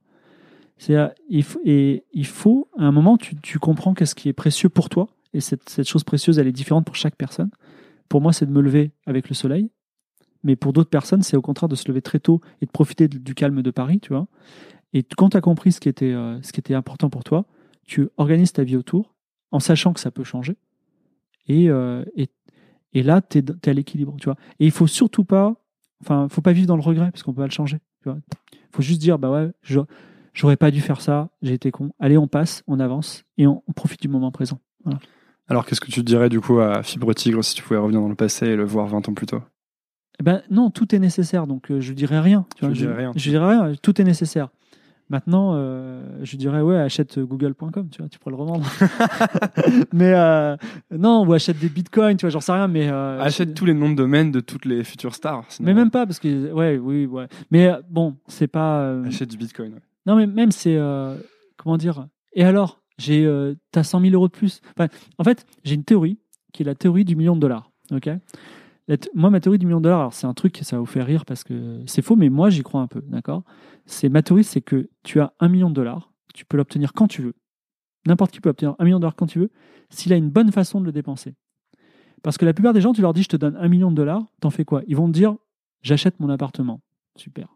C'est, 0.78 0.96
euh, 0.96 1.08
il 1.30 1.44
faut, 1.44 1.60
et 1.66 2.06
il 2.14 2.26
faut, 2.26 2.70
à 2.78 2.86
un 2.86 2.92
moment, 2.92 3.18
tu, 3.18 3.36
tu 3.36 3.60
comprends 3.60 3.94
qu'est-ce 3.94 4.16
qui 4.16 4.30
est 4.30 4.34
précieux 4.34 4.70
pour 4.70 4.88
toi. 4.88 5.10
Et 5.34 5.42
cette, 5.42 5.70
cette 5.70 5.88
chose 5.88 6.06
précieuse, 6.06 6.40
elle 6.40 6.48
est 6.48 6.54
différente 6.54 6.86
pour 6.86 6.96
chaque 6.96 7.18
personne. 7.18 7.52
Pour 8.08 8.22
moi, 8.22 8.32
c'est 8.32 8.46
de 8.46 8.52
me 8.52 8.62
lever 8.62 8.92
avec 9.06 9.28
le 9.28 9.36
soleil. 9.36 9.70
Mais 10.44 10.56
pour 10.56 10.72
d'autres 10.72 10.90
personnes, 10.90 11.22
c'est 11.22 11.36
au 11.36 11.42
contraire 11.42 11.68
de 11.68 11.76
se 11.76 11.88
lever 11.90 12.02
très 12.02 12.20
tôt 12.20 12.40
et 12.62 12.66
de 12.66 12.72
profiter 12.72 13.10
du 13.10 13.36
calme 13.36 13.62
de 13.62 13.72
Paris, 13.72 14.00
tu 14.00 14.14
vois. 14.14 14.28
Et 14.94 15.04
quand 15.04 15.30
tu 15.30 15.38
as 15.38 15.42
compris 15.42 15.72
ce 15.72 15.80
qui, 15.80 15.90
était, 15.90 16.14
euh, 16.14 16.42
ce 16.42 16.54
qui 16.54 16.60
était 16.60 16.74
important 16.74 17.10
pour 17.10 17.24
toi, 17.24 17.46
tu 17.86 18.08
organises 18.18 18.54
ta 18.54 18.64
vie 18.64 18.78
autour 18.78 19.16
en 19.52 19.60
sachant 19.60 19.94
que 19.94 20.00
ça 20.00 20.12
peut 20.12 20.24
changer. 20.24 20.56
Et, 21.48 21.70
euh, 21.70 22.06
et, 22.16 22.30
et 22.94 23.04
là, 23.04 23.22
tu 23.22 23.40
es, 23.40 23.70
à 23.70 23.74
l'équilibre, 23.74 24.16
tu 24.20 24.26
vois. 24.26 24.36
Et 24.60 24.66
il 24.66 24.72
faut 24.72 24.88
surtout 24.88 25.24
pas, 25.24 25.56
enfin, 26.02 26.28
faut 26.30 26.42
pas 26.42 26.54
vivre 26.54 26.68
dans 26.68 26.76
le 26.76 26.82
regret 26.82 27.12
parce 27.12 27.24
qu'on 27.24 27.34
peut 27.34 27.42
pas 27.42 27.48
le 27.48 27.52
changer, 27.52 27.78
tu 28.02 28.10
vois. 28.10 28.18
faut 28.72 28.82
juste 28.82 29.02
dire, 29.02 29.20
bah 29.20 29.32
ouais, 29.32 29.52
je, 29.62 29.80
j'aurais 30.34 30.58
pas 30.58 30.72
dû 30.72 30.82
faire 30.82 31.02
ça, 31.02 31.30
j'ai 31.42 31.54
été 31.54 31.72
con. 31.72 31.92
Allez, 32.00 32.18
on 32.18 32.28
passe, 32.28 32.64
on 32.68 32.80
avance 32.80 33.24
et 33.38 33.48
on, 33.48 33.64
on 33.68 33.72
profite 33.74 34.02
du 34.02 34.08
moment 34.08 34.32
présent. 34.32 34.60
Voilà. 34.84 35.00
Alors, 35.48 35.66
qu'est-ce 35.66 35.82
que 35.82 35.92
tu 35.92 36.04
dirais 36.04 36.30
du 36.30 36.40
coup 36.40 36.60
à 36.60 36.84
Fibre 36.84 37.14
Tigre 37.14 37.44
si 37.44 37.56
tu 37.56 37.64
pouvais 37.64 37.80
revenir 37.80 38.02
dans 38.02 38.10
le 38.10 38.16
passé 38.16 38.48
et 38.48 38.56
le 38.56 38.66
voir 38.66 38.88
20 38.88 39.10
ans 39.10 39.14
plus 39.14 39.26
tôt? 39.26 39.42
Eh 40.20 40.24
ben 40.24 40.44
non, 40.50 40.70
tout 40.70 40.94
est 40.94 41.00
nécessaire, 41.00 41.48
donc 41.48 41.72
euh, 41.72 41.80
je 41.80 41.94
dirais 41.94 42.20
rien. 42.20 42.46
Tu 42.56 42.66
vois, 42.66 42.74
dirais 42.74 42.94
je, 42.94 42.98
rien. 42.98 43.12
Je 43.16 43.30
dirais 43.30 43.50
rien, 43.50 43.74
tout 43.82 44.00
est 44.00 44.04
nécessaire. 44.04 44.50
Maintenant, 45.10 45.54
euh, 45.56 46.04
je 46.22 46.38
dirais 46.38 46.62
ouais, 46.62 46.78
achète 46.78 47.18
google.com, 47.20 47.90
tu 47.90 48.02
vois, 48.02 48.10
tu 48.10 48.20
pourrais 48.20 48.36
le 48.36 48.42
revendre. 48.42 48.70
mais 49.94 50.14
euh, 50.14 50.56
non, 50.92 51.26
ou 51.26 51.34
achète 51.34 51.58
des 51.60 51.70
bitcoins, 51.70 52.16
tu 52.18 52.26
vois, 52.26 52.30
j'en 52.30 52.40
sais 52.42 52.52
rien, 52.52 52.68
mais 52.68 52.90
euh, 52.90 53.20
Achète 53.20 53.54
tous 53.56 53.66
les 53.66 53.74
noms 53.74 53.90
de 53.90 53.96
domaine 53.96 54.32
de 54.32 54.40
toutes 54.40 54.66
les 54.66 54.84
futures 54.84 55.16
stars. 55.16 55.46
sinon- 55.50 55.66
Mais 55.68 55.74
même 55.74 55.90
pas 55.90 56.06
parce 56.06 56.20
que 56.20 56.52
ouais, 56.54 56.78
oui, 56.78 57.06
ouais. 57.08 57.28
Mais 57.52 57.68
euh, 57.68 57.82
bon, 57.90 58.18
c'est 58.28 58.48
pas. 58.48 58.82
euh, 58.82 59.06
Achète 59.06 59.30
du 59.30 59.38
bitcoin. 59.38 59.74
ouais. 59.74 59.80
Non, 60.06 60.16
mais 60.16 60.28
même 60.28 60.52
c'est. 60.52 60.76
euh, 60.78 61.16
comment 61.58 61.78
dire 61.78 62.08
Et 62.34 62.44
alors 62.44 62.80
j'ai, 63.00 63.26
euh, 63.26 63.56
T'as 63.72 63.84
100 63.84 64.02
000 64.02 64.14
euros 64.14 64.28
de 64.28 64.34
plus 64.34 64.62
Enfin, 64.78 64.90
En 65.18 65.24
fait, 65.24 65.46
j'ai 65.64 65.74
une 65.76 65.84
théorie 65.86 66.20
qui 66.54 66.64
est 66.64 66.66
la 66.66 66.76
théorie 66.76 67.06
du 67.06 67.16
million 67.16 67.36
de 67.36 67.40
dollars. 67.42 67.72
ok? 67.92 68.10
Moi, 69.14 69.30
ma 69.30 69.40
théorie 69.40 69.60
du 69.60 69.66
million 69.66 69.80
de 69.80 69.84
dollars, 69.84 70.14
c'est 70.14 70.28
un 70.28 70.34
truc 70.34 70.58
ça 70.64 70.76
va 70.76 70.80
vous 70.80 70.86
faire 70.86 71.06
rire 71.06 71.26
parce 71.26 71.44
que 71.44 71.82
c'est 71.86 72.02
faux, 72.02 72.16
mais 72.16 72.30
moi, 72.30 72.50
j'y 72.50 72.64
crois 72.64 72.82
un 72.82 72.88
peu. 72.88 73.02
D'accord? 73.08 73.44
C'est 73.86 74.10
Ma 74.10 74.24
théorie, 74.24 74.44
c'est 74.44 74.62
que 74.62 74.90
tu 75.04 75.20
as 75.20 75.34
un 75.40 75.48
million 75.48 75.70
de 75.70 75.76
dollars, 75.76 76.12
tu 76.34 76.46
peux 76.46 76.58
l'obtenir 76.58 76.94
quand 76.94 77.08
tu 77.08 77.22
veux. 77.22 77.36
N'importe 78.08 78.32
qui 78.32 78.42
peut 78.42 78.50
obtenir 78.50 78.76
un 78.80 78.84
million 78.84 78.98
de 78.98 79.02
dollars 79.02 79.16
quand 79.16 79.28
tu 79.28 79.40
veux, 79.40 79.52
s'il 79.90 80.14
a 80.14 80.16
une 80.16 80.30
bonne 80.30 80.52
façon 80.52 80.80
de 80.82 80.86
le 80.86 80.92
dépenser. 80.92 81.36
Parce 82.24 82.38
que 82.38 82.46
la 82.46 82.54
plupart 82.54 82.74
des 82.74 82.82
gens, 82.82 82.94
tu 82.94 83.02
leur 83.02 83.14
dis, 83.14 83.24
je 83.24 83.30
te 83.30 83.38
donne 83.38 83.56
un 83.58 83.68
million 83.68 83.92
de 83.92 83.96
dollars, 83.96 84.24
t'en 84.42 84.50
fais 84.50 84.66
quoi? 84.66 84.82
Ils 84.88 84.96
vont 84.96 85.08
te 85.08 85.14
dire, 85.14 85.36
j'achète 85.82 86.20
mon 86.20 86.30
appartement. 86.30 86.82
Super. 87.16 87.48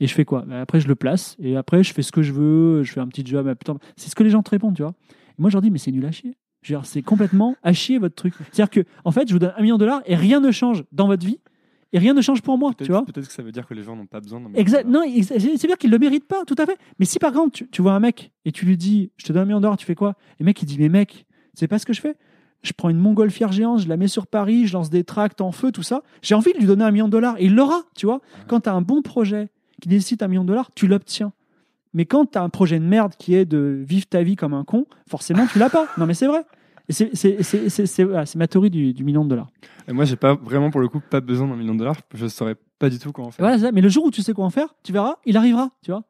Et 0.00 0.06
je 0.06 0.14
fais 0.14 0.24
quoi? 0.24 0.42
Ben, 0.42 0.60
Après, 0.60 0.80
je 0.80 0.88
le 0.88 0.94
place. 0.94 1.36
Et 1.38 1.56
après, 1.56 1.82
je 1.82 1.92
fais 1.92 2.02
ce 2.02 2.12
que 2.12 2.22
je 2.22 2.32
veux. 2.32 2.82
Je 2.82 2.92
fais 2.92 3.00
un 3.00 3.08
petit 3.08 3.24
job. 3.24 3.52
C'est 3.96 4.10
ce 4.10 4.14
que 4.14 4.22
les 4.22 4.30
gens 4.30 4.42
te 4.42 4.50
répondent, 4.50 4.76
tu 4.76 4.82
vois. 4.82 4.94
Moi, 5.38 5.50
je 5.50 5.54
leur 5.54 5.62
dis, 5.62 5.70
mais 5.70 5.78
c'est 5.78 5.92
nul 5.92 6.04
à 6.04 6.12
chier. 6.12 6.36
C'est 6.84 7.02
complètement 7.02 7.56
à 7.62 7.72
chier 7.72 7.98
votre 7.98 8.14
truc. 8.14 8.34
C'est-à-dire 8.52 8.70
que, 8.70 8.80
en 9.04 9.12
fait, 9.12 9.28
je 9.28 9.32
vous 9.32 9.38
donne 9.38 9.54
un 9.56 9.62
million 9.62 9.76
de 9.76 9.80
dollars 9.80 10.02
et 10.06 10.14
rien 10.16 10.40
ne 10.40 10.50
change 10.50 10.84
dans 10.92 11.06
votre 11.06 11.24
vie. 11.24 11.38
Et 11.92 11.98
rien 11.98 12.14
ne 12.14 12.20
change 12.20 12.42
pour 12.42 12.58
moi, 12.58 12.70
tu 12.72 12.78
Peut-être 12.78 12.90
vois. 12.90 13.04
peut-être 13.04 13.28
que 13.28 13.32
ça 13.32 13.42
veut 13.42 13.52
dire 13.52 13.66
que 13.66 13.72
les 13.72 13.82
gens 13.84 13.94
n'ont 13.96 14.06
pas 14.06 14.20
besoin 14.20 14.42
Exact. 14.54 14.86
Non, 14.86 15.02
c'est 15.22 15.38
c'est 15.38 15.66
dire 15.66 15.78
qu'il 15.78 15.90
le 15.90 15.98
mérite 15.98 16.26
pas, 16.26 16.44
tout 16.44 16.56
à 16.58 16.66
fait. 16.66 16.76
Mais 16.98 17.06
si 17.06 17.18
par 17.18 17.30
exemple 17.30 17.52
tu, 17.52 17.68
tu 17.68 17.80
vois 17.80 17.92
un 17.92 18.00
mec 18.00 18.32
et 18.44 18.52
tu 18.52 18.66
lui 18.66 18.76
dis, 18.76 19.12
je 19.16 19.24
te 19.24 19.32
donne 19.32 19.42
un 19.42 19.46
million 19.46 19.60
d'euros, 19.60 19.76
tu 19.76 19.86
fais 19.86 19.94
quoi? 19.94 20.14
Et 20.32 20.42
le 20.42 20.46
mec 20.46 20.60
il 20.60 20.66
dit, 20.66 20.76
mais 20.78 20.88
mec, 20.88 21.26
c'est 21.54 21.68
pas 21.68 21.78
ce 21.78 21.86
que 21.86 21.92
je 21.92 22.00
fais. 22.00 22.16
Je 22.62 22.72
prends 22.72 22.88
une 22.88 22.98
montgolfière 22.98 23.52
géante, 23.52 23.78
je 23.80 23.88
la 23.88 23.96
mets 23.96 24.08
sur 24.08 24.26
Paris, 24.26 24.66
je 24.66 24.72
lance 24.72 24.90
des 24.90 25.04
tracts 25.04 25.40
en 25.40 25.52
feu, 25.52 25.70
tout 25.70 25.84
ça. 25.84 26.02
J'ai 26.22 26.34
envie 26.34 26.52
de 26.52 26.58
lui 26.58 26.66
donner 26.66 26.84
un 26.84 26.90
million 26.90 27.06
de 27.06 27.12
dollars 27.12 27.36
et 27.38 27.44
il 27.44 27.54
l'aura, 27.54 27.82
tu 27.94 28.06
vois. 28.06 28.20
Quand 28.48 28.60
tu 28.62 28.68
as 28.68 28.74
un 28.74 28.82
bon 28.82 29.00
projet 29.00 29.48
qui 29.80 29.88
nécessite 29.88 30.22
un 30.22 30.28
million 30.28 30.42
de 30.42 30.48
dollars, 30.48 30.70
tu 30.74 30.88
l'obtiens. 30.88 31.32
Mais 31.94 32.04
quand 32.04 32.26
tu 32.32 32.36
as 32.36 32.42
un 32.42 32.48
projet 32.48 32.78
de 32.80 32.84
merde 32.84 33.14
qui 33.16 33.34
est 33.34 33.44
de 33.46 33.82
vivre 33.86 34.06
ta 34.06 34.22
vie 34.22 34.34
comme 34.36 34.52
un 34.54 34.64
con, 34.64 34.86
forcément 35.08 35.46
tu 35.46 35.58
l'as 35.60 35.70
pas. 35.70 35.86
Non 35.96 36.04
mais 36.06 36.14
c'est 36.14 36.26
vrai. 36.26 36.44
C'est- 36.88 38.36
ma 38.36 38.46
théorie 38.48 38.70
du, 38.70 38.92
du 38.94 39.04
million 39.04 39.24
de 39.24 39.30
dollars. 39.30 39.48
Et 39.88 39.92
moi, 39.92 40.04
j'ai 40.04 40.16
pas 40.16 40.34
vraiment 40.34 40.70
pour 40.70 40.80
le 40.80 40.88
coup 40.88 41.00
pas 41.00 41.20
besoin 41.20 41.48
d'un 41.48 41.56
million 41.56 41.74
de 41.74 41.78
dollars. 41.80 41.96
Je 42.14 42.26
saurais 42.26 42.56
pas 42.78 42.88
du 42.90 42.98
tout 42.98 43.12
comment 43.12 43.30
faire. 43.30 43.44
Voilà, 43.44 43.58
ça. 43.58 43.72
mais 43.72 43.80
le 43.80 43.88
jour 43.88 44.04
où 44.04 44.10
tu 44.10 44.22
sais 44.22 44.32
quoi 44.32 44.44
en 44.44 44.50
faire, 44.50 44.74
tu 44.82 44.92
verras, 44.92 45.16
il 45.24 45.36
arrivera, 45.36 45.70
tu 45.82 45.90
vois. 45.90 46.04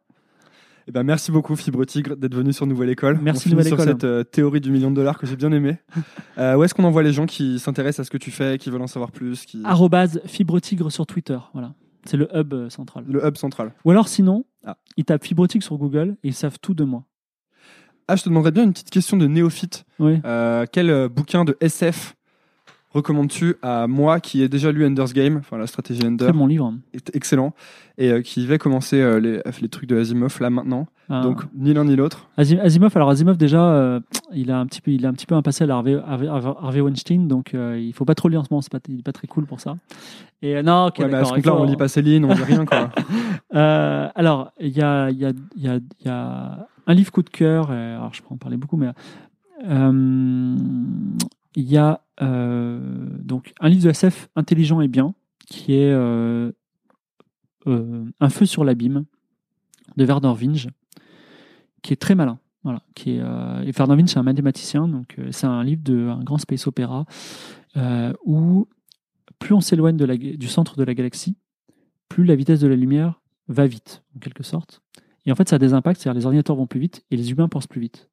Eh 0.89 0.93
ben, 0.93 1.03
merci 1.03 1.33
beaucoup 1.33 1.57
Fibre 1.57 1.85
Tigre 1.85 2.15
d'être 2.15 2.35
venu 2.35 2.53
sur 2.53 2.65
Nouvelle 2.67 2.91
École. 2.91 3.19
Merci, 3.21 3.49
On 3.49 3.51
Nouvelle 3.51 3.67
sur 3.67 3.75
École. 3.75 3.89
cette 3.89 4.05
euh, 4.05 4.23
théorie 4.23 4.61
du 4.61 4.71
million 4.71 4.89
de 4.91 4.95
dollars 4.97 5.19
que 5.19 5.27
j'ai 5.27 5.37
bien 5.37 5.51
aimé. 5.53 5.79
Euh, 6.39 6.55
où 6.55 6.63
est-ce 6.65 6.75
qu'on 6.75 6.85
envoie 6.85 7.03
les 7.03 7.15
gens 7.15 7.25
qui 7.25 7.59
s'intéressent 7.59 8.01
à 8.01 8.05
ce 8.05 8.11
que 8.11 8.19
tu 8.19 8.31
fais, 8.31 8.59
qui 8.59 8.69
veulent 8.69 8.83
en 8.83 8.87
savoir 8.87 9.11
plus, 9.11 9.47
qui... 9.47 9.63
fibre 10.27 10.61
tigre 10.61 10.93
sur 10.93 11.07
Twitter. 11.07 11.39
Voilà. 11.55 11.73
C'est 12.05 12.19
le 12.19 12.29
hub 12.37 12.53
euh, 12.53 12.69
central. 12.69 13.05
le 13.09 13.27
hub 13.27 13.37
central. 13.39 13.73
Ou 13.87 13.91
alors 13.91 14.07
sinon, 14.07 14.45
Ah. 14.67 14.77
ils 14.99 15.05
tapent 15.07 15.25
fibre 15.25 15.47
tigre 15.47 15.65
sur 15.65 15.79
Google 15.79 16.19
et 16.23 16.29
ils 16.29 16.35
savent 16.35 16.59
tout 16.61 16.75
de 16.75 16.85
moi. 16.85 17.05
Ah, 18.09 18.17
je 18.17 18.23
te 18.23 18.29
demanderais 18.29 18.53
bien 18.53 18.65
une 18.65 18.73
petite 18.73 18.91
question 18.91 19.17
de 19.17 19.27
néophyte. 19.27 19.85
Oui. 19.99 20.21
Euh, 20.25 20.65
quel 20.71 20.91
euh, 20.91 21.09
bouquin 21.09 21.45
de 21.45 21.57
SF 21.61 22.15
recommandes-tu 22.93 23.57
à 23.63 23.87
moi 23.89 24.21
qui 24.21 24.43
ai 24.43 24.49
déjà 24.49 24.73
lu 24.73 24.87
Ender's 24.87 25.13
Game, 25.13 25.37
enfin 25.37 25.59
la 25.59 25.67
stratégie 25.67 26.01
Ender, 26.07 26.25
Très 26.25 26.33
bon 26.33 26.47
livre. 26.47 26.73
est 26.95 27.15
excellent, 27.15 27.53
et 27.99 28.11
euh, 28.11 28.23
qui 28.23 28.47
va 28.47 28.57
commencer 28.57 28.99
euh, 29.03 29.21
les, 29.21 29.43
les 29.61 29.69
trucs 29.69 29.87
de 29.87 29.99
Asimov 30.01 30.39
là 30.41 30.49
maintenant. 30.49 30.87
Ah. 31.11 31.21
Donc 31.21 31.43
ni 31.55 31.75
l'un 31.75 31.85
ni 31.85 31.95
l'autre. 31.95 32.27
Asim- 32.39 32.59
Asimov, 32.61 32.93
alors 32.97 33.11
Asimov 33.11 33.37
déjà, 33.37 33.63
euh, 33.63 34.01
il 34.33 34.51
a 34.51 34.59
un 34.59 34.65
petit 34.67 34.81
peu, 34.81 34.93
il 34.93 35.05
a 35.05 35.11
un 35.11 35.13
petit 35.13 35.27
peu 35.27 35.35
un 35.35 35.43
passé 35.43 35.65
à 35.69 35.75
Harvey, 35.75 35.95
Harvey, 36.07 36.27
Harvey 36.27 36.81
Weinstein, 36.81 37.29
donc 37.29 37.53
il 37.55 37.93
faut 37.93 38.07
pas 38.07 38.15
trop 38.15 38.29
lire 38.31 38.41
en 38.41 38.45
ce 38.45 38.49
moment. 38.51 38.63
C'est 38.63 38.73
pas, 38.73 38.79
il 38.89 39.01
est 39.01 39.05
pas 39.05 39.13
très 39.13 39.27
cool 39.27 39.45
pour 39.45 39.61
ça. 39.61 39.77
Et 40.41 40.63
non, 40.63 40.87
ok, 40.87 40.99
ouais, 41.01 41.09
mais 41.09 41.15
à 41.19 41.25
ce 41.27 41.35
compte-là, 41.35 41.55
on 41.55 41.65
lit 41.65 41.77
pas 41.77 41.89
Céline, 41.89 42.25
on 42.25 42.33
lit 42.35 42.45
rien 42.45 42.65
quoi. 42.65 42.91
Alors, 43.51 44.53
il 44.59 44.75
y 44.77 44.81
a, 44.81 45.11
y, 45.11 45.25
a, 45.27 45.33
y, 45.57 45.69
a, 45.69 45.77
il 46.01 46.07
y 46.07 46.09
a 46.09 46.67
un 46.87 46.95
livre 46.95 47.11
coup 47.13 47.23
de 47.23 47.31
cœur, 47.31 47.73
et, 47.73 47.95
alors 47.95 48.15
je 48.15 48.23
peux 48.23 48.33
en 48.35 48.37
parler 48.37 48.57
beaucoup, 48.57 48.77
mais 48.77 48.91
Euh, 49.65 50.57
Il 51.57 51.65
y 51.65 51.79
a 51.79 52.03
euh, 52.21 52.79
donc 53.23 53.55
un 53.61 53.71
livre 53.71 53.85
de 53.85 53.91
SF 53.91 54.29
intelligent 54.37 54.83
et 54.83 54.89
bien, 54.89 55.15
qui 55.47 55.73
est 55.73 55.91
euh, 55.91 56.53
euh, 57.67 58.05
Un 58.21 58.29
feu 58.29 58.45
sur 58.45 58.63
l'abîme 58.65 59.07
de 59.97 60.05
Werner 60.05 60.35
Vinge, 60.35 60.69
qui 61.83 61.95
est 61.95 61.97
très 61.97 62.15
malin. 62.15 62.39
Voilà, 62.63 62.83
qui 62.95 63.13
est, 63.13 63.21
euh, 63.21 63.73
c'est 64.07 64.19
un 64.19 64.23
mathématicien, 64.25 64.89
donc 64.89 65.15
euh, 65.19 65.29
c'est 65.31 65.47
un 65.47 65.63
livre 65.63 65.83
de 65.85 66.09
un 66.09 66.23
grand 66.25 66.39
space 66.39 66.67
opéra 66.67 67.07
euh, 67.77 68.13
où 68.25 68.67
plus 69.39 69.55
on 69.55 69.61
s'éloigne 69.61 69.97
du 69.97 70.49
centre 70.49 70.77
de 70.77 70.83
la 70.83 70.95
galaxie, 70.95 71.37
plus 72.09 72.25
la 72.25 72.35
vitesse 72.35 72.61
de 72.61 72.67
la 72.67 72.75
lumière 72.75 73.21
va 73.49 73.67
vite, 73.67 74.03
en 74.17 74.19
quelque 74.19 74.43
sorte. 74.43 74.83
Et 75.27 75.33
en 75.33 75.35
fait, 75.35 75.49
ça 75.49 75.57
a 75.57 75.59
des 75.59 75.75
impacts, 75.75 76.01
c'est-à-dire 76.01 76.19
les 76.19 76.27
ordinateurs 76.27 76.57
vont 76.57 76.67
plus 76.67 76.81
vite 76.81 77.05
et 77.11 77.17
les 77.17 77.31
humains 77.31 77.49
pensent 77.49 77.67
plus 77.67 77.81
vite. 77.81 78.09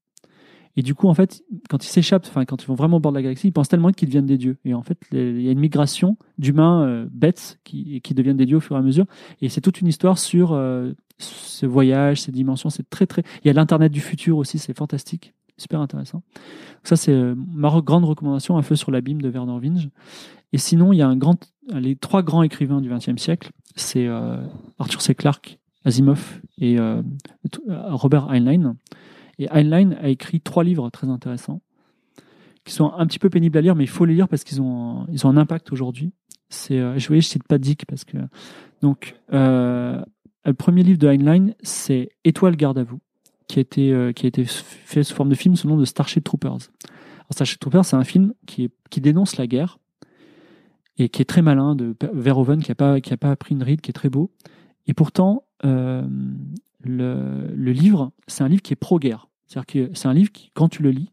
Et 0.75 0.81
du 0.81 0.95
coup, 0.95 1.07
en 1.07 1.13
fait, 1.13 1.43
quand 1.69 1.85
ils 1.85 1.89
s'échappent, 1.89 2.25
enfin, 2.27 2.45
quand 2.45 2.63
ils 2.63 2.65
vont 2.65 2.73
vraiment 2.73 2.97
au 2.97 2.99
bord 2.99 3.11
de 3.11 3.17
la 3.17 3.21
galaxie, 3.21 3.47
ils 3.47 3.51
pensent 3.51 3.69
tellement 3.69 3.91
qu'ils 3.91 4.07
deviennent 4.07 4.25
des 4.25 4.37
dieux. 4.37 4.57
Et 4.65 4.73
en 4.73 4.81
fait, 4.81 4.97
il 5.11 5.41
y 5.41 5.47
a 5.47 5.51
une 5.51 5.59
migration 5.59 6.17
d'humains 6.37 6.83
euh, 6.83 7.07
bêtes 7.11 7.59
qui, 7.63 8.01
deviennent 8.15 8.37
des 8.37 8.45
dieux 8.45 8.57
au 8.57 8.61
fur 8.61 8.75
et 8.75 8.79
à 8.79 8.81
mesure. 8.81 9.05
Et 9.41 9.49
c'est 9.49 9.61
toute 9.61 9.81
une 9.81 9.87
histoire 9.87 10.17
sur 10.17 10.53
euh, 10.53 10.93
ce 11.19 11.65
voyage, 11.67 12.21
ces 12.21 12.31
dimensions. 12.31 12.71
C'est 12.71 12.89
très, 12.89 13.05
très. 13.05 13.23
Il 13.43 13.47
y 13.47 13.51
a 13.51 13.53
l'Internet 13.53 13.91
du 13.91 14.01
futur 14.01 14.37
aussi, 14.37 14.57
c'est 14.57 14.75
fantastique. 14.75 15.33
Super 15.57 15.79
intéressant. 15.79 16.23
Ça, 16.83 16.95
c'est 16.95 17.11
euh, 17.11 17.35
ma 17.35 17.69
grande 17.81 18.05
recommandation, 18.05 18.57
Un 18.57 18.63
feu 18.63 18.75
sur 18.75 18.89
l'abîme 18.89 19.21
de 19.21 19.29
Werner 19.29 19.59
Vinge. 19.59 19.89
Et 20.53 20.57
sinon, 20.57 20.91
il 20.91 20.97
y 20.97 21.03
a 21.03 21.07
un 21.07 21.15
grand, 21.15 21.51
les 21.71 21.95
trois 21.95 22.23
grands 22.23 22.41
écrivains 22.41 22.81
du 22.81 22.89
XXe 22.89 23.21
siècle. 23.21 23.51
C'est 23.75 24.07
Arthur 24.77 25.01
C. 25.01 25.15
Clarke, 25.15 25.57
Asimov 25.85 26.41
et 26.57 26.79
euh, 26.79 27.01
Robert 27.67 28.29
Heinlein. 28.29 28.75
Et 29.39 29.47
Heinlein 29.49 29.91
a 30.01 30.09
écrit 30.09 30.41
trois 30.41 30.63
livres 30.63 30.89
très 30.89 31.09
intéressants 31.09 31.61
qui 32.63 32.73
sont 32.73 32.93
un 32.93 33.05
petit 33.07 33.19
peu 33.19 33.29
pénibles 33.29 33.57
à 33.57 33.61
lire, 33.61 33.75
mais 33.75 33.83
il 33.83 33.89
faut 33.89 34.05
les 34.05 34.13
lire 34.13 34.27
parce 34.27 34.43
qu'ils 34.43 34.61
ont, 34.61 35.05
ils 35.11 35.25
ont 35.25 35.29
un 35.29 35.37
impact 35.37 35.71
aujourd'hui. 35.71 36.13
C'est, 36.49 36.79
euh, 36.79 36.97
je 36.97 37.07
voyais, 37.07 37.21
je 37.21 37.27
cite 37.27 37.43
pas 37.43 37.57
Dick 37.57 37.85
parce 37.85 38.05
que 38.05 38.17
donc 38.81 39.15
euh, 39.33 40.01
le 40.45 40.53
premier 40.53 40.83
livre 40.83 40.99
de 40.99 41.07
Heinlein, 41.07 41.51
c'est 41.61 42.09
Étoile 42.23 42.55
garde 42.55 42.77
à 42.77 42.83
vous, 42.83 42.99
qui 43.47 43.59
a 43.59 43.61
été 43.61 43.91
euh, 43.91 44.11
qui 44.11 44.25
a 44.25 44.29
été 44.29 44.45
fait 44.45 45.03
sous 45.03 45.15
forme 45.15 45.29
de 45.29 45.35
film 45.35 45.55
sous 45.55 45.67
le 45.67 45.73
nom 45.73 45.79
de 45.79 45.85
Starship 45.85 46.23
Troopers. 46.23 46.69
Starship 47.31 47.59
Troopers, 47.59 47.85
c'est 47.85 47.95
un 47.95 48.03
film 48.03 48.33
qui 48.45 48.69
qui 48.89 49.01
dénonce 49.01 49.37
la 49.37 49.47
guerre 49.47 49.79
et 50.97 51.09
qui 51.09 51.21
est 51.23 51.25
très 51.25 51.41
malin 51.41 51.75
de 51.75 51.95
Verhoeven 52.13 52.61
qui 52.61 52.71
a 52.71 52.75
pas 52.75 52.99
pas 53.19 53.35
pris 53.35 53.55
une 53.55 53.63
ride, 53.63 53.81
qui 53.81 53.89
est 53.89 53.93
très 53.93 54.09
beau. 54.09 54.31
Et 54.85 54.93
pourtant, 54.93 55.43
euh, 55.47 55.52
le, 55.63 57.47
le 57.55 57.71
livre, 57.71 58.11
c'est 58.27 58.43
un 58.43 58.47
livre 58.47 58.61
qui 58.61 58.73
est 58.73 58.77
pro-guerre. 58.77 59.27
C'est-à-dire 59.47 59.65
que 59.89 59.91
c'est 59.97 60.07
un 60.07 60.13
livre 60.13 60.31
qui, 60.31 60.51
quand 60.53 60.67
tu 60.69 60.83
le 60.83 60.89
lis, 60.91 61.11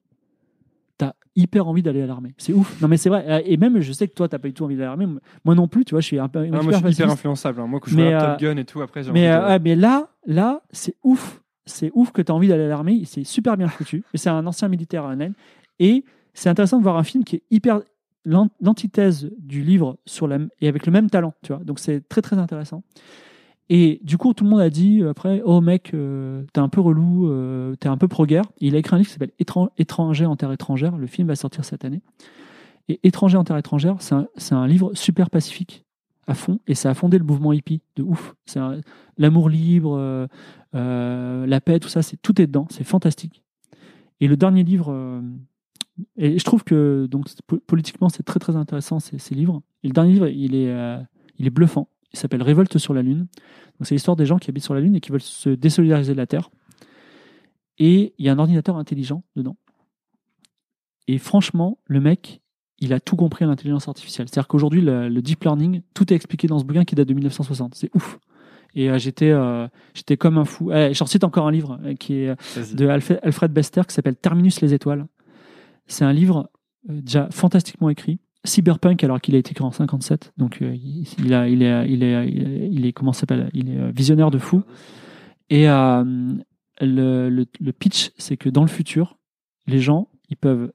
t'as 0.99 1.13
hyper 1.37 1.67
envie 1.69 1.83
d'aller 1.83 2.03
à 2.03 2.07
l'armée. 2.07 2.35
C'est 2.39 2.53
ouf. 2.53 2.81
Non 2.81 2.89
mais 2.89 2.97
c'est 2.97 3.09
vrai. 3.09 3.43
Et 3.47 3.57
même, 3.57 3.81
je 3.81 3.93
sais 3.93 4.09
que 4.09 4.15
toi, 4.15 4.29
t'as 4.29 4.39
pas 4.39 4.49
du 4.49 4.55
tout 4.55 4.65
envie 4.65 4.75
d'aller 4.77 4.87
à 4.87 4.97
l'armée. 4.97 5.07
Moi 5.45 5.55
non 5.55 5.69
plus. 5.69 5.85
Tu 5.85 5.93
vois, 5.93 6.01
je 6.01 6.07
suis 6.07 6.19
un 6.19 6.29
peu. 6.29 6.41
Ah, 6.41 6.63
moi, 6.63 6.73
je 6.73 6.79
suis 6.79 6.93
hyper 6.93 7.11
influençable. 7.11 7.61
hein. 7.61 7.67
Moi, 7.67 7.81
quand 7.81 7.91
je 7.91 7.97
Mais, 7.97 8.11
vois 8.13 8.23
euh, 8.23 8.31
Top 8.33 8.41
Gun 8.41 8.57
et 8.57 8.65
tout, 8.65 8.81
après, 8.83 9.03
j'ai 9.03 9.13
Mais, 9.13 9.31
envie 9.31 9.39
de- 9.39 9.45
euh, 9.45 9.49
ouais, 9.51 9.59
mais 9.61 9.77
là, 9.77 10.09
là, 10.27 10.63
c'est 10.71 10.95
ouf. 11.05 11.43
C'est 11.67 11.91
ouf 11.95 12.11
que 12.11 12.23
tu 12.23 12.33
as 12.33 12.35
envie 12.35 12.49
d'aller 12.49 12.65
à 12.65 12.69
l'armée. 12.69 13.03
C'est 13.05 13.25
super 13.25 13.57
bien 13.57 13.69
foutu. 13.69 14.03
Et 14.15 14.19
c'est 14.19 14.31
un 14.31 14.47
ancien 14.47 14.69
militaire 14.69 15.05
à 15.05 15.13
Heinlein. 15.13 15.33
Et 15.79 16.05
c'est 16.35 16.49
intéressant 16.49 16.79
de 16.79 16.83
voir 16.83 16.97
un 16.97 17.05
film 17.05 17.23
qui 17.25 17.37
est 17.37 17.43
hyper 17.51 17.81
l'an- 18.25 18.49
l'antithèse 18.61 19.31
du 19.39 19.63
livre 19.63 19.99
sur 20.07 20.27
la, 20.27 20.39
et 20.61 20.69
avec 20.69 20.87
le 20.87 20.93
même 20.93 21.09
talent. 21.11 21.33
Tu 21.43 21.53
vois. 21.53 21.63
Donc 21.63 21.79
c'est 21.79 22.07
très 22.09 22.23
très 22.23 22.39
intéressant. 22.39 22.83
Et 23.73 24.01
du 24.03 24.19
coup, 24.19 24.35
tout 24.35 24.43
le 24.43 24.51
monde 24.51 24.61
a 24.61 24.69
dit 24.69 25.01
euh, 25.01 25.11
après, 25.11 25.43
oh 25.45 25.61
mec, 25.61 25.95
euh, 25.95 26.43
t'es 26.53 26.59
un 26.59 26.69
peu 26.69 26.81
relou, 26.81 27.29
euh, 27.31 27.77
t'es 27.77 27.89
un 27.89 27.97
peu 27.97 28.09
pro-guerre. 28.09 28.45
Il 28.59 28.75
a 28.75 28.79
écrit 28.79 28.97
un 28.97 28.99
livre 28.99 29.07
qui 29.07 29.13
s'appelle 29.13 29.31
Étran- 29.39 29.71
Étranger 29.79 30.27
en 30.27 30.35
terre 30.35 30.51
étrangère. 30.51 30.97
Le 30.97 31.07
film 31.07 31.29
va 31.29 31.37
sortir 31.37 31.65
cette 31.65 31.85
année. 31.85 32.03
Et 32.89 32.99
Étranger 33.05 33.37
en 33.37 33.45
terre 33.45 33.57
étrangère, 33.57 33.97
c'est 34.01 34.55
un, 34.55 34.67
livre 34.67 34.93
super 34.95 35.31
pacifique 35.31 35.85
à 36.27 36.35
fond. 36.35 36.59
Et 36.67 36.75
ça 36.75 36.91
a 36.91 36.95
fondé 36.95 37.17
le 37.17 37.25
mouvement 37.25 37.53
hippie 37.53 37.81
de 37.95 38.03
ouf. 38.03 38.35
C'est 38.45 38.59
l'amour 39.17 39.49
libre, 39.49 39.97
euh, 40.75 41.47
la 41.47 41.61
paix, 41.61 41.79
tout 41.79 41.89
ça, 41.89 42.03
c'est 42.03 42.21
tout 42.21 42.43
est 42.43 42.49
dedans. 42.49 42.67
C'est 42.71 42.83
fantastique. 42.83 43.45
Et 44.21 44.27
le 44.27 44.37
dernier 44.37 44.65
livre, 44.65 45.23
et 46.17 46.37
je 46.37 46.45
trouve 46.45 46.65
que 46.65 47.07
donc 47.09 47.27
po- 47.47 47.61
politiquement 47.67 48.09
c'est 48.09 48.25
très 48.25 48.41
très 48.41 48.57
intéressant 48.57 48.99
ces, 48.99 49.35
livres. 49.37 49.63
Et 49.85 49.87
le 49.87 49.95
dernier 49.95 50.13
livre, 50.13 50.27
il 50.27 50.57
est 50.57 51.51
bluffant. 51.51 51.87
Il 52.13 52.19
s'appelle 52.19 52.43
Révolte 52.43 52.79
sur 52.79 52.95
la 52.95 53.03
Lune. 53.03 53.27
C'est 53.83 53.95
l'histoire 53.95 54.17
des 54.17 54.27
gens 54.27 54.39
qui 54.39 54.51
habitent 54.51 54.65
sur 54.65 54.75
la 54.75 54.81
Lune 54.81 54.97
et 54.97 55.01
qui 55.01 55.11
veulent 55.11 55.21
se 55.21 55.51
désolidariser 55.51 56.13
de 56.13 56.19
la 56.19 56.27
Terre. 56.27 56.51
Et 57.79 58.15
il 58.19 58.27
y 58.27 58.29
a 58.29 58.33
un 58.33 58.39
ordinateur 58.39 58.77
intelligent 58.77 59.23
dedans. 59.37 59.57
Et 61.09 61.19
franchement, 61.19 61.79
le 61.87 62.01
mec, 62.01 62.43
il 62.79 62.93
a 62.93 63.01
tout 63.01 63.17
compris 63.17 63.45
à 63.45 63.49
l'intelligence 63.49 63.89
artificielle. 63.89 64.29
C'est-à-dire 64.29 64.49
qu'aujourd'hui, 64.49 64.81
le, 64.81 65.09
le 65.09 65.23
deep 65.23 65.45
learning, 65.45 65.83
tout 65.95 66.13
est 66.13 66.17
expliqué 66.17 66.47
dans 66.47 66.59
ce 66.59 66.65
bouquin 66.65 66.85
qui 66.85 66.95
date 66.95 67.09
de 67.09 67.15
1960. 67.15 67.75
C'est 67.75 67.91
ouf. 67.95 68.19
Et 68.75 68.91
euh, 68.91 68.99
j'étais, 68.99 69.31
euh, 69.31 69.67
j'étais 69.95 70.17
comme 70.17 70.39
un 70.39 70.45
fou. 70.45 70.73
Eh, 70.73 70.95
J'en 70.95 71.07
cite 71.07 71.25
encore 71.25 71.47
un 71.47 71.51
livre 71.51 71.81
euh, 71.85 71.95
qui 71.95 72.15
est 72.15 72.75
de 72.75 72.89
Alfred, 72.89 73.53
Bester 73.53 73.83
qui 73.87 73.95
s'appelle 73.95 74.17
Terminus 74.17 74.61
les 74.61 74.75
étoiles. 74.75 75.07
C'est 75.87 76.05
un 76.05 76.13
livre 76.13 76.51
déjà 76.89 77.29
fantastiquement 77.31 77.91
écrit. 77.91 78.21
Cyberpunk 78.45 79.05
alors 79.05 79.21
qu'il 79.21 79.35
a 79.35 79.39
été 79.39 79.51
écrit 79.51 79.65
en 79.65 79.71
57. 79.71 80.33
Donc 80.37 80.63
euh, 80.63 80.75
il, 80.75 81.07
il 81.19 81.35
a, 81.35 81.49
il 81.49 81.63
est, 81.63 81.91
il 81.91 82.03
est, 82.03 82.29
il 82.29 82.93
comment 82.93 83.13
s'appelle? 83.13 83.51
Il 83.53 83.71
est 83.71 83.79
euh, 83.79 83.91
visionnaire 83.95 84.31
de 84.31 84.39
fou. 84.39 84.63
Et 85.51 85.69
euh, 85.69 86.05
le, 86.81 87.29
le, 87.29 87.47
le 87.61 87.73
pitch, 87.73 88.11
c'est 88.17 88.37
que 88.37 88.49
dans 88.49 88.63
le 88.63 88.69
futur, 88.69 89.19
les 89.67 89.79
gens, 89.79 90.09
ils 90.29 90.37
peuvent 90.37 90.73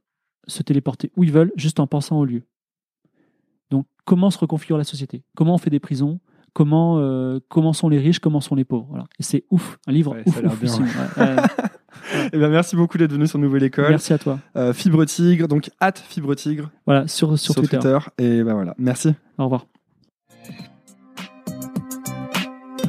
se 0.48 0.62
téléporter 0.64 1.12
où 1.16 1.24
ils 1.24 1.32
veulent 1.32 1.52
juste 1.56 1.80
en 1.80 1.88
pensant 1.88 2.20
au 2.20 2.26
lieu. 2.26 2.44
Donc 3.72 3.88
comment 4.06 4.30
se 4.30 4.38
reconfigure 4.38 4.78
la 4.78 4.84
société? 4.84 5.24
Comment 5.36 5.56
on 5.56 5.58
fait 5.58 5.70
des 5.70 5.80
prisons? 5.80 6.20
Comment, 6.54 7.00
euh, 7.00 7.40
comment 7.50 7.74
sont 7.74 7.90
les 7.90 8.00
riches? 8.00 8.20
Comment 8.20 8.40
sont 8.42 8.56
les 8.56 8.64
pauvres? 8.64 8.86
Voilà. 8.90 9.06
Et 9.20 9.24
c'est 9.24 9.44
ouf, 9.50 9.78
un 9.88 9.92
livre 9.92 10.14
Ouais, 10.14 10.24
ouf, 10.26 10.42
ouais. 10.42 11.36
Eh 12.34 12.38
ben, 12.38 12.50
merci 12.50 12.76
beaucoup 12.76 12.98
d'être 12.98 13.12
venu 13.12 13.28
sur 13.28 13.40
Nouvelle 13.40 13.64
École. 13.64 13.90
Merci 13.90 14.14
à 14.14 14.18
toi. 14.18 14.40
Euh, 14.56 14.74
Fibre 14.74 15.06
Tigre, 15.06 15.48
donc 15.48 15.70
hâte 15.82 16.04
Fibre 16.08 16.36
Tigre 16.36 16.70
Voilà, 16.86 17.08
sur, 17.08 17.38
sur, 17.38 17.56
Twitter. 17.56 17.98
Et 18.18 18.44
ben 18.44 18.54
voilà, 18.54 18.76
merci. 18.78 19.14
Au 19.38 19.46
revoir. 19.46 19.66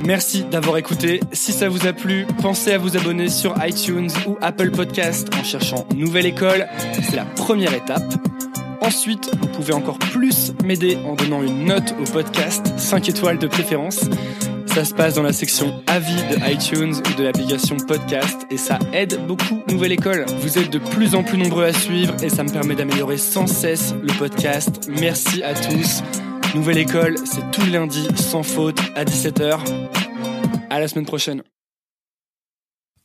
Merci 0.05 0.45
d'avoir 0.45 0.77
écouté. 0.77 1.21
Si 1.33 1.53
ça 1.53 1.69
vous 1.69 1.87
a 1.87 1.93
plu, 1.93 2.27
pensez 2.41 2.73
à 2.73 2.79
vous 2.79 2.97
abonner 2.97 3.29
sur 3.29 3.55
iTunes 3.65 4.11
ou 4.27 4.37
Apple 4.41 4.71
Podcast 4.71 5.29
en 5.35 5.43
cherchant 5.43 5.87
Nouvelle 5.97 6.27
École. 6.27 6.67
C'est 7.03 7.17
la 7.17 7.25
première 7.25 7.75
étape. 7.75 8.15
Ensuite, 8.83 9.31
vous 9.41 9.49
pouvez 9.49 9.73
encore 9.73 9.99
plus 9.99 10.53
m'aider 10.63 10.97
en 11.07 11.15
donnant 11.15 11.43
une 11.43 11.65
note 11.65 11.95
au 12.01 12.05
podcast, 12.05 12.73
5 12.77 13.09
étoiles 13.09 13.39
de 13.39 13.49
préférence. 13.49 14.05
Ça 14.77 14.85
se 14.85 14.93
passe 14.93 15.15
dans 15.15 15.23
la 15.23 15.32
section 15.32 15.82
avis 15.86 16.12
de 16.28 16.53
iTunes 16.53 16.93
ou 16.97 17.15
de 17.16 17.23
l'application 17.23 17.78
podcast 17.78 18.47
et 18.51 18.59
ça 18.59 18.78
aide 18.93 19.27
beaucoup 19.27 19.62
Nouvelle 19.70 19.93
École. 19.93 20.27
Vous 20.43 20.59
êtes 20.59 20.70
de 20.70 20.78
plus 20.78 21.15
en 21.15 21.24
plus 21.24 21.39
nombreux 21.39 21.65
à 21.65 21.73
suivre 21.73 22.15
et 22.23 22.28
ça 22.28 22.44
me 22.44 22.51
permet 22.51 22.74
d'améliorer 22.74 23.16
sans 23.16 23.47
cesse 23.47 23.94
le 24.03 24.12
podcast. 24.19 24.86
Merci 25.01 25.43
à 25.43 25.55
tous. 25.55 26.03
Nouvelle 26.55 26.77
École, 26.77 27.16
c'est 27.24 27.51
tous 27.53 27.62
les 27.62 27.70
lundis 27.70 28.07
sans 28.16 28.43
faute 28.43 28.78
à 28.94 29.07
17h. 29.07 29.61
À 30.69 30.78
la 30.78 30.89
semaine 30.89 31.07
prochaine. 31.07 31.43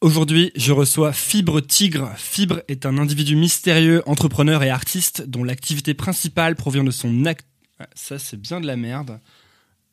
Aujourd'hui, 0.02 0.52
je 0.57 0.73
reçois 0.73 1.14
Fibre 1.14 1.61
Tigre. 1.61 2.11
Fibre 2.18 2.64
est 2.68 2.85
un 2.85 2.98
individu 2.98 3.38
mystérieux, 3.38 4.03
entrepreneur 4.07 4.61
et 4.61 4.69
artiste 4.69 5.22
dont 5.26 5.45
l'activité 5.45 5.93
principale 5.93 6.57
provient 6.57 6.84
de 6.84 6.91
son 6.91 7.23
acte. 7.23 7.48
Ah, 7.80 7.88
Ça, 7.95 8.19
c'est 8.19 8.35
bien 8.35 8.60
de 8.60 8.68
la 8.68 8.76
merde. 8.76 9.22